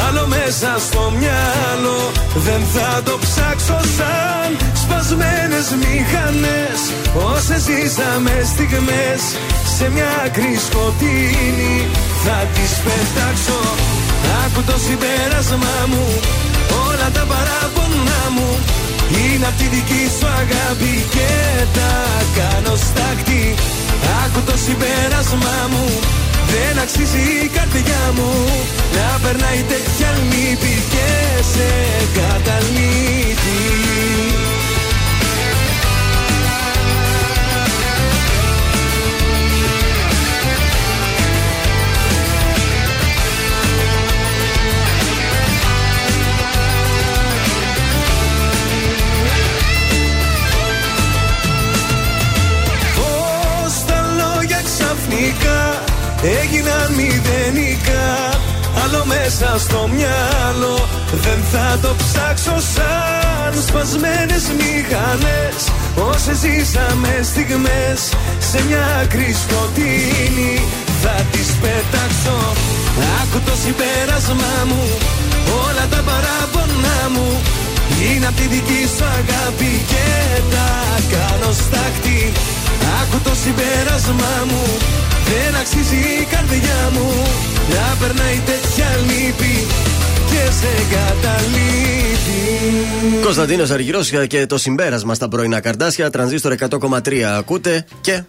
Άλλο 0.08 0.24
μέσα 0.36 0.70
στο 0.88 1.02
μυαλό. 1.20 2.02
Δεν 2.46 2.62
θα 2.74 2.90
το 3.08 3.16
ψάξω 3.24 3.80
σαν 3.98 4.50
Σπασμένες 4.82 5.68
μηχανές. 5.82 6.80
Όσες 7.34 7.62
ζήσαμε 7.68 8.34
στιγμές 8.52 9.22
Σε 9.78 9.86
μια 9.94 10.10
άκρη 10.26 10.54
σκοτεινή. 10.68 11.78
Θα 12.24 12.38
τις 12.54 12.72
πετάξω. 12.86 13.62
Άκου 14.44 14.62
το 14.70 14.76
συμπέρασμά 14.86 15.78
μου. 15.92 16.06
Όλα 16.88 17.08
τα 17.18 17.24
παράπονά 17.32 18.22
μου 18.36 18.50
είναι 19.18 19.46
απ' 19.46 19.58
τη 19.58 19.68
δική 19.76 20.04
σου 20.18 20.28
αγάπη 20.42 20.94
και 21.16 21.32
τα 21.78 21.94
κάνω 22.38 22.76
στάχτη 22.76 23.56
Άκου 24.24 24.42
το 24.46 24.56
συμπέρασμά 24.66 25.58
μου 25.72 25.86
δεν 26.52 26.80
αξίζει 26.84 27.24
η 27.44 27.48
καρδιά 27.48 28.04
μου 28.16 28.32
να 28.96 29.20
περνάει 29.24 29.62
τέτοια 29.72 30.12
λύπη 30.32 30.74
και 30.94 31.10
σε 31.54 31.70
καταλήτη. 32.20 33.70
Μέσα 59.14 59.50
στο 59.66 59.80
μυαλό. 59.96 60.78
Δεν 61.26 61.40
θα 61.52 61.68
το 61.84 61.92
ψάξω 62.02 62.56
σαν 62.74 63.52
σπασμένες 63.68 64.44
μηχανές. 64.60 65.58
Όσες 66.12 66.38
ζήσαμε 66.44 67.14
στιγμές 67.32 68.00
σε 68.50 68.58
μια 68.68 68.84
άκρη 69.02 69.30
σκοτεινή. 69.44 70.56
Θα 71.02 71.16
τις 71.32 71.50
πετάξω. 71.62 72.38
Άκου 73.20 73.40
το 73.48 73.56
συμπέρασμά 73.64 74.56
μου. 74.70 74.84
Όλα 75.66 75.86
τα 75.94 76.02
παράπονά 76.10 77.00
μου 77.14 77.30
είναι 78.06 78.28
απ' 78.30 78.38
τη 78.40 78.46
δική 78.56 78.82
σου 78.96 79.06
αγάπη 79.20 79.72
και 79.92 80.08
τα 80.54 80.70
κάνω 81.14 81.52
στάχτη. 81.62 82.22
Άκου 83.00 83.18
το 83.28 83.34
συμπέρασμά 83.44 84.36
μου. 84.50 84.64
Δεν 85.30 85.52
αξίζει 85.62 86.00
η 86.22 86.28
καρδιά 86.34 86.80
μου 86.96 87.10
να 87.70 87.98
περνάει 88.00 88.42
τέτοια 88.46 88.88
λύπη 89.08 89.68
και 90.30 90.52
σε 90.52 90.74
καταλείπει. 90.92 92.00
Κωνσταντίνος 93.24 93.70
Αργυρός 93.70 94.12
και 94.28 94.46
το 94.46 94.58
συμπέρασμα 94.58 95.14
στα 95.14 95.28
πρωινά 95.28 95.60
καρτάσια. 95.60 96.10
Τρανζίστορ 96.10 96.56
100,3 96.60 97.22
ακούτε 97.22 97.86
και. 98.02 98.24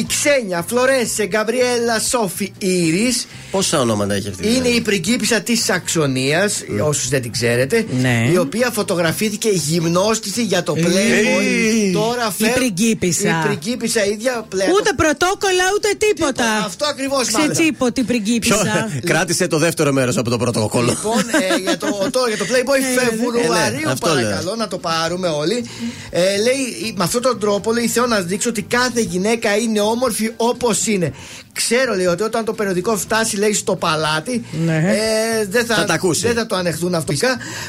Η 0.00 0.06
Ξένια, 0.08 0.64
Φλωρένσε, 0.68 1.26
Γκαμπριέλα, 1.26 1.98
Σόφι, 2.08 2.52
Ήρης. 2.58 3.26
Πόσα 3.50 3.80
ονόματα 3.80 4.14
έχει 4.14 4.28
αυτή. 4.28 4.54
Είναι 4.54 4.68
η 4.68 4.80
πριγκίπισσα 4.80 5.40
της 5.40 5.64
Σαξονίας, 5.64 6.62
όσους 6.86 7.08
δεν 7.08 7.22
την 7.22 7.32
ξέρετε. 7.32 7.86
Ναι. 8.00 8.28
Η 8.32 8.36
οποία 8.36 8.70
φωτογραφήθηκε 8.70 9.48
γυμνόστηση 9.48 10.42
για 10.44 10.62
το 10.62 10.74
Playboy. 10.76 11.88
Ε. 11.88 11.92
Τώρα 11.92 12.34
Η 12.38 12.42
φέρ- 12.42 12.54
πριγκίπισσα. 12.54 13.28
Η 13.28 13.46
πριγκίπισσα 13.46 14.04
ίδια 14.06 14.44
πλέον. 14.48 14.70
Ούτε 14.70 14.90
πρωτόκολλα 14.96 15.64
ούτε 15.76 15.88
τίποτα. 15.98 16.44
Αυτό 16.64 16.86
ακριβώς 16.86 17.30
μάλλον. 17.30 17.50
Ξετσίπο 17.50 17.92
την 17.92 18.06
πριγκίπισσα. 18.06 18.88
Κράτησε 19.04 19.46
το 19.46 19.58
δεύτερο 19.58 19.92
μέρος 19.92 20.16
από 20.16 20.30
το 20.30 20.38
πρωτόκολλο. 20.38 20.88
Λοιπόν, 20.88 21.18
ε, 21.18 21.60
για, 21.60 21.76
το, 21.76 22.08
τώρα, 22.10 22.28
για 22.28 22.38
το 22.38 22.44
Playboy 22.48 23.00
Φεβρουαρίου, 23.00 23.78
Ε, 23.80 23.84
ναι, 23.84 23.90
αυτό 23.92 24.06
παρακαλώ 24.08 24.54
να 24.56 24.68
το 24.68 24.78
πάρουμε 24.78 25.28
όλοι. 25.28 25.64
Ε, 26.10 26.20
λέει, 26.20 26.94
με 26.96 27.04
αυτόν 27.04 27.22
τον 27.22 27.38
τρόπο 27.40 27.72
λέει, 27.72 27.86
θέλω 27.88 28.06
να 28.06 28.20
δείξω 28.20 28.48
ότι 28.48 28.62
κάθε 28.62 29.00
γυναίκα 29.00 29.56
είναι 29.56 29.80
όμορφη 29.90 30.32
όπως 30.36 30.86
είναι. 30.86 31.12
Ξέρω, 31.52 31.94
λέει, 31.94 32.06
ότι 32.06 32.22
όταν 32.22 32.44
το 32.44 32.52
περιοδικό 32.52 32.96
φτάσει, 32.96 33.36
λέει, 33.36 33.52
στο 33.52 33.76
παλάτι, 33.76 34.44
Ναι. 34.64 34.76
ε, 34.76 35.46
δεν, 35.46 35.64
θα, 35.66 35.74
Θα 35.74 35.84
τα 35.84 35.94
ακούσει. 35.94 36.26
δεν 36.26 36.34
θα 36.34 36.46
το 36.46 36.56
ανεχθούν 36.56 36.94
αυτό. 36.94 37.12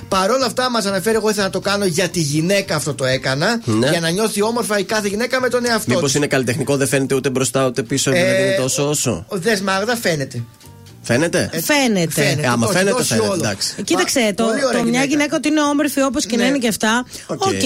Παρ' 0.08 0.32
όλα 0.32 0.46
αυτά, 0.46 0.70
μας 0.70 0.86
αναφέρει, 0.86 1.16
εγώ 1.16 1.30
ήθελα 1.30 1.46
να 1.46 1.52
το 1.52 1.60
κάνω 1.60 1.86
για 1.86 2.10
τη 2.10 2.20
γυναίκα 2.20 2.76
αυτό 2.76 2.94
το 2.94 3.06
έκανα. 3.06 3.62
Ναι. 3.66 3.90
Για 3.90 4.00
να 4.00 4.10
νιώθει 4.10 4.42
όμορφα 4.42 4.80
η 4.80 4.84
κάθε 4.84 5.08
γυναίκα 5.08 5.40
με 5.42 5.50
τον 5.50 5.66
εαυτό 5.66 5.84
Μήπως 5.94 6.04
της. 6.04 6.16
είναι 6.16 6.28
καλλιτεχνικό, 6.28 6.78
δεν 6.78 6.88
φαίνεται 6.88 7.16
ούτε 7.16 7.30
μπροστά 7.30 7.66
ούτε 7.66 7.84
πίσω, 7.84 8.12
δηλαδή 8.12 8.42
είναι 8.42 8.56
τόσο 8.60 8.90
όσο; 8.90 9.26
Ο 9.28 9.38
Δες 9.38 9.62
Μάγδα 9.62 9.96
φαίνεται. 9.96 10.44
Φαίνεται; 11.12 11.50
Φαίνεται. 11.64 12.22
Ε, 12.42 12.48
άμα 12.48 12.66
το 12.66 12.72
φαίνεται, 12.72 12.90
έχει 12.90 12.98
δώσει 12.98 13.08
φαίνεται, 13.14 13.28
όλο. 13.28 13.42
εντάξει. 13.44 13.74
Κοίταξε, 13.84 14.20
Μα, 14.20 14.34
το, 14.34 14.44
πολύ 14.44 14.66
ωραία 14.66 14.78
το 14.80 14.84
μια 14.84 14.90
γυναίκα. 14.92 15.06
γυναίκα 15.06 15.36
ότι 15.36 15.48
είναι 15.48 15.62
όμορφη 15.62 16.02
όπως 16.02 16.26
και 16.26 16.36
να 16.38 16.42
Ναι. 16.44 16.50
είναι 16.50 16.58
και 16.58 16.68
αυτά. 16.68 17.06
Οκ. 17.28 17.42
Οκ. 17.42 17.66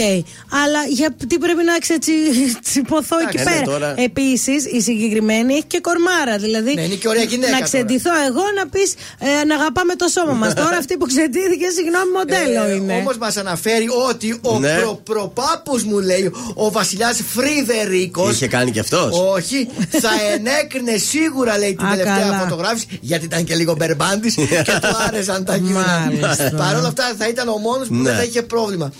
Αλλά 0.64 0.82
γιατί 0.90 1.38
πρέπει 1.38 1.64
να 1.72 1.76
ξετσιποθώ 1.86 3.16
εκεί 3.28 3.38
Εντάξει, 3.38 3.44
πέρα. 3.44 3.60
ναι, 3.60 3.66
τώρα- 3.72 3.94
Επίσης, 4.10 4.66
η 4.66 4.82
συγκεκριμένη 4.82 5.54
έχει 5.54 5.64
και 5.74 5.80
κορμάρα. 5.88 6.38
Δηλαδή, 6.38 6.74
Ναι, 6.74 6.82
είναι 6.82 6.96
και 6.96 7.08
ωραία 7.08 7.24
γυναίκα 7.24 7.52
να 7.52 7.58
τώρα. 7.58 7.70
ξεντηθώ 7.70 8.12
εγώ 8.28 8.44
να 8.60 8.64
πεις 8.74 8.90
ε, 9.20 9.44
να 9.46 9.56
αγαπάμε 9.56 9.96
το 9.96 10.08
σώμα 10.08 10.34
μας. 10.34 10.54
τώρα 10.62 10.78
αυτή 10.78 10.98
που 10.98 11.06
ξεντήθηκε, 11.06 11.68
συγγνώμη, 11.78 12.12
μοντέλο 12.18 12.64
είναι. 12.76 12.94
Όμως 12.94 13.18
μας 13.18 13.36
Ε, 13.36 13.40
αναφέρει 13.40 13.88
ότι 14.10 14.40
ο 14.42 14.60
Ναι. 14.60 14.76
προ, 14.80 15.02
προπάπους 15.04 15.84
μου 15.84 16.00
λέει, 16.00 16.32
ο 16.54 16.72
βασιλιάς 16.72 17.22
Φρίδερικο. 17.34 18.30
Είχε 18.30 18.48
κάνει 18.48 18.72
κι 18.72 18.80
αυτός. 18.80 19.10
Όχι, 19.36 19.68
θα 19.90 20.10
ενέκρινε 20.34 20.98
σίγουρα 20.98 21.58
λέει 21.58 21.76
την 21.76 21.86
Α, 21.86 21.90
τελευταία 21.90 22.18
καλά. 22.20 22.38
φωτογράφηση 22.40 22.88
γιατί 23.02 23.28
ήταν 23.36 23.46
και 23.46 23.56
λίγο 23.56 23.76
μπερμπάντης 23.76 24.34
και 24.64 24.64
του 24.82 24.96
άρεσαν 25.08 25.46
τα 25.46 25.58
κείμενα. 25.58 26.12
Μάλιστα. 26.22 26.52
Παρ' 26.58 26.76
όλα 26.76 26.88
αυτά 26.88 27.14
θα 27.18 27.28
ήταν 27.28 27.48
ο 27.48 27.58
μόνος 27.58 27.88
που 27.88 27.94
Ναι. 27.96 28.04
δεν 28.10 28.16
θα 28.18 28.24
είχε 28.24 28.42
πρόβλημα. 28.42 28.92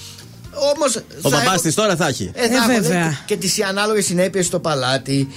Όμως. 0.76 0.96
Ο 1.22 1.30
παπάς 1.30 1.62
της 1.62 1.76
τώρα 1.76 1.96
θα 1.96 2.08
έχει. 2.08 2.32
Ε, 2.34 2.48
θα 2.48 2.54
Ε, 2.54 2.58
έχω, 2.58 2.68
βέβαια. 2.82 3.00
λέει, 3.04 3.18
και 3.26 3.36
τις 3.38 3.64
ανάλογες 3.64 4.06
συνέπειες 4.06 4.46
στο 4.46 4.60
παλάτι. 4.60 5.28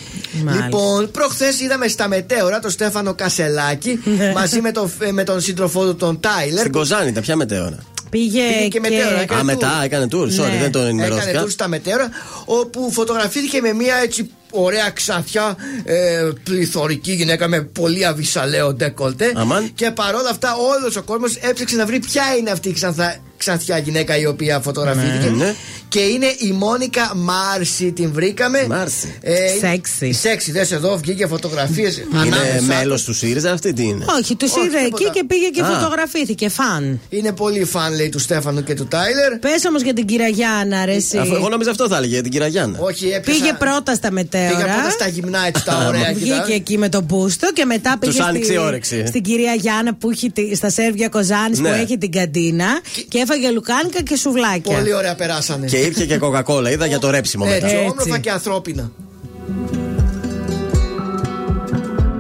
Μάλιστα. 0.45 0.65
Λοιπόν, 0.65 1.11
προχθές 1.11 1.61
είδαμε 1.61 1.89
στα 1.89 2.09
μετέωρα 2.09 2.59
τον 2.59 2.71
Στέφανο 2.71 3.15
Κασελάκη 3.15 4.01
Ναι. 4.05 4.33
μαζί 4.33 4.61
με, 4.61 4.73
το, 4.73 4.91
με 5.13 5.25
τον 5.25 5.41
σύντροφό 5.41 5.85
του 5.85 5.97
τον 5.97 6.21
Τάιλερ. 6.21 6.59
Στην 6.59 6.73
Κοζάνη, 6.73 7.13
τα 7.13 7.21
ποια 7.21 7.37
μετέωρα. 7.37 7.79
Πήγε, 8.11 8.41
Πήγε 8.57 8.69
και 8.69 8.81
μετέωρα, 8.81 9.21
έκανε 9.21 9.41
Α, 9.41 9.45
μετά 9.45 9.81
tour. 9.81 9.85
έκανε 9.85 10.07
tour. 10.13 10.17
Sorry, 10.27 10.51
Ναι. 10.51 10.59
δεν 10.61 10.71
τον 10.73 10.83
Έκανε 10.83 10.89
ενημερώθηκα. 10.89 11.41
τουρ 11.41 11.51
στα 11.51 11.69
μετέωρα, 11.69 12.09
όπου 12.45 12.91
φωτογραφήθηκε 12.93 13.61
με 13.61 13.73
μια 13.73 13.95
έτσι 14.03 14.31
ωραία 14.51 14.91
ξαθιά 14.91 15.57
ε, 15.85 16.29
πληθωρική 16.43 17.13
γυναίκα 17.13 17.49
με 17.49 17.61
πολύ 17.61 18.07
αβυσαλαίο 18.07 18.73
ντεκολτέ. 18.75 19.33
Αμάν. 19.35 19.71
Και 19.75 19.91
παρόλα 19.91 20.29
αυτά, 20.31 20.55
όλος 20.55 20.97
ο 20.97 21.03
κόσμος 21.03 21.35
épρεξε 21.35 21.77
να 21.77 21.87
βρει 21.87 21.99
ποια 21.99 22.23
είναι 22.39 22.51
αυτή 22.51 22.69
η 22.69 22.73
ξανθα, 22.73 23.17
ξανθιά 23.37 23.79
γυναίκα 23.79 24.17
η 24.19 24.27
οποία 24.27 24.61
φωτογραφήθηκε. 24.61 25.31
Ναι. 25.31 25.55
Και 25.89 26.01
είναι 26.01 26.27
η 26.39 26.53
Μόνικα 26.53 27.13
Μάρση, 27.15 27.93
την 27.93 28.13
βρήκαμε. 28.13 28.67
Μάρση. 28.69 29.19
Σεξι. 29.61 30.13
Σεξι, 30.13 30.53
δες 30.53 30.73
εδώ, 30.73 30.97
βγήκε 30.97 31.27
φωτογραφίες. 31.27 31.97
Είναι 31.97 32.61
μέλος 32.67 33.05
του 33.05 33.15
ΣΥΡΙΖΑ 33.15 33.53
αυτή 33.53 33.73
τι 33.73 33.83
είναι; 33.83 34.05
Όχι, 34.19 34.35
του 34.37 34.47
Όχι, 34.57 34.67
είδε 34.67 34.79
τίποτα. 34.85 35.05
εκεί 35.05 35.19
και 35.19 35.25
πήγε 35.25 35.49
και 35.49 35.61
Α. 35.63 35.65
φωτογραφήθηκε. 35.65 36.49
Φαν. 36.49 37.01
Είναι 37.09 37.33
πολύ 37.33 37.65
φαν, 37.65 37.95
λέει, 37.95 38.09
του 38.09 38.19
Στέφανου 38.19 38.63
και 38.63 38.75
του 38.75 38.87
Τάιλερ. 38.87 39.39
Πες 39.39 39.65
όμως 39.69 39.83
για 39.83 39.93
την 39.95 40.07
κυρία 40.07 40.29
Γιάννα, 40.29 40.85
ρε. 40.85 40.95
εσύ. 40.95 41.19
Αφού 41.19 41.35
εγώ 41.35 41.49
νόμιζα 41.49 41.71
αυτό 41.71 41.89
θα 41.89 41.97
έλεγε 41.97 42.13
για 42.13 42.23
την 42.23 42.31
κυρία 42.31 42.47
Γιάννα. 42.47 42.79
Όχι, 42.81 43.07
έπιασα... 43.07 43.39
Πήγε 43.41 43.53
πρώτα 43.59 43.95
στα 43.95 44.13
μετέωρα. 44.41 44.63
Πήγα 44.65 44.75
πρώτα 44.75 44.91
στα 44.91 45.09
γυμνά, 45.09 45.47
έτσι 45.47 45.65
τα 45.65 45.77
ωραία. 45.89 46.13
Βγήκε 46.15 46.33
κοιτάς. 46.33 46.49
εκεί 46.49 46.79
με 46.79 46.89
τον 46.89 47.03
μπούστο 47.05 47.53
και 47.53 47.65
μετά 47.65 47.97
Τους 48.01 48.09
πήγε 48.15 48.23
άνοιξε 48.29 48.45
στη- 48.45 48.55
η 48.55 48.59
όρεξη. 48.59 49.07
στην 49.07 49.23
κυρία 49.23 49.55
Γιάννα 49.55 49.95
που 49.95 50.11
έχει 50.11 50.31
τη- 50.31 50.55
στα 50.55 50.71
Σέρβια 50.71 51.09
Κοζάνης 51.09 51.59
Ναι. 51.59 51.69
που 51.69 51.75
έχει 51.75 51.99
την 51.99 52.13
καντίνα 52.13 52.67
και 53.09 53.19
έφαγε 53.19 53.51
λουκάνικα 53.51 54.03
και 54.03 54.17
σουβλάκια. 54.17 54.77
Πολύ 54.77 54.95
ωραία 54.95 55.15
περάσανε. 55.15 55.67
Και 55.67 55.77
ήπια 55.77 56.05
και 56.07 56.17
κοκακόλα, 56.19 56.71
είδα 56.71 56.87
για 56.87 56.99
το 56.99 57.11
ρέψιμο 57.11 57.45
μετά. 57.45 57.57
Έτσι, 57.57 57.77
Έτσι. 57.77 57.91
όμορφα 57.91 58.19
και 58.19 58.31
ανθρώπινα. 58.31 58.91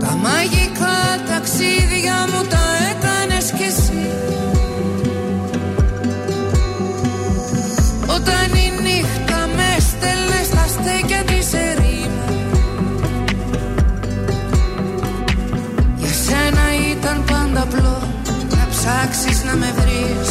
Τα 0.01 0.11
μαγικά 0.23 0.97
ταξίδια 1.29 2.15
μου 2.33 2.47
τα 2.49 2.58
ψάξεις 18.89 19.45
να 19.45 19.55
με 19.55 19.73
βρεις. 19.77 20.29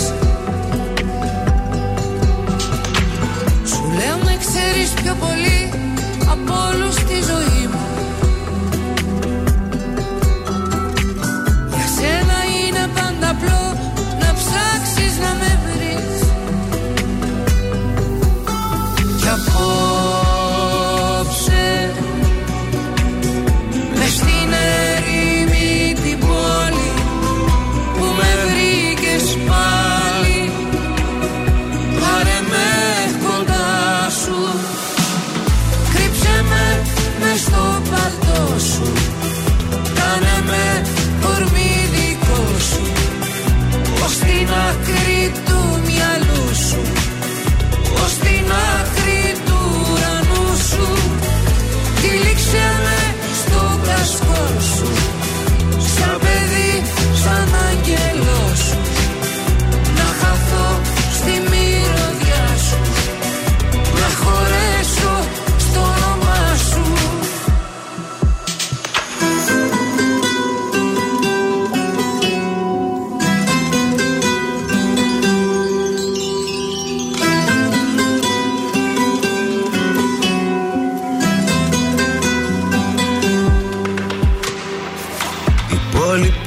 Σου 3.71 3.83
λέω 3.97 4.17
με 4.23 4.37
ξέρεις 4.39 4.89
πιο 5.01 5.15
πολύ 5.19 5.69
από 6.31 6.53
όλους 6.69 6.93
στη 6.93 7.13
ζωή 7.29 7.46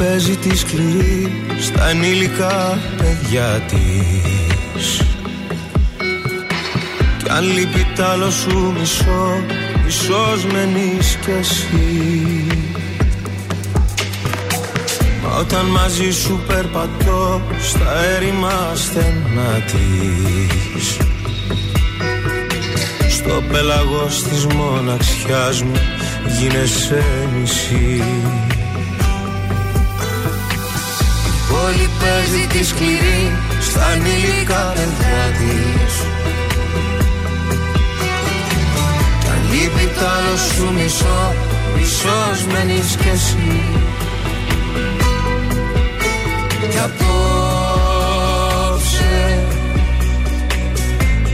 παίζει 0.00 0.36
τη 0.36 0.56
σκληρή 0.56 1.32
στα 1.60 1.88
ενήλικα 1.88 2.78
παιδιά 2.96 3.62
της. 3.66 5.02
Κι 7.18 7.30
αν 7.30 7.44
λείπει 7.44 7.86
τ' 7.94 8.00
άλλο 8.00 8.30
σου 8.30 8.74
μισό, 8.78 9.42
ίσως 9.86 10.44
μένεις 10.52 11.18
κι 11.24 11.30
εσύ. 11.40 12.46
Μα 15.22 15.36
όταν 15.38 15.66
μαζί 15.66 16.10
σου 16.10 16.40
περπατώ 16.46 17.42
στα 17.60 18.04
έρημα 18.16 18.72
στενά 18.74 19.62
της. 19.66 20.96
Στο 23.08 23.42
πέλαγος 23.52 24.22
της 24.22 24.46
μοναξιάς 24.46 25.62
μου 25.62 25.80
γίνεσαι 26.38 27.04
μισή 27.40 28.02
πόλη 31.70 31.88
παίζει 32.00 32.46
τη 32.46 32.64
σκληρή 32.64 33.22
στα 33.60 33.86
ανήλικα 33.86 34.72
παιδιά 34.74 35.22
της. 35.38 35.94
Κι 39.20 39.28
αν 39.28 39.40
λείπει 39.50 39.86
τ' 39.86 39.98
τ' 39.98 40.02
άλλο 40.02 40.36
σου 40.36 40.66
μισώ 40.72 41.34
Μισός 41.76 42.38
μένεις 42.52 42.96
κι 42.96 43.08
εσύ. 43.08 43.62
Κι 46.70 46.78
απόψε 46.78 48.18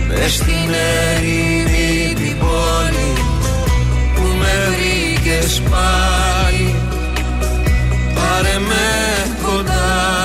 Μες 0.08 0.32
στην 0.34 0.70
ερήμη 1.14 2.14
την 2.14 2.36
πόλη 2.38 3.12
Που 4.14 4.26
με 4.38 4.54
βρήκες 4.68 5.62
πάλι. 5.70 6.68
Πάρε 8.14 8.56
με 8.68 8.86
κοντά 9.42 9.75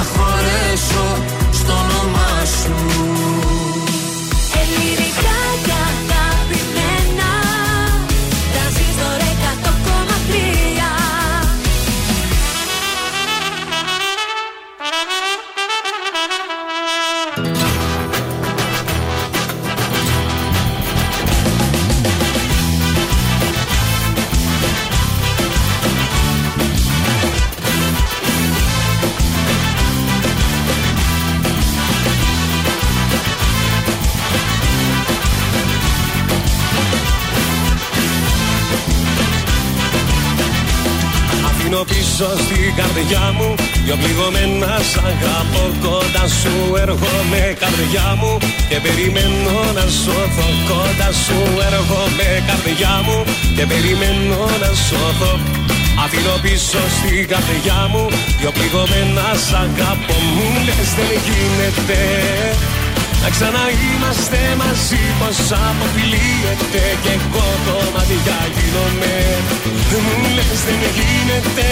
Να 0.00 0.06
χωρέσω 0.06 1.22
στο 1.52 1.72
όνομά 1.72 2.44
σου. 2.44 2.74
Ελληνικά 4.60 5.38
πίσω 42.20 42.36
στην 42.44 42.74
καρδιά 42.76 43.24
μου. 43.36 43.54
Δυο 43.84 43.96
πληγωμένα 44.02 44.72
σ' 44.90 45.00
αγαπώ 45.10 45.64
Κοντά 45.84 46.24
σου 46.40 46.54
έρχομαι 46.84 47.42
καρδιά 47.62 48.08
μου. 48.20 48.32
Και 48.68 48.78
περιμένω 48.84 49.56
να 49.76 49.86
σώθω 50.02 50.46
Κοντά 50.68 51.10
σου 51.24 51.38
έρχομαι 51.68 52.28
καρδιά 52.48 52.94
μου. 53.06 53.18
Και 53.56 53.64
περιμένω 53.72 54.40
να 54.62 54.70
σώθω 54.86 55.32
Αφήνω 56.04 56.34
πίσω 56.44 56.82
στην 56.96 57.22
καρδιά 57.32 57.80
μου. 57.92 58.04
Δυο 58.40 58.50
πληγωμένα 58.56 59.26
σ' 59.46 59.54
αγαπώ 59.64 60.16
Μου 60.36 60.46
λες 60.66 60.90
δεν 60.96 61.20
γίνεται 61.26 62.00
να 63.22 63.28
ξαναείμαστε 63.34 64.40
μαζί 64.62 65.02
πως 65.20 65.38
αποφυλίεται 65.66 66.84
Και 67.02 67.12
εγώ 67.18 67.48
κομμάτια 67.66 68.38
γίνομαι. 68.54 69.16
Μου 70.04 70.28
λες 70.36 70.60
δεν 70.66 70.82
γίνεται 70.98 71.68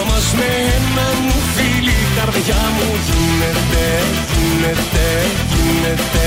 Όμως 0.00 0.26
με 0.38 0.50
ένα 0.76 1.08
μου 1.24 1.36
φίλι 1.54 1.96
η 2.06 2.08
καρδιά 2.16 2.62
μου 2.76 2.88
γίνεται 3.06 3.86
Γίνεται, 4.34 5.06
γίνεται 5.52 6.26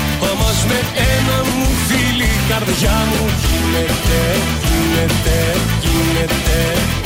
Όμως 0.29 0.57
με 0.69 0.79
ένα 1.13 1.37
μου 1.55 1.67
φίλι 1.87 2.29
η 2.39 2.41
καρδιά 2.49 2.97
μου. 3.09 3.23
Γίνεται 3.47 4.21
Γίνεται, 4.67 5.37
γίνεται 5.81 7.00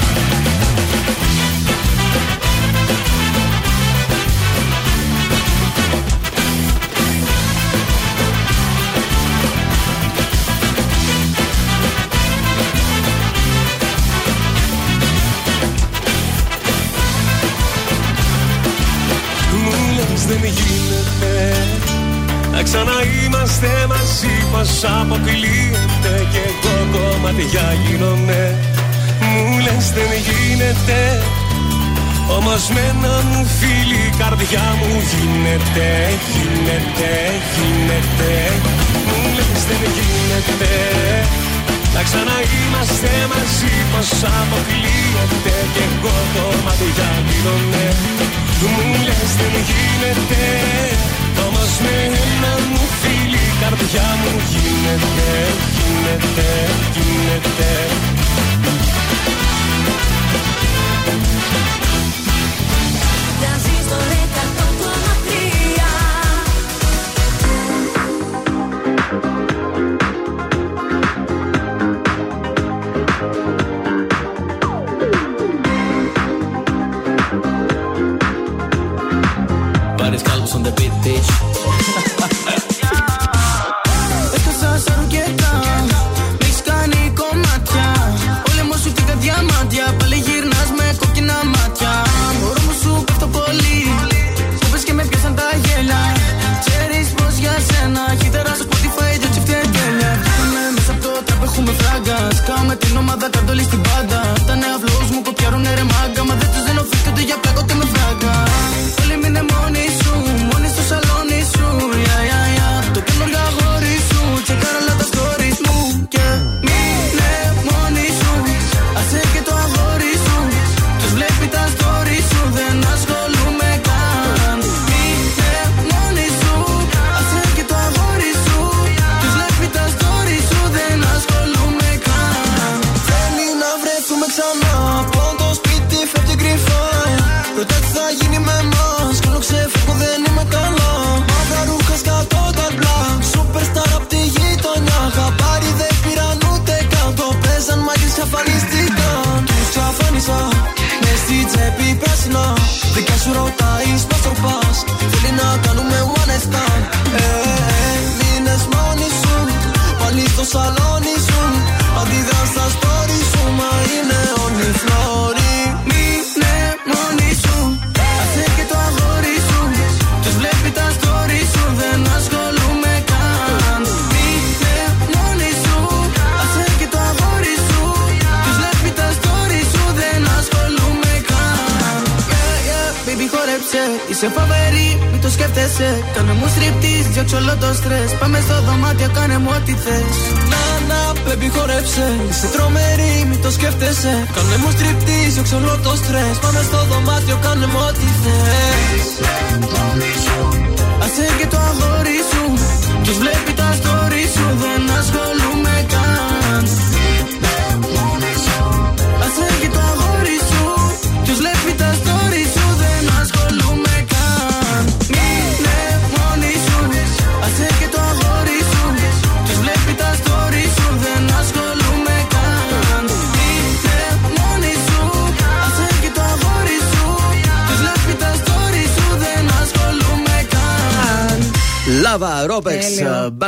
ξαναείμαστε 22.67 23.71
μαζί 23.91 24.35
πως 24.51 24.71
αποκλείεται 24.99 26.13
Κι 26.31 26.41
εγώ 26.49 26.75
κομμάτια 26.93 27.67
γίνομαι. 27.83 28.43
Μου 29.31 29.45
λες 29.65 29.85
δεν 29.95 30.11
γίνεται 30.27 30.99
Όμως 32.37 32.63
με 32.73 32.81
ένα 32.91 33.13
μου 33.27 33.41
φίλι 33.57 34.01
η 34.09 34.13
καρδιά 34.21 34.65
μου 34.79 34.91
γίνεται 35.11 35.89
Γίνεται, 36.33 37.11
γίνεται. 37.53 38.33
Μου 39.07 39.19
λες 39.37 39.61
δεν 39.69 39.83
γίνεται 39.97 40.73
να 41.95 42.03
ξαναείμαστε 42.09 43.11
μαζί 43.33 43.73
πως 43.91 44.09
αποκλείεται 44.41 45.55
Κι 45.73 45.83
εγώ 45.87 46.15
κομμάτια 46.35 47.09
γίνομαι. 47.27 47.85
Μου 48.61 48.87
λες 49.05 49.31
δεν 49.39 49.55
γίνεται 49.69 50.43
Όμως 51.45 51.71
με 51.83 51.95
ένα 52.23 52.44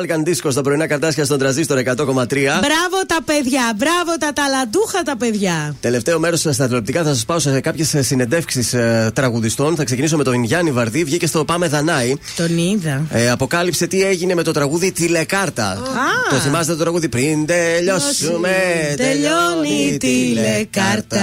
Balkan 0.08 0.30
Disco 0.30 0.52
στα 0.52 0.62
πρωινά 0.62 0.88
καρτάσια 0.88 1.26
στον 1.26 1.40
τραζίστορ 1.40 1.78
100,3. 1.78 1.86
Μπράβο 1.86 3.00
τα 3.08 3.18
παιδιά, 3.26 3.74
μπράβο 3.78 4.18
τα 4.20 4.34
ταλαντούχα 4.34 5.02
τα 5.06 5.18
παιδιά. 5.18 5.76
Τελευταίο 5.80 6.20
μέρος 6.20 6.40
στα 6.40 6.66
τηλεοπτικά 6.66 7.04
θα 7.04 7.14
σας 7.14 7.26
πάω 7.26 7.40
σε 7.40 7.60
κάποιες 7.60 7.96
συνεντεύξεις 8.00 8.76
τραγουδιστών. 9.14 9.76
Θα 9.76 9.84
ξεκινήσω 9.84 10.18
με 10.18 10.24
τον 10.24 10.44
Γιάννη 10.44 10.72
Βαρδί. 10.72 11.04
Βγήκε 11.04 11.28
στο 11.28 11.46
Πάμε 11.46 11.68
Δανάη. 11.68 12.14
Τον 12.36 12.58
είδα. 12.58 13.06
Ε, 13.10 13.30
αποκάλυψε 13.30 13.88
τι 13.88 14.04
έγινε 14.04 14.36
με 14.36 14.44
το 14.44 14.52
τραγούδι 14.52 14.92
Τηλεκάρτα. 14.92 15.82
Το 16.30 16.36
θυμάστε 16.36 16.72
το 16.72 16.80
τραγούδι; 16.80 17.10
Πριν 17.10 17.46
τελειώσουμε. 17.46 18.56
Τελειώνει 18.98 19.94
η 19.94 19.98
τηλεκάρτα. 19.98 21.20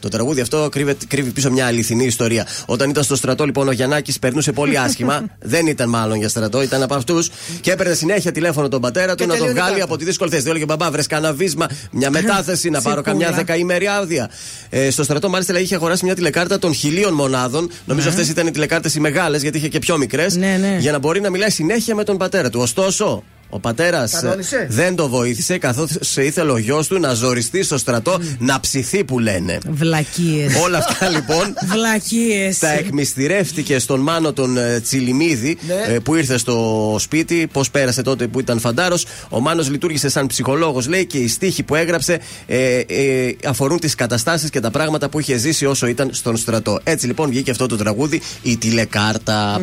Το 0.00 0.08
τραγούδι 0.08 0.40
αυτό 0.40 0.68
κρύβε, 0.70 0.96
κρύβει 1.08 1.30
πίσω 1.30 1.50
μια 1.50 1.66
αληθινή 1.66 2.04
ιστορία. 2.04 2.46
Όταν 2.66 2.90
ήταν 2.90 3.02
στο 3.02 3.16
στρατό, 3.16 3.44
λοιπόν, 3.44 3.68
ο 3.68 3.72
Γιαννάκης 3.72 4.18
περνούσε 4.18 4.52
πολύ 4.52 4.78
άσχημα. 4.78 5.24
Δεν 5.54 5.66
ήταν 5.66 5.88
μάλλον 5.88 6.18
για 6.18 6.28
στρατό, 6.28 6.62
ήταν 6.62 6.82
από 6.82 6.94
αυτούς. 6.94 7.30
Και 7.60 7.70
έπαιρνε 7.70 7.94
συνέχεια 7.94 8.23
τηλέφωνο 8.32 8.68
τον 8.68 8.80
πατέρα 8.80 9.10
του 9.10 9.16
Και 9.16 9.22
να 9.22 9.28
τον 9.28 9.38
τελείωνε 9.38 9.58
βγάλει 9.60 9.70
κάρτα. 9.70 9.84
από 9.84 9.96
τη 9.96 10.04
δύσκολη 10.04 10.30
θέση. 10.30 10.42
Του 10.44 10.50
έλεγε 10.50 10.64
μπαμπά, 10.64 10.90
βρες 10.90 11.06
κανένα 11.06 11.32
βίσμα, 11.32 11.66
μια 11.90 12.10
μετάθεση, 12.10 12.70
να 12.70 12.82
πάρω 12.82 13.02
καμιά 13.02 13.26
Τσικούλα. 13.26 13.44
δεκαήμερη 13.46 13.86
άδεια. 13.86 14.30
Ε, 14.70 14.90
στο 14.90 15.02
στρατό, 15.02 15.28
μάλιστα, 15.28 15.60
είχε 15.60 15.74
αγοράσει 15.74 16.04
μια 16.04 16.14
τηλεκάρτα 16.14 16.58
των 16.58 16.74
χιλίων 16.74 17.12
μονάδων. 17.14 17.70
Νομίζω 17.84 18.06
Ναι. 18.08 18.12
αυτές 18.14 18.28
ήταν 18.28 18.46
οι 18.46 18.50
τηλεκάρτες 18.50 18.94
οι 18.94 19.00
μεγάλες, 19.00 19.42
γιατί 19.42 19.56
είχε 19.58 19.68
και 19.68 19.78
πιο 19.78 19.96
μικρές. 19.96 20.36
Ναι, 20.36 20.56
ναι. 20.60 20.76
Για 20.80 20.92
να 20.92 20.98
μπορεί 20.98 21.20
να 21.20 21.30
μιλάει 21.30 21.50
συνέχεια 21.50 21.94
με 21.94 22.04
τον 22.04 22.16
πατέρα 22.16 22.50
του. 22.50 22.60
Ωστόσο, 22.60 23.22
ο 23.48 23.58
πατέρας 23.60 24.12
Κανόνισε. 24.12 24.66
δεν 24.70 24.94
το 24.96 25.08
βοήθησε, 25.08 25.58
καθώς 25.58 25.90
ήθελε 26.16 26.52
ο 26.52 26.56
γιος 26.58 26.86
του 26.88 26.98
να 27.00 27.14
ζοριστεί 27.14 27.62
στο 27.62 27.78
στρατό, 27.78 28.18
να 28.38 28.60
ψηθεί 28.60 29.04
που 29.04 29.18
λένε. 29.18 29.58
Βλακίες. 29.70 30.54
Όλα 30.64 30.78
αυτά 30.78 31.08
λοιπόν 31.08 31.54
Βλακίες. 31.72 32.58
τα 32.58 32.70
εκμυστηρεύτηκε 32.72 33.78
στον 33.78 34.00
Μάνο 34.00 34.32
τον 34.32 34.56
ε, 34.56 34.80
Τσιλιμίδη 34.80 35.58
Ναι. 35.66 35.94
ε, 35.94 35.98
που 35.98 36.14
ήρθε 36.14 36.38
στο 36.38 36.96
σπίτι. 36.98 37.48
Πώς 37.52 37.70
πέρασε 37.70 38.02
τότε 38.02 38.26
που 38.26 38.40
ήταν 38.40 38.60
φαντάρος. 38.60 39.06
Ο 39.28 39.40
Μάνος 39.40 39.70
λειτουργήσε 39.70 40.08
σαν 40.08 40.26
ψυχολόγος, 40.26 40.86
λέει, 40.88 41.06
και 41.06 41.18
οι 41.18 41.28
στίχοι 41.28 41.62
που 41.62 41.74
έγραψε 41.74 42.18
ε, 42.46 42.78
ε, 42.78 43.34
αφορούν 43.46 43.78
τις 43.80 43.94
καταστάσεις 43.94 44.50
και 44.50 44.60
τα 44.60 44.70
πράγματα 44.70 45.08
που 45.08 45.20
είχε 45.20 45.36
ζήσει 45.36 45.66
όσο 45.66 45.86
ήταν 45.86 46.08
στον 46.12 46.36
στρατό. 46.36 46.80
Έτσι 46.84 47.06
λοιπόν 47.06 47.28
βγήκε 47.28 47.50
αυτό 47.50 47.66
το 47.66 47.76
τραγούδι, 47.76 48.20
η 48.42 48.56
τηλεκαρτα 48.56 49.60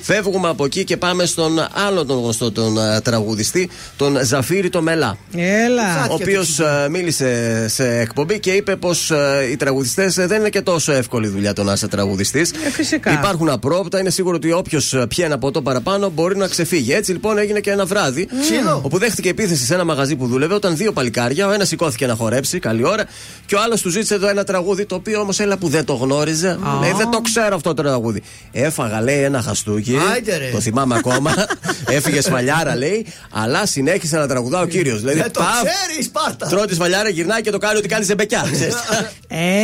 Φεύγουμε 0.00 0.48
από 0.48 0.64
εκεί 0.64 0.84
και 0.84 0.96
πάμε 0.96 1.24
στον 1.26 1.66
άλλο 1.86 2.04
τον 2.04 2.18
γνωστό 2.22 2.52
τον 2.52 2.78
ε, 2.78 3.00
τραγουδιστή, 3.12 3.70
τον 3.96 4.24
Ζαφύρι 4.24 4.68
το 4.68 4.82
Μελά. 4.82 5.16
Έλα. 5.36 6.06
Ο 6.10 6.14
οποίος 6.14 6.60
μίλησε 6.90 7.64
σε 7.68 7.98
εκπομπή 7.98 8.40
και 8.40 8.50
είπε 8.50 8.76
πως 8.76 9.12
οι 9.52 9.56
τραγουδιστές 9.56 10.14
δεν 10.14 10.40
είναι 10.40 10.48
και 10.48 10.60
τόσο 10.60 10.92
εύκολη 10.92 11.28
δουλειά 11.28 11.52
το 11.52 11.62
να 11.62 11.72
είσαι 11.72 11.88
τραγουδιστής. 11.88 12.50
Ε, 12.50 12.70
φυσικά. 12.70 13.12
Υπάρχουν 13.12 13.48
απρόπτα. 13.48 14.00
Είναι 14.00 14.10
σίγουρο 14.10 14.36
ότι 14.36 14.52
όποιος 14.52 14.96
πιένει 15.08 15.32
από 15.32 15.50
το 15.50 15.62
παραπάνω 15.62 16.10
μπορεί 16.10 16.36
να 16.36 16.46
ξεφύγει. 16.46 16.92
Έτσι 16.92 17.12
λοιπόν 17.12 17.38
έγινε 17.38 17.60
και 17.60 17.70
ένα 17.70 17.84
βράδυ. 17.84 18.28
Ξύλο. 18.40 18.80
Όπου 18.84 18.98
δέχτηκε 18.98 19.28
επίθεση 19.28 19.64
σε 19.64 19.74
ένα 19.74 19.84
μαγαζί 19.84 20.16
που 20.16 20.26
δούλευε 20.26 20.54
όταν 20.54 20.76
δύο 20.76 20.92
παλικάρια, 20.92 21.46
ο 21.46 21.52
ένας 21.52 21.68
σηκώθηκε 21.68 22.06
να 22.06 22.14
χορέψει, 22.14 22.58
καλή 22.58 22.86
ώρα, 22.86 23.04
και 23.46 23.54
ο 23.54 23.60
άλλος 23.60 23.80
του 23.80 23.90
ζήτησε 23.90 24.14
εδώ 24.14 24.28
ένα 24.28 24.44
τραγούδι 24.44 24.86
το 24.86 24.94
οποίο 24.94 25.20
όμως 25.20 25.40
έλα 25.40 25.56
που 25.56 25.68
δεν 25.68 25.84
το 25.84 25.94
γνώριζε. 25.94 26.58
Λέει 26.80 26.92
δεν 26.96 27.10
το 27.10 27.20
ξέρω 27.20 27.54
αυτό 27.54 27.74
το 27.74 27.82
τραγούδι. 27.82 28.22
Έφαγα 28.52 29.00
λέει 29.02 29.22
ένα 29.22 29.42
χαστούκι. 29.42 29.96
Άιντε, 30.12 30.36
ρε. 30.36 30.50
Το 30.52 30.60
θυμάμαι 30.60 30.94
ακόμα. 30.96 31.34
Έφυγε 31.96 32.20
σφαλιάρα 32.20 32.76
λέει, 32.76 33.01
αλλά 33.30 33.66
συνέχισε 33.66 34.16
να 34.16 34.26
τραγουδά 34.26 34.60
ο 34.60 34.66
κύριος. 34.66 35.00
Δηλαδή, 35.00 35.18
Δεν 35.18 35.32
το 35.32 35.40
παφ, 35.40 35.48
ξέρει 35.54 35.98
η 35.98 36.02
Σπάρτα. 36.02 36.46
Τρώει 36.46 36.64
τη 36.66 36.74
σφαλιάρα, 36.74 37.08
γυρνάει 37.08 37.40
και 37.40 37.50
το 37.50 37.58
κάνει 37.58 37.78
ότι 37.78 37.88
κάνει 37.88 38.04
ζεμπεκιά. 38.04 38.44
ξέρεις. 38.52 38.74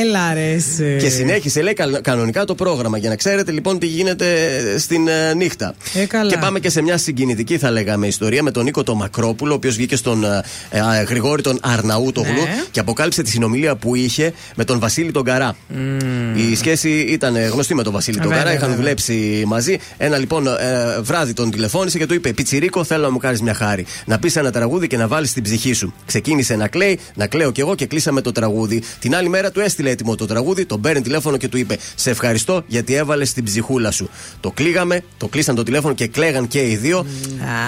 Έλα 0.01 0.35
ρε. 0.35 0.51
εσύ. 0.53 0.97
και 1.01 1.09
συνέχισε, 1.09 1.63
λέει, 1.63 1.73
κα- 1.73 2.01
κανονικά 2.01 2.45
το 2.45 2.55
πρόγραμμα. 2.55 2.99
Για 2.99 3.09
να 3.09 3.17
ξέρετε 3.17 3.53
λοιπόν 3.53 3.79
τι 3.79 3.87
γίνεται 3.87 4.27
στην 4.79 5.09
ε, 5.09 5.35
νύχτα. 5.35 5.75
Ε, 5.95 6.05
καλά. 6.05 6.31
Και 6.31 6.37
πάμε 6.39 6.61
και 6.61 6.71
σε 6.71 6.83
μια 6.83 6.99
συγκινητική, 6.99 7.59
θα 7.59 7.71
λέγαμε, 7.71 8.07
ιστορία 8.07 8.43
με 8.43 8.51
τον 8.51 8.65
Νίκο 8.65 8.83
τον 8.83 8.97
Μακρόπουλο, 8.97 9.53
ο 9.53 9.55
οποίος 9.55 9.77
βγήκε 9.77 9.97
στον 9.97 10.25
ε, 10.25 10.43
ε, 10.71 11.03
Γρηγόρη 11.03 11.43
τον 11.43 11.59
Αρναούτογλου 11.63 12.33
Ναι. 12.33 12.63
και 12.71 12.81
αποκάλυψε 12.81 13.23
τη 13.23 13.31
συνομιλία 13.31 13.77
που 13.77 13.95
είχε 13.95 14.33
με 14.55 14.65
τον 14.65 14.79
Βασίλη 14.79 15.11
τον 15.11 15.25
Καρά. 15.25 15.57
Η 16.51 16.57
σχέση 16.57 16.91
ήταν 16.91 17.37
ε, 17.37 17.47
γνωστή 17.47 17.75
με 17.75 17.83
τον 17.83 17.93
Βασίλη 17.93 18.17
Ε, 18.19 18.21
τον 18.21 18.29
βέβαια, 18.29 18.45
Καρά, 18.45 18.55
είχαν 18.57 18.69
βέβαια. 18.69 18.83
δουλέψει 18.85 19.43
μαζί. 19.47 19.79
Ένα 19.97 20.19
λοιπόν 20.19 20.47
ε, 20.47 20.53
βράδυ 21.01 21.33
τον 21.33 21.51
τηλεφώνησε 21.51 21.99
και 21.99 22.07
του 22.07 22.15
είπε: 22.15 22.33
Πιτσιρίκο, 22.33 22.85
θέλω 22.85 23.03
να 23.03 23.11
μου 23.11 23.19
κάνεις 23.29 23.43
μια 23.43 23.55
χάρη. 23.55 23.87
Να 24.05 24.19
πεις 24.19 24.37
ένα 24.37 24.51
τραγούδι 24.51 24.87
και 24.87 24.97
να 24.97 25.07
βάλεις 25.09 25.33
την 25.33 25.43
ψυχή 25.43 25.73
σου. 25.73 25.95
Ξεκίνησε 26.07 26.57
να 26.57 26.69
κλαίει, 26.69 26.99
να 27.15 27.27
κλαίω 27.27 27.51
κι 27.53 27.61
εγώ 27.61 27.75
και 27.75 27.87
κλείσαμε 27.87 28.21
το 28.21 28.33
τραγούδι. 28.33 28.83
Την 28.99 29.15
άλλη 29.15 29.29
μέρα 29.29 29.51
του 29.51 29.61
έστειλε 29.61 29.91
έτοιμο 29.91 30.15
το 30.15 30.27
τραγούδι, 30.27 30.67
τον 30.67 30.81
παίρνει 30.81 31.01
τηλέφωνο 31.03 31.37
και 31.37 31.49
του 31.49 31.59
είπε: 31.59 31.77
Σε 31.95 32.11
ευχαριστώ 32.11 32.63
γιατί 32.67 32.95
έβαλες 32.95 33.33
την 33.33 33.45
ψυχούλα 33.45 33.91
σου. 33.91 34.11
Το 34.41 34.51
κλείγαμε, 34.51 35.01
το 35.17 35.29
κλείσαν 35.29 35.55
το 35.55 35.63
τηλέφωνο 35.63 35.95
και 35.95 36.07
κλαίγαν 36.07 36.49
και 36.49 36.71
οι 36.71 36.77
δύο. 36.77 36.99
Α. 36.99 37.05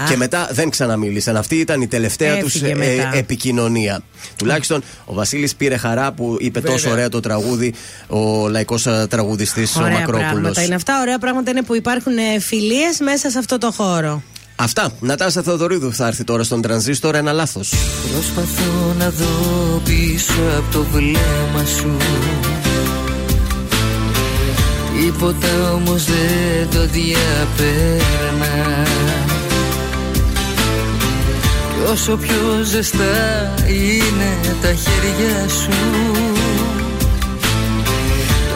Και 0.09 0.17
μετά 0.17 0.49
δεν 0.53 0.71
ξαναμίλησαν. 0.71 1.37
Αυτή 1.37 1.57
ήταν 1.57 1.81
η 1.81 1.87
τελευταία 1.87 2.39
τους 2.39 2.55
Έφυγε 2.55 2.75
μετά. 2.75 3.11
επικοινωνία. 3.17 4.03
Τουλάχιστον 4.37 4.83
ο 5.05 5.15
Βασίλης 5.15 5.55
πήρε 5.55 5.77
χαρά 5.77 6.13
που 6.13 6.37
είπε 6.41 6.61
τόσο 6.61 6.77
Βέβαια. 6.77 6.93
ωραία 6.93 7.09
το 7.09 7.21
τραγούδι 7.21 7.75
ο 8.07 8.49
λαϊκός 8.49 8.87
τραγουδιστής 9.09 9.77
ο 9.77 9.81
Ωραία 9.81 9.93
Μακρόπουλος. 9.99 10.31
πράγματα 10.31 10.63
είναι 10.63 10.75
αυτά. 10.75 11.01
Ωραία 11.01 11.19
πράγματα 11.19 11.51
είναι 11.51 11.63
που 11.63 11.75
υπάρχουν 11.75 12.13
φιλίες 12.41 12.99
μέσα 13.01 13.31
σε 13.31 13.39
αυτό 13.39 13.59
το 13.59 13.71
χώρο. 13.73 14.23
Αυτά. 14.63 14.91
Νατάσα 15.01 15.43
Θεοδωρίδου 15.43 15.93
θα 15.95 16.07
έρθει 16.07 16.25
τώρα 16.25 16.43
στον 16.43 16.63
τρανζίστορ. 16.63 17.15
Ένα 17.15 17.33
λάθος. 17.33 17.75
Προσπαθώ 18.13 18.95
να 18.99 19.11
δω 19.11 19.81
πίσω 19.85 20.43
από 20.59 20.73
το 20.73 20.85
βλέμμα 20.93 21.65
σου 21.77 21.97
Τίποτα 25.01 25.73
όμως 25.75 26.05
δεν 26.05 26.69
το 26.71 26.87
διαπέρνα 26.87 28.55
Κι 31.75 31.91
όσο 31.93 32.17
πιο 32.17 32.63
ζεστά 32.65 33.55
είναι 33.69 34.57
τα 34.63 34.69
χέρια 34.69 35.49
σου 35.49 35.71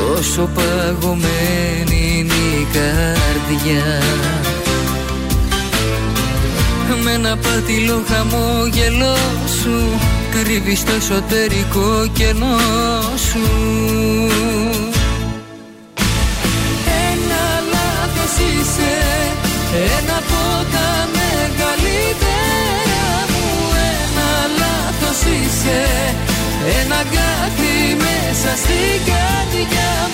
Τόσο 0.00 0.48
παγωμένη 0.54 2.18
είναι 2.18 2.34
η 2.60 2.66
καρδιά 2.72 4.02
με 7.02 7.12
ένα 7.12 7.36
πάτηλο 7.36 8.02
χαμόγελό 8.08 9.16
σου 9.60 10.00
Κρύβεις 10.30 10.84
το 10.84 10.92
εσωτερικό 10.92 12.06
κενό 12.12 12.56
σου. 13.30 13.44
Ένα 17.10 17.44
λάθος 17.72 18.34
είσαι 18.38 18.94
Ένα 19.74 20.16
από 20.16 20.42
τα 20.72 21.08
μεγαλύτερα 21.16 23.06
μου. 23.30 23.46
Ένα 23.96 24.30
λάθος 24.60 25.20
είσαι 25.32 25.80
Ένα 26.80 26.96
κάτι 26.96 27.74
μέσα 28.04 28.50
στην 28.62 28.96
καρδιά 29.06 30.08
μου 30.12 30.13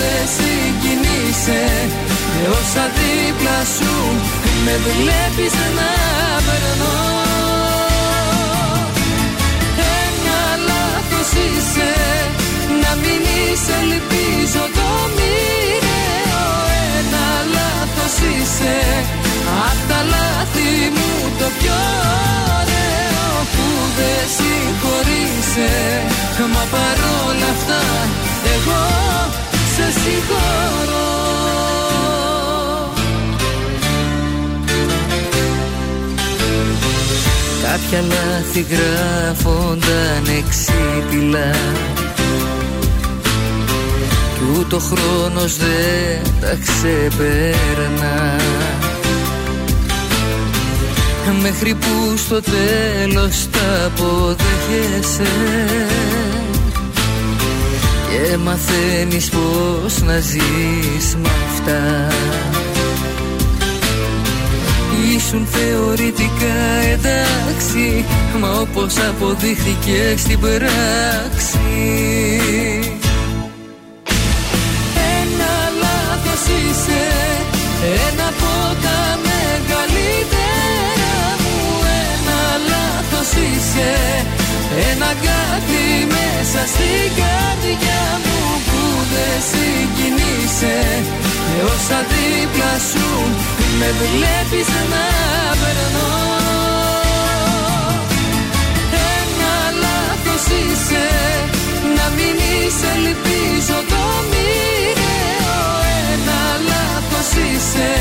Που 0.00 0.06
δεν 0.06 0.26
συγκινείσαι 0.36 1.62
Και 2.32 2.42
όσα 2.58 2.84
δίπλα 2.96 3.58
σου 3.76 3.94
Με 4.64 4.74
βλέπεις 4.86 5.54
να 5.78 5.90
περνώ. 6.46 6.98
Ένα 10.04 10.40
λάθος 10.68 11.30
είσαι 11.44 11.92
Να 12.82 12.90
μην 13.02 13.22
είσαι 13.36 13.74
ελπίζω 13.84 14.62
το 14.78 14.88
μοιραίο. 15.16 16.44
Ένα 16.96 17.28
λάθος 17.56 18.14
είσαι 18.28 18.76
Απ' 19.68 19.82
τα 19.90 20.00
λάθη 20.14 20.70
μου 20.96 21.10
το 21.40 21.48
πιο 21.58 21.80
ωραίο. 22.58 23.28
Που 23.52 23.66
δεν 23.98 24.22
συγχωρείσαι 24.36 25.72
Μα 26.54 26.64
παρόλα 26.74 27.48
αυτά 27.56 27.80
εγώ 28.54 28.82
σε 29.88 30.14
Κάποια 37.62 38.00
λάθη 38.00 38.66
γράφονταν 38.70 40.24
εξίτηλα 40.38 41.50
Κι 44.34 44.58
ούτω 44.58 44.78
χρόνος 44.78 45.56
δεν 45.56 46.22
τα 46.40 46.58
ξεπέρνα. 46.64 48.36
Μέχρι 51.42 51.74
που 51.74 52.16
στο 52.16 52.40
τέλος 52.40 53.48
τα 53.50 53.84
αποδέχεσαι. 53.86 55.30
Και 58.10 58.36
μαθαίνεις 58.36 59.28
πως 59.28 60.02
να 60.02 60.18
ζεις 60.18 61.16
με 61.22 61.28
αυτά. 61.50 62.08
Ήσουν 65.16 65.46
θεωρητικά 65.46 66.58
εντάξει 66.92 68.04
Μα 68.40 68.50
όπως 68.60 68.94
αποδείχθηκε 69.08 70.14
στην 70.16 70.40
πράξη. 70.40 71.60
Ένα 75.20 75.52
λάθος 75.80 76.42
είσαι 76.46 77.02
Ένα 78.08 78.28
από 78.28 78.76
τα 78.82 79.18
μεγαλύτερα 79.28 81.14
μου. 81.42 81.58
Ένα 82.12 82.40
λάθος 82.70 83.32
είσαι 83.32 83.90
Ένα 84.90 85.06
κάτι 85.06 85.84
μέσα 86.14 86.60
στην 86.72 87.06
καρδιά 87.20 88.02
μου 88.24 88.38
Που 88.66 88.82
δεν 89.12 89.36
συγκινείσαι. 89.50 90.78
Με 91.52 91.62
όσα 91.74 91.98
δίπλα 92.10 92.72
σου 92.90 93.08
Με 93.78 93.88
βλέπεις 94.00 94.68
να 94.92 95.06
περνώ 95.60 96.12
Ένα 99.16 99.54
λάθος 99.82 100.44
είσαι 100.58 101.08
Να 101.96 102.06
μην 102.16 102.36
είσαι 102.50 102.90
ελπίζω 102.96 103.78
το 103.92 104.02
μοιραίο. 104.30 105.58
Ένα 106.12 106.40
λάθος 106.70 107.30
είσαι 107.44 107.92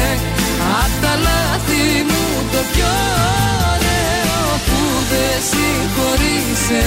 Απ' 0.84 0.96
τα 1.04 1.14
λάθη 1.26 1.86
μου 2.08 2.24
το 2.52 2.62
πιο 2.72 2.94
ωραίο. 3.72 3.80
Που 3.80 3.89
δεν 5.12 5.36
συγχωρείσαι. 5.50 6.84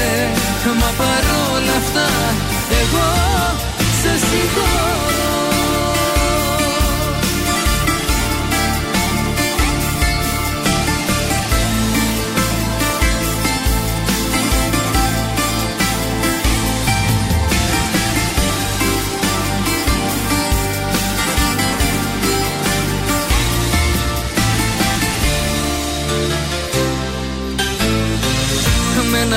Μα 0.81 0.91
παρόλα 1.01 1.75
αυτά 1.83 2.09
εγώ 2.81 3.11
σε 4.01 4.13
συγχωρώ 4.27 5.52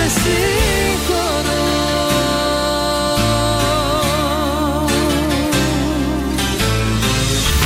σε 0.00 0.20
συγχωρώ 0.20 1.68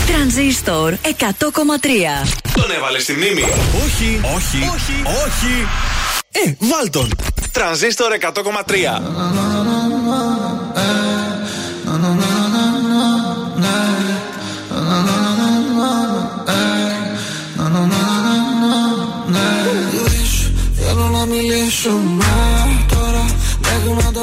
Τρανζίστορ 0.07 0.95
100,3 1.03 1.09
Τον 2.53 2.71
έβαλε 2.77 2.99
στη 2.99 3.13
μνήμη. 3.13 3.43
Όχι, 3.85 4.21
όχι, 4.35 4.57
όχι, 4.75 5.03
όχι. 5.27 5.67
Ε, 6.31 6.55
βάλ 6.59 6.91
τον. 6.91 7.15
Τρανζίστορ 7.53 8.13
100,3. 8.21 9.35
Λύσου, 21.85 21.91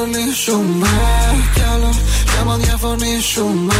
Μέχρι 0.02 0.16
να 0.16 0.24
το 0.24 0.30
λύσουμε 0.30 0.88
Κι 1.54 1.62
άλλο 1.72 1.90
και 2.24 2.38
άμα 2.40 2.56
διαφωνήσουμε. 2.56 3.74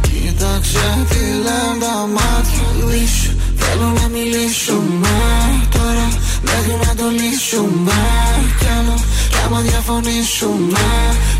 Κοίταξε 0.00 1.06
τι 1.08 1.22
λένε 1.44 1.78
τα 1.80 1.96
μάτια 2.16 2.66
Λύσου, 2.88 3.32
Θέλω 3.56 3.88
να 4.00 4.08
μιλήσουμε 4.08 5.14
τώρα 5.70 6.06
Μέχρι 6.48 6.76
να 6.86 6.94
το 6.94 7.06
λύσουμε. 7.18 7.98
Κι 8.58 8.66
άλλο 8.78 8.96
και 9.30 9.36
άμα 9.46 9.60
διαφωνήσουμε. 9.60 10.86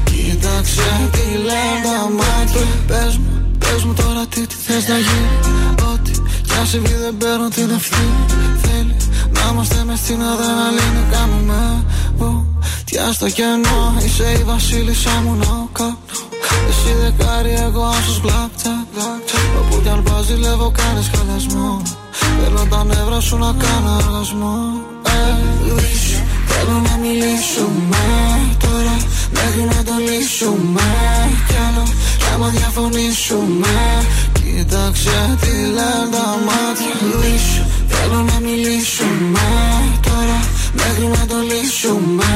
Κοίταξε 0.05 0.89
τι 1.13 1.27
λένε 1.49 1.81
τα 1.85 1.99
μάτια. 2.19 2.67
Πες 2.87 3.17
μου, 3.17 3.57
πες 3.59 3.85
μου 3.85 3.95
τώρα 3.95 4.27
τι, 4.27 4.47
τι 4.47 4.55
θες 4.67 4.89
να 4.89 4.99
γίνει 4.99 5.75
Ό,τι 6.55 6.61
κι 6.61 6.61
αν 6.61 6.67
συμβεί 6.67 6.95
δεν 7.05 7.17
παίρνω 7.17 7.49
την 7.49 7.71
ευθύνη 7.71 8.25
Θέλει 8.63 8.97
να 9.31 9.41
είμαστε 9.53 9.85
μες 9.87 9.99
στην 9.99 10.23
αδρεναλίνη. 10.23 11.05
Κάνουμε 11.11 11.85
που 12.19 12.45
τιά 12.85 13.13
στο 13.13 13.29
κενό. 13.31 13.95
Είσαι 14.05 14.37
η 14.41 14.43
βασίλισσα 14.45 15.11
μου 15.25 15.35
να 15.35 15.69
κάνω. 15.73 15.99
Εσύ 16.69 16.93
δεκάρι 17.01 17.55
εγώ 17.67 17.83
άσος 17.83 18.21
blackjack 18.25 18.87
Όπου 19.61 19.81
κι 19.83 19.89
αν 19.89 20.03
πας 20.03 20.25
ζηλεύω 20.27 20.73
κάνεις 20.81 21.11
χαλασμό. 21.15 21.83
Θέλω 22.41 22.67
τα 22.71 22.85
νεύρα 22.85 23.21
σου 23.21 23.37
να 23.39 23.53
κάνω 23.63 23.97
οργασμό 24.07 24.57
Ε, 25.07 25.13
λύσου, 25.75 26.24
Θέλω 26.67 26.81
να 26.91 26.97
μιλήσουμε 26.97 28.05
τώρα 28.59 28.97
Μέχρι 29.37 29.63
να 29.73 29.85
το 29.89 29.95
λύσουμε. 30.09 30.89
Κι 31.49 31.57
άλλο 31.67 31.85
κι 32.19 32.29
άμα 32.35 32.49
διαφωνήσουμε 32.49 33.75
Κοίταξε 34.39 35.19
τι 35.41 35.55
λένε 35.77 36.09
τα 36.15 36.27
μάτια 36.47 36.95
Λύσου, 37.21 37.65
θέλω 37.93 38.21
να 38.31 38.37
μιλήσουμε 38.47 39.49
τώρα 40.09 40.39
Μέχρι 40.81 41.07
να 41.17 41.23
το 41.31 41.39
λύσουμε. 41.51 42.31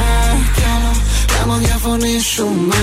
Κι 0.55 0.65
άλλο 0.75 0.93
κι 1.29 1.37
άμα 1.41 1.57
διαφωνήσουμε 1.57 2.81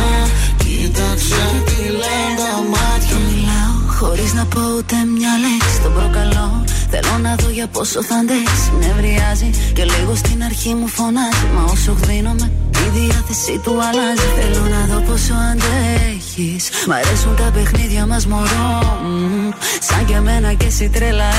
Κοίταξε 0.63 1.43
τι 1.67 1.81
λένε 2.03 2.35
τα 2.41 2.53
μάτια. 2.73 3.17
Μιλάω 3.27 3.75
χωρίς 3.99 4.33
να 4.39 4.45
πω 4.45 4.61
ούτε 4.77 4.97
μια 5.17 5.33
λέξη 5.45 5.77
Τον 5.83 5.93
προκαλώ 5.95 6.65
Θέλω 6.91 7.19
να 7.23 7.35
δω 7.35 7.51
για 7.51 7.67
πόσο 7.67 8.03
θα 8.03 8.15
αντέξεις. 8.15 8.71
Νευριάζει 8.81 9.51
και 9.73 9.85
λίγο 9.85 10.15
στην 10.15 10.43
αρχή 10.43 10.75
μου 10.75 10.89
φωνάζει. 10.89 11.47
Μα 11.55 11.63
όσο 11.73 11.93
γδίνομαι 12.01 12.51
η 12.87 12.99
διάθεσή 12.99 13.61
του 13.65 13.71
αλλάζει. 13.71 14.29
Θέλω 14.39 14.67
να 14.75 14.95
δω 14.95 15.01
πόσο 15.01 15.35
αντέχεις. 15.51 16.69
Μ' 16.89 16.93
αρέσουν 16.93 17.37
τα 17.37 17.51
παιχνίδια 17.55 18.07
μας 18.07 18.27
μωρό 18.27 19.01
Μμμ, 19.05 19.51
Σαν 19.81 20.05
και 20.05 20.15
εμένα 20.15 20.53
και 20.53 20.67
εσύ 20.67 20.89
τρέλα 20.89 21.31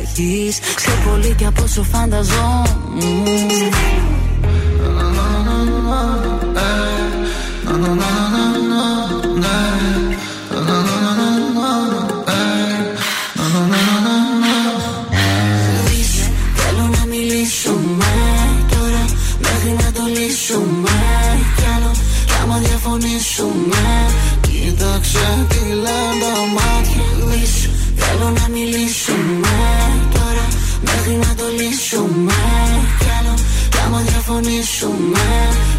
έχεις. 0.00 0.58
Ξέρω 0.74 0.96
πολύ 1.10 1.34
και 1.34 1.44
από 1.44 1.62
όσο 1.62 1.82
φανταζόμουν. 1.82 3.24
Θέλω 3.24 4.17
διαφωνήσουμε 23.38 24.10
Κοίταξε 24.40 25.46
τι 25.48 25.72
λένε 25.74 26.18
τα 26.20 26.34
μάτια 26.56 27.04
Λύσου 27.30 27.70
Θέλω 27.96 28.30
να 28.30 28.48
μιλήσουμε. 28.48 29.56
Τώρα 30.12 30.46
Μέχρι 30.80 31.14
να 31.24 31.34
το 31.34 31.44
λύσουμε. 31.58 32.40
Κι 32.98 33.10
άλλο 33.18 33.34
κι 33.68 33.78
άμα 33.86 34.00
διαφωνήσουμε 34.00 35.26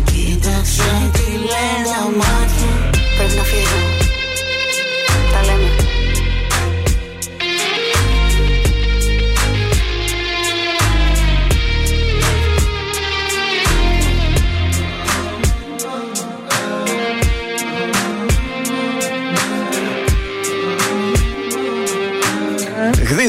Κοίταξε 0.03 1.09
τι 1.13 1.31
λένε 1.49 1.83
τα 1.85 2.01
μάτια 2.19 2.58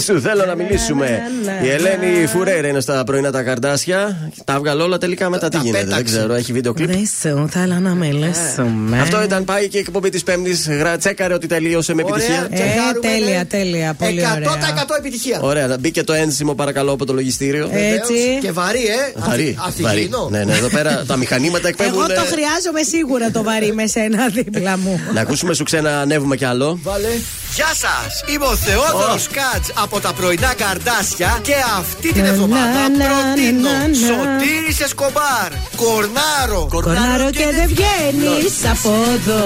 Γδίσου, 0.00 0.20
θέλω 0.20 0.44
να 0.46 0.54
μιλήσουμε. 0.54 1.20
Η 1.64 1.68
Ελένη 1.68 2.26
Φουρέιρα 2.26 2.68
είναι 2.68 2.80
στα 2.80 3.04
πρωινά 3.04 3.30
τα 3.30 3.42
καρδάσια. 3.42 4.30
Τα 4.44 4.52
έβγαλε 4.54 4.82
όλα 4.82 4.98
τελικά 4.98 5.30
μετά 5.30 5.48
τι 5.48 5.56
γίνεται. 5.62 5.84
Δεν 5.84 6.04
ξέρω, 6.04 6.34
έχει 6.34 6.52
βίντεο 6.52 6.72
κλειπ. 6.72 6.90
Γδίσου, 6.90 7.48
θέλω 7.50 7.78
να 7.80 7.94
μιλήσουμε. 7.94 9.00
Αυτό 9.00 9.22
ήταν 9.22 9.44
πάει 9.44 9.68
και 9.68 9.76
η 9.76 9.80
εκπομπή 9.80 10.08
της 10.08 10.22
Πέμπτης. 10.22 10.68
Τσέκαρε 10.98 11.34
ότι 11.34 11.46
τελείωσε 11.46 11.94
με 11.94 12.02
επιτυχία. 12.02 12.48
Ε, 12.50 12.58
τέλεια, 13.00 13.46
τέλεια. 13.46 13.94
Πολύ 13.94 14.20
ωραία. 14.36 14.48
100% 14.48 14.96
επιτυχία. 14.98 15.40
Ωραία, 15.40 15.76
μπήκε 15.80 16.04
το 16.04 16.12
ένσημο 16.12 16.54
παρακαλώ 16.54 16.92
από 16.92 17.04
το 17.06 17.12
λογιστήριο. 17.12 17.68
Έτσι. 17.72 18.14
Και 18.40 18.52
βαρύ, 18.52 18.78
ε. 18.86 19.20
Βαρύ. 19.20 19.56
Αθη- 19.66 19.82
βαρύ. 19.82 19.96
Αθηγήνο. 19.98 20.28
Ναι, 20.30 20.44
ναι, 20.44 20.52
εδώ 20.52 20.68
πέρα 20.68 21.04
τα 21.06 21.16
μηχανήματα 21.16 21.68
εκπέμπουν. 21.68 21.94
Εγώ 21.94 22.06
το 22.06 22.20
χρειάζομαι 22.20 22.82
σίγουρα 22.88 23.30
το 23.30 23.42
βαρύ 23.42 23.72
με 23.72 23.86
σένα 23.86 24.28
δίπλα 24.28 24.78
μου. 24.78 25.00
Να 25.14 25.20
ακούσουμε 25.20 25.54
σου 25.54 25.64
ξένα 25.64 26.00
ανέβουμε 26.00 26.36
κι 26.36 26.44
άλλο. 26.44 26.78
Βάλε. 26.82 27.08
Γεια 27.54 27.72
σας! 27.74 28.22
Είμαι 28.26 28.44
ο 28.44 28.56
Θεόδωρος 28.56 29.26
Κάτς 29.26 29.72
από 29.74 30.00
τα 30.00 30.12
πρωινά 30.12 30.54
καρδάσια 30.54 31.38
και 31.42 31.54
αυτή 31.78 32.12
την 32.12 32.24
εβδομάδα 32.24 32.88
να, 32.88 33.04
προτείνω 33.06 33.60
να, 33.60 33.88
να. 33.88 33.94
Σωτήρης 33.94 34.80
Εσκομπάρ, 34.80 35.50
Κορνάρο, 35.76 36.66
Κορνάρω 36.70 37.30
και 37.30 37.46
δεν 37.56 37.68
βγαίνεις 37.72 38.54
από 38.72 38.92
εδώ. 39.14 39.44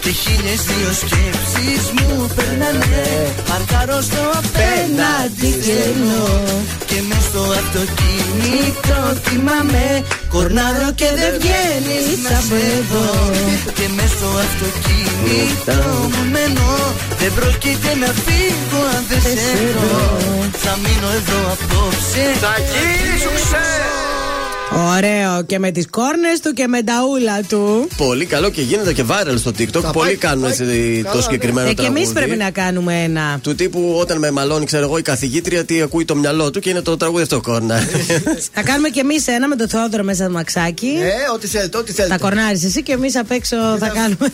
Και 0.00 0.10
χίλιες 0.10 0.60
δύο 0.62 0.90
σκέψεις 1.02 1.84
μου 1.94 2.30
περνάνε 2.36 3.34
Παρκάρω 3.48 4.00
στο 4.00 4.22
απέναντι 4.40 5.50
τρένο 5.62 6.24
Και 6.86 6.98
μες 7.08 7.24
στο 7.28 7.40
αυτοκίνητο 7.40 9.20
θυμάμαι 9.24 10.04
Κορνάρω 10.32 10.92
και 10.94 11.08
δεν 11.18 11.32
βγαίνεις 11.40 12.20
από 12.38 12.54
εδώ 12.76 13.08
Και 13.76 13.86
μες 13.96 14.10
στο 14.10 14.28
αυτοκίνητο 14.46 15.78
μου 16.12 16.22
μένω 16.32 16.70
Δεν 17.18 17.32
πρόκειται 17.34 17.90
να 18.02 18.10
φύγω 18.24 18.80
αν 18.96 19.04
δεν 19.08 19.20
σε 19.20 19.34
βρω 19.78 20.18
Θα 20.64 20.78
μείνω 20.82 21.08
εδώ 21.18 21.40
απόψε. 21.54 22.24
Θα 22.44 22.54
γίνει 22.70 24.01
Ωραίο 24.76 25.42
και 25.46 25.58
με 25.58 25.70
τις 25.70 25.86
κόρνες 25.90 26.40
του 26.42 26.52
και 26.52 26.66
με 26.66 26.82
τα 26.82 26.94
ούλα 27.10 27.40
του. 27.48 27.88
Πολύ 27.96 28.24
καλό 28.26 28.50
και 28.50 28.62
γίνεται 28.62 28.92
και 28.92 29.04
viral 29.08 29.34
στο 29.38 29.50
TikTok. 29.58 29.82
Πολλοί 29.82 29.92
πάει- 29.92 30.16
κάνουν 30.16 30.42
πάει 30.42 30.50
έτσι 30.50 30.64
καλά, 31.02 31.10
το 31.10 31.16
ναι. 31.16 31.22
συγκεκριμένο 31.22 31.66
Ε, 31.68 31.70
και 31.70 31.76
τραγούδι. 31.76 32.00
εμεί 32.02 32.12
πρέπει 32.12 32.36
να 32.36 32.50
κάνουμε 32.50 33.02
ένα. 33.02 33.38
Του 33.42 33.54
τύπου 33.54 33.96
όταν 34.00 34.18
με 34.18 34.30
μαλώνει, 34.30 34.64
ξέρω 34.64 34.82
εγώ, 34.84 34.98
η 34.98 35.02
καθηγήτρια, 35.02 35.64
τι 35.64 35.80
ακούει 35.82 36.04
το 36.04 36.14
μυαλό 36.16 36.50
του 36.50 36.60
και 36.60 36.70
είναι 36.70 36.80
το 36.80 36.96
τραγούδι 36.96 37.22
αυτό 37.22 37.40
κόρνα. 37.40 37.78
Θα 38.52 38.62
κάνουμε 38.62 38.88
και 38.88 39.00
εμείς 39.00 39.26
ένα 39.26 39.48
με 39.48 39.56
το 39.56 39.68
Θεόδωρο 39.68 40.02
μέσα 40.04 40.22
στο 40.24 40.32
μαξάκι. 40.32 40.86
Ε, 41.00 41.10
ό,τι 41.34 41.46
θέλετε, 41.46 41.78
ό,τι 41.78 41.92
θέλετε. 41.92 42.14
Θα 42.14 42.20
κορνάρεις 42.20 42.64
εσύ 42.64 42.82
και 42.82 42.92
εμείς 42.92 43.16
απ' 43.16 43.30
έξω 43.30 43.56
θα 43.78 43.88
κάνουμε. 43.88 44.26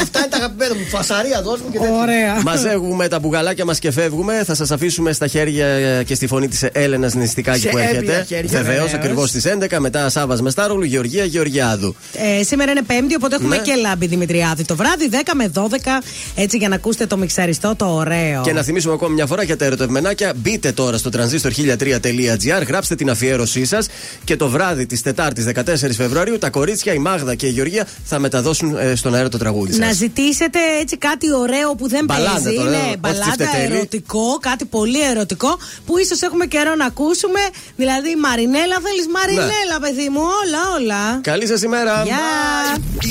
Αυτά 0.00 0.18
είναι 0.18 0.28
τα 0.30 0.36
αγαπημένα 0.36 0.74
μου. 0.74 0.80
Φασαρία, 0.90 1.42
δώσ' 1.42 1.60
μου 1.60 1.70
και 1.72 1.78
τέτοια. 1.78 1.94
Ωραία. 1.94 2.40
Μαζεύουμε 2.42 3.08
τα 3.08 3.18
μπουγαλάκια 3.18 3.64
μας 3.64 3.78
και 3.78 3.90
φεύγουμε. 3.90 4.42
Θα 4.44 4.54
σας 4.54 4.70
αφήσουμε 4.70 5.12
στα 5.12 5.26
χέρια 5.26 6.02
και 6.02 6.14
στη 6.14 6.26
φωνή 6.26 6.48
της 6.48 6.62
Έλενας 6.72 7.14
Νηστικάκη 7.14 7.60
Σε 7.60 7.68
που 7.68 7.78
έμπειρα 7.78 7.96
έρχεται. 7.98 8.24
χέρια, 8.28 8.48
Βεβαίως, 8.50 8.66
βεβαίως. 8.74 8.92
ακριβώς 8.94 9.28
στις 9.28 9.44
11. 9.44 9.75
Μετά 9.80 10.08
Σάβα 10.08 10.42
Μεστάρογλου, 10.42 10.84
Γεωργία 10.84 11.24
Γεωργιάδου. 11.24 11.94
Ε, 12.38 12.42
σήμερα 12.42 12.70
είναι 12.70 12.82
Πέμπτη, 12.82 13.14
οπότε 13.14 13.34
έχουμε 13.34 13.56
Ναι. 13.56 13.62
και 13.62 13.74
λάμπη 13.74 14.06
Δημητριάδη 14.06 14.64
το 14.64 14.76
βράδυ, 14.76 15.08
10 15.10 15.16
με 15.34 15.48
12. 15.54 16.02
Έτσι 16.34 16.56
για 16.56 16.68
να 16.68 16.74
ακούσετε 16.74 17.06
το 17.06 17.16
μιξαριστό 17.16 17.74
το 17.76 17.86
ωραίο. 17.94 18.42
Και 18.42 18.52
να 18.52 18.62
θυμίσουμε 18.62 18.94
ακόμη 18.94 19.14
μια 19.14 19.26
φορά 19.26 19.42
για 19.42 19.56
τα 19.56 19.64
ερωτευμενάκια. 19.64 20.32
Μπείτε 20.36 20.72
τώρα 20.72 20.96
στο 20.98 21.10
transistor1003.gr, 21.12 22.66
γράψτε 22.66 22.94
την 22.94 23.10
αφιέρωσή 23.10 23.64
σας 23.64 23.86
και 24.24 24.36
το 24.36 24.48
βράδυ 24.48 24.86
της 24.86 25.02
Τετάρτης 25.02 25.44
14 25.44 25.94
Φεβρουαρίου 25.96 26.38
τα 26.38 26.50
κορίτσια, 26.50 26.92
η 26.92 26.98
Μάγδα 26.98 27.34
και 27.34 27.46
η 27.46 27.50
Γεωργία 27.50 27.86
θα 28.04 28.18
μεταδώσουν 28.18 28.76
ε, 28.76 28.94
στον 28.94 29.14
αέρα 29.14 29.28
το 29.28 29.38
τραγούδι 29.38 29.72
σας. 29.72 29.86
Να 29.86 29.92
ζητήσετε 29.92 30.58
έτσι 30.80 30.96
κάτι 30.96 31.26
ωραίο 31.34 31.74
που 31.74 31.88
δεν 31.88 32.04
Μπαλάντα 32.04 32.40
παίζει. 32.42 32.56
τώρα, 32.58 32.70
ναι, 32.70 32.76
ό,τι 32.90 32.98
μπαλάντα, 32.98 33.24
τσιφτετέλη. 33.36 33.74
ερωτικό, 33.76 34.38
κάτι 34.40 34.64
πολύ 34.64 35.00
ερωτικό 35.10 35.58
που 35.86 35.98
ίσως 35.98 36.20
έχουμε 36.22 36.46
καιρό 36.46 36.74
να 36.74 36.84
ακούσουμε. 36.84 37.40
Δηλαδή, 37.76 38.10
Μαρινέλα, 38.26 38.76
θέλεις 38.86 39.06
Μαρινέλα, 39.16 39.65
παιδί 39.80 40.08
μου, 40.08 40.20
όλα, 40.20 40.62
όλα. 40.78 41.20
Καλή 41.22 41.46
σας 41.46 41.62
ημέρα. 41.62 42.02
Γεια! 42.04 42.16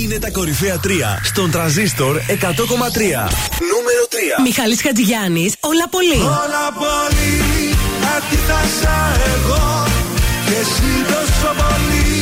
Είναι 0.01 0.19
τα 0.19 0.29
κορυφαία 0.31 0.79
3 0.83 0.87
στον 1.23 1.51
τραζίστορ 1.51 2.15
100,3. 2.17 3.29
Νούμερο 3.71 4.03
3. 4.09 4.41
Μιχάλης 4.43 4.81
Χατζηγιάννης, 4.81 5.53
όλα 5.59 5.87
πολύ. 5.89 6.21
Όλα 6.21 6.65
πολύ 6.83 7.33
αντίθασα 8.15 8.95
εγώ 9.35 9.87
και 10.45 10.55
εσύ 10.61 10.91
τόσο 11.07 11.49
πολύ 11.61 12.15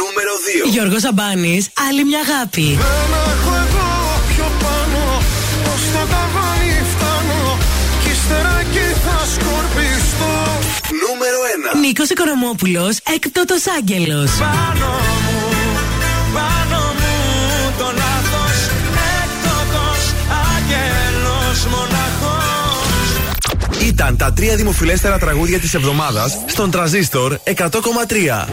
Νούμερο 0.00 0.32
2. 0.66 0.70
Γιώργος 0.70 1.04
Αμπάνης, 1.04 1.68
άλλη 1.88 2.04
μια 2.04 2.20
αγάπη. 2.28 2.78
Δεν 2.78 3.10
έχω 3.32 3.55
Νούμερο 11.56 11.78
1. 11.78 11.86
Νίκος 11.86 12.08
Οικονομόπουλος, 12.08 12.98
έκτοτος 13.14 13.62
άγγελος. 13.78 14.30
Πάνω 14.30 14.90
μου, 15.24 15.38
πάνω 16.34 16.80
μου 16.98 17.72
το 17.78 17.84
λάθος 17.84 18.56
Έκτοτος 19.22 20.02
αγγέλος 20.50 21.66
μοναχός 21.72 22.86
Ήταν 23.86 24.16
τα 24.16 24.32
τρία 24.32 24.56
δημοφιλέστερα 24.56 25.18
τραγούδια 25.18 25.58
της 25.58 25.74
εβδομάδας 25.74 26.38
στον 26.46 26.70
τραζίστορ 26.70 27.38
100,3. 27.44 28.48